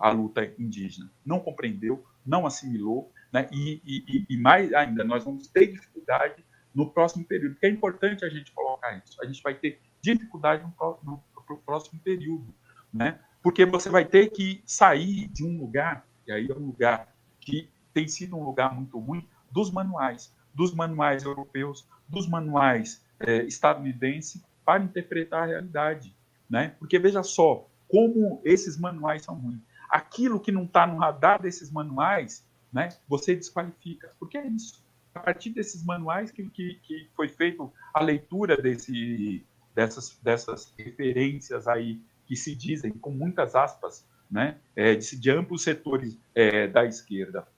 a 0.00 0.10
luta 0.10 0.44
indígena. 0.58 1.10
Não 1.24 1.40
compreendeu, 1.40 2.04
não 2.24 2.46
assimilou, 2.46 3.12
né, 3.32 3.48
e, 3.52 3.82
e, 3.84 4.26
e, 4.28 4.36
mais 4.36 4.72
ainda, 4.72 5.04
nós 5.04 5.24
vamos 5.24 5.48
ter 5.48 5.66
dificuldade 5.66 6.44
no 6.74 6.90
próximo 6.90 7.24
período, 7.24 7.54
porque 7.54 7.66
é 7.66 7.70
importante 7.70 8.24
a 8.24 8.28
gente 8.28 8.52
colocar 8.52 8.96
isso. 9.04 9.20
A 9.22 9.26
gente 9.26 9.42
vai 9.42 9.54
ter 9.54 9.80
dificuldade 10.00 10.62
no, 10.62 10.98
no, 11.02 11.24
no 11.48 11.56
próximo 11.58 12.00
período, 12.00 12.54
né, 12.92 13.18
porque 13.42 13.66
você 13.66 13.88
vai 13.90 14.04
ter 14.04 14.30
que 14.30 14.62
sair 14.64 15.28
de 15.28 15.44
um 15.44 15.58
lugar, 15.58 16.06
e 16.26 16.32
aí 16.32 16.48
é 16.50 16.54
um 16.54 16.66
lugar 16.66 17.12
que 17.40 17.68
tem 17.92 18.06
sido 18.06 18.36
um 18.36 18.44
lugar 18.44 18.74
muito 18.74 18.98
ruim, 18.98 19.26
dos 19.50 19.70
manuais, 19.70 20.32
dos 20.54 20.74
manuais 20.74 21.24
europeus, 21.24 21.88
dos 22.08 22.28
manuais 22.28 23.04
é, 23.20 23.42
estadunidenses, 23.44 24.42
para 24.64 24.82
interpretar 24.82 25.44
a 25.44 25.46
realidade. 25.46 26.14
Né? 26.48 26.74
Porque 26.78 26.98
veja 26.98 27.22
só, 27.22 27.66
como 27.88 28.40
esses 28.44 28.78
manuais 28.78 29.22
são 29.22 29.34
ruins. 29.34 29.60
Aquilo 29.88 30.38
que 30.38 30.52
não 30.52 30.64
está 30.64 30.86
no 30.86 30.98
radar 30.98 31.40
desses 31.40 31.70
manuais, 31.70 32.46
né, 32.72 32.90
você 33.08 33.34
desqualifica. 33.34 34.12
Porque 34.18 34.36
é 34.36 34.46
isso. 34.46 34.84
A 35.14 35.20
partir 35.20 35.50
desses 35.50 35.84
manuais 35.84 36.30
que, 36.30 36.48
que, 36.50 36.74
que 36.82 37.08
foi 37.16 37.28
feito 37.28 37.72
a 37.94 38.02
leitura 38.02 38.56
desse, 38.56 39.44
dessas, 39.74 40.18
dessas 40.22 40.72
referências 40.78 41.66
aí 41.66 42.00
que 42.26 42.36
se 42.36 42.54
dizem, 42.54 42.92
com 42.92 43.10
muitas 43.10 43.54
aspas, 43.54 44.06
né, 44.30 44.58
é, 44.76 44.94
de, 44.94 45.16
de 45.16 45.30
amplos 45.30 45.62
setores 45.62 46.18
é, 46.34 46.68
da 46.68 46.84
esquerda. 46.84 47.48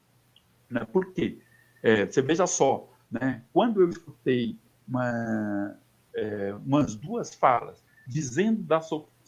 Né? 0.71 0.85
Por 0.85 1.13
quê? 1.13 1.39
É, 1.83 2.07
você 2.07 2.23
veja 2.23 2.47
só, 2.47 2.89
né, 3.11 3.43
quando 3.53 3.81
eu 3.81 3.91
escutei 3.91 4.57
uma, 4.87 5.77
é, 6.15 6.55
umas 6.65 6.95
duas 6.95 7.35
falas 7.35 7.83
dizendo 8.07 8.63
da 8.63 8.81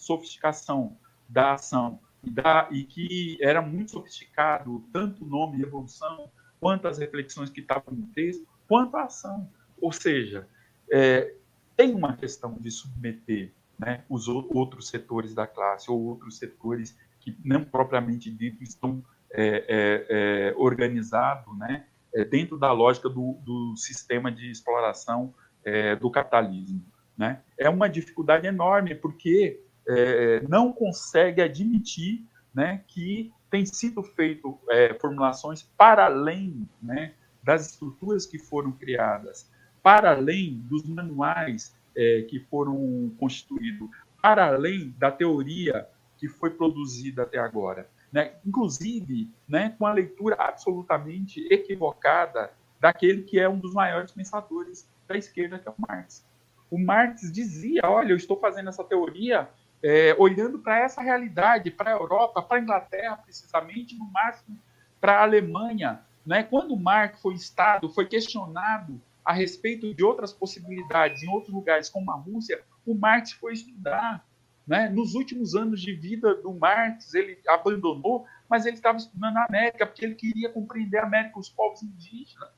sofisticação 0.02 0.96
da 1.28 1.54
ação 1.54 2.00
e, 2.22 2.30
da, 2.30 2.68
e 2.70 2.84
que 2.84 3.38
era 3.40 3.62
muito 3.62 3.92
sofisticado, 3.92 4.84
tanto 4.92 5.24
o 5.24 5.28
nome 5.28 5.56
de 5.56 5.62
evolução, 5.62 6.30
quanto 6.60 6.86
as 6.86 6.98
reflexões 6.98 7.50
que 7.50 7.60
estavam 7.60 7.94
no 7.94 8.06
texto, 8.08 8.46
quanto 8.68 8.96
a 8.96 9.04
ação. 9.04 9.48
Ou 9.80 9.92
seja, 9.92 10.46
é, 10.90 11.34
tem 11.76 11.94
uma 11.94 12.16
questão 12.16 12.56
de 12.60 12.70
submeter 12.70 13.52
né, 13.78 14.04
os 14.08 14.28
outros 14.28 14.88
setores 14.88 15.34
da 15.34 15.46
classe 15.46 15.90
ou 15.90 16.00
outros 16.00 16.38
setores 16.38 16.96
que 17.18 17.36
não 17.44 17.64
propriamente 17.64 18.30
dito 18.30 18.62
estão 18.62 19.02
é, 19.30 19.64
é, 19.68 20.50
é 20.50 20.54
organizados 20.56 21.56
né, 21.58 21.86
é, 22.14 22.24
dentro 22.24 22.58
da 22.58 22.70
lógica 22.72 23.08
do, 23.08 23.38
do 23.42 23.74
sistema 23.76 24.30
de 24.30 24.50
exploração 24.50 25.34
é, 25.64 25.96
do 25.96 26.10
capitalismo. 26.10 26.84
Né? 27.16 27.40
É 27.58 27.68
uma 27.68 27.88
dificuldade 27.88 28.46
enorme, 28.46 28.94
porque 28.94 29.60
é, 29.88 30.40
não 30.48 30.72
consegue 30.72 31.42
admitir 31.42 32.24
né, 32.54 32.82
que 32.86 33.32
tem 33.50 33.66
sido 33.66 34.02
feito 34.02 34.58
é, 34.70 34.94
formulações 34.94 35.62
para 35.76 36.06
além 36.06 36.68
né, 36.82 37.14
das 37.42 37.70
estruturas 37.70 38.24
que 38.24 38.38
foram 38.38 38.72
criadas, 38.72 39.50
para 39.82 40.12
além 40.12 40.58
dos 40.64 40.88
manuais 40.88 41.74
é, 41.96 42.22
que 42.22 42.40
foram 42.40 43.12
constituídos, 43.18 43.88
para 44.20 44.46
além 44.46 44.94
da 44.98 45.10
teoria 45.10 45.88
que 46.16 46.28
foi 46.28 46.50
produzida 46.50 47.22
até 47.22 47.38
agora. 47.38 47.88
Né? 48.12 48.34
Inclusive, 48.46 49.28
né, 49.48 49.74
com 49.78 49.86
a 49.86 49.92
leitura 49.92 50.36
absolutamente 50.38 51.46
equivocada 51.50 52.52
daquele 52.80 53.22
que 53.22 53.40
é 53.40 53.48
um 53.48 53.58
dos 53.58 53.74
maiores 53.74 54.12
pensadores 54.12 54.88
da 55.08 55.16
esquerda, 55.16 55.58
que 55.58 55.68
é 55.68 55.70
o 55.70 55.74
Marx. 55.78 56.24
O 56.70 56.78
Marx 56.78 57.30
dizia: 57.32 57.82
olha, 57.84 58.12
eu 58.12 58.16
estou 58.16 58.38
fazendo 58.38 58.68
essa 58.68 58.84
teoria 58.84 59.48
é, 59.82 60.14
olhando 60.18 60.58
para 60.58 60.78
essa 60.78 61.02
realidade, 61.02 61.70
para 61.70 61.90
a 61.90 61.94
Europa, 61.94 62.40
para 62.40 62.58
a 62.58 62.62
Inglaterra, 62.62 63.16
precisamente, 63.16 63.98
no 63.98 64.04
máximo 64.04 64.58
para 65.00 65.18
a 65.18 65.22
Alemanha. 65.22 66.00
Né? 66.24 66.44
Quando 66.44 66.76
Marx 66.76 67.20
foi 67.20 67.34
Estado, 67.34 67.88
foi 67.88 68.06
questionado 68.06 69.00
a 69.24 69.32
respeito 69.32 69.92
de 69.92 70.04
outras 70.04 70.32
possibilidades 70.32 71.22
em 71.22 71.28
outros 71.28 71.52
lugares, 71.52 71.88
como 71.88 72.10
a 72.12 72.16
Rússia, 72.16 72.62
o 72.86 72.94
Marx 72.94 73.32
foi 73.32 73.52
estudar. 73.52 74.24
Né? 74.64 74.88
Nos 74.88 75.14
últimos 75.14 75.56
anos 75.56 75.80
de 75.80 75.92
vida 75.92 76.36
do 76.36 76.54
Marx, 76.54 77.12
ele 77.14 77.38
abandonou, 77.48 78.24
mas 78.48 78.64
ele 78.64 78.76
estava 78.76 78.98
estudando 78.98 79.36
a 79.36 79.46
América, 79.46 79.86
porque 79.86 80.04
ele 80.04 80.14
queria 80.14 80.48
compreender 80.48 80.98
a 80.98 81.04
América, 81.04 81.38
os 81.38 81.48
povos 81.48 81.82
indígenas. 81.82 82.48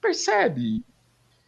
Percebe? 0.00 0.84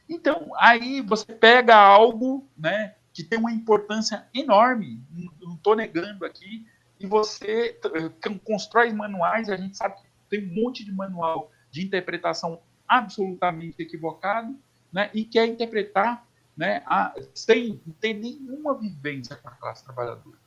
Então, 0.09 0.53
aí 0.57 1.01
você 1.01 1.32
pega 1.32 1.74
algo 1.74 2.47
né, 2.57 2.95
que 3.15 3.23
tem 3.23 3.39
uma 3.39 3.53
importância 3.53 4.27
enorme, 4.35 5.01
não 5.41 5.55
estou 5.55 5.77
negando 5.77 6.27
aqui, 6.27 6.67
e 6.99 7.07
você 7.07 7.79
eh, 7.85 8.39
constrói 8.43 8.93
manuais, 8.93 9.49
a 9.49 9.57
gente 9.57 9.77
sabe 9.77 9.95
que 9.95 10.03
tem 10.29 10.45
um 10.45 10.62
monte 10.62 10.85
de 10.85 10.93
manual 10.93 11.53
de 11.71 11.87
interpretação 11.87 12.61
absolutamente 12.89 13.81
equivocado, 13.81 14.59
né, 14.93 15.11
e 15.15 15.25
quer 15.25 15.47
interpretar 15.47 16.27
né, 16.57 16.83
a, 16.87 17.15
sem 17.33 17.81
ter 18.01 18.15
nenhuma 18.15 18.77
vivência 18.77 19.37
com 19.37 19.49
a 19.49 19.53
classe 19.53 19.85
trabalhadora, 19.85 20.39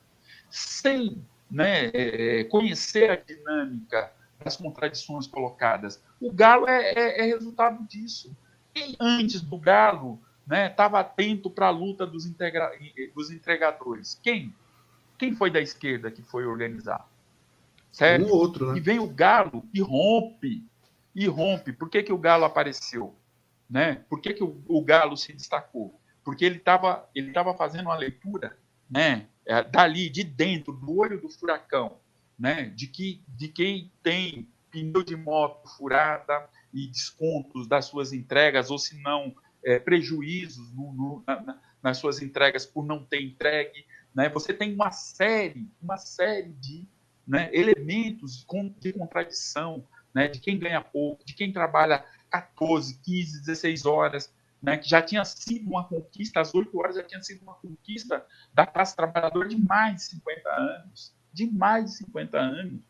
sem 0.50 1.24
né, 1.50 1.86
é, 1.94 2.44
conhecer 2.44 3.10
a 3.10 3.16
dinâmica 3.16 4.12
das 4.42 4.56
contradições 4.56 5.26
colocadas. 5.26 6.02
O 6.20 6.30
Galo 6.30 6.68
é, 6.68 6.92
é, 6.92 7.20
é 7.20 7.24
resultado 7.24 7.82
disso. 7.86 8.34
Quem 8.74 8.94
antes 9.00 9.40
do 9.40 9.58
Galo 9.58 10.20
estava 10.50 10.98
né, 10.98 11.00
atento 11.00 11.50
para 11.50 11.66
a 11.66 11.70
luta 11.70 12.06
dos, 12.06 12.26
integra... 12.26 12.70
dos 13.14 13.30
entregadores? 13.30 14.18
Quem? 14.22 14.54
Quem 15.18 15.34
foi 15.34 15.50
da 15.50 15.60
esquerda 15.60 16.10
que 16.10 16.22
foi 16.22 16.46
organizar? 16.46 17.08
Certo? 17.90 18.26
Um 18.26 18.30
outro, 18.32 18.72
né? 18.72 18.78
E 18.78 18.80
vem 18.80 18.98
o 18.98 19.08
Galo 19.08 19.64
e 19.74 19.80
rompe. 19.80 20.64
E 21.14 21.26
rompe. 21.26 21.72
Por 21.72 21.88
que, 21.88 22.02
que 22.02 22.12
o 22.12 22.18
Galo 22.18 22.44
apareceu? 22.44 23.14
Né? 23.68 24.04
Por 24.08 24.20
que, 24.20 24.32
que 24.32 24.44
o, 24.44 24.62
o 24.68 24.82
Galo 24.82 25.16
se 25.16 25.32
destacou? 25.32 25.98
Porque 26.24 26.44
ele 26.44 26.56
estava 26.56 27.08
ele 27.14 27.32
tava 27.32 27.54
fazendo 27.54 27.86
uma 27.86 27.96
leitura 27.96 28.56
né, 28.88 29.26
é, 29.44 29.62
dali, 29.62 30.08
de 30.08 30.24
dentro, 30.24 30.72
do 30.72 30.96
olho 30.96 31.20
do 31.20 31.28
furacão, 31.28 31.98
né, 32.38 32.66
de, 32.74 32.86
que, 32.86 33.22
de 33.28 33.48
quem 33.48 33.90
tem 34.02 34.48
pneu 34.70 35.02
de 35.02 35.16
moto 35.16 35.68
furada, 35.76 36.48
e 36.72 36.86
descontos 36.86 37.66
das 37.66 37.86
suas 37.86 38.12
entregas, 38.12 38.70
ou 38.70 38.78
se 38.78 39.00
não, 39.00 39.34
é, 39.68 39.78
prejuízos 39.78 40.72
no, 40.72 40.94
no, 40.94 41.24
na, 41.26 41.60
nas 41.82 41.98
suas 41.98 42.22
entregas 42.22 42.64
por 42.64 42.86
não 42.86 43.04
ter 43.04 43.20
entregue. 43.20 43.84
Né? 44.14 44.26
Você 44.30 44.54
tem 44.54 44.72
uma 44.72 44.90
série, 44.90 45.70
uma 45.80 45.98
série 45.98 46.52
de 46.52 46.88
né, 47.26 47.50
elementos 47.52 48.46
de 48.80 48.92
contradição, 48.94 49.86
né, 50.14 50.26
de 50.26 50.40
quem 50.40 50.58
ganha 50.58 50.80
pouco, 50.80 51.22
de 51.22 51.34
quem 51.34 51.52
trabalha 51.52 52.02
14, 52.30 52.98
15, 53.02 53.40
16 53.40 53.84
horas, 53.84 54.32
né, 54.62 54.78
que 54.78 54.88
já 54.88 55.02
tinha 55.02 55.22
sido 55.26 55.68
uma 55.68 55.84
conquista, 55.84 56.40
às 56.40 56.54
8 56.54 56.78
horas 56.78 56.96
já 56.96 57.02
tinha 57.02 57.22
sido 57.22 57.42
uma 57.42 57.54
conquista 57.54 58.24
da 58.54 58.66
classe 58.66 58.96
trabalhadora 58.96 59.46
de 59.46 59.62
mais 59.62 59.96
de 59.96 60.02
50 60.04 60.48
anos. 60.48 61.14
De 61.30 61.46
mais 61.46 61.84
de 61.84 61.96
50 61.98 62.38
anos. 62.38 62.80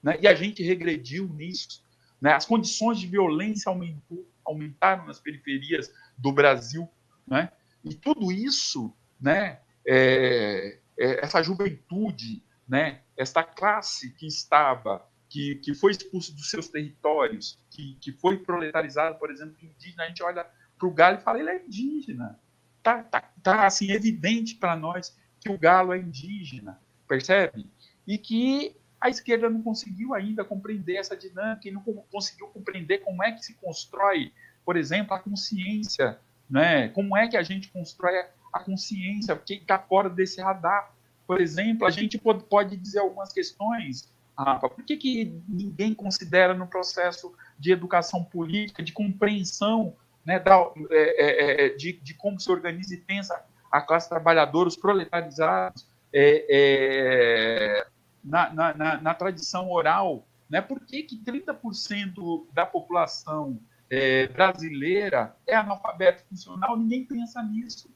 Né, 0.00 0.16
e 0.20 0.28
a 0.28 0.34
gente 0.34 0.62
regrediu 0.62 1.26
nisso. 1.34 1.82
Né, 2.20 2.32
as 2.32 2.46
condições 2.46 3.00
de 3.00 3.08
violência 3.08 3.68
aumentou, 3.68 4.24
aumentaram 4.48 5.06
nas 5.06 5.20
periferias 5.20 5.92
do 6.16 6.32
Brasil. 6.32 6.88
Né, 7.26 7.50
e 7.84 7.94
tudo 7.94 8.32
isso, 8.32 8.94
né, 9.20 9.60
é, 9.86 10.78
é, 10.98 11.24
essa 11.24 11.42
juventude, 11.42 12.42
né, 12.66 13.02
essa 13.16 13.42
classe 13.42 14.14
que 14.14 14.26
estava 14.26 15.06
que, 15.28 15.56
que 15.56 15.74
foi 15.74 15.92
expulso 15.92 16.34
dos 16.34 16.48
seus 16.48 16.68
territórios, 16.68 17.60
que, 17.70 17.96
que 18.00 18.12
foi 18.12 18.38
proletarizado, 18.38 19.18
por 19.18 19.30
exemplo, 19.30 19.56
indígena, 19.62 20.04
a 20.04 20.08
gente 20.08 20.22
olha 20.22 20.46
para 20.78 20.88
o 20.88 20.92
galo 20.92 21.18
e 21.18 21.20
fala, 21.20 21.38
ele 21.38 21.50
é 21.50 21.64
indígena. 21.64 22.40
Tá, 22.82 23.02
tá, 23.02 23.20
tá 23.42 23.66
assim, 23.66 23.90
evidente 23.90 24.54
para 24.54 24.74
nós 24.74 25.14
que 25.40 25.50
o 25.50 25.58
galo 25.58 25.92
é 25.92 25.98
indígena, 25.98 26.80
percebe? 27.06 27.70
E 28.06 28.16
que 28.16 28.74
a 29.00 29.08
esquerda 29.08 29.48
não 29.48 29.62
conseguiu 29.62 30.14
ainda 30.14 30.44
compreender 30.44 30.96
essa 30.96 31.16
dinâmica 31.16 31.68
e 31.68 31.70
não 31.70 31.82
conseguiu 31.82 32.48
compreender 32.48 32.98
como 32.98 33.22
é 33.22 33.32
que 33.32 33.44
se 33.44 33.54
constrói, 33.54 34.32
por 34.64 34.76
exemplo, 34.76 35.14
a 35.14 35.18
consciência, 35.18 36.18
né? 36.48 36.88
Como 36.88 37.16
é 37.16 37.28
que 37.28 37.36
a 37.36 37.42
gente 37.42 37.68
constrói 37.68 38.14
a 38.52 38.60
consciência, 38.60 39.36
que 39.36 39.54
está 39.54 39.78
fora 39.78 40.08
desse 40.08 40.40
radar. 40.40 40.92
Por 41.26 41.40
exemplo, 41.40 41.86
a 41.86 41.90
gente 41.90 42.18
pode, 42.18 42.44
pode 42.44 42.76
dizer 42.76 43.00
algumas 43.00 43.32
questões 43.32 44.10
Rafa, 44.36 44.68
por 44.68 44.84
que, 44.84 44.96
que 44.96 45.42
ninguém 45.48 45.92
considera 45.92 46.54
no 46.54 46.66
processo 46.66 47.34
de 47.58 47.72
educação 47.72 48.22
política, 48.22 48.84
de 48.84 48.92
compreensão 48.92 49.96
né, 50.24 50.38
da, 50.38 50.56
é, 50.90 50.94
é, 50.94 51.66
é, 51.66 51.68
de, 51.70 51.94
de, 51.94 52.14
como 52.14 52.38
se 52.38 52.50
organiza 52.50 52.94
e 52.94 52.98
pensa 52.98 53.44
a 53.70 53.80
classe 53.80 54.08
trabalhadora, 54.08 54.68
os 54.68 54.76
proletarizados, 54.76 55.86
é, 56.12 56.46
é 56.48 57.86
na, 58.24 58.52
na, 58.52 58.74
na, 58.74 59.00
na, 59.00 59.14
tradição 59.14 59.70
oral? 59.70 60.26
Né? 60.48 60.60
Por 60.60 60.80
que, 60.80 61.02
que 61.02 61.16
30% 61.16 62.46
da 62.52 62.66
população 62.66 63.60
é, 63.90 64.26
brasileira 64.28 65.36
é 65.46 65.54
analfabeto 65.54 66.24
funcional? 66.24 66.76
Ninguém 66.76 67.04
pensa 67.04 67.42
nisso. 67.42 67.90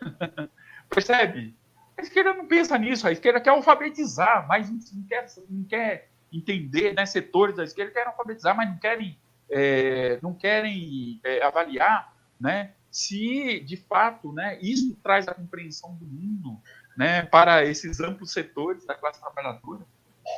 Percebe? 0.90 1.56
A 1.96 2.02
esquerda 2.02 2.34
não 2.34 2.46
pensa 2.46 2.76
nisso, 2.76 3.08
a 3.08 3.12
esquerda 3.12 3.40
quer 3.40 3.50
alfabetizar, 3.50 4.46
mas 4.46 4.70
não 4.70 4.78
quer, 5.08 5.26
não 5.48 5.64
quer 5.64 6.10
entender, 6.30 6.94
né? 6.94 7.06
Setores 7.06 7.56
da 7.56 7.64
esquerda 7.64 7.92
querem 7.92 8.08
alfabetizar, 8.08 8.54
mas 8.54 8.68
não 8.68 8.76
querem, 8.76 9.18
é, 9.50 10.18
não 10.22 10.34
querem 10.34 11.20
é, 11.24 11.42
avaliar, 11.42 12.14
né? 12.38 12.72
Se 12.90 13.60
de 13.60 13.76
fato, 13.76 14.32
né? 14.32 14.58
Isso 14.60 14.94
traz 15.02 15.26
a 15.26 15.34
compreensão 15.34 15.94
do 15.96 16.04
mundo, 16.04 16.60
né? 16.96 17.22
Para 17.22 17.64
esses 17.64 18.00
amplos 18.00 18.32
setores 18.32 18.86
da 18.86 18.94
classe 18.94 19.20
trabalhadora, 19.20 19.84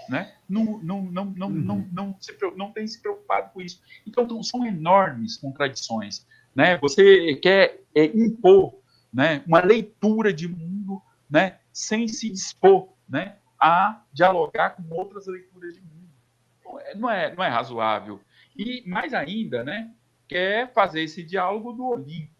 né? 0.08 0.34
Não, 0.48 0.78
não, 0.82 1.02
não, 1.02 1.24
não, 1.24 1.48
uhum. 1.48 1.54
não, 1.54 1.88
não, 1.92 2.16
se, 2.20 2.36
não 2.56 2.72
tem 2.72 2.86
se 2.86 3.00
preocupado 3.00 3.52
com 3.52 3.60
isso. 3.60 3.80
Então 4.06 4.42
são 4.42 4.66
enormes 4.66 5.36
contradições, 5.36 6.26
né? 6.54 6.76
Você 6.78 7.36
quer 7.36 7.80
é, 7.94 8.04
impor, 8.04 8.74
né? 9.12 9.42
Uma 9.46 9.60
leitura 9.60 10.32
de 10.32 10.48
mundo 10.48 11.02
né, 11.28 11.58
sem 11.72 12.08
se 12.08 12.30
dispor 12.30 12.88
né, 13.08 13.36
a 13.60 14.02
dialogar 14.12 14.70
com 14.70 14.82
outras 14.94 15.26
leituras 15.26 15.74
de 15.74 15.80
mundo. 15.80 16.80
É, 16.80 16.94
não 16.94 17.10
é, 17.10 17.34
não 17.34 17.44
é 17.44 17.48
razoável. 17.48 18.20
E 18.56 18.82
mais 18.88 19.12
ainda, 19.12 19.62
né, 19.62 19.92
quer 20.26 20.72
fazer 20.72 21.02
esse 21.02 21.22
diálogo 21.22 21.72
do 21.72 21.86
Olimpo. 21.86 22.34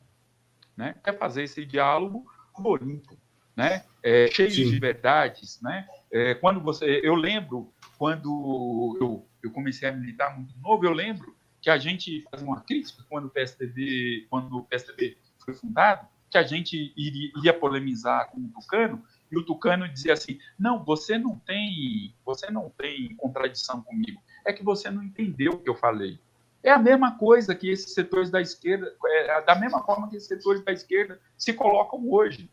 Né, 0.77 0.95
quer 1.03 1.19
fazer 1.19 1.43
esse 1.43 1.65
diálogo 1.65 2.25
do 2.57 2.69
Olimpo. 2.69 3.17
Né, 3.59 3.83
é, 4.05 4.29
cheio 4.29 4.53
Sim. 4.53 4.71
de 4.71 4.79
verdades. 4.79 5.61
Né, 5.61 5.85
é, 6.13 6.35
quando 6.37 6.61
você, 6.61 7.01
eu 7.03 7.17
lembro, 7.17 7.73
quando 7.99 8.97
eu, 9.01 9.27
eu 9.43 9.51
comecei 9.51 9.89
a 9.89 9.93
militar 9.93 10.37
muito 10.37 10.57
novo, 10.61 10.85
eu 10.87 10.93
lembro 10.93 11.37
que 11.61 11.69
a 11.69 11.77
gente 11.77 12.25
fazia 12.31 12.47
uma 12.47 12.61
crítica 12.61 13.05
quando 13.09 13.25
o 13.25 13.31
PSDB, 13.31 14.29
quando 14.31 14.59
o 14.59 14.63
PSDB 14.63 15.19
foi 15.45 15.55
fundado, 15.55 16.07
que 16.31 16.39
a 16.39 16.45
gente 16.45 16.93
iria, 16.97 17.33
iria 17.37 17.53
polemizar 17.53 18.31
com 18.31 18.39
o 18.39 18.49
Tucano, 18.49 19.03
e 19.29 19.37
o 19.37 19.45
Tucano 19.45 19.89
dizia 19.89 20.13
assim: 20.13 20.39
"Não, 20.57 20.85
você 20.85 21.19
não 21.19 21.37
tem, 21.37 22.15
você 22.25 22.51
não 22.53 22.71
tem 22.71 23.17
contradição 23.17 23.83
comigo. 23.83 24.23
É 24.47 24.53
que 24.53 24.63
você 24.63 24.89
não 24.89 25.03
entendeu 25.03 25.55
o 25.55 25.59
que 25.59 25.69
eu 25.69 25.75
falei". 25.75 26.21
É 26.63 26.71
a 26.71 26.79
mesma 26.79 27.19
coisa 27.19 27.55
que 27.55 27.69
esses 27.69 27.93
setores 27.93 28.31
da 28.31 28.41
esquerda, 28.41 28.95
é 29.05 29.43
da 29.43 29.57
mesma 29.57 29.83
forma 29.83 30.09
que 30.09 30.17
esses 30.17 30.29
setores 30.29 30.65
da 30.65 30.73
esquerda 30.73 31.21
se 31.37 31.53
colocam 31.53 32.09
hoje, 32.09 32.49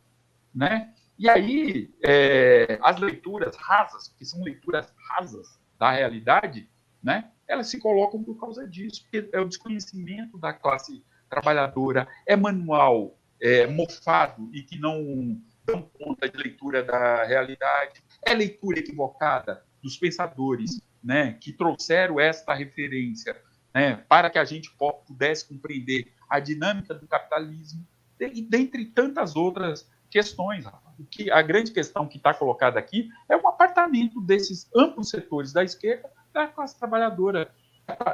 né? 0.55 0.93
E 1.17 1.29
aí 1.29 1.93
é, 2.03 2.79
as 2.81 2.99
leituras 2.99 3.55
rasas, 3.57 4.07
que 4.17 4.25
são 4.25 4.41
leituras 4.43 4.93
rasas 5.09 5.59
da 5.77 5.91
realidade, 5.91 6.69
né? 7.03 7.31
Elas 7.47 7.67
se 7.67 7.79
colocam 7.79 8.23
por 8.23 8.39
causa 8.39 8.67
disso, 8.67 9.03
porque 9.03 9.29
é 9.31 9.39
o 9.39 9.47
desconhecimento 9.47 10.37
da 10.37 10.53
classe 10.53 11.03
trabalhadora, 11.29 12.07
é 12.25 12.35
manual 12.35 13.19
é, 13.39 13.67
mofado 13.67 14.49
e 14.53 14.63
que 14.63 14.79
não 14.79 15.39
dão 15.65 15.81
conta 15.81 16.29
de 16.29 16.37
leitura 16.37 16.83
da 16.83 17.23
realidade. 17.23 18.03
É 18.21 18.33
leitura 18.33 18.79
equivocada 18.79 19.63
dos 19.81 19.97
pensadores 19.97 20.81
né, 21.03 21.33
que 21.33 21.53
trouxeram 21.53 22.19
esta 22.19 22.53
referência 22.53 23.35
né, 23.73 23.97
para 24.07 24.29
que 24.29 24.39
a 24.39 24.45
gente 24.45 24.75
pudesse 25.05 25.47
compreender 25.47 26.11
a 26.29 26.39
dinâmica 26.39 26.93
do 26.93 27.07
capitalismo, 27.07 27.85
e 28.19 28.41
dentre 28.41 28.85
tantas 28.85 29.35
outras 29.35 29.89
questões. 30.15 30.65
Que 31.11 31.29
a 31.29 31.41
grande 31.41 31.71
questão 31.71 32.07
que 32.07 32.15
está 32.15 32.33
colocada 32.33 32.79
aqui 32.79 33.09
é 33.27 33.35
o 33.35 33.45
apartamento 33.49 34.21
desses 34.21 34.69
amplos 34.73 35.09
setores 35.09 35.51
da 35.51 35.61
esquerda 35.61 36.09
da 36.33 36.47
classe 36.47 36.77
trabalhadora, 36.79 37.51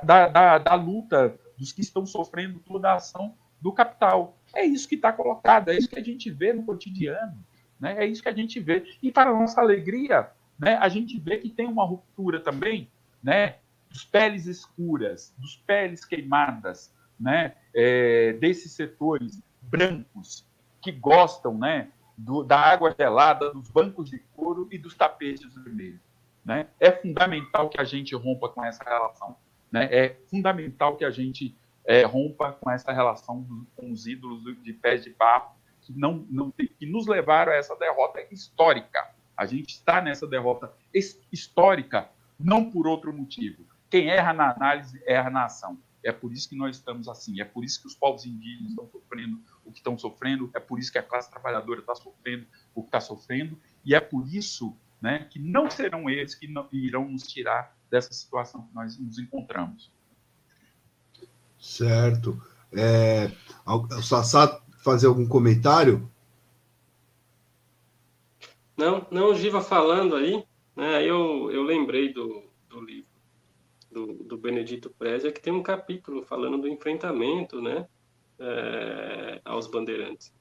da, 0.03 0.27
da, 0.27 0.57
da 0.57 0.73
luta 0.73 1.37
dos 1.55 1.71
que 1.71 1.81
estão 1.81 2.03
sofrendo 2.03 2.59
toda 2.59 2.89
a 2.89 2.95
ação 2.95 3.35
do 3.61 3.71
capital. 3.71 4.35
É 4.51 4.65
isso 4.65 4.89
que 4.89 4.95
está 4.95 5.13
colocado, 5.13 5.69
é 5.69 5.77
isso 5.77 5.87
que 5.87 5.99
a 5.99 6.03
gente 6.03 6.31
vê 6.31 6.51
no 6.51 6.63
cotidiano, 6.63 7.37
né? 7.79 8.03
é 8.03 8.07
isso 8.07 8.23
que 8.23 8.29
a 8.29 8.35
gente 8.35 8.59
vê. 8.59 8.83
E 9.01 9.11
para 9.11 9.31
nossa 9.31 9.61
alegria, 9.61 10.31
né, 10.57 10.77
a 10.77 10.89
gente 10.89 11.19
vê 11.19 11.37
que 11.37 11.49
tem 11.49 11.67
uma 11.67 11.85
ruptura 11.85 12.39
também 12.39 12.89
né, 13.23 13.57
dos 13.89 14.03
peles 14.03 14.47
escuras, 14.47 15.33
dos 15.37 15.55
peles 15.55 16.03
queimadas, 16.03 16.91
né, 17.19 17.53
é, 17.75 18.33
desses 18.33 18.71
setores 18.71 19.39
brancos 19.61 20.49
que 20.81 20.91
gostam 20.91 21.57
né, 21.57 21.89
do, 22.17 22.43
da 22.43 22.59
água 22.59 22.93
gelada, 22.97 23.51
dos 23.51 23.69
bancos 23.69 24.09
de 24.09 24.19
couro 24.35 24.67
e 24.71 24.77
dos 24.77 24.95
tapetes 24.95 25.53
vermelhos. 25.53 26.01
Né? 26.43 26.67
É 26.79 26.91
fundamental 26.91 27.69
que 27.69 27.79
a 27.79 27.83
gente 27.83 28.15
rompa 28.15 28.49
com 28.49 28.63
essa 28.63 28.83
relação. 28.83 29.35
Né? 29.71 29.87
É 29.91 30.17
fundamental 30.29 30.95
que 30.95 31.05
a 31.05 31.11
gente 31.11 31.55
é, 31.85 32.03
rompa 32.03 32.51
com 32.53 32.69
essa 32.69 32.91
relação 32.91 33.41
do, 33.41 33.67
com 33.75 33.91
os 33.91 34.07
ídolos 34.07 34.43
de 34.63 34.73
pés 34.73 35.03
de 35.03 35.11
barro 35.11 35.55
que 35.81 35.93
não, 35.97 36.25
não 36.29 36.51
que 36.51 36.85
nos 36.85 37.07
levaram 37.07 37.51
a 37.51 37.55
essa 37.55 37.75
derrota 37.75 38.21
histórica. 38.31 39.09
A 39.35 39.45
gente 39.45 39.69
está 39.69 40.01
nessa 40.01 40.27
derrota 40.27 40.71
histórica 41.31 42.09
não 42.39 42.69
por 42.69 42.87
outro 42.87 43.11
motivo. 43.11 43.63
Quem 43.89 44.09
erra 44.09 44.33
na 44.33 44.51
análise 44.51 45.01
erra 45.05 45.29
na 45.29 45.45
ação. 45.45 45.77
É 46.03 46.11
por 46.11 46.31
isso 46.31 46.49
que 46.49 46.55
nós 46.55 46.77
estamos 46.77 47.07
assim. 47.07 47.41
É 47.41 47.45
por 47.45 47.63
isso 47.63 47.81
que 47.81 47.87
os 47.87 47.95
povos 47.95 48.25
indígenas 48.25 48.71
estão 48.71 48.87
sofrendo 48.87 49.39
o 49.65 49.71
que 49.71 49.79
estão 49.79 49.97
sofrendo. 49.97 50.49
É 50.53 50.59
por 50.59 50.79
isso 50.79 50.91
que 50.91 50.97
a 50.97 51.03
classe 51.03 51.29
trabalhadora 51.29 51.79
está 51.79 51.95
sofrendo 51.95 52.45
o 52.73 52.81
que 52.81 52.87
está 52.87 52.99
sofrendo. 52.99 53.57
E 53.83 53.95
é 53.95 53.99
por 53.99 54.27
isso 54.27 54.75
né, 55.01 55.27
que 55.29 55.39
não 55.39 55.69
serão 55.69 56.09
eles 56.09 56.35
que 56.35 56.47
não, 56.47 56.67
irão 56.71 57.09
nos 57.09 57.23
tirar 57.27 57.75
dessa 57.89 58.13
situação 58.13 58.67
que 58.67 58.73
nós 58.73 58.97
nos 58.97 59.17
encontramos. 59.19 59.91
Certo. 61.59 62.41
É, 62.71 63.31
o 63.65 64.01
Sassá 64.01 64.61
fazer 64.83 65.07
algum 65.07 65.27
comentário? 65.27 66.09
Não, 68.77 69.05
não, 69.11 69.31
o 69.31 69.35
Giva 69.35 69.61
falando 69.61 70.15
aí, 70.15 70.43
né, 70.75 71.03
eu, 71.03 71.51
eu 71.51 71.61
lembrei 71.61 72.13
do, 72.13 72.49
do 72.67 72.81
livro 72.81 73.11
do, 73.91 74.23
do 74.23 74.37
Benedito 74.37 74.89
Prézia, 74.89 75.31
que 75.31 75.41
tem 75.41 75.51
um 75.51 75.61
capítulo 75.61 76.23
falando 76.23 76.57
do 76.57 76.67
enfrentamento 76.67 77.61
né, 77.61 77.87
é, 78.41 79.41
aos 79.45 79.67
bandeirantes. 79.67 80.33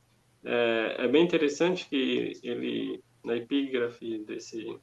É, 0.43 0.97
é, 1.01 1.09
bem 1.09 1.23
interessante 1.23 1.87
que 1.89 2.33
ele, 2.43 3.03
na 3.23 3.37
epígrafe 3.37 4.19
desse, 4.21 4.79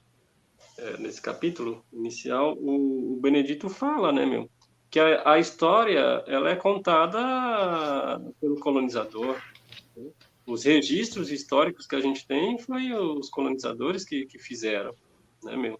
é, 0.77 0.97
nesse 0.97 1.21
capítulo 1.21 1.83
inicial, 1.91 2.55
o, 2.59 3.13
o 3.13 3.19
Benedito 3.19 3.67
fala, 3.69 4.11
né, 4.11 4.25
meu, 4.25 4.49
que 4.89 4.99
a, 4.99 5.33
a, 5.33 5.39
história 5.39 6.23
ela 6.27 6.51
é 6.51 6.55
contada 6.55 8.21
pelo 8.39 8.59
colonizador. 8.59 9.41
Os 10.45 10.63
registros 10.63 11.31
históricos 11.31 11.87
que 11.87 11.95
a 11.95 11.99
gente 11.99 12.25
tem 12.25 12.57
foi 12.59 12.93
os 12.93 13.29
colonizadores 13.29 14.05
que, 14.05 14.25
que 14.27 14.37
fizeram, 14.37 14.93
né, 15.43 15.57
meu? 15.57 15.79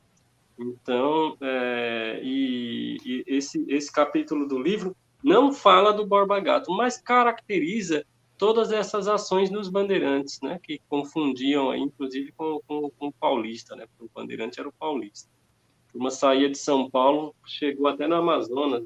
Então, 0.60 1.38
é, 1.40 2.20
e, 2.24 2.98
e, 3.06 3.24
esse, 3.28 3.64
esse 3.70 3.92
capítulo 3.92 4.48
do 4.48 4.60
livro, 4.60 4.96
não 5.28 5.52
fala 5.52 5.92
do 5.92 6.08
Borba 6.08 6.40
Gato, 6.40 6.72
mas 6.72 6.98
caracteriza 6.98 8.06
todas 8.38 8.72
essas 8.72 9.10
ações 9.10 9.50
nos 9.50 9.68
bandeirantes, 9.68 10.40
né, 10.42 10.58
que 10.64 10.80
confundiam, 10.88 11.76
inclusive, 11.76 12.32
com, 12.32 12.62
com, 12.66 12.90
com 12.92 13.08
o 13.08 13.12
paulista, 13.12 13.76
né, 13.76 13.86
porque 13.88 14.06
o 14.06 14.12
bandeirante 14.16 14.58
era 14.58 14.70
o 14.70 14.72
paulista. 14.72 15.30
Uma 15.94 16.12
saía 16.12 16.50
de 16.50 16.58
São 16.58 16.90
Paulo, 16.90 17.36
chegou 17.46 17.88
até 17.88 18.08
no 18.08 18.16
Amazonas, 18.16 18.86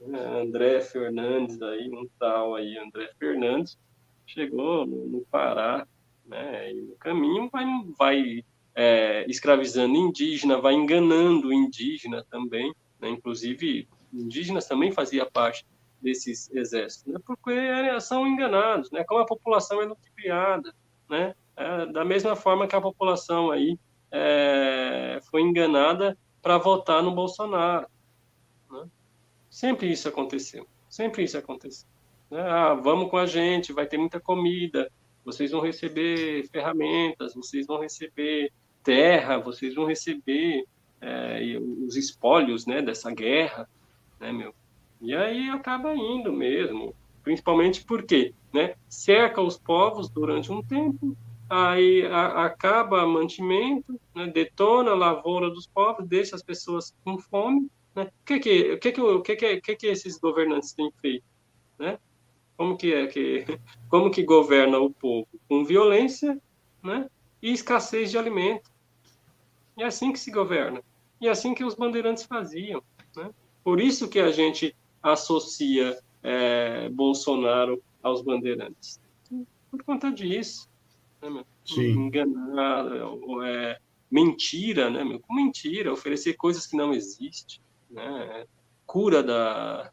né, 0.00 0.42
André 0.42 0.80
Fernandes, 0.80 1.62
aí, 1.62 1.88
um 1.88 2.08
tal 2.18 2.56
aí, 2.56 2.76
André 2.76 3.12
Fernandes, 3.16 3.78
chegou 4.26 4.84
no, 4.84 5.06
no 5.06 5.20
Pará, 5.30 5.86
né, 6.26 6.72
e 6.72 6.80
no 6.80 6.96
caminho 6.96 7.48
vai, 7.52 7.64
vai 7.96 8.44
é, 8.74 9.24
escravizando 9.28 9.94
indígena, 9.94 10.58
vai 10.58 10.74
enganando 10.74 11.52
indígena 11.52 12.26
também, 12.28 12.74
né, 13.00 13.08
inclusive 13.10 13.86
indígenas 14.14 14.66
também 14.66 14.92
fazia 14.92 15.26
parte 15.26 15.66
desses 16.00 16.50
exércitos, 16.52 17.12
né? 17.12 17.18
porque 17.24 17.52
são 18.00 18.26
enganados, 18.26 18.90
né? 18.90 19.02
Como 19.04 19.20
a 19.20 19.26
população 19.26 19.80
é 19.80 19.86
ludibriada, 19.86 20.74
né? 21.08 21.34
É, 21.56 21.86
da 21.86 22.04
mesma 22.04 22.36
forma 22.36 22.66
que 22.66 22.76
a 22.76 22.80
população 22.80 23.50
aí 23.50 23.78
é, 24.10 25.18
foi 25.30 25.40
enganada 25.40 26.18
para 26.42 26.58
votar 26.58 27.02
no 27.02 27.12
Bolsonaro. 27.12 27.86
Né? 28.70 28.84
Sempre 29.48 29.90
isso 29.90 30.08
aconteceu, 30.08 30.66
sempre 30.88 31.22
isso 31.22 31.38
aconteceu. 31.38 31.88
Né? 32.30 32.40
Ah, 32.42 32.74
vamos 32.74 33.08
com 33.08 33.16
a 33.16 33.24
gente, 33.24 33.72
vai 33.72 33.86
ter 33.86 33.96
muita 33.96 34.20
comida, 34.20 34.90
vocês 35.24 35.52
vão 35.52 35.60
receber 35.60 36.46
ferramentas, 36.50 37.34
vocês 37.34 37.66
vão 37.66 37.80
receber 37.80 38.52
terra, 38.82 39.38
vocês 39.38 39.74
vão 39.74 39.86
receber 39.86 40.64
é, 41.00 41.40
os 41.86 41.96
espólios 41.96 42.66
né, 42.66 42.82
dessa 42.82 43.10
guerra, 43.10 43.68
né, 44.20 44.32
meu? 44.32 44.54
E 45.00 45.14
aí 45.14 45.50
acaba 45.50 45.94
indo 45.94 46.32
mesmo, 46.32 46.94
principalmente 47.22 47.84
porque 47.84 48.34
né, 48.52 48.74
cerca 48.88 49.40
os 49.42 49.58
povos 49.58 50.08
durante 50.08 50.50
um 50.50 50.62
tempo, 50.62 51.16
aí 51.48 52.06
a, 52.06 52.46
acaba 52.46 53.06
mantimento, 53.06 54.00
né, 54.14 54.26
detona 54.26 54.92
a 54.92 54.96
lavoura 54.96 55.50
dos 55.50 55.66
povos, 55.66 56.06
deixa 56.06 56.36
as 56.36 56.42
pessoas 56.42 56.94
com 57.04 57.18
fome. 57.18 57.68
Né? 57.94 58.04
O 58.04 58.24
que 58.24 58.38
que, 58.38 58.72
o 58.72 58.78
que, 58.78 58.92
que, 58.92 59.00
o 59.00 59.22
que, 59.22 59.36
que, 59.36 59.60
que, 59.60 59.76
que 59.76 59.86
esses 59.86 60.18
governantes 60.18 60.72
têm 60.72 60.90
feito? 61.00 61.24
Né? 61.78 61.98
Como 62.56 62.76
que 62.76 62.92
é 62.92 63.06
que 63.06 63.44
como 63.88 64.10
que 64.10 64.22
governa 64.22 64.78
o 64.78 64.90
povo 64.90 65.28
com 65.48 65.64
violência, 65.64 66.40
né? 66.82 67.08
E 67.42 67.52
escassez 67.52 68.10
de 68.10 68.18
alimento. 68.18 68.70
E 69.76 69.82
é 69.82 69.86
assim 69.86 70.12
que 70.12 70.18
se 70.18 70.30
governa. 70.30 70.82
E 71.20 71.26
é 71.26 71.30
assim 71.30 71.54
que 71.54 71.64
os 71.64 71.74
bandeirantes 71.74 72.24
faziam? 72.24 72.82
Por 73.64 73.80
isso 73.80 74.08
que 74.08 74.20
a 74.20 74.30
gente 74.30 74.76
associa 75.02 75.98
é, 76.22 76.88
Bolsonaro 76.90 77.82
aos 78.02 78.22
bandeirantes. 78.22 79.00
Por 79.70 79.82
conta 79.82 80.12
disso. 80.12 80.68
Né, 81.20 81.30
meu? 81.30 81.46
Sim. 81.64 81.92
Enganar, 81.92 82.86
é, 83.44 83.78
mentira, 84.10 84.90
né, 84.90 85.02
meu? 85.02 85.20
Mentira, 85.30 85.92
oferecer 85.92 86.34
coisas 86.34 86.66
que 86.66 86.76
não 86.76 86.92
existem. 86.92 87.58
Né? 87.90 88.46
Cura 88.86 89.22
da, 89.22 89.90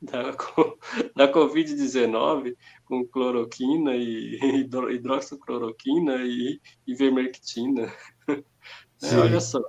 da, 0.00 0.22
da 1.16 1.32
Covid-19 1.32 2.56
com 2.84 3.06
cloroquina 3.06 3.96
e 3.96 4.38
hidroxicloroquina 4.90 6.16
e 6.24 6.60
ivermectina. 6.86 7.92
É, 9.04 9.16
olha 9.16 9.40
só. 9.40 9.60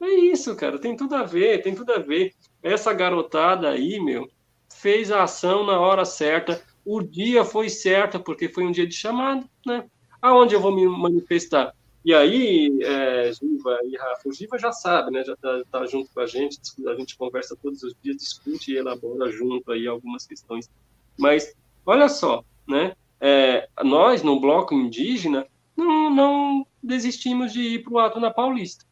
É 0.00 0.08
isso, 0.08 0.56
cara, 0.56 0.76
tem 0.76 0.96
tudo 0.96 1.14
a 1.14 1.22
ver, 1.22 1.62
tem 1.62 1.76
tudo 1.76 1.92
a 1.92 2.00
ver. 2.00 2.34
Essa 2.62 2.92
garotada 2.92 3.70
aí, 3.70 4.00
meu, 4.00 4.28
fez 4.68 5.10
a 5.10 5.22
ação 5.22 5.64
na 5.64 5.78
hora 5.78 6.04
certa. 6.04 6.62
O 6.84 7.02
dia 7.02 7.44
foi 7.44 7.68
certo, 7.68 8.20
porque 8.20 8.48
foi 8.48 8.64
um 8.64 8.72
dia 8.72 8.86
de 8.86 8.94
chamada, 8.94 9.44
né? 9.66 9.84
Aonde 10.20 10.54
eu 10.54 10.60
vou 10.60 10.74
me 10.74 10.86
manifestar? 10.86 11.74
E 12.02 12.14
aí, 12.14 12.78
é, 12.82 13.30
Giva 13.32 13.78
e 13.84 13.96
Rafa, 13.96 14.28
o 14.28 14.32
Giva 14.32 14.58
já 14.58 14.72
sabe, 14.72 15.10
né? 15.10 15.22
Já 15.22 15.36
tá, 15.36 15.62
tá, 15.70 15.86
junto 15.86 16.10
com 16.12 16.20
a 16.20 16.26
gente, 16.26 16.58
a 16.86 16.94
gente 16.94 17.16
conversa 17.16 17.56
todos 17.62 17.82
os 17.82 17.94
dias, 18.02 18.16
discute 18.16 18.72
e 18.72 18.78
elabora 18.78 19.30
junto 19.30 19.70
aí 19.70 19.86
algumas 19.86 20.26
questões. 20.26 20.70
Mas, 21.18 21.54
olha 21.84 22.08
só, 22.08 22.42
né? 22.66 22.94
É, 23.20 23.68
nós, 23.84 24.22
no 24.22 24.40
bloco 24.40 24.74
indígena, 24.74 25.46
não, 25.76 26.08
não 26.08 26.66
desistimos 26.82 27.52
de 27.52 27.60
ir 27.60 27.82
para 27.82 27.92
o 27.92 27.98
ato 27.98 28.18
na 28.18 28.30
Paulista. 28.30 28.86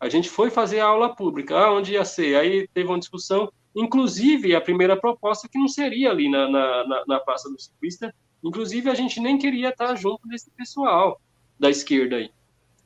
A 0.00 0.08
gente 0.08 0.28
foi 0.28 0.50
fazer 0.50 0.80
a 0.80 0.86
aula 0.86 1.14
pública, 1.14 1.56
ah, 1.56 1.72
onde 1.72 1.92
ia 1.92 2.04
ser? 2.04 2.36
Aí 2.36 2.68
teve 2.68 2.88
uma 2.88 2.98
discussão, 2.98 3.50
inclusive 3.74 4.54
a 4.54 4.60
primeira 4.60 4.96
proposta 4.96 5.48
que 5.48 5.58
não 5.58 5.68
seria 5.68 6.10
ali 6.10 6.30
na, 6.30 6.48
na, 6.48 7.04
na 7.06 7.20
Praça 7.20 7.50
do 7.50 7.60
Ciclista, 7.60 8.14
inclusive 8.42 8.88
a 8.88 8.94
gente 8.94 9.20
nem 9.20 9.36
queria 9.36 9.70
estar 9.70 9.94
junto 9.96 10.26
desse 10.28 10.50
pessoal 10.50 11.20
da 11.58 11.68
esquerda 11.68 12.16
aí, 12.16 12.30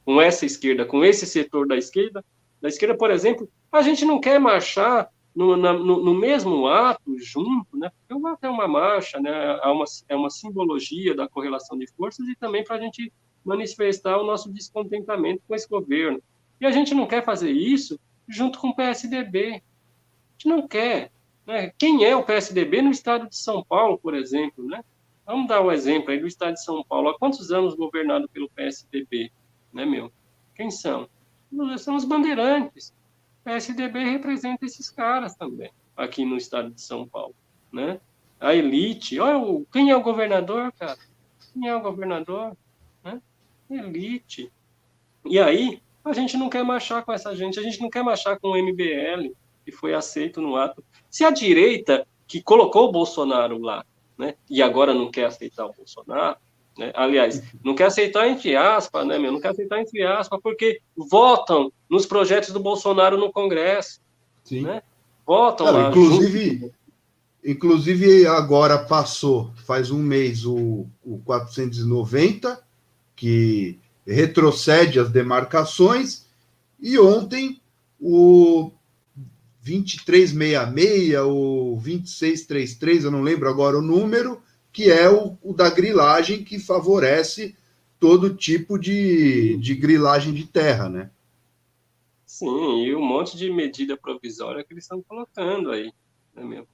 com 0.05 0.21
essa 0.21 0.47
esquerda, 0.47 0.87
com 0.87 1.05
esse 1.05 1.27
setor 1.27 1.67
da 1.67 1.77
esquerda. 1.77 2.25
Da 2.61 2.69
esquerda, 2.69 2.97
por 2.97 3.11
exemplo, 3.11 3.49
a 3.71 3.83
gente 3.83 4.05
não 4.05 4.21
quer 4.21 4.39
marchar 4.41 5.11
no, 5.35 5.57
na, 5.57 5.73
no, 5.73 6.03
no, 6.03 6.15
mesmo 6.15 6.67
ato, 6.67 7.19
junto, 7.19 7.77
né? 7.77 7.91
Porque 7.91 8.15
o 8.15 8.27
ato 8.27 8.47
é 8.47 8.51
uma 8.51 8.69
marcha, 8.69 9.19
né? 9.19 9.59
É 9.63 9.69
uma, 9.69 9.85
é 10.09 10.17
uma 10.17 10.31
simbologia 10.31 11.15
da 11.15 11.29
correlação 11.29 11.79
de 11.79 11.87
forças 11.93 12.27
e 12.29 12.37
também 12.37 12.63
para 12.63 12.77
a 12.77 12.81
gente 12.81 13.13
manifestar 13.45 14.19
o 14.19 14.25
nosso 14.25 14.53
descontentamento 14.53 15.43
com 15.47 15.55
esse 15.55 15.69
governo. 15.69 16.23
E 16.63 16.67
a 16.67 16.71
gente 16.71 16.95
não 16.95 17.09
quer 17.09 17.25
fazer 17.25 17.51
isso 17.51 17.99
junto 18.29 18.61
com 18.61 18.69
o 18.69 18.77
PSDB. 18.77 19.49
A 19.49 20.33
gente 20.35 20.47
não 20.47 20.69
quer. 20.69 21.11
Né? 21.45 21.73
Quem 21.77 22.05
é 22.05 22.15
o 22.15 22.23
PSDB 22.23 22.81
no 22.81 22.93
estado 22.93 23.29
de 23.29 23.37
São 23.37 23.65
Paulo, 23.65 23.99
por 23.99 24.15
exemplo? 24.15 24.65
Né? 24.69 24.81
Vamos 25.27 25.49
dar 25.49 25.61
o 25.61 25.67
um 25.67 25.73
exemplo 25.73 26.13
aí 26.13 26.21
do 26.21 26.27
estado 26.29 26.55
de 26.55 26.63
São 26.63 26.85
Paulo. 26.85 27.09
Há 27.09 27.19
quantos 27.19 27.51
anos 27.51 27.75
governado 27.75 28.29
pelo 28.29 28.49
PSDB? 28.51 29.33
Né, 29.73 29.85
meu? 29.85 30.13
Quem 30.55 30.71
são? 30.71 31.09
São 31.79 31.97
os 31.97 32.05
bandeirantes. 32.05 32.95
O 33.41 33.43
PSDB 33.43 33.99
representa 34.05 34.65
esses 34.65 34.89
caras 34.89 35.35
também, 35.35 35.73
aqui 35.97 36.25
no 36.25 36.37
estado 36.37 36.71
de 36.71 36.81
São 36.81 37.09
Paulo. 37.09 37.35
Né? 37.73 38.01
A 38.39 38.55
elite. 38.55 39.19
Olha, 39.19 39.65
quem 39.73 39.91
é 39.91 39.97
o 39.97 40.03
governador, 40.03 40.71
cara? 40.79 40.97
Quem 41.53 41.67
é 41.67 41.75
o 41.75 41.83
governador? 41.83 42.57
Né? 43.03 43.21
Elite. 43.69 44.53
E 45.25 45.41
aí, 45.41 45.83
a 46.05 46.13
gente 46.13 46.37
não 46.37 46.49
quer 46.49 46.65
marchar 46.65 47.05
com 47.05 47.13
essa 47.13 47.35
gente, 47.35 47.59
a 47.59 47.63
gente 47.63 47.81
não 47.81 47.89
quer 47.89 48.03
marchar 48.03 48.39
com 48.39 48.49
o 48.49 48.57
MBL, 48.57 49.33
que 49.65 49.71
foi 49.71 49.95
aceito 49.95 50.41
no 50.41 50.57
ato. 50.57 50.85
Se 51.11 51.25
a 51.25 51.31
direita, 51.31 52.07
que 52.27 52.43
colocou 52.43 52.89
o 52.89 52.93
Bolsonaro 52.93 53.59
lá, 53.59 53.85
né, 54.19 54.35
e 54.51 54.63
agora 54.63 54.93
não 54.93 55.11
quer 55.11 55.27
aceitar 55.27 55.67
o 55.67 55.73
Bolsonaro, 55.73 56.37
né, 56.77 56.91
aliás, 56.95 57.43
não 57.63 57.75
quer 57.75 57.85
aceitar 57.85 58.29
entre 58.29 58.57
aspas, 58.57 59.07
né, 59.07 59.19
meu, 59.19 59.31
não 59.31 59.41
quer 59.41 59.49
aceitar 59.49 59.81
entre 59.81 60.03
aspas, 60.03 60.41
porque 60.43 60.81
votam 60.97 61.73
nos 61.89 62.07
projetos 62.07 62.51
do 62.53 62.61
Bolsonaro 62.61 63.17
no 63.17 63.33
Congresso. 63.33 64.01
Sim. 64.43 64.63
Né? 64.63 64.83
Votam 65.27 65.71
lá. 65.71 65.91
Inclusive, 65.91 66.59
junto. 66.59 66.75
inclusive, 67.45 68.27
agora 68.27 68.79
passou, 68.79 69.53
faz 69.65 69.91
um 69.91 69.99
mês, 69.99 70.45
o, 70.45 70.87
o 71.05 71.19
490, 71.25 72.63
que 73.15 73.79
retrocede 74.07 74.99
as 74.99 75.11
demarcações, 75.11 76.27
e 76.81 76.99
ontem 76.99 77.61
o 78.01 78.73
2366 79.63 81.15
ou 81.21 81.77
2633, 81.77 83.05
eu 83.05 83.11
não 83.11 83.23
lembro 83.23 83.49
agora 83.49 83.79
o 83.79 83.83
número, 83.83 84.43
que 84.73 84.91
é 84.91 85.09
o, 85.09 85.37
o 85.43 85.53
da 85.53 85.71
grilagem 85.71 86.43
que 86.43 86.59
favorece 86.59 87.57
todo 88.01 88.35
tipo 88.35 88.79
de, 88.79 89.57
de 89.59 89.75
grilagem 89.77 90.35
de 90.35 90.47
terra, 90.47 90.89
né? 90.89 91.11
Sim, 92.27 92.85
e 92.85 92.95
um 92.97 93.05
monte 93.05 93.37
de 93.37 93.53
medida 93.53 93.97
provisória 93.97 94.65
que 94.65 94.73
eles 94.73 94.85
estão 94.85 95.03
colocando 95.03 95.71
aí, 95.71 95.93
né, 96.35 96.43
meu? 96.43 96.67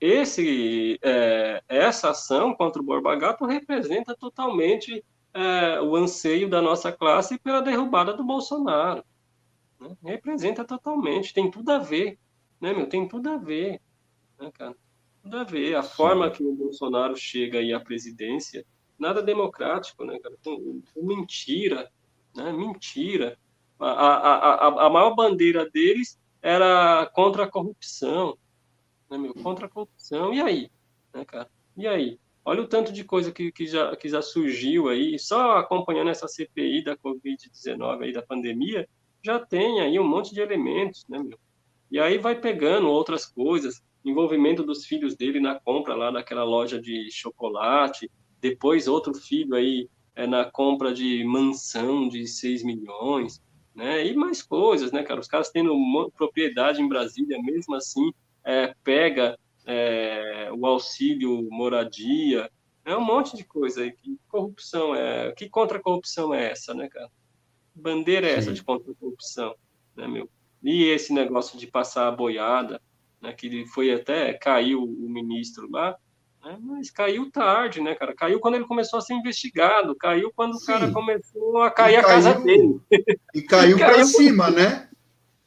Esse, 0.00 0.98
é, 1.02 1.62
essa 1.68 2.10
ação 2.10 2.54
contra 2.54 2.82
o 2.82 2.84
Borba 2.84 3.16
Gato 3.16 3.46
representa 3.46 4.14
totalmente 4.14 5.02
é, 5.34 5.80
o 5.80 5.96
anseio 5.96 6.48
da 6.48 6.62
nossa 6.62 6.92
classe 6.92 7.38
pela 7.38 7.60
derrubada 7.60 8.14
do 8.14 8.24
Bolsonaro. 8.24 9.04
Né? 9.80 9.96
Representa 10.04 10.64
totalmente, 10.64 11.34
tem 11.34 11.50
tudo 11.50 11.70
a 11.70 11.78
ver, 11.78 12.18
né, 12.60 12.72
meu? 12.72 12.88
Tem 12.88 13.06
tudo 13.06 13.28
a 13.28 13.36
ver, 13.36 13.80
né, 14.38 14.50
cara? 14.52 14.76
Tudo 15.22 15.38
a 15.38 15.44
ver. 15.44 15.74
A 15.74 15.82
Sim. 15.82 15.96
forma 15.96 16.30
que 16.30 16.44
o 16.44 16.54
Bolsonaro 16.54 17.16
chega 17.16 17.58
aí 17.58 17.72
à 17.72 17.80
presidência, 17.80 18.64
nada 18.98 19.22
democrático, 19.22 20.04
né, 20.04 20.18
cara? 20.20 20.36
Com, 20.44 20.80
com 20.94 21.02
mentira, 21.02 21.90
né? 22.34 22.52
Mentira. 22.52 23.36
A, 23.78 23.88
a, 23.88 24.68
a, 24.68 24.86
a 24.86 24.90
maior 24.90 25.14
bandeira 25.14 25.68
deles 25.68 26.18
era 26.40 27.10
contra 27.12 27.44
a 27.44 27.50
corrupção, 27.50 28.38
né, 29.10 29.18
meu? 29.18 29.34
Contra 29.34 29.66
a 29.66 29.68
corrupção. 29.68 30.32
E 30.32 30.40
aí, 30.40 30.70
né, 31.12 31.24
cara? 31.24 31.50
E 31.76 31.88
aí? 31.88 32.20
Olha 32.44 32.62
o 32.62 32.68
tanto 32.68 32.92
de 32.92 33.04
coisa 33.04 33.32
que, 33.32 33.50
que, 33.50 33.66
já, 33.66 33.96
que 33.96 34.08
já 34.08 34.20
surgiu 34.20 34.88
aí, 34.88 35.18
só 35.18 35.56
acompanhando 35.56 36.10
essa 36.10 36.28
CPI 36.28 36.84
da 36.84 36.96
Covid-19 36.96 38.02
aí, 38.02 38.12
da 38.12 38.20
pandemia, 38.20 38.86
já 39.24 39.40
tem 39.40 39.80
aí 39.80 39.98
um 39.98 40.06
monte 40.06 40.34
de 40.34 40.40
elementos, 40.40 41.06
né, 41.08 41.18
meu? 41.18 41.38
E 41.90 41.98
aí 41.98 42.18
vai 42.18 42.38
pegando 42.38 42.88
outras 42.88 43.24
coisas, 43.24 43.82
envolvimento 44.04 44.62
dos 44.62 44.84
filhos 44.84 45.16
dele 45.16 45.40
na 45.40 45.58
compra 45.58 45.94
lá 45.94 46.10
daquela 46.10 46.44
loja 46.44 46.78
de 46.80 47.08
chocolate, 47.10 48.10
depois 48.40 48.86
outro 48.86 49.14
filho 49.14 49.54
aí 49.54 49.88
é, 50.14 50.26
na 50.26 50.44
compra 50.44 50.92
de 50.92 51.24
mansão 51.24 52.08
de 52.08 52.26
6 52.26 52.62
milhões, 52.62 53.42
né? 53.74 54.06
E 54.06 54.14
mais 54.14 54.42
coisas, 54.42 54.92
né, 54.92 55.02
cara? 55.02 55.20
Os 55.20 55.26
caras 55.26 55.50
tendo 55.50 55.74
propriedade 56.16 56.82
em 56.82 56.88
Brasília, 56.88 57.40
mesmo 57.42 57.74
assim, 57.74 58.12
é, 58.44 58.74
pega 58.84 59.38
é, 59.66 60.50
o 60.52 60.66
auxílio 60.66 61.48
moradia, 61.50 62.50
é 62.84 62.96
um 62.96 63.04
monte 63.04 63.36
de 63.36 63.44
coisa 63.44 63.82
aí. 63.82 63.92
Que 63.92 64.18
corrupção 64.28 64.94
é. 64.94 65.32
Que 65.32 65.48
contra-corrupção 65.48 66.34
é 66.34 66.50
essa, 66.50 66.74
né, 66.74 66.88
cara? 66.88 67.08
Bandeira 67.74 68.28
é 68.28 68.32
essa 68.32 68.50
Sim. 68.50 68.54
de 68.54 68.62
contra-corrupção, 68.62 69.54
né, 69.96 70.06
meu? 70.06 70.28
E 70.62 70.84
esse 70.84 71.12
negócio 71.12 71.58
de 71.58 71.66
passar 71.66 72.08
a 72.08 72.12
boiada, 72.12 72.80
né, 73.20 73.32
que 73.32 73.66
foi 73.66 73.92
até 73.92 74.32
caiu 74.34 74.82
o 74.82 75.08
ministro 75.10 75.68
lá, 75.70 75.96
né, 76.42 76.58
mas 76.60 76.90
caiu 76.90 77.30
tarde, 77.30 77.80
né, 77.80 77.94
cara? 77.94 78.14
Caiu 78.14 78.38
quando 78.38 78.54
ele 78.54 78.64
começou 78.64 78.98
a 78.98 79.02
ser 79.02 79.14
investigado, 79.14 79.96
caiu 79.96 80.32
quando 80.34 80.56
Sim. 80.58 80.62
o 80.62 80.66
cara 80.66 80.92
começou 80.92 81.62
a 81.62 81.70
cair 81.70 81.94
e 81.94 81.96
a 81.96 82.02
caiu, 82.02 82.14
casa 82.14 82.40
dele. 82.40 82.80
E 83.34 83.42
caiu, 83.42 83.76
caiu 83.78 83.94
para 83.94 84.04
cima, 84.04 84.50
né? 84.50 84.88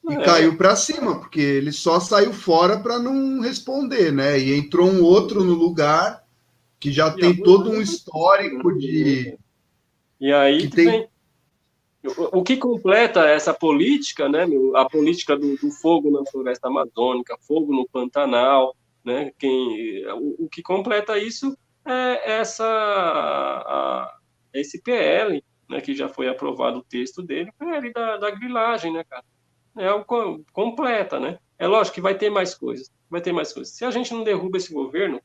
E 0.10 0.14
é. 0.14 0.24
caiu 0.24 0.56
para 0.56 0.76
cima, 0.76 1.20
porque 1.20 1.42
ele 1.42 1.72
só 1.72 2.00
saiu 2.00 2.32
fora 2.32 2.80
para 2.80 2.98
não 2.98 3.42
responder, 3.42 4.12
né? 4.12 4.40
E 4.40 4.58
entrou 4.58 4.88
um 4.88 5.04
outro 5.04 5.44
no 5.44 5.54
lugar 5.54 6.24
que 6.80 6.92
já 6.92 7.10
e 7.10 7.20
tem 7.20 7.36
todo 7.36 7.70
um 7.70 7.82
histórico 7.82 8.78
de. 8.78 9.38
E 10.20 10.32
aí 10.32 10.62
que 10.62 10.70
tem... 10.70 11.08
O 12.32 12.42
que 12.42 12.56
completa 12.56 13.28
essa 13.28 13.54
política, 13.54 14.30
né, 14.30 14.48
a 14.76 14.86
política 14.86 15.36
do, 15.36 15.58
do, 15.58 15.70
fogo 15.72 16.10
na 16.10 16.24
floresta 16.32 16.70
amazônica, 16.70 17.36
fogo 17.42 17.74
no 17.74 17.86
Pantanal, 17.90 18.74
né, 19.04 19.34
quem, 19.38 20.06
o, 20.14 20.46
o 20.46 20.50
que 20.50 20.62
completa 20.62 21.18
isso 21.18 21.58
é 21.86 22.40
essa, 22.40 22.64
a, 22.64 24.18
esse 24.54 24.82
PL, 24.82 25.44
né, 25.70 25.82
que 25.82 25.94
já 25.94 26.08
foi 26.08 26.30
aprovado 26.30 26.80
o 26.80 26.84
texto 26.84 27.22
dele, 27.22 27.52
PL 27.60 27.92
da, 27.92 28.18
da 28.18 28.32
grilagem, 28.32 28.94
né, 28.94 29.04
cara? 29.04 29.26
É 29.78 29.92
o 29.92 30.06
completa, 30.52 31.20
né? 31.20 31.40
É 31.58 31.68
lógico 31.68 31.96
que 31.96 32.02
vai 32.02 32.16
ter 32.16 32.30
mais 32.30 32.54
coisas, 32.54 32.92
vai 33.10 33.22
ter 33.22 33.32
mais 33.32 33.52
coisas. 33.54 33.74
Se 33.74 33.84
a 33.86 33.92
gente 33.92 34.14
não 34.14 34.24
derruba 34.24 34.58
esse 34.58 34.74
governo, 34.74 35.22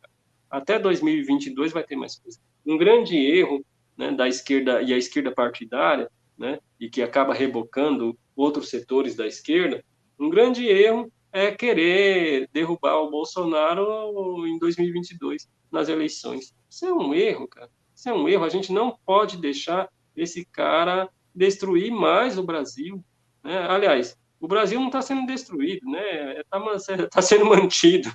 até 0.51 0.79
2022 0.79 1.73
vai 1.73 1.85
ter 1.85 1.97
mais 1.97 2.17
coisas. 2.17 2.41
Um 2.65 2.77
grande 2.77 3.17
erro 3.17 3.65
né, 3.97 4.11
da 4.13 4.29
esquerda 4.29 4.83
e 4.83 4.93
a 4.93 4.97
esquerda 4.97 5.31
partidária, 5.31 6.11
né, 6.39 6.59
e 6.81 6.89
que 6.89 7.03
acaba 7.03 7.35
rebocando 7.35 8.17
outros 8.35 8.71
setores 8.71 9.15
da 9.15 9.27
esquerda, 9.27 9.85
um 10.19 10.31
grande 10.31 10.67
erro 10.67 11.11
é 11.33 11.51
querer 11.51 12.49
derrubar 12.53 12.97
o 12.97 13.11
Bolsonaro 13.11 14.47
em 14.47 14.59
2022 14.59 15.49
nas 15.71 15.89
eleições. 15.89 16.55
Isso 16.69 16.85
é 16.85 16.93
um 16.93 17.15
erro, 17.15 17.49
cara. 17.49 17.71
Isso 17.95 18.09
é 18.09 18.13
um 18.13 18.29
erro. 18.29 18.45
A 18.45 18.49
gente 18.49 18.73
não 18.73 18.97
pode 19.07 19.39
deixar 19.39 19.89
esse 20.15 20.45
cara 20.45 21.09
destruir 21.35 21.91
mais 21.91 22.39
o 22.39 22.43
Brasil. 22.43 23.03
Né? 23.43 23.57
Aliás, 23.59 24.19
o 24.43 24.49
Brasil 24.49 24.80
não 24.80 24.88
está 24.88 25.01
sendo 25.01 25.24
destruído, 25.24 25.88
né? 25.88 26.40
Está 26.40 26.59
tá 27.09 27.22
sendo 27.22 27.47
mantido. 27.47 28.11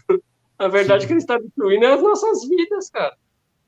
Na 0.60 0.68
verdade, 0.68 1.06
o 1.06 1.08
que 1.08 1.14
ele 1.14 1.22
está 1.22 1.38
destruindo 1.38 1.86
é 1.86 1.94
as 1.94 2.04
nossas 2.04 2.46
vidas, 2.46 2.90
cara. 2.90 3.16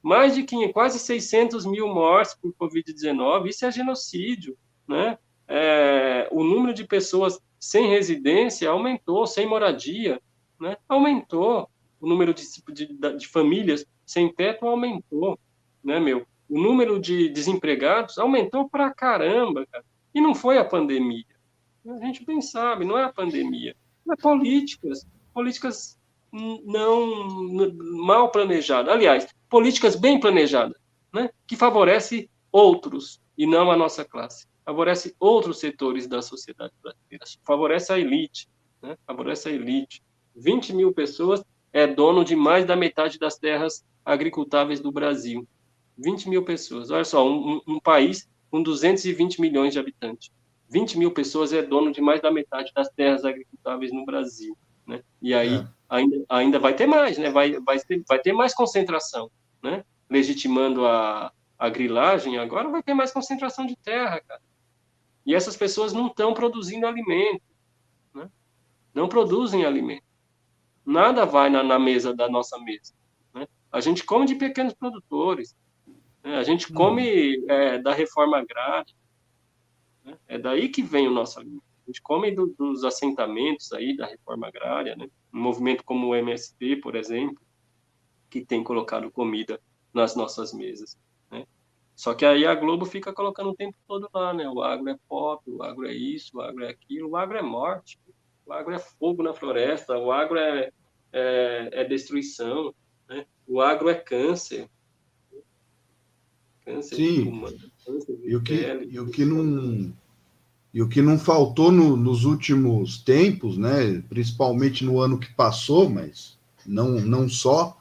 Mais 0.03 0.35
de 0.35 0.43
500, 0.43 0.73
quase 0.73 0.99
600 0.99 1.65
mil 1.65 1.87
mortes 1.87 2.35
por 2.35 2.53
Covid-19, 2.53 3.47
isso 3.47 3.65
é 3.65 3.71
genocídio, 3.71 4.57
né? 4.85 5.17
É, 5.47 6.27
o 6.31 6.43
número 6.43 6.73
de 6.73 6.85
pessoas 6.85 7.39
sem 7.57 7.87
residência 7.87 8.69
aumentou, 8.69 9.25
sem 9.25 9.47
moradia, 9.47 10.21
né? 10.59 10.75
Aumentou. 10.87 11.69
O 12.01 12.07
número 12.07 12.33
de, 12.33 12.43
de, 12.73 13.17
de 13.17 13.27
famílias 13.27 13.85
sem 14.05 14.33
teto 14.33 14.67
aumentou, 14.67 15.39
né, 15.81 15.97
meu? 15.97 16.25
O 16.49 16.59
número 16.59 16.99
de 16.99 17.29
desempregados 17.29 18.17
aumentou 18.17 18.69
pra 18.69 18.93
caramba, 18.93 19.65
cara. 19.71 19.85
E 20.13 20.19
não 20.19 20.35
foi 20.35 20.57
a 20.57 20.65
pandemia. 20.65 21.38
A 21.87 22.05
gente 22.05 22.25
bem 22.25 22.41
sabe, 22.41 22.85
não 22.85 22.97
é 22.97 23.03
a 23.03 23.13
pandemia. 23.13 23.75
É 24.11 24.15
políticas. 24.15 25.07
Políticas 25.33 25.99
não 26.31 27.49
mal 28.05 28.31
planejada. 28.31 28.91
Aliás, 28.91 29.27
políticas 29.49 29.95
bem 29.95 30.19
planejadas, 30.19 30.77
né? 31.13 31.29
que 31.47 31.55
favorece 31.55 32.29
outros 32.51 33.21
e 33.37 33.47
não 33.47 33.71
a 33.71 33.77
nossa 33.77 34.05
classe. 34.05 34.47
Favorece 34.65 35.15
outros 35.19 35.59
setores 35.59 36.07
da 36.07 36.21
sociedade 36.21 36.73
brasileira. 36.81 37.25
Favorece 37.45 37.91
a 37.91 37.99
elite. 37.99 38.47
Né? 38.81 38.97
Favorece 39.07 39.49
a 39.49 39.51
elite. 39.51 40.03
20 40.35 40.73
mil 40.73 40.93
pessoas 40.93 41.43
é 41.73 41.87
dono 41.87 42.23
de 42.23 42.35
mais 42.35 42.65
da 42.65 42.75
metade 42.75 43.17
das 43.17 43.37
terras 43.37 43.83
agricultáveis 44.05 44.79
do 44.79 44.91
Brasil. 44.91 45.47
20 45.97 46.29
mil 46.29 46.43
pessoas. 46.43 46.91
Olha 46.91 47.03
só, 47.03 47.27
um, 47.27 47.61
um 47.67 47.79
país 47.79 48.29
com 48.49 48.61
220 48.61 49.41
milhões 49.41 49.73
de 49.73 49.79
habitantes. 49.79 50.31
20 50.69 50.97
mil 50.97 51.11
pessoas 51.11 51.51
é 51.51 51.61
dono 51.61 51.91
de 51.91 51.99
mais 51.99 52.21
da 52.21 52.31
metade 52.31 52.71
das 52.73 52.89
terras 52.89 53.25
agricultáveis 53.25 53.91
no 53.91 54.05
Brasil. 54.05 54.55
Né? 54.85 55.03
E 55.21 55.33
aí 55.33 55.55
é. 55.55 55.67
ainda, 55.89 56.25
ainda 56.29 56.59
vai 56.59 56.75
ter 56.75 56.85
mais, 56.85 57.17
né? 57.17 57.29
vai, 57.29 57.59
vai, 57.59 57.79
ter, 57.79 58.03
vai 58.07 58.19
ter 58.19 58.33
mais 58.33 58.53
concentração, 58.53 59.31
né? 59.61 59.83
legitimando 60.09 60.85
a, 60.85 61.31
a 61.57 61.69
grilagem, 61.69 62.37
agora 62.37 62.69
vai 62.69 62.81
ter 62.81 62.93
mais 62.93 63.11
concentração 63.11 63.65
de 63.65 63.75
terra, 63.75 64.21
cara. 64.21 64.41
E 65.25 65.35
essas 65.35 65.55
pessoas 65.55 65.91
não 65.93 66.07
estão 66.07 66.33
produzindo 66.33 66.87
alimento, 66.87 67.43
né? 68.13 68.29
não 68.93 69.07
produzem 69.07 69.65
alimento. 69.65 70.03
Nada 70.85 71.25
vai 71.25 71.49
na, 71.49 71.63
na 71.63 71.77
mesa 71.77 72.15
da 72.15 72.29
nossa 72.29 72.57
mesa. 72.59 72.93
Né? 73.33 73.47
A 73.71 73.79
gente 73.79 74.03
come 74.03 74.25
de 74.25 74.35
pequenos 74.35 74.73
produtores, 74.73 75.55
né? 76.23 76.37
a 76.37 76.43
gente 76.43 76.71
come 76.71 77.43
é, 77.47 77.77
da 77.79 77.93
reforma 77.93 78.37
agrária, 78.37 78.93
né? 80.03 80.17
é 80.27 80.37
daí 80.37 80.69
que 80.69 80.81
vem 80.81 81.07
o 81.07 81.11
nosso 81.11 81.39
alimento. 81.39 81.63
A 81.83 81.89
gente 81.89 82.01
come 82.01 82.31
do, 82.31 82.47
dos 82.47 82.83
assentamentos 82.83 83.71
aí 83.73 83.95
da 83.97 84.05
reforma 84.05 84.47
agrária, 84.47 84.95
né? 84.95 85.07
Um 85.33 85.41
movimento 85.41 85.83
como 85.83 86.07
o 86.07 86.15
MST, 86.15 86.75
por 86.77 86.95
exemplo, 86.95 87.41
que 88.29 88.45
tem 88.45 88.63
colocado 88.63 89.09
comida 89.09 89.59
nas 89.91 90.15
nossas 90.15 90.53
mesas, 90.53 90.95
né? 91.31 91.47
Só 91.95 92.13
que 92.13 92.25
aí 92.25 92.45
a 92.45 92.53
Globo 92.53 92.85
fica 92.85 93.11
colocando 93.11 93.49
o 93.49 93.55
tempo 93.55 93.75
todo 93.87 94.07
lá, 94.13 94.33
né? 94.33 94.47
O 94.47 94.61
agro 94.61 94.87
é 94.89 94.95
pop, 95.07 95.43
o 95.49 95.63
agro 95.63 95.87
é 95.87 95.93
isso, 95.93 96.37
o 96.37 96.41
agro 96.41 96.63
é 96.63 96.69
aquilo, 96.69 97.09
o 97.09 97.17
agro 97.17 97.37
é 97.37 97.41
morte, 97.41 97.99
o 98.45 98.53
agro 98.53 98.73
é 98.73 98.79
fogo 98.79 99.23
na 99.23 99.33
floresta, 99.33 99.97
o 99.97 100.11
agro 100.11 100.37
é, 100.37 100.71
é, 101.11 101.69
é 101.71 101.83
destruição, 101.83 102.73
né? 103.07 103.25
O 103.47 103.59
agro 103.61 103.89
é 103.89 103.95
câncer. 103.95 104.69
Câncer 106.63 106.95
Sim. 106.95 107.41
câncer 107.41 107.71
e, 108.23 108.35
o 108.35 108.41
que, 108.41 108.87
e 108.89 108.99
o 108.99 109.07
que 109.07 109.25
não 109.25 109.93
e 110.73 110.83
o 110.83 110.87
que 110.87 111.01
não 111.01 111.17
faltou 111.17 111.71
no, 111.71 111.97
nos 111.97 112.25
últimos 112.25 112.99
tempos, 112.99 113.57
né, 113.57 114.03
principalmente 114.07 114.85
no 114.85 114.99
ano 114.99 115.17
que 115.17 115.33
passou, 115.33 115.89
mas 115.89 116.37
não, 116.65 117.01
não 117.01 117.27
só, 117.27 117.75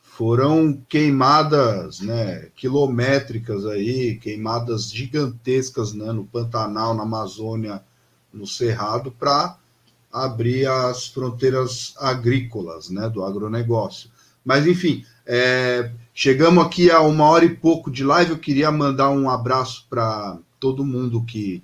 foram 0.00 0.80
queimadas 0.88 2.00
né, 2.00 2.48
quilométricas 2.56 3.66
aí, 3.66 4.16
queimadas 4.16 4.90
gigantescas 4.90 5.92
né, 5.92 6.12
no 6.12 6.24
Pantanal, 6.24 6.94
na 6.94 7.02
Amazônia, 7.02 7.82
no 8.32 8.46
Cerrado, 8.46 9.10
para 9.10 9.58
abrir 10.12 10.66
as 10.66 11.06
fronteiras 11.06 11.94
agrícolas 11.98 12.88
né, 12.88 13.08
do 13.08 13.24
agronegócio. 13.24 14.10
Mas, 14.44 14.66
enfim, 14.66 15.04
é, 15.30 15.90
chegamos 16.14 16.64
aqui 16.64 16.90
a 16.90 17.02
uma 17.02 17.24
hora 17.26 17.44
e 17.44 17.54
pouco 17.54 17.90
de 17.90 18.02
live. 18.02 18.30
Eu 18.30 18.38
queria 18.38 18.72
mandar 18.72 19.10
um 19.10 19.28
abraço 19.28 19.86
para 19.90 20.38
todo 20.58 20.86
mundo 20.86 21.22
que 21.22 21.62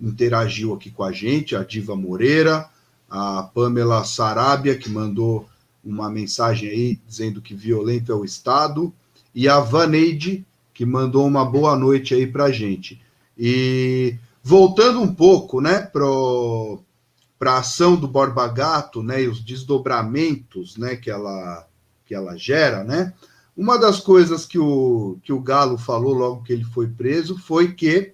interagiu 0.00 0.72
aqui 0.72 0.90
com 0.90 1.04
a 1.04 1.12
gente, 1.12 1.54
a 1.54 1.62
Diva 1.62 1.94
Moreira, 1.94 2.70
a 3.10 3.42
Pamela 3.42 4.02
Sarabia, 4.04 4.78
que 4.78 4.88
mandou 4.88 5.46
uma 5.84 6.08
mensagem 6.08 6.70
aí 6.70 7.00
dizendo 7.06 7.42
que 7.42 7.54
violento 7.54 8.10
é 8.10 8.14
o 8.14 8.24
Estado, 8.24 8.90
e 9.34 9.46
a 9.46 9.60
Vaneide, 9.60 10.46
que 10.72 10.86
mandou 10.86 11.26
uma 11.26 11.44
boa 11.44 11.76
noite 11.76 12.14
aí 12.14 12.26
para 12.26 12.50
gente. 12.50 12.98
E 13.36 14.16
voltando 14.42 15.02
um 15.02 15.14
pouco, 15.14 15.60
né, 15.60 15.80
para 15.80 17.52
a 17.52 17.58
ação 17.58 17.94
do 17.94 18.08
Borba 18.08 18.48
Gato, 18.48 19.02
né, 19.02 19.22
e 19.22 19.28
os 19.28 19.44
desdobramentos, 19.44 20.78
né, 20.78 20.96
que 20.96 21.10
ela, 21.10 21.66
que 22.12 22.14
ela 22.14 22.36
gera, 22.36 22.84
né, 22.84 23.14
uma 23.56 23.78
das 23.78 23.98
coisas 23.98 24.44
que 24.44 24.58
o, 24.58 25.18
que 25.22 25.32
o 25.32 25.40
Galo 25.40 25.78
falou 25.78 26.12
logo 26.12 26.42
que 26.42 26.52
ele 26.52 26.64
foi 26.64 26.86
preso 26.86 27.38
foi 27.38 27.72
que 27.72 28.12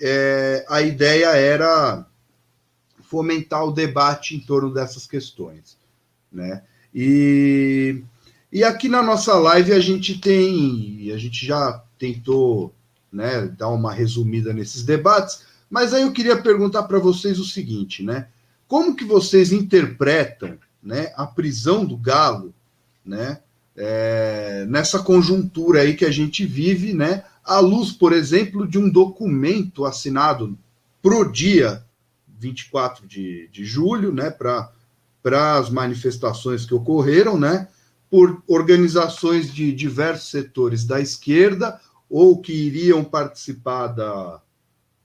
é, 0.00 0.64
a 0.66 0.80
ideia 0.80 1.28
era 1.36 2.06
fomentar 3.02 3.66
o 3.66 3.72
debate 3.72 4.34
em 4.34 4.40
torno 4.40 4.72
dessas 4.72 5.06
questões, 5.06 5.76
né? 6.30 6.62
E, 6.94 8.02
e 8.52 8.62
aqui 8.62 8.88
na 8.88 9.02
nossa 9.02 9.34
live 9.34 9.72
a 9.72 9.80
gente 9.80 10.18
tem, 10.18 11.10
a 11.12 11.18
gente 11.18 11.44
já 11.46 11.82
tentou, 11.98 12.74
né, 13.10 13.46
dar 13.46 13.68
uma 13.68 13.92
resumida 13.92 14.52
nesses 14.52 14.84
debates, 14.84 15.42
mas 15.68 15.92
aí 15.92 16.02
eu 16.02 16.12
queria 16.12 16.40
perguntar 16.40 16.84
para 16.84 16.98
vocês 16.98 17.38
o 17.38 17.44
seguinte, 17.44 18.02
né? 18.02 18.28
como 18.66 18.94
que 18.94 19.04
vocês 19.04 19.50
interpretam 19.50 20.58
né, 20.82 21.12
a 21.16 21.26
prisão 21.26 21.84
do 21.84 21.96
Galo 21.96 22.54
né, 23.08 23.40
é, 23.76 24.66
nessa 24.68 24.98
conjuntura 24.98 25.80
aí 25.80 25.94
que 25.94 26.04
a 26.04 26.10
gente 26.10 26.44
vive, 26.44 26.92
né, 26.92 27.24
à 27.44 27.58
luz, 27.60 27.92
por 27.92 28.12
exemplo, 28.12 28.66
de 28.66 28.78
um 28.78 28.90
documento 28.90 29.84
assinado 29.84 30.56
pro 31.00 31.30
dia 31.30 31.82
24 32.38 33.06
de, 33.06 33.48
de 33.50 33.64
julho, 33.64 34.12
né, 34.12 34.30
para 34.30 34.70
as 35.58 35.70
manifestações 35.70 36.66
que 36.66 36.74
ocorreram, 36.74 37.38
né, 37.38 37.68
por 38.10 38.42
organizações 38.46 39.52
de 39.52 39.72
diversos 39.72 40.30
setores 40.30 40.84
da 40.84 41.00
esquerda 41.00 41.80
ou 42.08 42.40
que 42.40 42.52
iriam 42.52 43.04
participar 43.04 43.88
da, 43.88 44.40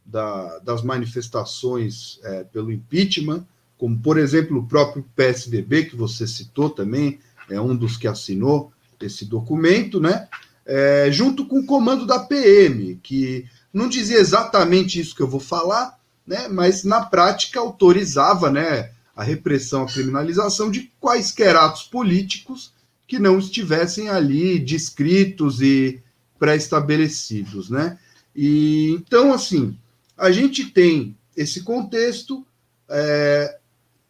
da, 0.06 0.60
das 0.60 0.82
manifestações 0.82 2.20
é, 2.24 2.44
pelo 2.46 2.72
impeachment, 2.72 3.46
como, 3.78 4.00
por 4.00 4.18
exemplo, 4.18 4.60
o 4.60 4.66
próprio 4.66 5.06
PSDB, 5.16 5.86
que 5.86 5.96
você 5.96 6.26
citou 6.26 6.70
também, 6.70 7.20
é 7.50 7.60
um 7.60 7.76
dos 7.76 7.98
que 7.98 8.08
assinou 8.08 8.72
esse 9.02 9.26
documento, 9.26 10.00
né? 10.00 10.28
É, 10.66 11.10
junto 11.12 11.46
com 11.46 11.60
o 11.60 11.66
comando 11.66 12.06
da 12.06 12.20
PM, 12.20 13.00
que 13.04 13.46
não 13.74 13.90
dizia 13.90 14.18
exatamente 14.18 15.00
isso 15.00 15.16
que 15.16 15.22
eu 15.22 15.28
vou 15.28 15.40
falar, 15.40 16.00
né? 16.26 16.48
Mas 16.48 16.84
na 16.84 17.06
prática 17.06 17.60
autorizava, 17.60 18.50
né? 18.50 18.92
A 19.16 19.24
repressão, 19.24 19.84
a 19.84 19.88
criminalização 19.88 20.72
de 20.72 20.92
quaisquer 21.00 21.56
atos 21.56 21.84
políticos 21.84 22.74
que 23.08 23.20
não 23.20 23.38
estivessem 23.38 24.10
ali 24.10 24.58
descritos 24.58 25.62
e 25.62 26.02
pré-estabelecidos, 26.40 27.70
né? 27.70 27.98
E 28.36 28.92
então, 28.92 29.34
assim, 29.34 29.78
a 30.18 30.32
gente 30.32 30.66
tem 30.66 31.16
esse 31.36 31.62
contexto 31.62 32.46
é, 32.90 33.58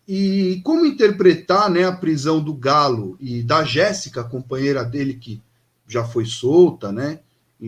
e 0.07 0.61
como 0.63 0.85
interpretar 0.85 1.69
né, 1.69 1.85
a 1.85 1.91
prisão 1.91 2.43
do 2.43 2.53
Galo 2.53 3.17
e 3.19 3.41
da 3.41 3.63
Jéssica, 3.63 4.23
companheira 4.23 4.83
dele 4.83 5.13
que 5.13 5.41
já 5.87 6.03
foi 6.03 6.25
solta, 6.25 6.91
né? 6.91 7.19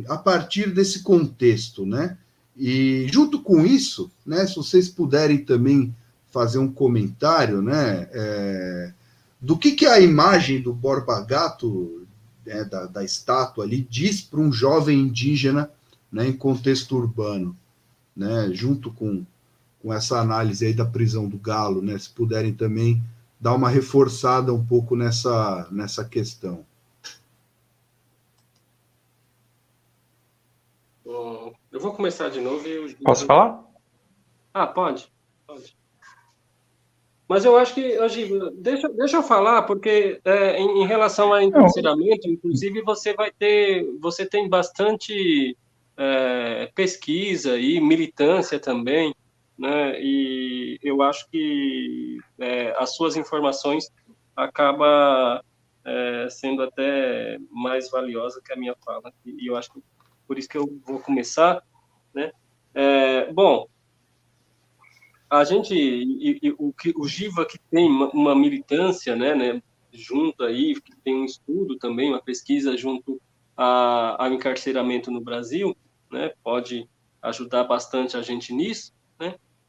A 0.07 0.17
partir 0.17 0.73
desse 0.73 1.01
contexto, 1.01 1.85
né? 1.85 2.17
E 2.57 3.07
junto 3.11 3.41
com 3.41 3.65
isso, 3.65 4.11
né? 4.25 4.45
Se 4.45 4.55
vocês 4.55 4.89
puderem 4.89 5.37
também 5.37 5.95
fazer 6.31 6.57
um 6.57 6.71
comentário, 6.71 7.61
né? 7.61 8.09
É, 8.11 8.93
do 9.39 9.57
que, 9.57 9.71
que 9.71 9.85
a 9.85 9.99
imagem 9.99 10.61
do 10.61 10.73
Borba 10.73 11.21
Gato, 11.21 12.05
né, 12.45 12.63
da, 12.65 12.85
da 12.87 13.03
estátua 13.03 13.63
ali, 13.63 13.87
diz 13.89 14.21
para 14.21 14.39
um 14.39 14.51
jovem 14.51 14.99
indígena 14.99 15.69
né, 16.11 16.27
em 16.27 16.33
contexto 16.33 16.97
urbano, 16.97 17.55
né? 18.15 18.49
Junto 18.51 18.91
com 18.91 19.25
com 19.85 19.93
essa 19.93 20.19
análise 20.19 20.65
aí 20.65 20.73
da 20.73 20.83
prisão 20.83 21.29
do 21.29 21.37
Galo, 21.37 21.79
né? 21.79 21.95
Se 21.99 22.09
puderem 22.09 22.51
também 22.51 23.03
dar 23.39 23.53
uma 23.53 23.69
reforçada 23.69 24.51
um 24.51 24.65
pouco 24.65 24.95
nessa, 24.95 25.67
nessa 25.69 26.03
questão. 26.03 26.65
Bom, 31.05 31.53
eu 31.71 31.79
vou 31.79 31.93
começar 31.93 32.29
de 32.29 32.41
novo 32.41 32.67
e 32.67 32.71
eu... 32.71 32.95
Posso 33.03 33.27
falar? 33.27 33.63
Ah, 34.51 34.65
pode. 34.65 35.07
Pode. 35.45 35.77
Mas 37.27 37.45
eu 37.45 37.55
acho 37.55 37.75
que, 37.75 37.99
hoje, 37.99 38.27
deixa, 38.55 38.89
deixa 38.89 39.17
eu 39.17 39.23
falar, 39.23 39.63
porque 39.63 40.19
é, 40.25 40.59
em, 40.59 40.81
em, 40.81 40.87
relação 40.87 41.31
a 41.31 41.43
encarceramento, 41.43 42.27
inclusive, 42.27 42.81
você 42.81 43.13
vai 43.13 43.31
ter, 43.31 43.87
você 43.99 44.25
tem 44.25 44.49
bastante 44.49 45.55
é, 45.95 46.71
pesquisa 46.73 47.55
e 47.59 47.79
militância 47.79 48.59
também 48.59 49.13
né? 49.57 49.99
E 50.01 50.79
eu 50.81 51.01
acho 51.01 51.29
que 51.29 52.17
é, 52.39 52.75
as 52.77 52.95
suas 52.95 53.15
informações 53.15 53.91
acaba 54.35 55.43
é, 55.85 56.27
sendo 56.29 56.63
até 56.63 57.37
mais 57.49 57.89
valiosa 57.89 58.41
que 58.43 58.51
a 58.51 58.57
minha 58.57 58.75
fala. 58.83 59.13
E 59.25 59.47
eu 59.49 59.55
acho 59.55 59.71
que 59.71 59.83
por 60.27 60.37
isso 60.37 60.49
que 60.49 60.57
eu 60.57 60.79
vou 60.85 60.99
começar, 60.99 61.61
né? 62.13 62.31
É, 62.73 63.31
bom, 63.31 63.67
a 65.29 65.43
gente, 65.43 65.73
e, 65.73 66.39
e, 66.41 66.55
o 66.57 66.73
que 66.73 66.93
o 66.95 67.07
Giva 67.07 67.45
que 67.45 67.57
tem 67.71 67.89
uma, 67.89 68.35
militância, 68.35 69.15
né, 69.15 69.33
né, 69.33 69.61
junto 69.91 70.43
aí, 70.43 70.79
que 70.79 70.95
tem 71.03 71.15
um 71.15 71.25
estudo 71.25 71.77
também, 71.77 72.09
uma 72.09 72.21
pesquisa 72.21 72.77
junto 72.77 73.21
a, 73.55 74.23
ao 74.23 74.33
encarceramento 74.33 75.09
no 75.11 75.21
Brasil, 75.21 75.75
né, 76.11 76.31
pode 76.43 76.87
ajudar 77.21 77.63
bastante 77.63 78.15
a 78.15 78.21
gente 78.21 78.53
nisso. 78.53 78.93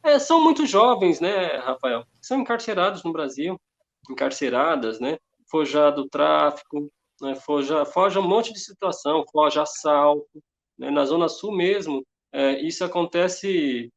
É, 0.06 0.20
são 0.20 0.40
muito 0.40 0.64
jovens, 0.64 1.18
né, 1.20 1.56
Rafael? 1.56 2.06
São 2.22 2.38
encarcerados 2.38 3.02
no 3.02 3.12
Brasil, 3.12 3.60
encarceradas, 4.08 5.00
né? 5.00 5.18
Foja 5.50 5.90
do 5.90 6.08
tráfico, 6.08 6.88
né? 7.20 7.34
Foja, 7.34 7.84
foja 7.84 8.20
um 8.20 8.28
monte 8.28 8.52
de 8.52 8.60
situação, 8.60 9.24
foja 9.32 9.62
assalto. 9.62 10.40
Né? 10.78 10.92
Na 10.92 11.04
Zona 11.04 11.28
Sul 11.28 11.50
mesmo, 11.50 12.06
é, 12.32 12.60
isso 12.60 12.84
acontece 12.84 13.92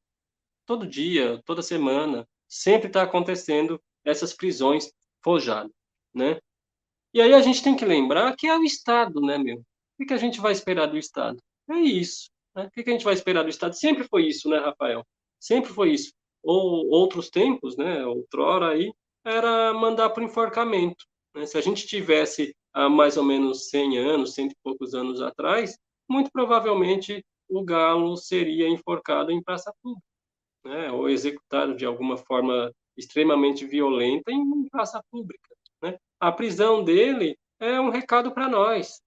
todo 0.65 0.87
dia, 0.87 1.39
toda 1.45 1.61
semana. 1.61 2.27
Sempre 2.47 2.87
está 2.87 3.03
acontecendo 3.03 3.79
essas 4.03 4.33
prisões 4.33 4.91
forjadas, 5.23 5.71
né? 6.11 6.39
E 7.13 7.21
aí 7.21 7.35
a 7.35 7.41
gente 7.41 7.61
tem 7.61 7.75
que 7.75 7.85
lembrar 7.85 8.35
que 8.35 8.47
é 8.47 8.57
o 8.57 8.63
Estado, 8.63 9.21
né, 9.21 9.37
meu? 9.37 9.63
O 9.99 10.05
que 10.07 10.13
a 10.13 10.17
gente 10.17 10.41
vai 10.41 10.53
esperar 10.53 10.87
do 10.87 10.97
Estado? 10.97 11.37
É 11.69 11.75
isso. 11.75 12.31
Né? 12.55 12.65
O 12.65 12.71
que 12.71 12.89
a 12.89 12.93
gente 12.93 13.05
vai 13.05 13.13
esperar 13.13 13.43
do 13.43 13.49
Estado? 13.49 13.75
Sempre 13.75 14.05
foi 14.05 14.25
isso, 14.27 14.49
né, 14.49 14.57
Rafael? 14.57 15.05
Sempre 15.39 15.71
foi 15.71 15.91
isso. 15.91 16.11
Ou 16.43 16.87
outros 16.89 17.29
tempos, 17.29 17.77
né, 17.77 18.05
outrora 18.05 18.69
aí, 18.69 18.91
era 19.25 19.73
mandar 19.73 20.09
para 20.09 20.21
o 20.21 20.25
enforcamento. 20.25 21.05
Né? 21.35 21.45
Se 21.45 21.57
a 21.57 21.61
gente 21.61 21.85
tivesse 21.85 22.55
há 22.73 22.89
mais 22.89 23.17
ou 23.17 23.23
menos 23.23 23.69
100 23.69 23.97
anos, 23.97 24.33
cento 24.33 24.51
e 24.51 24.57
poucos 24.63 24.93
anos 24.93 25.21
atrás, 25.21 25.77
muito 26.09 26.31
provavelmente 26.31 27.23
o 27.47 27.63
galo 27.63 28.15
seria 28.15 28.67
enforcado 28.67 29.31
em 29.31 29.41
praça 29.41 29.73
pública, 29.81 30.05
né? 30.65 30.91
ou 30.91 31.09
executado 31.09 31.75
de 31.75 31.85
alguma 31.85 32.17
forma 32.17 32.71
extremamente 32.97 33.65
violenta 33.65 34.31
em 34.31 34.67
praça 34.69 35.01
pública. 35.09 35.55
Né? 35.81 35.97
A 36.19 36.31
prisão 36.31 36.83
dele 36.83 37.37
é 37.59 37.79
um 37.79 37.89
recado 37.89 38.31
para 38.31 38.47
nós. 38.47 39.01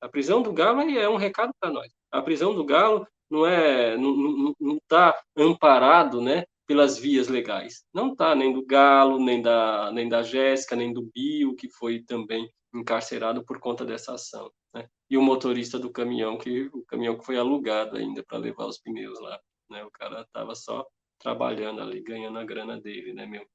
A 0.00 0.08
prisão 0.08 0.42
do 0.42 0.52
galo 0.52 0.80
é 0.82 1.08
um 1.08 1.16
recado 1.16 1.52
para 1.60 1.70
nós. 1.70 1.90
A 2.10 2.20
prisão 2.20 2.54
do 2.54 2.64
galo 2.64 3.06
não 3.30 3.46
é 3.46 3.96
não 3.96 4.76
está 4.76 5.18
amparado, 5.36 6.20
né, 6.20 6.44
pelas 6.66 6.98
vias 6.98 7.28
legais. 7.28 7.84
Não 7.94 8.12
está 8.12 8.34
nem 8.34 8.52
do 8.52 8.64
Galo, 8.64 9.18
nem 9.18 9.40
da 9.42 9.90
nem 9.92 10.08
da 10.08 10.22
Jéssica, 10.22 10.76
nem 10.76 10.92
do 10.92 11.02
Bio, 11.14 11.54
que 11.56 11.68
foi 11.70 12.02
também 12.02 12.50
encarcerado 12.74 13.44
por 13.44 13.58
conta 13.60 13.84
dessa 13.84 14.14
ação, 14.14 14.50
né? 14.74 14.88
E 15.10 15.16
o 15.16 15.22
motorista 15.22 15.78
do 15.78 15.90
caminhão 15.90 16.36
que 16.38 16.70
o 16.72 16.84
caminhão 16.86 17.16
que 17.18 17.24
foi 17.24 17.36
alugado 17.38 17.96
ainda 17.96 18.22
para 18.24 18.38
levar 18.38 18.66
os 18.66 18.78
pneus 18.78 19.20
lá, 19.20 19.40
né? 19.70 19.84
O 19.84 19.90
cara 19.90 20.22
estava 20.22 20.54
só 20.54 20.86
trabalhando 21.18 21.80
ali, 21.80 22.00
ganhando 22.02 22.38
a 22.38 22.44
grana 22.44 22.80
dele, 22.80 23.12
né, 23.12 23.26
meu? 23.26 23.46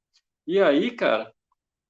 E 0.47 0.59
aí, 0.59 0.91
cara, 0.91 1.33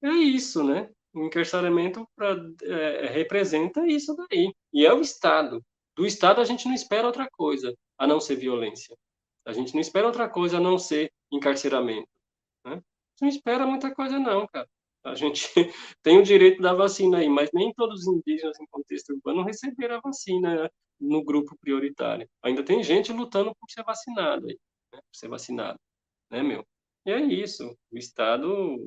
é 0.02 0.10
isso, 0.10 0.62
né? 0.62 0.90
O 1.14 1.26
encarceramento 1.26 2.06
pra, 2.16 2.36
é, 2.62 3.06
representa 3.06 3.86
isso 3.86 4.14
daí. 4.16 4.52
E 4.72 4.84
é 4.86 4.92
o 4.92 5.00
Estado. 5.00 5.62
Do 5.96 6.06
Estado 6.06 6.40
a 6.40 6.44
gente 6.44 6.66
não 6.66 6.74
espera 6.74 7.06
outra 7.06 7.28
coisa 7.30 7.74
a 7.98 8.06
não 8.06 8.20
ser 8.20 8.36
violência. 8.36 8.96
A 9.44 9.52
gente 9.52 9.74
não 9.74 9.80
espera 9.80 10.06
outra 10.06 10.28
coisa 10.28 10.58
a 10.58 10.60
não 10.60 10.78
ser 10.78 11.12
encarceramento. 11.30 12.08
Né? 12.64 12.80
Não 13.20 13.28
espera 13.28 13.66
muita 13.66 13.94
coisa 13.94 14.18
não, 14.18 14.46
cara. 14.46 14.68
A 15.04 15.14
gente 15.14 15.48
tem 16.02 16.18
o 16.18 16.22
direito 16.22 16.62
da 16.62 16.72
vacina 16.72 17.18
aí, 17.18 17.28
mas 17.28 17.50
nem 17.52 17.72
todos 17.74 18.06
os 18.06 18.14
indígenas 18.14 18.58
em 18.60 18.66
contexto 18.66 19.12
urbano 19.12 19.42
receberam 19.42 19.96
a 19.96 20.00
vacina 20.00 20.70
no 21.00 21.24
grupo 21.24 21.56
prioritário. 21.60 22.28
Ainda 22.42 22.64
tem 22.64 22.82
gente 22.82 23.12
lutando 23.12 23.54
por 23.56 23.68
ser 23.68 23.82
vacinado 23.82 24.46
aí, 24.46 24.58
né? 24.92 25.00
por 25.00 25.16
ser 25.16 25.28
vacinado, 25.28 25.78
né, 26.30 26.42
meu? 26.42 26.64
E 27.04 27.10
é 27.10 27.20
isso. 27.20 27.76
O 27.90 27.98
Estado, 27.98 28.78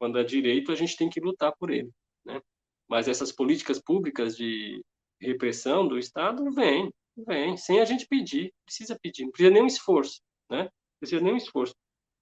quando 0.00 0.18
é 0.18 0.24
direito, 0.24 0.72
a 0.72 0.74
gente 0.74 0.96
tem 0.96 1.08
que 1.08 1.20
lutar 1.20 1.52
por 1.56 1.70
ele, 1.70 1.90
né? 2.24 2.42
Mas 2.88 3.06
essas 3.06 3.30
políticas 3.30 3.80
públicas 3.80 4.36
de 4.36 4.84
repressão 5.22 5.86
do 5.86 5.98
Estado, 5.98 6.50
vem, 6.52 6.92
vem, 7.16 7.56
sem 7.56 7.80
a 7.80 7.84
gente 7.84 8.06
pedir, 8.06 8.52
precisa 8.64 8.98
pedir, 9.00 9.24
não 9.24 9.30
precisa 9.30 9.50
nenhum 9.50 9.66
esforço, 9.66 10.20
né? 10.50 10.68
Precisa 11.00 11.22
nenhum 11.22 11.36
esforço. 11.36 11.74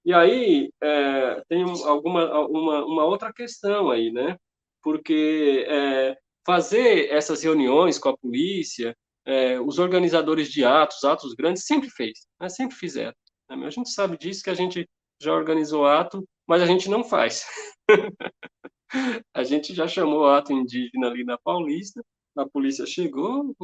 E 0.04 0.12
aí 0.14 0.70
é, 0.82 1.42
tem 1.48 1.62
alguma 1.62 2.46
uma, 2.46 2.84
uma 2.84 3.04
outra 3.04 3.32
questão 3.32 3.90
aí, 3.90 4.10
né? 4.10 4.36
Porque 4.82 5.66
é, 5.68 6.16
fazer 6.46 7.10
essas 7.10 7.42
reuniões 7.42 7.98
com 7.98 8.08
a 8.08 8.16
polícia, 8.16 8.96
é, 9.26 9.60
os 9.60 9.78
organizadores 9.78 10.50
de 10.50 10.64
atos, 10.64 11.04
atos 11.04 11.34
grandes, 11.34 11.64
sempre 11.64 11.90
fez, 11.90 12.26
né? 12.40 12.48
sempre 12.48 12.76
fizeram. 12.76 13.14
Né? 13.48 13.66
A 13.66 13.70
gente 13.70 13.90
sabe 13.90 14.16
disso 14.16 14.42
que 14.42 14.50
a 14.50 14.54
gente 14.54 14.88
já 15.20 15.32
organizou 15.32 15.86
ato, 15.86 16.26
mas 16.46 16.62
a 16.62 16.66
gente 16.66 16.88
não 16.88 17.04
faz. 17.04 17.44
a 19.34 19.44
gente 19.44 19.74
já 19.74 19.86
chamou 19.86 20.26
ato 20.26 20.52
indígena 20.52 21.08
ali 21.08 21.24
na 21.24 21.38
Paulista, 21.38 22.02
a 22.36 22.48
polícia 22.48 22.86
chegou 22.86 23.54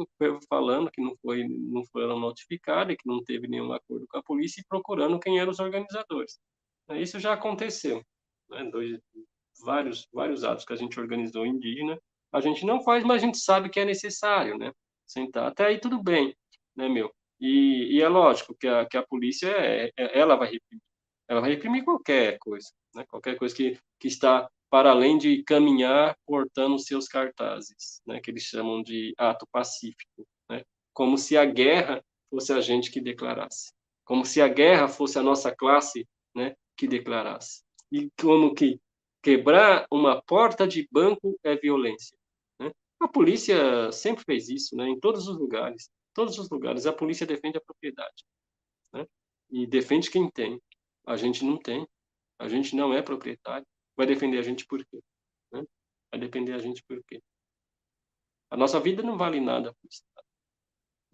falando 0.49 0.91
que 0.91 1.01
não 1.01 1.15
foi 1.21 1.47
não 1.47 1.83
foram 1.85 2.19
notificados, 2.19 2.95
que 2.95 3.07
não 3.07 3.23
teve 3.23 3.47
nenhum 3.47 3.71
acordo 3.71 4.05
com 4.07 4.17
a 4.17 4.23
polícia 4.23 4.61
e 4.61 4.65
procurando 4.67 5.19
quem 5.19 5.39
eram 5.39 5.51
os 5.51 5.59
organizadores. 5.59 6.39
Isso 6.91 7.19
já 7.19 7.33
aconteceu. 7.33 8.03
Né? 8.49 8.63
Dois, 8.71 8.99
vários, 9.63 10.07
vários 10.13 10.43
atos 10.43 10.65
que 10.65 10.73
a 10.73 10.77
gente 10.77 10.99
organizou 10.99 11.45
indígena, 11.45 11.99
a 12.31 12.41
gente 12.41 12.65
não 12.65 12.81
faz, 12.83 13.03
mas 13.03 13.21
a 13.21 13.25
gente 13.25 13.37
sabe 13.37 13.69
que 13.69 13.79
é 13.79 13.85
necessário, 13.85 14.57
né? 14.57 14.71
Sentar. 15.05 15.47
Até 15.47 15.65
aí 15.67 15.79
tudo 15.79 16.01
bem, 16.01 16.35
né, 16.75 16.89
meu? 16.89 17.11
E, 17.39 17.97
e 17.97 18.01
é 18.01 18.09
lógico 18.09 18.55
que 18.55 18.67
a, 18.67 18.85
que 18.85 18.97
a 18.97 19.05
polícia, 19.05 19.47
é, 19.47 19.91
é, 19.97 20.19
ela 20.19 20.35
vai 20.35 20.51
reprimir. 20.51 20.83
Ela 21.29 21.41
vai 21.41 21.49
reprimir 21.51 21.83
qualquer 21.83 22.37
coisa, 22.39 22.69
né? 22.95 23.05
Qualquer 23.07 23.37
coisa 23.37 23.55
que, 23.55 23.77
que 23.99 24.07
está 24.07 24.49
para 24.69 24.91
além 24.91 25.17
de 25.17 25.43
caminhar 25.43 26.17
portando 26.25 26.77
seus 26.79 27.07
cartazes, 27.07 28.01
né? 28.05 28.19
Que 28.19 28.31
eles 28.31 28.43
chamam 28.43 28.81
de 28.81 29.13
ato 29.17 29.47
pacífico, 29.51 30.27
né? 30.49 30.63
Como 30.93 31.17
se 31.17 31.37
a 31.37 31.45
guerra 31.45 32.03
fosse 32.29 32.51
a 32.53 32.61
gente 32.61 32.91
que 32.91 32.99
declarasse. 32.99 33.71
Como 34.05 34.25
se 34.25 34.41
a 34.41 34.47
guerra 34.47 34.87
fosse 34.87 35.17
a 35.17 35.23
nossa 35.23 35.55
classe, 35.55 36.07
né? 36.35 36.55
Que 36.75 36.87
declarasse. 36.87 37.63
E 37.91 38.09
como 38.19 38.53
que 38.53 38.79
quebrar 39.21 39.85
uma 39.91 40.21
porta 40.21 40.67
de 40.67 40.87
banco 40.91 41.37
é 41.43 41.55
violência. 41.55 42.17
Né? 42.59 42.71
A 42.99 43.07
polícia 43.07 43.91
sempre 43.91 44.23
fez 44.23 44.49
isso, 44.49 44.75
né? 44.75 44.87
Em 44.87 44.99
todos 44.99 45.27
os 45.27 45.37
lugares 45.37 45.89
todos 46.17 46.39
os 46.39 46.49
lugares. 46.49 46.87
A 46.87 46.93
polícia 46.93 47.27
defende 47.27 47.59
a 47.59 47.61
propriedade. 47.61 48.25
Né? 48.91 49.05
E 49.51 49.67
defende 49.67 50.09
quem 50.09 50.27
tem. 50.31 50.59
A 51.05 51.15
gente 51.15 51.45
não 51.45 51.57
tem. 51.57 51.87
A 52.39 52.49
gente 52.49 52.75
não 52.75 52.91
é 52.91 53.03
proprietário. 53.03 53.67
Vai 53.97 54.05
defender 54.05 54.37
a 54.37 54.43
gente 54.43 54.65
por 54.65 54.85
quê? 54.85 54.99
Né? 55.51 55.63
Vai 56.11 56.19
defender 56.19 56.53
a 56.53 56.59
gente 56.59 56.83
por 56.83 57.03
quê? 57.03 57.19
A 58.49 58.55
nossa 58.55 58.79
vida 58.79 59.01
não 59.01 59.17
vale 59.17 59.41
nada 59.41 59.73
para 59.73 59.85
o 59.85 59.89
Estado. 59.89 60.27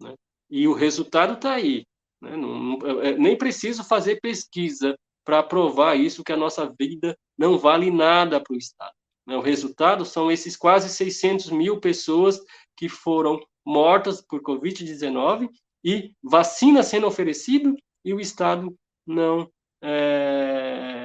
Né? 0.00 0.14
E 0.50 0.68
o 0.68 0.74
resultado 0.74 1.32
está 1.34 1.54
aí. 1.54 1.86
Né? 2.20 2.36
Não, 2.36 2.58
não, 2.58 3.02
é, 3.02 3.16
nem 3.16 3.36
preciso 3.36 3.82
fazer 3.82 4.20
pesquisa 4.20 4.96
para 5.24 5.42
provar 5.42 5.96
isso, 5.96 6.22
que 6.22 6.32
a 6.32 6.36
nossa 6.36 6.72
vida 6.78 7.18
não 7.36 7.58
vale 7.58 7.90
nada 7.90 8.40
para 8.40 8.54
o 8.54 8.58
Estado. 8.58 8.94
Né? 9.26 9.36
O 9.36 9.40
resultado 9.40 10.04
são 10.04 10.30
esses 10.30 10.56
quase 10.56 10.88
600 10.88 11.50
mil 11.50 11.80
pessoas 11.80 12.40
que 12.76 12.88
foram 12.88 13.40
mortas 13.64 14.20
por 14.20 14.42
Covid-19 14.42 15.48
e 15.82 16.12
vacina 16.22 16.82
sendo 16.82 17.06
oferecida 17.06 17.74
e 18.04 18.12
o 18.12 18.20
Estado 18.20 18.74
não 19.06 19.50
é, 19.82 21.03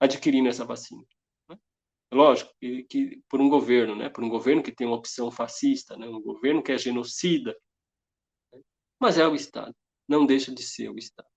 adquirindo 0.00 0.48
essa 0.48 0.64
vacina. 0.64 1.04
Né? 1.48 1.56
Lógico 2.12 2.52
que, 2.60 2.84
que, 2.84 3.22
por 3.28 3.40
um 3.40 3.48
governo, 3.48 3.94
né, 3.94 4.08
por 4.08 4.24
um 4.24 4.28
governo 4.28 4.62
que 4.62 4.72
tem 4.72 4.86
uma 4.86 4.96
opção 4.96 5.30
fascista, 5.30 5.96
né, 5.96 6.06
um 6.08 6.20
governo 6.20 6.62
que 6.62 6.72
é 6.72 6.78
genocida, 6.78 7.56
né? 8.52 8.60
mas 9.00 9.18
é 9.18 9.26
o 9.26 9.34
Estado, 9.34 9.74
não 10.08 10.26
deixa 10.26 10.52
de 10.52 10.62
ser 10.62 10.88
o 10.90 10.98
Estado. 10.98 11.28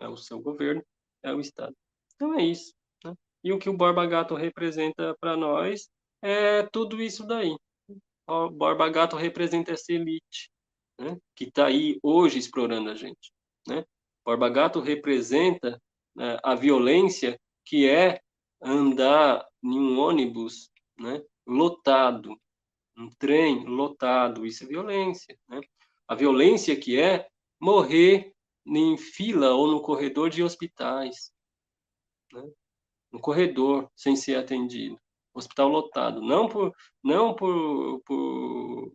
É 0.00 0.08
o 0.08 0.16
seu 0.16 0.40
governo, 0.40 0.82
é 1.22 1.32
o 1.32 1.40
Estado. 1.40 1.76
Então 2.14 2.34
é 2.34 2.42
isso. 2.42 2.74
Né? 3.04 3.14
E 3.44 3.52
o 3.52 3.58
que 3.58 3.68
o 3.68 3.76
Borba 3.76 4.06
Gato 4.06 4.34
representa 4.34 5.14
para 5.20 5.36
nós 5.36 5.88
é 6.22 6.62
tudo 6.64 7.00
isso 7.00 7.26
daí 7.26 7.54
o 8.30 8.50
Borba 8.50 8.88
Gato 8.88 9.16
representa 9.16 9.72
essa 9.72 9.92
elite, 9.92 10.50
né, 10.98 11.18
que 11.34 11.44
está 11.44 11.66
aí 11.66 11.98
hoje 12.02 12.38
explorando 12.38 12.90
a 12.90 12.94
gente. 12.94 13.32
Né? 13.66 13.84
Borba 14.24 14.48
Gato 14.48 14.80
representa 14.80 15.80
né, 16.14 16.38
a 16.42 16.54
violência 16.54 17.38
que 17.70 17.88
é 17.88 18.20
andar 18.60 19.48
em 19.62 19.78
um 19.78 19.96
ônibus 20.00 20.72
né, 20.98 21.22
lotado, 21.46 22.36
um 22.98 23.08
trem 23.10 23.64
lotado, 23.64 24.44
isso 24.44 24.64
é 24.64 24.66
violência. 24.66 25.38
Né? 25.48 25.60
A 26.08 26.16
violência 26.16 26.74
que 26.74 27.00
é 27.00 27.28
morrer 27.60 28.34
em 28.66 28.98
fila 28.98 29.50
ou 29.50 29.68
no 29.70 29.80
corredor 29.80 30.30
de 30.30 30.42
hospitais, 30.42 31.32
né? 32.32 32.42
no 33.12 33.20
corredor, 33.20 33.88
sem 33.94 34.16
ser 34.16 34.34
atendido 34.34 35.00
hospital 35.32 35.68
lotado, 35.68 36.20
não 36.20 36.48
por, 36.48 36.74
não 37.04 37.36
por, 37.36 38.00
por, 38.00 38.92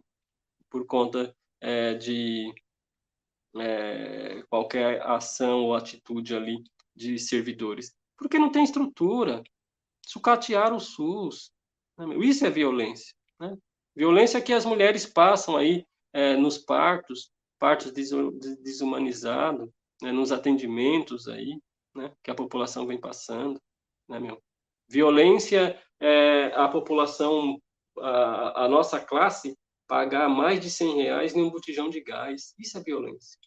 por 0.70 0.86
conta 0.86 1.34
é, 1.62 1.94
de 1.94 2.54
é, 3.56 4.44
qualquer 4.50 5.02
ação 5.04 5.64
ou 5.64 5.76
atitude 5.76 6.36
ali 6.36 6.62
de 6.94 7.18
servidores, 7.18 7.96
porque 8.18 8.40
não 8.40 8.52
tem 8.52 8.64
estrutura, 8.64 9.44
sucatear 10.06 10.74
o 10.74 10.80
SUS, 10.80 11.52
né? 11.98 12.06
isso 12.26 12.46
é 12.46 12.50
violência, 12.50 13.14
né? 13.40 13.58
Violência 13.96 14.42
que 14.42 14.54
as 14.54 14.66
mulheres 14.66 15.06
passam 15.06 15.56
aí 15.56 15.86
é, 16.14 16.36
nos 16.36 16.58
partos, 16.58 17.32
partos 17.58 17.92
desumanizados, 17.92 19.70
né, 20.02 20.12
nos 20.12 20.32
atendimentos 20.32 21.28
aí, 21.28 21.60
né, 21.96 22.12
que 22.22 22.30
a 22.30 22.36
população 22.36 22.86
vem 22.86 23.00
passando, 23.00 23.60
né, 24.08 24.20
meu? 24.20 24.42
Violência 24.88 25.82
é 26.00 26.52
a 26.56 26.68
população, 26.68 27.60
a, 27.98 28.66
a, 28.66 28.68
nossa 28.68 29.00
classe, 29.00 29.58
pagar 29.88 30.30
mais 30.30 30.60
de 30.60 30.70
100 30.70 30.96
reais 30.96 31.36
em 31.36 31.42
um 31.42 31.50
botijão 31.50 31.90
de 31.90 32.02
gás. 32.02 32.54
Isso 32.60 32.78
é 32.78 32.84
violência. 32.84 33.40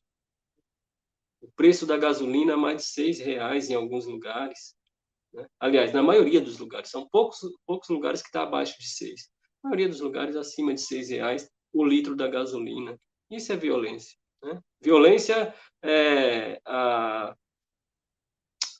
O 1.40 1.50
preço 1.52 1.86
da 1.86 1.96
gasolina 1.96 2.52
é 2.52 2.56
mais 2.56 2.78
de 2.78 2.88
6 2.88 3.20
reais 3.20 3.70
em 3.70 3.74
alguns 3.74 4.06
lugares. 4.06 4.74
Né? 5.32 5.46
Aliás, 5.60 5.92
na 5.92 6.02
maioria 6.02 6.40
dos 6.40 6.58
lugares. 6.58 6.90
São 6.90 7.08
poucos, 7.08 7.40
poucos 7.66 7.88
lugares 7.88 8.22
que 8.22 8.28
está 8.28 8.42
abaixo 8.42 8.78
de 8.78 8.88
6. 8.88 9.30
A 9.62 9.68
maioria 9.68 9.88
dos 9.88 10.00
lugares 10.00 10.36
acima 10.36 10.74
de 10.74 10.80
6 10.80 11.10
reais 11.10 11.50
o 11.72 11.84
litro 11.84 12.16
da 12.16 12.28
gasolina. 12.28 12.98
Isso 13.30 13.52
é 13.52 13.56
violência. 13.56 14.16
Né? 14.42 14.60
Violência 14.80 15.54
é 15.82 16.60
a, 16.64 17.36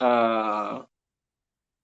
a 0.01 0.87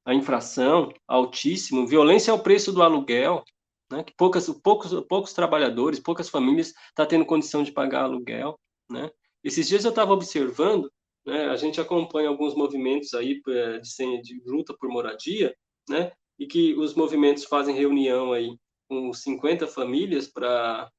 a 0.05 0.15
infração 0.15 0.93
altíssimo, 1.09 1.87
violência 1.87 2.31
é 2.31 2.35
o 2.35 2.43
preço 2.43 2.73
do 2.73 2.83
aluguel, 2.83 3.43
né, 3.91 4.03
que 4.03 4.13
poucas, 4.17 4.49
poucos, 4.63 4.93
poucos 5.09 5.33
trabalhadores, 5.33 5.99
poucas 5.99 6.29
famílias 6.29 6.69
estão 6.69 7.05
tá 7.05 7.07
tendo 7.07 7.25
condição 7.25 7.63
de 7.63 7.73
pagar 7.73 8.03
aluguel, 8.03 8.59
né. 8.91 9.11
Esses 9.45 9.69
dias 9.69 9.85
eu 9.85 9.91
estava 9.91 10.13
observando, 10.13 10.91
né, 11.27 11.51
a 11.51 11.57
gente 11.57 11.81
acompanha 11.81 12.31
alguns 12.31 12.55
movimentos 12.55 13.13
aí 13.15 13.41
é, 13.49 13.79
de, 13.79 14.23
de 14.23 14.43
luta 14.47 14.75
por 14.79 14.89
moradia, 14.89 15.55
né, 15.89 16.11
e 16.39 16.47
que 16.47 16.75
os 16.75 16.95
movimentos 16.95 17.45
fazem 17.45 17.75
reunião 17.75 18.33
aí 18.33 18.57
com 18.89 19.13
50 19.13 19.67
famílias 19.67 20.27
para 20.27 20.91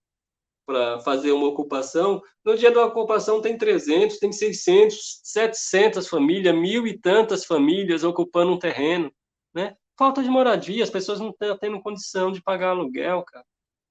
para 0.65 0.99
fazer 1.01 1.31
uma 1.31 1.47
ocupação, 1.47 2.22
no 2.43 2.57
dia 2.57 2.72
da 2.72 2.84
ocupação 2.85 3.39
tem 3.39 3.55
300, 3.55 4.17
tem 4.17 4.31
600, 4.31 5.22
700 5.23 6.07
famílias, 6.07 6.55
mil 6.55 6.88
e 6.88 6.97
tantas 6.97 7.45
famílias 7.45 8.03
ocupando 8.03 8.51
um 8.51 8.57
terreno, 8.57 9.13
né? 9.53 9.76
Falta 9.95 10.23
de 10.23 10.30
moradia, 10.30 10.84
as 10.84 10.89
pessoas 10.89 11.19
não 11.19 11.30
estão 11.30 11.55
tendo 11.57 11.81
condição 11.81 12.31
de 12.31 12.41
pagar 12.41 12.69
aluguel, 12.69 13.23
cara. 13.23 13.45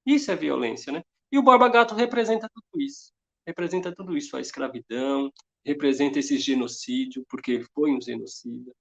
Isso 0.05 0.29
é 0.31 0.35
violência, 0.35 0.91
né? 0.91 1.01
E 1.31 1.39
o 1.39 1.41
Borba 1.43 1.69
Gato 1.69 1.95
representa 1.95 2.49
tudo 2.53 2.83
isso. 2.83 3.14
Representa 3.45 3.93
tudo 3.93 4.17
isso, 4.17 4.35
a 4.35 4.41
escravidão, 4.41 5.31
representa 5.65 6.19
esse 6.19 6.37
genocídio, 6.37 7.25
porque 7.29 7.61
foi 7.73 7.91
um 7.91 8.01
genocida. 8.01 8.71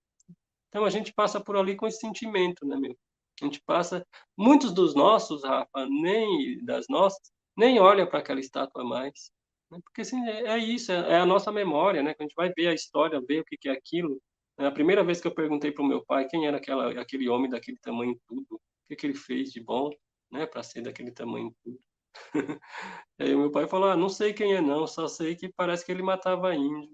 Então 0.69 0.85
a 0.85 0.91
gente 0.91 1.13
passa 1.13 1.41
por 1.41 1.57
ali 1.57 1.77
com 1.77 1.87
esse 1.87 1.99
sentimento, 1.99 2.67
né, 2.67 2.77
meu? 2.77 2.97
A 3.41 3.45
gente 3.45 3.61
passa, 3.63 4.07
muitos 4.37 4.73
dos 4.73 4.95
nossos, 4.95 5.45
Rafa, 5.45 5.87
nem 5.87 6.65
das 6.65 6.87
nossas, 6.89 7.33
nem 7.57 7.81
olha 7.81 8.07
para 8.07 8.21
aquela 8.21 8.41
estátua 8.41 8.85
mais. 8.85 9.33
Né? 9.71 9.79
Porque 9.85 10.03
assim, 10.03 10.25
é, 10.29 10.47
é 10.47 10.59
isso, 10.59 10.93
é, 10.93 11.13
é, 11.13 11.17
a 11.19 11.27
nossa 11.27 11.51
memória, 11.51 12.03
né? 12.03 12.15
Quando 12.15 12.23
a 12.23 12.29
gente 12.29 12.37
vai 12.37 12.53
ver 12.55 12.69
a 12.69 12.75
história, 12.75 13.21
ver 13.21 13.41
o 13.41 13.45
que, 13.45 13.57
que 13.57 13.69
é 13.69 13.73
aquilo. 13.73 14.21
A 14.57 14.71
primeira 14.71 15.03
vez 15.03 15.21
que 15.21 15.27
eu 15.27 15.35
perguntei 15.35 15.73
para 15.73 15.83
o 15.83 15.87
meu 15.87 16.05
pai 16.05 16.29
quem 16.29 16.47
era 16.47 16.59
aquela, 16.59 17.01
aquele 17.01 17.29
homem 17.29 17.51
daquele 17.51 17.79
tamanho 17.79 18.19
tudo, 18.29 18.55
o 18.55 18.61
que, 18.89 18.97
que 18.97 19.07
ele 19.07 19.15
fez 19.15 19.51
de 19.51 19.61
bom, 19.61 19.91
né, 20.31 20.47
para 20.47 20.63
ser 20.63 20.83
daquele 20.83 21.11
tamanho 21.11 21.53
tudo. 21.63 21.79
Aí 23.19 23.35
meu 23.35 23.51
pai 23.51 23.67
falou: 23.67 23.91
ah, 23.91 23.97
não 23.97 24.09
sei 24.09 24.33
quem 24.33 24.55
é 24.55 24.61
não, 24.61 24.87
só 24.87 25.07
sei 25.09 25.35
que 25.37 25.49
parece 25.49 25.85
que 25.85 25.93
ele 25.93 26.03
matava 26.03 26.55
índio. 26.55 26.91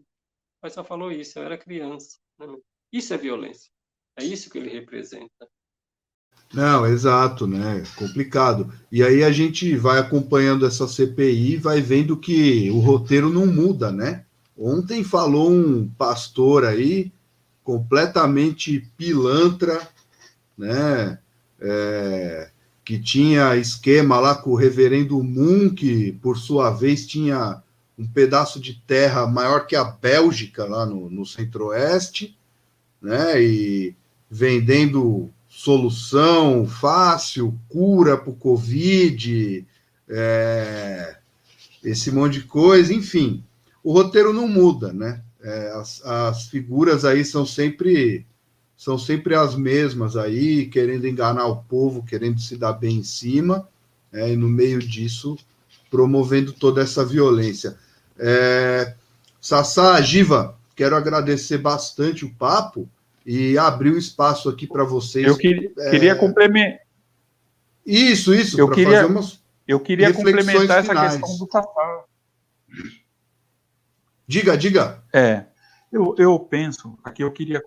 Mas 0.63 0.75
só 0.75 0.85
falou 0.85 1.11
isso, 1.11 1.39
eu 1.39 1.45
era 1.45 1.57
criança. 1.57 2.19
Né? 2.39 2.47
Isso 2.93 3.15
é 3.15 3.17
violência. 3.17 3.71
É 4.17 4.25
isso 4.25 4.51
que 4.51 4.59
ele 4.59 4.69
representa. 4.69 5.49
Não, 6.53 6.85
exato, 6.85 7.47
né? 7.47 7.85
Complicado. 7.97 8.73
E 8.91 9.03
aí 9.03 9.23
a 9.23 9.31
gente 9.31 9.77
vai 9.77 9.99
acompanhando 9.99 10.67
essa 10.67 10.87
CPI 10.87 11.57
vai 11.57 11.81
vendo 11.81 12.17
que 12.17 12.71
o 12.71 12.81
roteiro 12.81 13.31
não 13.31 13.47
muda, 13.47 13.93
né? 13.93 14.25
Ontem 14.57 15.05
falou 15.05 15.51
um 15.51 15.89
pastor 15.89 16.65
aí, 16.65 17.13
completamente 17.63 18.81
pilantra, 18.97 19.89
né? 20.59 21.19
É, 21.61 22.51
que 22.91 22.99
tinha 22.99 23.55
esquema 23.55 24.19
lá 24.19 24.35
com 24.35 24.51
o 24.51 24.57
reverendo 24.57 25.23
Moon, 25.23 25.73
que 25.73 26.11
por 26.21 26.37
sua 26.37 26.71
vez 26.73 27.07
tinha 27.07 27.62
um 27.97 28.05
pedaço 28.05 28.59
de 28.59 28.83
terra 28.85 29.29
maior 29.29 29.65
que 29.65 29.77
a 29.77 29.85
Bélgica 29.85 30.65
lá 30.65 30.85
no, 30.85 31.09
no 31.09 31.25
centro-oeste, 31.25 32.37
né? 33.01 33.41
E 33.41 33.95
vendendo 34.29 35.31
solução 35.49 36.67
fácil, 36.67 37.57
cura 37.69 38.17
para 38.17 38.31
o 38.31 38.35
Covid, 38.35 39.65
é, 40.09 41.17
esse 41.85 42.11
monte 42.11 42.41
de 42.41 42.43
coisa, 42.43 42.93
enfim. 42.93 43.45
O 43.85 43.93
roteiro 43.93 44.33
não 44.33 44.49
muda, 44.49 44.93
né? 44.93 45.23
É, 45.41 45.71
as, 45.77 46.05
as 46.05 46.49
figuras 46.49 47.05
aí 47.05 47.25
são 47.25 47.47
sempre 47.47 48.27
são 48.81 48.97
sempre 48.97 49.35
as 49.35 49.55
mesmas 49.55 50.16
aí, 50.16 50.65
querendo 50.65 51.07
enganar 51.07 51.47
o 51.48 51.62
povo, 51.65 52.02
querendo 52.02 52.40
se 52.40 52.57
dar 52.57 52.73
bem 52.73 52.97
em 52.97 53.02
cima, 53.02 53.69
é, 54.11 54.32
e 54.32 54.36
no 54.36 54.48
meio 54.48 54.78
disso, 54.78 55.36
promovendo 55.90 56.51
toda 56.51 56.81
essa 56.81 57.05
violência. 57.05 57.77
É, 58.19 58.94
Sassá, 59.39 60.01
Giva, 60.01 60.59
quero 60.74 60.97
agradecer 60.97 61.59
bastante 61.59 62.24
o 62.24 62.35
papo 62.36 62.89
e 63.27 63.59
abrir 63.59 63.90
o 63.90 63.97
um 63.97 63.98
espaço 63.98 64.48
aqui 64.48 64.66
para 64.66 64.82
vocês. 64.82 65.27
Eu 65.27 65.36
queria, 65.36 65.70
é... 65.77 65.90
queria 65.90 66.16
complementar. 66.16 66.81
Isso, 67.85 68.35
isso, 68.35 68.59
eu 68.59 68.70
queria, 68.70 69.07
eu 69.69 69.78
queria 69.78 70.11
complementar 70.11 70.82
finais. 70.82 70.89
essa 70.89 71.19
questão 71.20 71.36
do 71.36 71.52
Sassá. 71.52 72.05
Diga, 74.27 74.57
diga. 74.57 75.05
É, 75.12 75.44
eu, 75.93 76.15
eu 76.16 76.39
penso, 76.39 76.98
aqui 77.05 77.23
eu 77.23 77.31
queria 77.31 77.62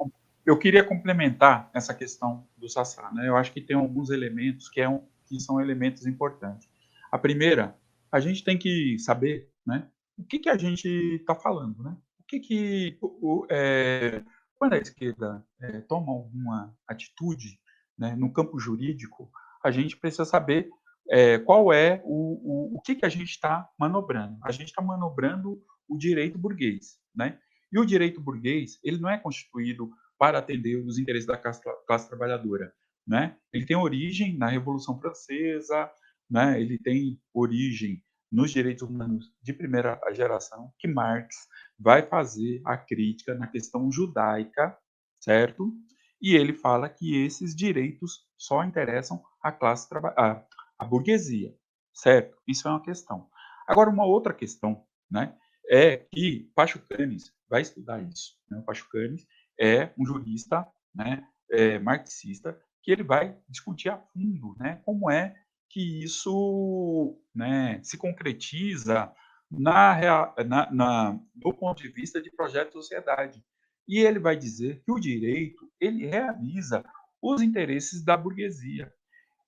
eu 0.45 0.57
queria 0.57 0.83
complementar 0.83 1.69
essa 1.73 1.93
questão 1.93 2.47
do 2.57 2.67
Sassá. 2.67 3.11
Né? 3.11 3.27
Eu 3.27 3.35
acho 3.35 3.51
que 3.51 3.61
tem 3.61 3.75
alguns 3.75 4.09
elementos 4.09 4.69
que, 4.69 4.81
é 4.81 4.89
um, 4.89 5.05
que 5.27 5.39
são 5.39 5.59
elementos 5.59 6.05
importantes. 6.05 6.67
A 7.11 7.17
primeira, 7.17 7.77
a 8.11 8.19
gente 8.19 8.43
tem 8.43 8.57
que 8.57 8.97
saber 8.99 9.49
né, 9.65 9.87
o 10.17 10.23
que, 10.23 10.39
que 10.39 10.49
a 10.49 10.57
gente 10.57 10.87
está 10.87 11.33
falando. 11.33 11.81
Né? 11.81 11.95
O 12.19 12.23
que, 12.27 12.39
que 12.39 12.97
o, 13.01 13.45
é, 13.49 14.23
quando 14.55 14.73
a 14.73 14.77
esquerda 14.77 15.45
é, 15.61 15.79
toma 15.81 16.11
alguma 16.11 16.75
atitude 16.87 17.59
né, 17.97 18.15
no 18.15 18.31
campo 18.31 18.59
jurídico, 18.59 19.31
a 19.63 19.71
gente 19.71 19.95
precisa 19.97 20.25
saber 20.25 20.69
é, 21.09 21.37
qual 21.39 21.71
é 21.71 22.01
o, 22.03 22.73
o, 22.73 22.77
o 22.77 22.81
que, 22.81 22.95
que 22.95 23.05
a 23.05 23.09
gente 23.09 23.29
está 23.29 23.69
manobrando. 23.79 24.37
A 24.43 24.51
gente 24.51 24.69
está 24.69 24.81
manobrando 24.81 25.61
o 25.87 25.97
direito 25.97 26.37
burguês. 26.37 26.97
Né? 27.15 27.37
E 27.71 27.79
o 27.79 27.85
direito 27.85 28.21
burguês, 28.21 28.79
ele 28.83 28.97
não 28.99 29.09
é 29.09 29.17
constituído 29.17 29.89
para 30.17 30.39
atender 30.39 30.77
os 30.77 30.97
interesses 30.97 31.27
da 31.27 31.37
classe, 31.37 31.61
classe 31.85 32.07
trabalhadora. 32.07 32.73
Né? 33.05 33.37
Ele 33.51 33.65
tem 33.65 33.75
origem 33.75 34.37
na 34.37 34.47
Revolução 34.47 34.99
Francesa, 34.99 35.91
né? 36.29 36.59
ele 36.59 36.77
tem 36.77 37.19
origem 37.33 38.03
nos 38.31 38.51
direitos 38.51 38.81
humanos 38.81 39.31
de 39.43 39.53
primeira 39.53 39.99
geração, 40.11 40.73
que 40.79 40.87
Marx 40.87 41.35
vai 41.77 42.01
fazer 42.01 42.61
a 42.65 42.75
crítica 42.75 43.35
na 43.35 43.45
questão 43.45 43.91
judaica, 43.91 44.75
certo? 45.19 45.71
E 46.19 46.35
ele 46.35 46.53
fala 46.53 46.89
que 46.89 47.15
esses 47.23 47.55
direitos 47.55 48.25
só 48.35 48.63
interessam 48.63 49.21
a 49.39 49.51
classe 49.51 49.87
a, 50.17 50.43
a 50.79 50.85
burguesia, 50.85 51.53
certo? 51.93 52.35
Isso 52.47 52.67
é 52.67 52.71
uma 52.71 52.81
questão. 52.81 53.29
Agora, 53.67 53.89
uma 53.89 54.05
outra 54.05 54.33
questão, 54.33 54.83
né, 55.11 55.37
é 55.69 55.97
que 55.97 56.51
Pachucanes 56.55 57.31
vai 57.47 57.61
estudar 57.61 58.01
isso. 58.01 58.35
Né? 58.49 58.57
O 58.57 58.63
Pachucanes 58.63 59.25
é 59.59 59.91
um 59.97 60.05
jurista 60.05 60.67
né, 60.93 61.27
é, 61.49 61.79
marxista 61.79 62.59
que 62.81 62.91
ele 62.91 63.03
vai 63.03 63.37
discutir 63.47 63.89
a 63.89 63.97
fundo 63.97 64.55
né, 64.59 64.81
como 64.85 65.09
é 65.09 65.35
que 65.69 66.03
isso 66.03 67.17
né, 67.33 67.79
se 67.83 67.97
concretiza 67.97 69.11
na, 69.49 70.33
na, 70.45 70.71
na, 70.71 71.19
do 71.33 71.53
ponto 71.53 71.81
de 71.81 71.89
vista 71.89 72.21
de 72.21 72.31
projeto 72.31 72.67
de 72.67 72.73
sociedade. 72.73 73.43
E 73.87 73.99
ele 73.99 74.19
vai 74.19 74.35
dizer 74.35 74.81
que 74.83 74.91
o 74.91 74.99
direito 74.99 75.71
ele 75.79 76.05
realiza 76.05 76.83
os 77.21 77.41
interesses 77.41 78.03
da 78.03 78.15
burguesia. 78.15 78.93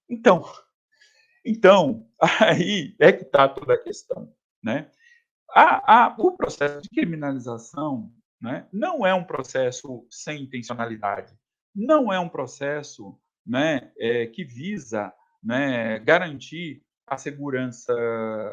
Então, 0.10 0.44
então 1.46 2.10
aí 2.42 2.96
é 3.00 3.12
que 3.12 3.24
está 3.24 3.48
toda 3.48 3.74
a 3.74 3.82
questão. 3.84 4.34
Né? 4.64 4.90
A, 5.50 6.06
a, 6.06 6.16
o 6.18 6.36
processo 6.36 6.82
de 6.82 6.90
criminalização 6.90 8.12
né, 8.42 8.68
não 8.72 9.06
é 9.06 9.14
um 9.14 9.24
processo 9.24 10.06
sem 10.10 10.44
intencionalidade, 10.44 11.34
não 11.74 12.12
é 12.12 12.20
um 12.20 12.30
processo 12.30 13.20
né, 13.46 13.92
é, 13.98 14.26
que 14.28 14.44
visa 14.44 15.14
né, 15.44 16.00
garantir 16.00 16.82
a 17.06 17.18
segurança 17.18 17.94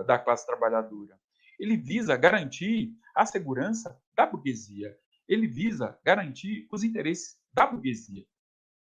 da 0.06 0.18
classe 0.18 0.46
trabalhadora. 0.46 1.18
Ele 1.58 1.76
visa 1.76 2.16
garantir 2.16 2.92
a 3.14 3.24
segurança 3.24 3.98
da 4.14 4.26
burguesia. 4.26 4.96
Ele 5.28 5.46
visa 5.46 5.98
garantir 6.04 6.66
os 6.70 6.82
interesses 6.82 7.36
da 7.52 7.66
burguesia, 7.66 8.24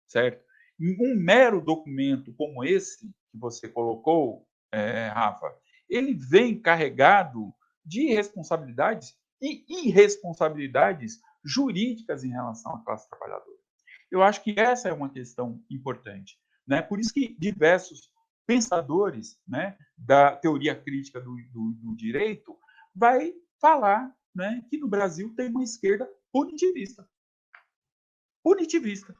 certo? 0.09 0.45
Um 0.81 1.15
mero 1.15 1.61
documento 1.61 2.33
como 2.35 2.65
esse 2.65 3.07
que 3.31 3.39
você 3.39 3.69
colocou, 3.69 4.47
é, 4.73 5.09
Rafa, 5.09 5.55
ele 5.89 6.15
vem 6.15 6.61
carregado 6.61 7.55
de 7.85 8.13
responsabilidades 8.15 9.15
e 9.43 9.65
irresponsabilidades 9.69 11.21
jurídicas 11.45 12.23
em 12.23 12.31
relação 12.31 12.77
à 12.77 12.85
classe 12.85 13.09
trabalhadora. 13.11 13.59
Eu 14.11 14.23
acho 14.23 14.43
que 14.43 14.55
essa 14.57 14.89
é 14.89 14.93
uma 14.93 15.11
questão 15.11 15.61
importante. 15.69 16.39
Né? 16.67 16.81
Por 16.81 17.01
isso 17.01 17.13
que 17.13 17.37
diversos 17.39 18.11
pensadores 18.47 19.41
né, 19.47 19.77
da 19.97 20.37
teoria 20.37 20.75
crítica 20.75 21.21
do, 21.21 21.35
do, 21.51 21.73
do 21.73 21.97
direito 21.97 22.57
vai 22.95 23.33
falar 23.61 24.15
né, 24.35 24.65
que 24.69 24.79
no 24.79 24.89
Brasil 24.89 25.35
tem 25.35 25.49
uma 25.49 25.65
esquerda 25.65 26.09
punitivista. 26.31 27.09
Punitivista. 28.45 29.17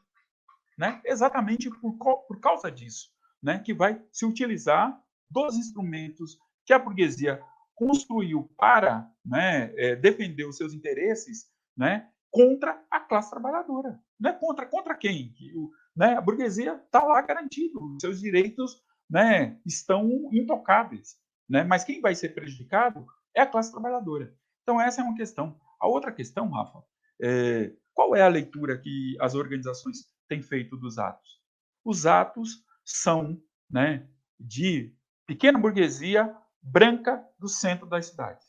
Né? 0.77 1.01
Exatamente 1.05 1.69
por, 1.69 1.97
por 1.97 2.39
causa 2.39 2.71
disso. 2.71 3.11
Né, 3.41 3.59
que 3.59 3.73
vai 3.73 4.01
se 4.09 4.25
utilizar 4.25 4.97
dos 5.29 5.57
instrumentos 5.57 6.37
que 6.65 6.71
a 6.71 6.79
burguesia 6.79 7.43
construiu 7.75 8.51
para 8.57 9.09
né, 9.25 9.73
é, 9.75 9.95
defender 9.95 10.45
os 10.45 10.57
seus 10.57 10.73
interesses 10.73 11.47
né, 11.75 12.09
contra 12.31 12.81
a 12.89 12.99
classe 12.99 13.29
trabalhadora. 13.29 13.99
Não 14.19 14.29
é 14.29 14.33
contra, 14.33 14.65
contra 14.65 14.95
quem? 14.95 15.33
Que 15.33 15.53
o, 15.55 15.71
né, 15.95 16.15
a 16.15 16.21
burguesia 16.21 16.81
está 16.85 17.03
lá 17.03 17.21
garantido, 17.21 17.79
seus 17.99 18.19
direitos 18.19 18.81
né, 19.09 19.59
estão 19.65 20.29
intocáveis. 20.31 21.17
Né? 21.49 21.63
Mas 21.63 21.83
quem 21.83 22.01
vai 22.01 22.15
ser 22.15 22.29
prejudicado 22.29 23.05
é 23.35 23.41
a 23.41 23.47
classe 23.47 23.71
trabalhadora. 23.71 24.33
Então, 24.63 24.79
essa 24.79 25.01
é 25.01 25.03
uma 25.03 25.15
questão. 25.15 25.59
A 25.79 25.87
outra 25.87 26.11
questão, 26.11 26.49
Rafa, 26.49 26.83
é, 27.21 27.73
qual 27.93 28.15
é 28.15 28.21
a 28.21 28.27
leitura 28.27 28.77
que 28.77 29.15
as 29.19 29.35
organizações 29.35 30.07
têm 30.27 30.41
feito 30.41 30.77
dos 30.77 30.97
atos? 30.97 31.41
Os 31.83 32.05
atos 32.05 32.63
são 32.85 33.41
né, 33.69 34.07
de 34.39 34.95
pequena 35.27 35.59
burguesia 35.59 36.35
branca 36.63 37.23
do 37.37 37.47
centro 37.47 37.85
das 37.87 38.07
cidades. 38.07 38.47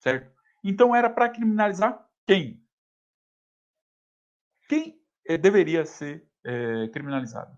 Certo? 0.00 0.30
Então 0.62 0.94
era 0.94 1.08
para 1.08 1.28
criminalizar 1.28 2.06
quem? 2.26 2.62
Quem 4.68 5.00
eh, 5.24 5.38
deveria 5.38 5.84
ser 5.86 6.28
eh, 6.44 6.88
criminalizado? 6.88 7.56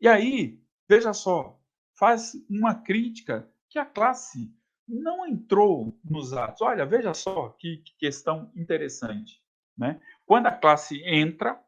E 0.00 0.06
aí, 0.06 0.62
veja 0.88 1.12
só, 1.14 1.58
faz 1.98 2.34
uma 2.48 2.74
crítica 2.74 3.50
que 3.70 3.78
a 3.78 3.86
classe 3.86 4.54
não 4.86 5.26
entrou 5.26 5.98
nos 6.04 6.32
atos. 6.32 6.60
Olha, 6.60 6.84
veja 6.84 7.14
só 7.14 7.50
que, 7.50 7.78
que 7.78 7.96
questão 7.96 8.52
interessante. 8.54 9.42
Né? 9.76 10.00
Quando 10.26 10.46
a 10.48 10.52
classe 10.52 11.02
entra 11.04 11.58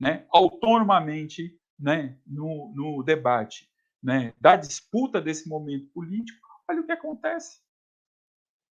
né, 0.00 0.26
autonomamente 0.30 1.56
né, 1.78 2.18
no, 2.26 2.72
no 2.74 3.02
debate 3.02 3.70
né, 4.02 4.34
da 4.40 4.56
disputa 4.56 5.20
desse 5.20 5.48
momento 5.48 5.86
político, 5.92 6.48
olha 6.72 6.80
o 6.80 6.86
que 6.86 6.92
acontece. 6.92 7.60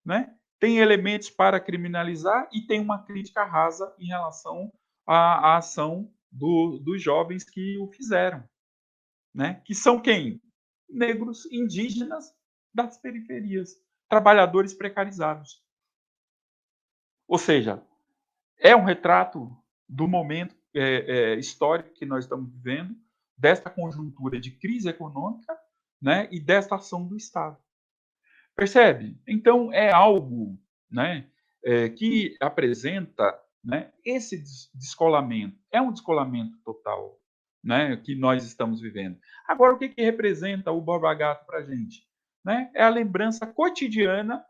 Né? 0.03 0.35
Tem 0.59 0.79
elementos 0.79 1.29
para 1.29 1.59
criminalizar 1.59 2.49
e 2.51 2.65
tem 2.65 2.81
uma 2.81 3.03
crítica 3.03 3.43
rasa 3.43 3.95
em 3.99 4.07
relação 4.07 4.73
à, 5.07 5.53
à 5.53 5.57
ação 5.57 6.11
do, 6.31 6.79
dos 6.79 7.01
jovens 7.01 7.43
que 7.43 7.77
o 7.77 7.87
fizeram. 7.87 8.43
Né? 9.33 9.61
Que 9.65 9.75
são 9.75 10.01
quem? 10.01 10.41
Negros 10.89 11.45
indígenas 11.51 12.33
das 12.73 12.97
periferias, 12.97 13.75
trabalhadores 14.09 14.73
precarizados. 14.73 15.63
Ou 17.27 17.37
seja, 17.37 17.85
é 18.57 18.75
um 18.75 18.83
retrato 18.83 19.55
do 19.87 20.07
momento 20.07 20.55
é, 20.73 20.81
é, 20.83 21.35
histórico 21.35 21.93
que 21.93 22.05
nós 22.05 22.25
estamos 22.25 22.51
vivendo, 22.51 22.95
desta 23.37 23.69
conjuntura 23.69 24.39
de 24.39 24.51
crise 24.51 24.89
econômica 24.89 25.57
né, 26.01 26.27
e 26.31 26.39
desta 26.39 26.75
ação 26.75 27.07
do 27.07 27.15
Estado. 27.15 27.57
Percebe? 28.61 29.19
Então, 29.27 29.73
é 29.73 29.91
algo 29.91 30.55
né, 30.87 31.27
é, 31.65 31.89
que 31.89 32.37
apresenta 32.39 33.35
né, 33.63 33.91
esse 34.05 34.37
descolamento. 34.75 35.57
É 35.71 35.81
um 35.81 35.91
descolamento 35.91 36.55
total 36.63 37.19
né, 37.63 37.97
que 37.97 38.13
nós 38.13 38.45
estamos 38.45 38.79
vivendo. 38.79 39.17
Agora, 39.47 39.73
o 39.73 39.79
que, 39.79 39.89
que 39.89 40.03
representa 40.03 40.71
o 40.71 40.79
Borba 40.79 41.11
Gato 41.15 41.43
para 41.47 41.57
a 41.57 41.63
gente? 41.63 42.07
Né? 42.45 42.69
É 42.75 42.83
a 42.83 42.89
lembrança 42.89 43.47
cotidiana 43.47 44.45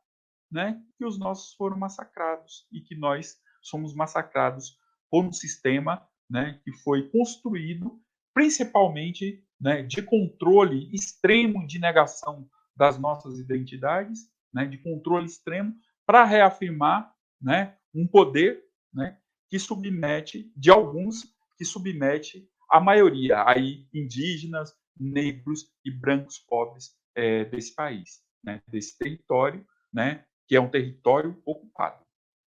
né, 0.51 0.77
que 0.97 1.05
os 1.05 1.17
nossos 1.17 1.53
foram 1.53 1.77
massacrados 1.77 2.67
e 2.69 2.81
que 2.81 2.97
nós 2.97 3.37
somos 3.61 3.95
massacrados 3.95 4.77
por 5.09 5.23
um 5.23 5.31
sistema 5.31 6.05
né, 6.29 6.59
que 6.65 6.73
foi 6.83 7.09
construído 7.11 7.97
principalmente 8.33 9.41
né, 9.57 9.83
de 9.83 10.01
controle 10.01 10.93
extremo 10.93 11.65
de 11.65 11.79
negação 11.79 12.45
das 12.81 12.97
nossas 12.97 13.37
identidades, 13.37 14.21
né, 14.51 14.65
de 14.65 14.75
controle 14.75 15.27
extremo, 15.27 15.71
para 16.03 16.23
reafirmar 16.23 17.13
né, 17.39 17.77
um 17.93 18.07
poder 18.07 18.59
né, 18.91 19.19
que 19.51 19.59
submete, 19.59 20.51
de 20.57 20.71
alguns, 20.71 21.31
que 21.55 21.63
submete 21.63 22.49
a 22.67 22.79
maioria, 22.79 23.47
aí 23.47 23.87
indígenas, 23.93 24.73
negros 24.99 25.71
e 25.85 25.91
brancos 25.91 26.39
pobres 26.39 26.97
é, 27.13 27.45
desse 27.45 27.75
país, 27.75 28.23
né, 28.43 28.63
desse 28.67 28.97
território, 28.97 29.63
né, 29.93 30.25
que 30.47 30.55
é 30.55 30.59
um 30.59 30.71
território 30.71 31.39
ocupado, 31.45 32.03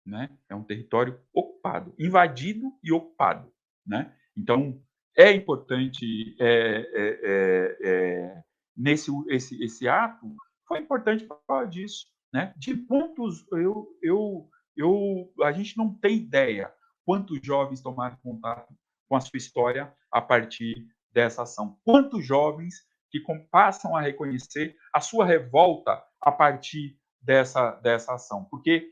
né, 0.05 0.36
é 0.48 0.57
um 0.57 0.65
território 0.65 1.20
ocupado, 1.32 1.94
invadido 2.01 2.73
e 2.82 2.90
ocupado, 2.90 3.48
né. 3.86 4.12
Então 4.36 4.82
é 5.16 5.31
importante 5.31 6.35
é, 6.40 6.48
é, 6.48 7.20
é, 7.23 7.78
é 7.85 8.45
nesse 8.77 9.11
esse, 9.28 9.62
esse 9.62 9.89
ato 9.89 10.27
foi 10.66 10.81
importante 10.81 11.24
por 11.24 11.40
causa 11.47 11.69
disso, 11.69 12.07
né? 12.32 12.53
De 12.57 12.77
pontos 12.77 13.47
eu 13.53 13.89
eu 14.03 14.48
eu 14.77 15.32
a 15.43 15.53
gente 15.53 15.77
não 15.77 15.94
tem 15.94 16.16
ideia 16.16 16.73
quantos 17.05 17.39
jovens 17.43 17.81
tomaram 17.81 18.16
contato 18.23 18.74
com 19.09 19.16
a 19.16 19.20
sua 19.20 19.36
história 19.36 19.94
a 20.11 20.20
partir 20.20 20.86
dessa 21.12 21.44
ação. 21.44 21.78
Quantos 21.85 22.27
jovens 22.27 22.74
que 23.11 23.20
passam 23.51 23.97
a 23.97 24.01
reconhecer 24.01 24.77
a 24.93 25.01
sua 25.01 25.24
revolta 25.24 26.03
a 26.20 26.32
partir 26.32 26.98
dessa, 27.20 27.73
dessa 27.77 28.15
ação. 28.15 28.44
Porque 28.44 28.90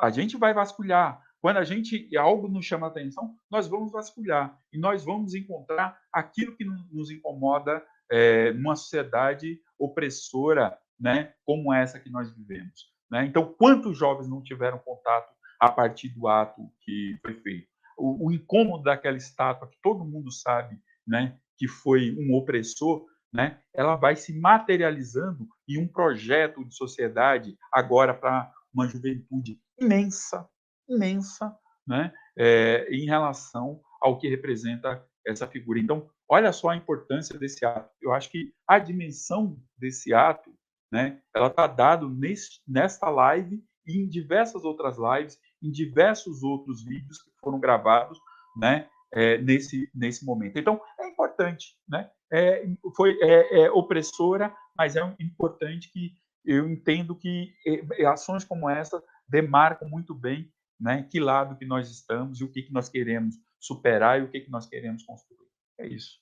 a 0.00 0.10
gente 0.10 0.36
vai 0.36 0.54
vasculhar. 0.54 1.22
Quando 1.40 1.56
a 1.56 1.64
gente 1.64 2.14
algo 2.16 2.48
nos 2.48 2.66
chama 2.66 2.86
atenção, 2.86 3.34
nós 3.50 3.66
vamos 3.66 3.90
vasculhar 3.90 4.58
e 4.72 4.78
nós 4.78 5.04
vamos 5.04 5.34
encontrar 5.34 5.98
aquilo 6.12 6.54
que 6.54 6.64
nos 6.64 7.10
incomoda 7.10 7.84
é, 8.10 8.52
numa 8.52 8.76
sociedade 8.76 9.60
opressora, 9.78 10.76
né, 10.98 11.32
como 11.44 11.72
essa 11.72 11.98
que 11.98 12.10
nós 12.10 12.30
vivemos. 12.34 12.90
Né? 13.10 13.24
Então, 13.24 13.54
quantos 13.58 13.96
jovens 13.96 14.28
não 14.28 14.42
tiveram 14.42 14.78
contato 14.78 15.32
a 15.58 15.70
partir 15.70 16.08
do 16.10 16.28
ato 16.28 16.70
que 16.82 17.18
foi 17.22 17.34
feito? 17.34 17.68
O, 17.96 18.28
o 18.28 18.32
incômodo 18.32 18.84
daquela 18.84 19.16
estátua 19.16 19.68
que 19.68 19.78
todo 19.82 20.04
mundo 20.04 20.30
sabe 20.30 20.78
né, 21.06 21.38
que 21.56 21.66
foi 21.66 22.14
um 22.18 22.34
opressor, 22.34 23.04
né, 23.32 23.60
ela 23.74 23.96
vai 23.96 24.16
se 24.16 24.38
materializando 24.38 25.46
em 25.68 25.78
um 25.78 25.86
projeto 25.86 26.64
de 26.64 26.74
sociedade 26.74 27.56
agora 27.72 28.14
para 28.14 28.52
uma 28.72 28.86
juventude 28.86 29.58
imensa, 29.78 30.48
imensa, 30.88 31.56
né, 31.86 32.12
é, 32.36 32.88
em 32.90 33.06
relação 33.06 33.80
ao 34.00 34.18
que 34.18 34.28
representa 34.28 35.04
essa 35.26 35.46
figura. 35.46 35.78
Então, 35.78 36.08
olha 36.30 36.52
só 36.52 36.68
a 36.68 36.76
importância 36.76 37.36
desse 37.36 37.64
ato. 37.66 37.90
Eu 38.00 38.12
acho 38.12 38.30
que 38.30 38.54
a 38.66 38.78
dimensão 38.78 39.60
desse 39.76 40.14
ato, 40.14 40.54
né, 40.92 41.20
ela 41.34 41.48
está 41.48 42.00
nesse, 42.08 42.60
nesta 42.66 43.10
live 43.10 43.62
e 43.84 43.98
em 43.98 44.08
diversas 44.08 44.64
outras 44.64 44.96
lives, 44.96 45.36
em 45.60 45.70
diversos 45.70 46.44
outros 46.44 46.84
vídeos 46.84 47.20
que 47.20 47.30
foram 47.40 47.58
gravados, 47.58 48.18
né, 48.56 48.88
é, 49.12 49.38
nesse, 49.38 49.90
nesse 49.92 50.24
momento. 50.24 50.56
Então, 50.56 50.80
é 51.00 51.08
importante, 51.08 51.76
né? 51.88 52.08
É, 52.32 52.64
foi, 52.96 53.18
é, 53.20 53.62
é 53.62 53.70
opressora, 53.72 54.54
mas 54.78 54.94
é 54.94 55.00
importante 55.18 55.90
que 55.90 56.12
eu 56.44 56.68
entendo 56.68 57.16
que 57.16 57.52
é, 57.66 58.06
ações 58.06 58.44
como 58.44 58.70
essa 58.70 59.02
demarcam 59.28 59.88
muito 59.88 60.14
bem 60.14 60.48
né, 60.80 61.06
que 61.10 61.18
lado 61.18 61.56
que 61.56 61.66
nós 61.66 61.90
estamos 61.90 62.40
e 62.40 62.44
o 62.44 62.50
que, 62.50 62.62
que 62.62 62.72
nós 62.72 62.88
queremos 62.88 63.34
superar 63.58 64.20
e 64.20 64.22
o 64.22 64.30
que, 64.30 64.40
que 64.40 64.50
nós 64.50 64.66
queremos 64.66 65.02
construir. 65.02 65.49
É 65.80 65.86
isso. 65.88 66.20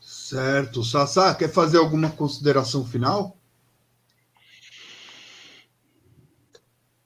Certo. 0.00 0.82
Sassá, 0.82 1.34
quer 1.34 1.52
fazer 1.52 1.76
alguma 1.76 2.10
consideração 2.10 2.82
final? 2.82 3.36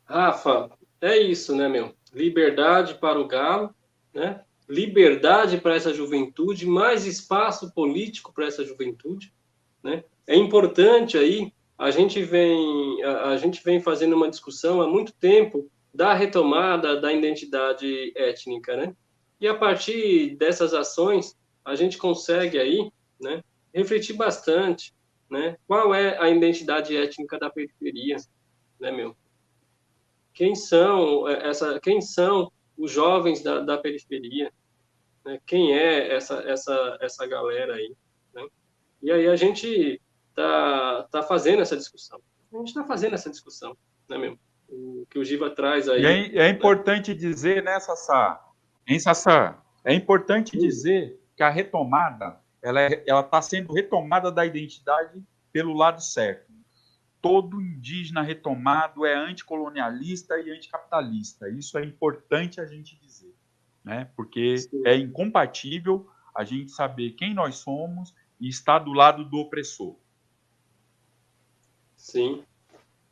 Rafa, 0.04 0.70
é 1.00 1.18
isso, 1.18 1.56
né, 1.56 1.68
meu? 1.68 1.92
Liberdade 2.14 2.94
para 2.94 3.18
o 3.18 3.26
Galo, 3.26 3.74
né? 4.14 4.44
Liberdade 4.68 5.58
para 5.58 5.74
essa 5.74 5.92
juventude, 5.92 6.66
mais 6.66 7.04
espaço 7.04 7.72
político 7.72 8.32
para 8.32 8.46
essa 8.46 8.64
juventude, 8.64 9.34
né? 9.82 10.04
É 10.24 10.36
importante 10.36 11.18
aí, 11.18 11.52
a 11.76 11.90
gente 11.90 12.22
vem 12.22 13.02
a, 13.02 13.30
a 13.30 13.36
gente 13.36 13.62
vem 13.64 13.80
fazendo 13.80 14.14
uma 14.14 14.30
discussão 14.30 14.80
há 14.80 14.86
muito 14.86 15.12
tempo 15.12 15.68
da 15.96 16.14
retomada 16.14 17.00
da 17.00 17.12
identidade 17.12 18.12
étnica, 18.16 18.76
né? 18.76 18.94
E 19.40 19.48
a 19.48 19.54
partir 19.54 20.36
dessas 20.36 20.74
ações, 20.74 21.36
a 21.64 21.74
gente 21.74 21.98
consegue 21.98 22.58
aí, 22.58 22.90
né, 23.20 23.42
refletir 23.74 24.14
bastante, 24.14 24.94
né? 25.28 25.56
Qual 25.66 25.94
é 25.94 26.18
a 26.18 26.28
identidade 26.28 26.96
étnica 26.96 27.38
da 27.38 27.50
periferia, 27.50 28.16
né, 28.78 28.92
meu? 28.92 29.16
quem 30.36 30.54
são 30.54 31.26
é, 31.26 31.48
essa, 31.48 31.80
quem 31.80 32.00
são 32.00 32.52
os 32.76 32.92
jovens 32.92 33.42
da, 33.42 33.60
da 33.60 33.78
periferia, 33.78 34.52
né? 35.24 35.40
quem 35.46 35.74
é 35.74 36.14
essa, 36.14 36.34
essa, 36.46 36.98
essa 37.00 37.26
galera 37.26 37.74
aí. 37.74 37.96
Né? 38.34 38.46
E 39.02 39.10
aí 39.10 39.26
a 39.26 39.34
gente 39.34 40.00
tá, 40.34 41.08
tá 41.10 41.22
fazendo 41.22 41.62
essa 41.62 41.76
discussão. 41.76 42.20
A 42.52 42.58
gente 42.58 42.68
está 42.68 42.84
fazendo 42.84 43.14
essa 43.14 43.30
discussão, 43.30 43.74
né, 44.06 44.18
mesmo? 44.18 44.38
O 44.68 45.06
que 45.10 45.18
o 45.18 45.24
Giva 45.24 45.50
traz 45.50 45.88
aí. 45.88 46.04
É, 46.04 46.46
é 46.46 46.48
importante 46.48 47.14
dizer, 47.14 47.62
né, 47.62 47.78
Sassá? 47.80 48.44
Hein, 48.86 48.98
Sassá? 48.98 49.62
É 49.84 49.94
importante 49.94 50.52
Sim. 50.52 50.58
dizer 50.58 51.20
que 51.36 51.42
a 51.42 51.48
retomada, 51.48 52.40
ela 52.62 52.80
é, 52.80 53.04
está 53.06 53.40
sendo 53.40 53.72
retomada 53.72 54.32
da 54.32 54.44
identidade 54.44 55.22
pelo 55.52 55.72
lado 55.72 56.02
certo 56.02 56.46
todo 57.26 57.60
indígena 57.60 58.22
retomado 58.22 59.04
é 59.04 59.12
anticolonialista 59.12 60.38
e 60.38 60.48
anticapitalista. 60.48 61.50
Isso 61.50 61.76
é 61.76 61.84
importante 61.84 62.60
a 62.60 62.66
gente 62.66 62.96
dizer, 63.00 63.34
né? 63.84 64.08
porque 64.14 64.58
Sim. 64.58 64.82
é 64.86 64.96
incompatível 64.96 66.08
a 66.32 66.44
gente 66.44 66.70
saber 66.70 67.12
quem 67.12 67.34
nós 67.34 67.56
somos 67.56 68.14
e 68.40 68.48
estar 68.48 68.78
do 68.78 68.92
lado 68.92 69.24
do 69.24 69.38
opressor. 69.38 69.96
Sim, 71.96 72.44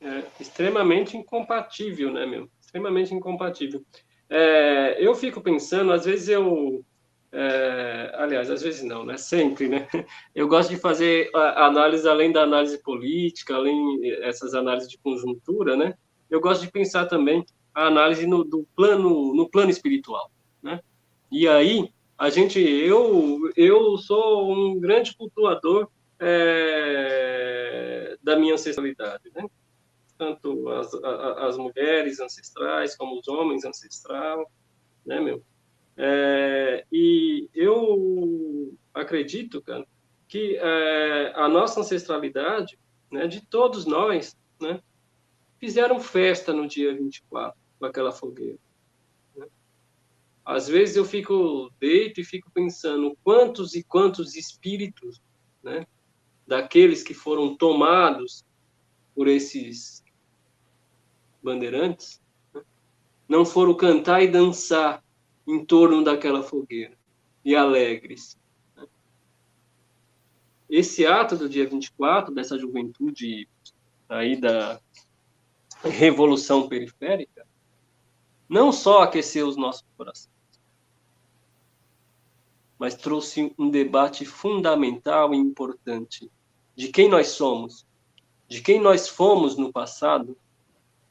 é 0.05 0.25
extremamente 0.39 1.17
incompatível, 1.17 2.13
né, 2.13 2.27
meu? 2.27 2.49
Extremamente 2.61 3.15
incompatível. 3.15 3.85
É, 4.29 4.97
eu 4.99 5.15
fico 5.15 5.41
pensando, 5.41 5.93
às 5.93 6.05
vezes 6.05 6.29
eu 6.29 6.85
é, 7.37 8.13
aliás, 8.15 8.49
às 8.49 8.63
vezes 8.63 8.85
não, 8.85 9.05
né? 9.05 9.17
Sempre, 9.17 9.67
né? 9.67 9.89
Eu 10.33 10.47
gosto 10.47 10.71
de 10.71 10.77
fazer 10.77 11.31
análise 11.35 12.09
além 12.09 12.31
da 12.31 12.43
análise 12.43 12.81
política, 12.81 13.57
além 13.57 14.09
essas 14.23 14.55
análises 14.55 14.89
de 14.89 14.99
conjuntura, 14.99 15.77
né? 15.77 15.95
Eu 16.31 16.41
gosto 16.41 16.61
de 16.65 16.71
pensar 16.71 17.07
também 17.07 17.45
a 17.75 17.89
análise 17.89 18.25
no 18.25 18.45
do 18.45 18.65
plano 18.77 19.35
no 19.35 19.49
plano 19.51 19.69
espiritual, 19.69 20.31
né? 20.63 20.81
E 21.31 21.49
aí 21.49 21.91
a 22.17 22.31
gente, 22.31 22.61
eu 22.61 23.51
eu 23.57 23.99
sou 23.99 24.53
um 24.53 24.79
grande 24.79 25.17
cultuador 25.17 25.89
é, 26.21 28.17
da 28.23 28.37
minha 28.37 28.55
ancestralidade, 28.55 29.25
né? 29.35 29.45
Tanto 30.17 30.69
as, 30.69 30.95
as 30.95 31.57
mulheres 31.57 32.21
ancestrais 32.21 32.97
como 32.97 33.19
os 33.19 33.27
homens 33.27 33.65
ancestrais, 33.65 34.47
né, 35.05 35.21
meu? 35.21 35.43
É, 35.97 36.85
e 36.91 37.49
eu 37.55 38.77
acredito, 38.93 39.63
cara, 39.63 39.87
que 40.29 40.57
é, 40.57 41.33
a 41.37 41.49
nossa 41.49 41.81
ancestralidade, 41.81 42.79
né, 43.11 43.27
de 43.27 43.45
todos 43.47 43.87
nós, 43.87 44.37
né, 44.61 44.81
fizeram 45.59 46.01
festa 46.01 46.53
no 46.53 46.67
dia 46.67 46.95
24 46.95 47.59
com 47.79 47.87
aquela 47.87 48.13
fogueira. 48.13 48.59
Né? 49.37 49.47
Às 50.45 50.69
vezes 50.69 50.97
eu 50.97 51.05
fico 51.05 51.71
deito 51.81 52.21
e 52.21 52.25
fico 52.25 52.51
pensando 52.53 53.17
quantos 53.23 53.75
e 53.75 53.83
quantos 53.83 54.35
espíritos, 54.35 55.21
né, 55.63 55.87
daqueles 56.47 57.03
que 57.03 57.15
foram 57.15 57.57
tomados 57.57 58.45
por 59.15 59.29
esses 59.29 60.04
bandeirantes, 61.45 62.21
né, 62.53 62.63
não 63.29 63.45
foram 63.45 63.75
cantar 63.75 64.23
e 64.23 64.29
dançar 64.29 65.05
em 65.47 65.65
torno 65.65 66.03
daquela 66.03 66.43
fogueira 66.43 66.97
e 67.45 67.55
alegres. 67.55 68.39
Né? 68.75 68.87
Esse 70.69 71.07
ato 71.07 71.37
do 71.37 71.49
dia 71.49 71.69
24, 71.69 72.35
dessa 72.35 72.59
juventude 72.59 73.49
aí 74.09 74.41
da 74.41 74.81
revolução 75.83 76.69
periférica, 76.69 77.47
não 78.49 78.73
só 78.73 79.03
aqueceu 79.03 79.47
os 79.47 79.57
nossos 79.57 79.85
corações, 79.97 80.35
mas 82.79 82.95
trouxe 82.95 83.55
um 83.59 83.71
debate 83.71 84.25
fundamental 84.25 85.35
e 85.35 85.39
importante 85.39 86.31
de 86.75 86.89
quem 86.89 87.09
nós 87.09 87.29
somos, 87.29 87.87
de 88.49 88.61
quem 88.61 88.81
nós 88.81 89.09
fomos 89.09 89.57
no 89.57 89.73
passado 89.73 90.37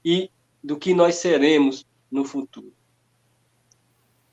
e 0.04 0.30
do 0.64 0.78
que 0.78 0.94
nós 0.94 1.16
seremos 1.16 1.86
no 2.10 2.24
futuro. 2.26 2.74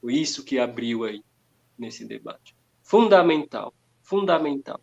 Foi 0.01 0.15
isso 0.15 0.45
que 0.45 0.59
abriu 0.59 1.05
aí 1.05 1.23
nesse 1.79 2.05
debate. 2.05 2.57
Fundamental, 2.83 3.75
fundamental. 4.03 4.81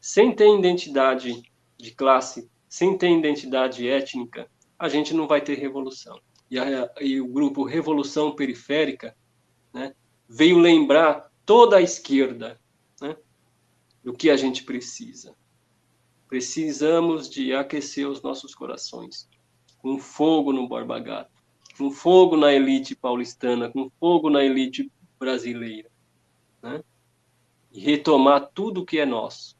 Sem 0.00 0.34
ter 0.34 0.48
identidade 0.56 1.42
de 1.76 1.90
classe 1.92 2.48
sem 2.68 2.96
ter 2.98 3.10
identidade 3.10 3.88
étnica, 3.88 4.48
a 4.78 4.88
gente 4.88 5.14
não 5.14 5.26
vai 5.26 5.40
ter 5.40 5.58
revolução. 5.58 6.20
E, 6.50 6.58
a, 6.58 6.92
e 7.00 7.20
o 7.20 7.26
grupo 7.26 7.64
Revolução 7.64 8.34
Periférica 8.34 9.16
né, 9.72 9.94
veio 10.28 10.58
lembrar 10.58 11.30
toda 11.44 11.78
a 11.78 11.82
esquerda 11.82 12.60
né, 13.00 13.16
do 14.04 14.12
que 14.12 14.30
a 14.30 14.36
gente 14.36 14.64
precisa. 14.64 15.34
Precisamos 16.28 17.28
de 17.28 17.54
aquecer 17.54 18.08
os 18.08 18.22
nossos 18.22 18.54
corações 18.54 19.28
com 19.78 19.98
fogo 19.98 20.52
no 20.52 20.68
Borba 20.68 20.98
Gato, 20.98 21.30
com 21.76 21.90
fogo 21.90 22.36
na 22.36 22.52
elite 22.52 22.94
paulistana, 22.94 23.70
com 23.70 23.90
fogo 23.98 24.28
na 24.28 24.44
elite 24.44 24.90
brasileira. 25.18 25.90
Né? 26.62 26.82
E 27.72 27.80
retomar 27.80 28.50
tudo 28.52 28.84
que 28.84 28.98
é 28.98 29.06
nosso. 29.06 29.56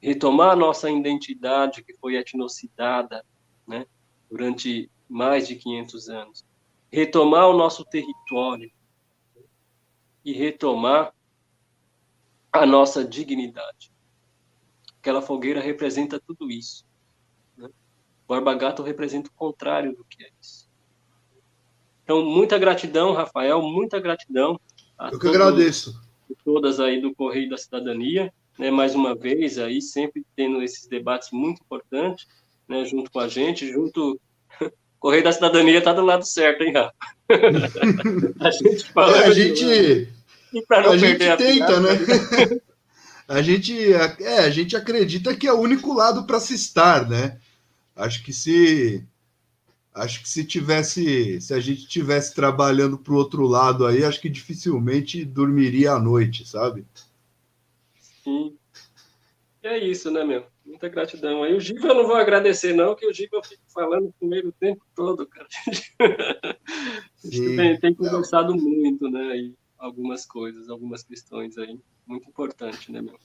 Retomar 0.00 0.50
a 0.50 0.56
nossa 0.56 0.90
identidade 0.90 1.82
que 1.82 1.94
foi 1.94 2.16
etnocidada 2.16 3.24
né? 3.66 3.86
durante 4.30 4.90
mais 5.08 5.46
de 5.46 5.56
500 5.56 6.08
anos. 6.08 6.44
Retomar 6.90 7.48
o 7.48 7.56
nosso 7.56 7.84
território 7.84 8.70
e 10.24 10.32
retomar 10.32 11.14
a 12.52 12.66
nossa 12.66 13.04
dignidade. 13.04 13.92
Aquela 14.98 15.22
fogueira 15.22 15.60
representa 15.60 16.20
tudo 16.20 16.50
isso. 16.50 16.86
Né? 18.32 18.40
Borba 18.40 18.54
Gato 18.54 18.82
representa 18.82 19.28
o 19.28 19.32
contrário 19.32 19.94
do 19.94 20.04
que 20.04 20.24
é 20.24 20.28
isso. 20.40 20.66
Então, 22.02 22.24
muita 22.24 22.58
gratidão, 22.58 23.12
Rafael, 23.12 23.60
muita 23.62 24.00
gratidão. 24.00 24.58
Eu 25.10 25.18
que 25.18 25.28
agradeço. 25.28 26.00
Todas 26.44 26.80
aí 26.80 27.00
do 27.00 27.14
Correio 27.14 27.50
da 27.50 27.58
Cidadania, 27.58 28.32
né, 28.58 28.70
mais 28.70 28.94
uma 28.94 29.14
vez 29.14 29.58
aí, 29.58 29.82
sempre 29.82 30.24
tendo 30.34 30.62
esses 30.62 30.88
debates 30.88 31.28
muito 31.30 31.60
importantes, 31.60 32.26
né, 32.66 32.84
junto 32.84 33.10
com 33.10 33.20
a 33.20 33.28
gente, 33.28 33.70
junto... 33.70 34.18
Correio 34.98 35.24
da 35.24 35.32
Cidadania 35.32 35.78
está 35.78 35.92
do 35.92 36.04
lado 36.04 36.24
certo, 36.24 36.62
hein, 36.62 36.72
Rafa? 36.72 36.94
a 38.40 38.50
gente 38.50 38.84
fala... 38.92 39.18
É, 39.18 39.26
a 39.26 39.30
gente... 39.32 40.08
a 40.68 40.96
gente 40.96 41.36
tenta, 41.36 41.80
né? 41.80 41.90
a 43.28 43.42
gente, 43.42 43.92
é, 43.92 44.38
a 44.38 44.50
gente 44.50 44.76
acredita 44.76 45.36
que 45.36 45.46
é 45.46 45.52
o 45.52 45.60
único 45.60 45.92
lado 45.92 46.24
para 46.26 46.40
se 46.40 46.54
estar, 46.54 47.08
né? 47.08 47.38
Acho 47.94 48.22
que 48.22 48.32
se 48.32 49.06
acho 49.94 50.22
que 50.22 50.28
se 50.28 50.44
tivesse, 50.44 51.40
se 51.40 51.52
a 51.52 51.60
gente 51.60 51.86
tivesse 51.86 52.34
trabalhando 52.34 52.96
para 52.98 53.12
o 53.12 53.16
outro 53.16 53.46
lado 53.46 53.86
aí, 53.86 54.04
acho 54.04 54.20
que 54.20 54.30
dificilmente 54.30 55.24
dormiria 55.24 55.92
à 55.92 55.98
noite, 55.98 56.48
sabe? 56.48 56.86
Sim. 58.24 58.56
E 59.62 59.66
é 59.66 59.78
isso, 59.78 60.10
né, 60.10 60.24
meu? 60.24 60.46
Muita 60.64 60.88
gratidão. 60.88 61.42
Aí 61.42 61.54
o 61.54 61.60
Giba 61.60 61.88
eu 61.88 61.94
não 61.94 62.06
vou 62.06 62.16
agradecer, 62.16 62.72
não, 62.72 62.94
que 62.94 63.06
o 63.06 63.12
Giba 63.12 63.36
eu 63.36 63.44
fico 63.44 63.62
falando 63.68 64.12
ele 64.22 64.48
o 64.48 64.52
tempo 64.52 64.84
todo, 64.94 65.26
cara. 65.26 65.46
A 67.24 67.28
gente 67.28 67.56
tem, 67.56 67.78
tem, 67.78 67.94
conversado 67.94 68.56
muito, 68.56 69.08
né? 69.08 69.36
E 69.36 69.54
algumas 69.78 70.26
coisas, 70.26 70.68
algumas 70.68 71.04
questões 71.04 71.56
aí. 71.56 71.78
Muito 72.04 72.28
importante, 72.28 72.90
né, 72.90 73.00
meu? 73.00 73.16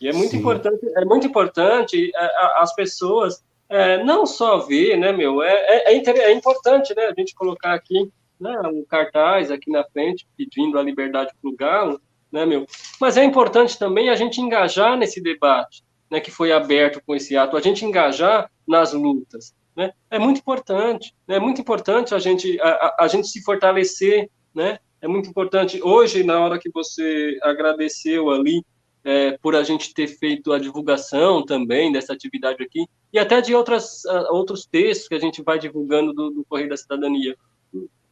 E 0.00 0.08
é 0.08 0.12
muito 0.12 0.30
Sim. 0.30 0.38
importante, 0.38 0.80
é 0.96 1.04
muito 1.04 1.26
importante 1.26 2.12
é, 2.14 2.60
as 2.62 2.72
pessoas 2.74 3.44
é, 3.70 4.02
não 4.02 4.26
só 4.26 4.58
ver, 4.58 4.96
né, 4.96 5.12
meu, 5.12 5.40
é, 5.42 5.52
é, 5.52 5.96
é, 5.96 6.18
é, 6.18 6.32
importante, 6.32 6.92
né, 6.94 7.04
a 7.04 7.14
gente 7.16 7.34
colocar 7.34 7.72
aqui, 7.72 8.12
né, 8.38 8.60
um 8.64 8.84
cartaz 8.84 9.50
aqui 9.50 9.70
na 9.70 9.84
frente 9.84 10.26
pedindo 10.36 10.76
a 10.76 10.82
liberdade 10.82 11.30
para 11.40 11.50
o 11.50 11.56
Galo, 11.56 12.00
né, 12.32 12.44
meu, 12.44 12.66
mas 13.00 13.16
é 13.16 13.22
importante 13.22 13.78
também 13.78 14.10
a 14.10 14.16
gente 14.16 14.40
engajar 14.40 14.98
nesse 14.98 15.22
debate, 15.22 15.84
né, 16.10 16.18
que 16.18 16.32
foi 16.32 16.50
aberto 16.50 17.00
com 17.06 17.14
esse 17.14 17.36
ato, 17.36 17.56
a 17.56 17.60
gente 17.60 17.84
engajar 17.84 18.50
nas 18.66 18.92
lutas, 18.92 19.54
né, 19.76 19.92
é 20.10 20.18
muito 20.18 20.38
importante, 20.38 21.14
né, 21.28 21.36
é 21.36 21.40
muito 21.40 21.60
importante 21.60 22.12
a 22.12 22.18
gente, 22.18 22.60
a, 22.60 22.96
a, 23.04 23.08
gente 23.08 23.28
se 23.28 23.40
fortalecer, 23.44 24.28
né, 24.52 24.78
é 25.00 25.06
muito 25.06 25.30
importante, 25.30 25.80
hoje, 25.80 26.24
na 26.24 26.40
hora 26.40 26.58
que 26.58 26.70
você 26.74 27.38
agradeceu 27.40 28.30
ali, 28.30 28.64
é, 29.04 29.38
por 29.38 29.54
a 29.54 29.62
gente 29.62 29.94
ter 29.94 30.06
feito 30.06 30.52
a 30.52 30.58
divulgação 30.58 31.44
também 31.44 31.90
dessa 31.90 32.12
atividade 32.12 32.62
aqui, 32.62 32.86
e 33.12 33.18
até 33.18 33.40
de 33.40 33.54
outras, 33.54 34.04
uh, 34.04 34.32
outros 34.32 34.66
textos 34.66 35.08
que 35.08 35.14
a 35.14 35.18
gente 35.18 35.42
vai 35.42 35.58
divulgando 35.58 36.12
do, 36.12 36.30
do 36.30 36.44
Correio 36.44 36.68
da 36.68 36.76
Cidadania. 36.76 37.36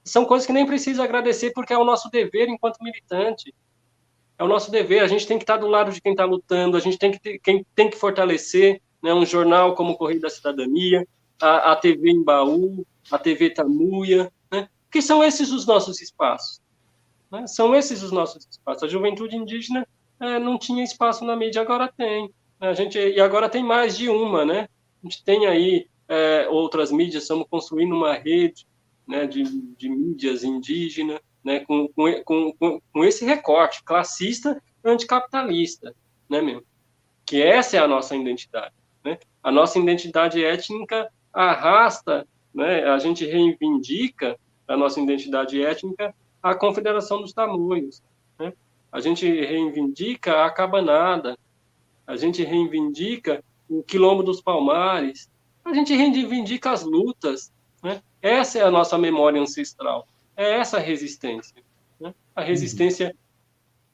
São 0.02 0.24
coisas 0.24 0.46
que 0.46 0.52
nem 0.52 0.66
precisa 0.66 1.04
agradecer, 1.04 1.52
porque 1.52 1.72
é 1.72 1.78
o 1.78 1.84
nosso 1.84 2.10
dever 2.10 2.48
enquanto 2.48 2.82
militante. 2.82 3.54
É 4.38 4.44
o 4.44 4.48
nosso 4.48 4.70
dever, 4.70 5.00
a 5.00 5.08
gente 5.08 5.26
tem 5.26 5.36
que 5.36 5.42
estar 5.42 5.56
do 5.56 5.66
lado 5.66 5.92
de 5.92 6.00
quem 6.00 6.12
está 6.12 6.24
lutando, 6.24 6.76
a 6.76 6.80
gente 6.80 6.96
tem 6.96 7.10
que, 7.10 7.20
ter, 7.20 7.38
quem, 7.40 7.66
tem 7.74 7.90
que 7.90 7.96
fortalecer 7.96 8.80
né, 9.02 9.12
um 9.12 9.26
jornal 9.26 9.74
como 9.74 9.92
o 9.92 9.96
Correio 9.96 10.20
da 10.20 10.30
Cidadania, 10.30 11.06
a, 11.42 11.72
a 11.72 11.76
TV 11.76 12.10
Embaú, 12.10 12.86
a 13.10 13.18
TV 13.18 13.50
Tamuia, 13.50 14.32
né, 14.50 14.68
que 14.90 15.02
são 15.02 15.24
esses 15.24 15.50
os 15.50 15.66
nossos 15.66 16.00
espaços. 16.00 16.60
Né, 17.30 17.46
são 17.48 17.74
esses 17.74 18.00
os 18.02 18.12
nossos 18.12 18.46
espaços. 18.48 18.84
A 18.84 18.88
juventude 18.88 19.36
indígena 19.36 19.86
é, 20.20 20.38
não 20.38 20.58
tinha 20.58 20.82
espaço 20.82 21.24
na 21.24 21.36
mídia, 21.36 21.62
agora 21.62 21.92
tem. 21.96 22.32
A 22.60 22.72
gente, 22.72 22.98
e 22.98 23.20
agora 23.20 23.48
tem 23.48 23.62
mais 23.62 23.96
de 23.96 24.08
uma, 24.08 24.44
né? 24.44 24.68
A 25.02 25.06
gente 25.06 25.22
tem 25.24 25.46
aí 25.46 25.86
é, 26.08 26.48
outras 26.48 26.90
mídias, 26.90 27.22
estamos 27.22 27.46
construindo 27.48 27.94
uma 27.94 28.14
rede 28.14 28.66
né, 29.06 29.26
de, 29.26 29.44
de 29.44 29.88
mídias 29.88 30.42
indígenas, 30.42 31.20
né, 31.44 31.60
com, 31.60 31.88
com, 31.88 32.22
com, 32.24 32.80
com 32.92 33.04
esse 33.04 33.24
recorte 33.24 33.82
classista 33.84 34.60
anticapitalista, 34.84 35.94
né, 36.28 36.42
meu? 36.42 36.64
Que 37.24 37.42
essa 37.42 37.76
é 37.76 37.80
a 37.80 37.88
nossa 37.88 38.16
identidade, 38.16 38.74
né? 39.04 39.18
A 39.42 39.52
nossa 39.52 39.78
identidade 39.78 40.44
étnica 40.44 41.08
arrasta, 41.32 42.26
né, 42.52 42.84
a 42.84 42.98
gente 42.98 43.24
reivindica 43.24 44.38
a 44.66 44.76
nossa 44.76 45.00
identidade 45.00 45.62
étnica 45.62 46.14
a 46.42 46.54
Confederação 46.54 47.20
dos 47.20 47.32
Tamoios? 47.32 48.02
A 48.90 49.00
gente 49.00 49.26
reivindica 49.26 50.44
a 50.44 50.50
cabanada, 50.50 51.38
a 52.06 52.16
gente 52.16 52.42
reivindica 52.42 53.44
o 53.68 53.82
quilombo 53.82 54.22
dos 54.22 54.40
palmares, 54.40 55.30
a 55.64 55.74
gente 55.74 55.94
reivindica 55.94 56.70
as 56.70 56.82
lutas. 56.82 57.52
Né? 57.82 58.02
Essa 58.22 58.58
é 58.58 58.62
a 58.62 58.70
nossa 58.70 58.96
memória 58.96 59.40
ancestral, 59.40 60.06
é 60.36 60.52
essa 60.52 60.78
resistência. 60.78 61.62
Né? 62.00 62.14
A 62.34 62.42
resistência 62.42 63.14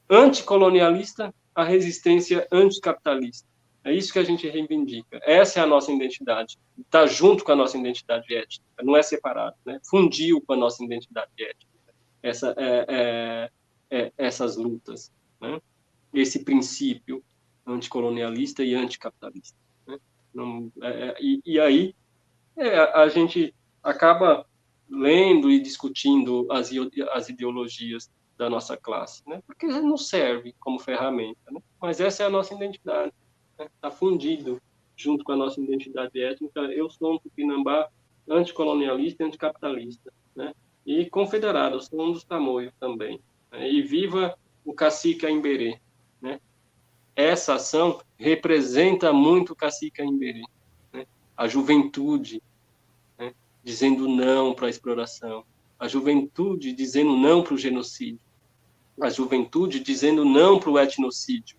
anticolonialista, 0.09 1.35
a 1.55 1.65
resistência 1.65 2.47
anticapitalista. 2.53 3.49
É 3.85 3.93
isso 3.93 4.13
que 4.13 4.19
a 4.19 4.25
gente 4.25 4.49
reivindica. 4.49 5.21
Essa 5.25 5.61
é 5.61 5.63
a 5.63 5.67
nossa 5.67 5.93
identidade. 5.93 6.57
Está 6.79 7.05
junto 7.07 7.45
com 7.45 7.53
a 7.53 7.57
nossa 7.57 7.77
identidade 7.77 8.35
étnica, 8.35 8.65
não 8.83 8.97
é 8.97 9.03
separado. 9.03 9.57
Né? 9.65 9.79
Fundiu 9.85 10.41
com 10.41 10.55
a 10.55 10.57
nossa 10.57 10.83
identidade 10.83 11.31
étnica. 11.39 11.73
Essa, 12.23 12.55
é, 12.57 12.87
é, 12.89 13.51
é, 13.95 14.13
essas 14.19 14.57
lutas, 14.57 15.13
né? 15.41 15.61
esse 16.13 16.45
princípio 16.45 17.23
anticolonialista 17.65 18.65
e 18.65 18.75
anticapitalista. 18.75 19.57
Né? 19.87 19.99
Não, 20.35 20.73
é, 20.83 20.89
é, 20.89 21.17
e, 21.21 21.41
e, 21.47 21.61
aí 21.61 21.95
é, 22.57 22.77
a 22.77 23.09
gente 23.09 23.55
acaba 23.83 24.45
lendo 24.91 25.49
e 25.49 25.61
discutindo 25.61 26.47
as, 26.51 26.71
as 27.13 27.29
ideologias 27.29 28.11
da 28.37 28.51
nossa 28.51 28.77
classe, 28.77 29.23
né? 29.29 29.41
porque 29.47 29.67
não 29.67 29.97
serve 29.97 30.53
como 30.59 30.81
ferramenta, 30.81 31.53
né? 31.53 31.61
mas 31.81 32.01
essa 32.01 32.25
é 32.25 32.27
a 32.27 32.31
nossa 32.31 32.53
identidade, 32.53 33.13
está 33.53 33.89
né? 33.89 33.95
Fundido 33.95 34.61
junto 34.97 35.23
com 35.23 35.33
a 35.33 35.37
nossa 35.37 35.61
identidade 35.61 36.21
étnica. 36.21 36.61
Eu 36.61 36.91
sou 36.91 37.15
um 37.15 37.19
tupinambá 37.19 37.89
anticolonialista 38.29 39.23
e 39.23 39.27
anticapitalista, 39.27 40.13
né? 40.35 40.53
e 40.85 41.09
confederado, 41.09 41.77
eu 41.77 41.81
sou 41.81 42.09
um 42.09 42.13
dos 42.13 42.25
tamoios 42.25 42.73
também. 42.81 43.21
Né? 43.55 43.71
E 43.71 43.83
viva 43.83 44.37
o 44.65 44.75
cacique 44.75 45.25
Aimberê. 45.25 45.79
Né? 46.21 46.41
Essa 47.15 47.55
ação 47.55 48.01
representa 48.19 49.13
muito 49.13 49.53
o 49.53 49.57
cacique 49.57 50.03
Aimberê. 50.03 50.43
Né? 50.93 51.07
A 51.37 51.47
juventude 51.47 52.43
né? 53.19 53.33
dizendo 53.63 54.09
não 54.09 54.53
para 54.55 54.67
a 54.67 54.71
exploração. 54.71 55.45
A 55.79 55.87
juventude 55.87 56.73
dizendo 56.73 57.17
não 57.17 57.43
para 57.43 57.55
o 57.55 57.59
genocídio. 57.59 58.21
A 59.01 59.11
juventude 59.11 59.81
dizendo 59.81 60.25
não 60.25 60.59
para 60.59 60.71
o 60.71 60.79
etnocídio. 60.79 61.57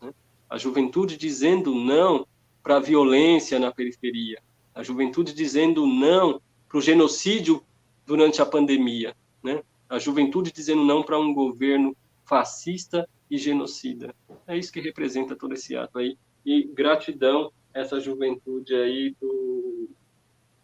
Né? 0.00 0.12
A 0.48 0.58
juventude 0.58 1.16
dizendo 1.16 1.74
não 1.74 2.26
para 2.62 2.76
a 2.76 2.80
violência 2.80 3.58
na 3.58 3.70
periferia. 3.70 4.42
A 4.74 4.82
juventude 4.82 5.32
dizendo 5.32 5.86
não 5.86 6.40
para 6.68 6.78
o 6.78 6.82
genocídio 6.82 7.62
durante 8.04 8.42
a 8.42 8.46
pandemia. 8.46 9.14
Né? 9.42 9.62
A 9.88 9.98
juventude 9.98 10.52
dizendo 10.52 10.84
não 10.84 11.02
para 11.02 11.18
um 11.18 11.32
governo 11.32 11.96
fascista 12.24 13.08
e 13.30 13.38
genocida. 13.38 14.14
É 14.46 14.56
isso 14.56 14.72
que 14.72 14.80
representa 14.80 15.36
todo 15.36 15.54
esse 15.54 15.76
ato 15.76 15.98
aí. 15.98 16.16
E 16.44 16.64
gratidão 16.64 17.52
a 17.74 17.80
essa 17.80 18.00
juventude 18.00 18.74
aí 18.74 19.14
do 19.20 19.88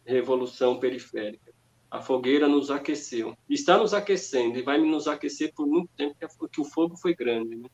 Revolução 0.04 0.78
Periférica. 0.78 1.52
A 1.90 2.00
fogueira 2.00 2.48
nos 2.48 2.70
aqueceu. 2.70 3.36
Está 3.48 3.76
nos 3.76 3.92
aquecendo 3.92 4.58
e 4.58 4.62
vai 4.62 4.78
nos 4.78 5.06
aquecer 5.06 5.52
por 5.54 5.66
muito 5.66 5.90
tempo, 5.96 6.16
porque 6.38 6.60
o 6.60 6.64
fogo 6.64 6.96
foi 6.96 7.14
grande. 7.14 7.56
Né? 7.56 7.68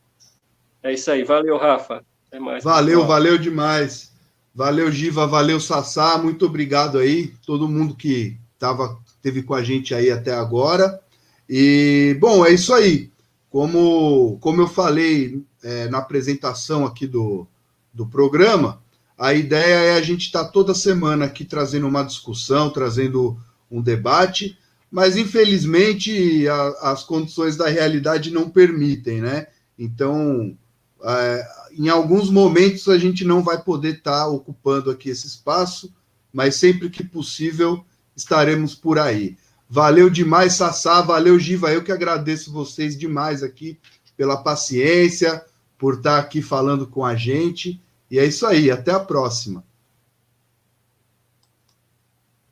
É 0.83 0.93
isso 0.93 1.11
aí. 1.11 1.23
Valeu, 1.23 1.57
Rafa. 1.57 2.05
Até 2.27 2.41
mais. 2.41 2.65
Valeu, 2.65 3.01
pessoal. 3.01 3.09
valeu 3.09 3.39
demais. 3.39 4.13
Valeu, 4.59 4.91
Giva, 4.91 5.25
valeu, 5.25 5.61
Sassá, 5.61 6.19
muito 6.19 6.47
obrigado 6.47 6.99
aí, 6.99 7.33
todo 7.47 7.69
mundo 7.69 7.95
que 7.95 8.37
tava, 8.59 8.99
teve 9.23 9.41
com 9.41 9.55
a 9.55 9.63
gente 9.63 9.95
aí 9.95 10.11
até 10.11 10.33
agora. 10.33 11.01
E, 11.49 12.17
bom, 12.21 12.45
é 12.45 12.53
isso 12.53 12.75
aí. 12.75 13.11
Como, 13.51 14.39
como 14.41 14.61
eu 14.61 14.69
falei 14.69 15.43
é, 15.63 15.89
na 15.89 15.99
apresentação 15.99 16.85
aqui 16.85 17.07
do, 17.07 17.47
do 17.93 18.07
programa, 18.07 18.83
a 19.17 19.33
ideia 19.33 19.75
é 19.75 19.95
a 19.95 20.03
gente 20.03 20.27
estar 20.27 20.45
tá 20.45 20.51
toda 20.51 20.75
semana 20.75 21.25
aqui 21.25 21.45
trazendo 21.45 21.89
uma 21.89 22.05
discussão, 22.05 22.71
trazendo 22.71 23.39
um 23.71 23.81
debate, 23.81 24.59
mas 24.91 25.17
infelizmente 25.17 26.47
a, 26.49 26.93
as 26.93 27.03
condições 27.03 27.57
da 27.57 27.69
realidade 27.69 28.31
não 28.31 28.49
permitem, 28.49 29.21
né? 29.21 29.49
Então, 29.79 30.57
é, 31.03 31.47
em 31.73 31.89
alguns 31.89 32.31
momentos 32.31 32.89
a 32.89 32.99
gente 32.99 33.25
não 33.25 33.43
vai 33.43 33.63
poder 33.63 33.97
estar 33.97 34.25
tá 34.25 34.29
ocupando 34.29 34.91
aqui 34.91 35.09
esse 35.09 35.27
espaço, 35.27 35.93
mas 36.33 36.55
sempre 36.57 36.91
que 36.91 37.03
possível 37.03 37.85
estaremos 38.15 38.75
por 38.75 38.99
aí. 38.99 39.37
Valeu 39.69 40.09
demais, 40.09 40.55
Sassá, 40.55 41.03
valeu, 41.03 41.39
Giva. 41.39 41.71
Eu 41.71 41.85
que 41.85 41.93
agradeço 41.93 42.53
vocês 42.53 42.97
demais 42.97 43.43
aqui 43.43 43.79
pela 44.17 44.43
paciência, 44.43 45.45
por 45.77 45.95
estar 45.95 46.19
aqui 46.19 46.41
falando 46.41 46.87
com 46.87 47.05
a 47.05 47.15
gente. 47.15 47.81
E 48.11 48.19
é 48.19 48.25
isso 48.25 48.47
aí, 48.47 48.71
até 48.71 48.93
a 48.93 49.01
próxima. 49.01 49.63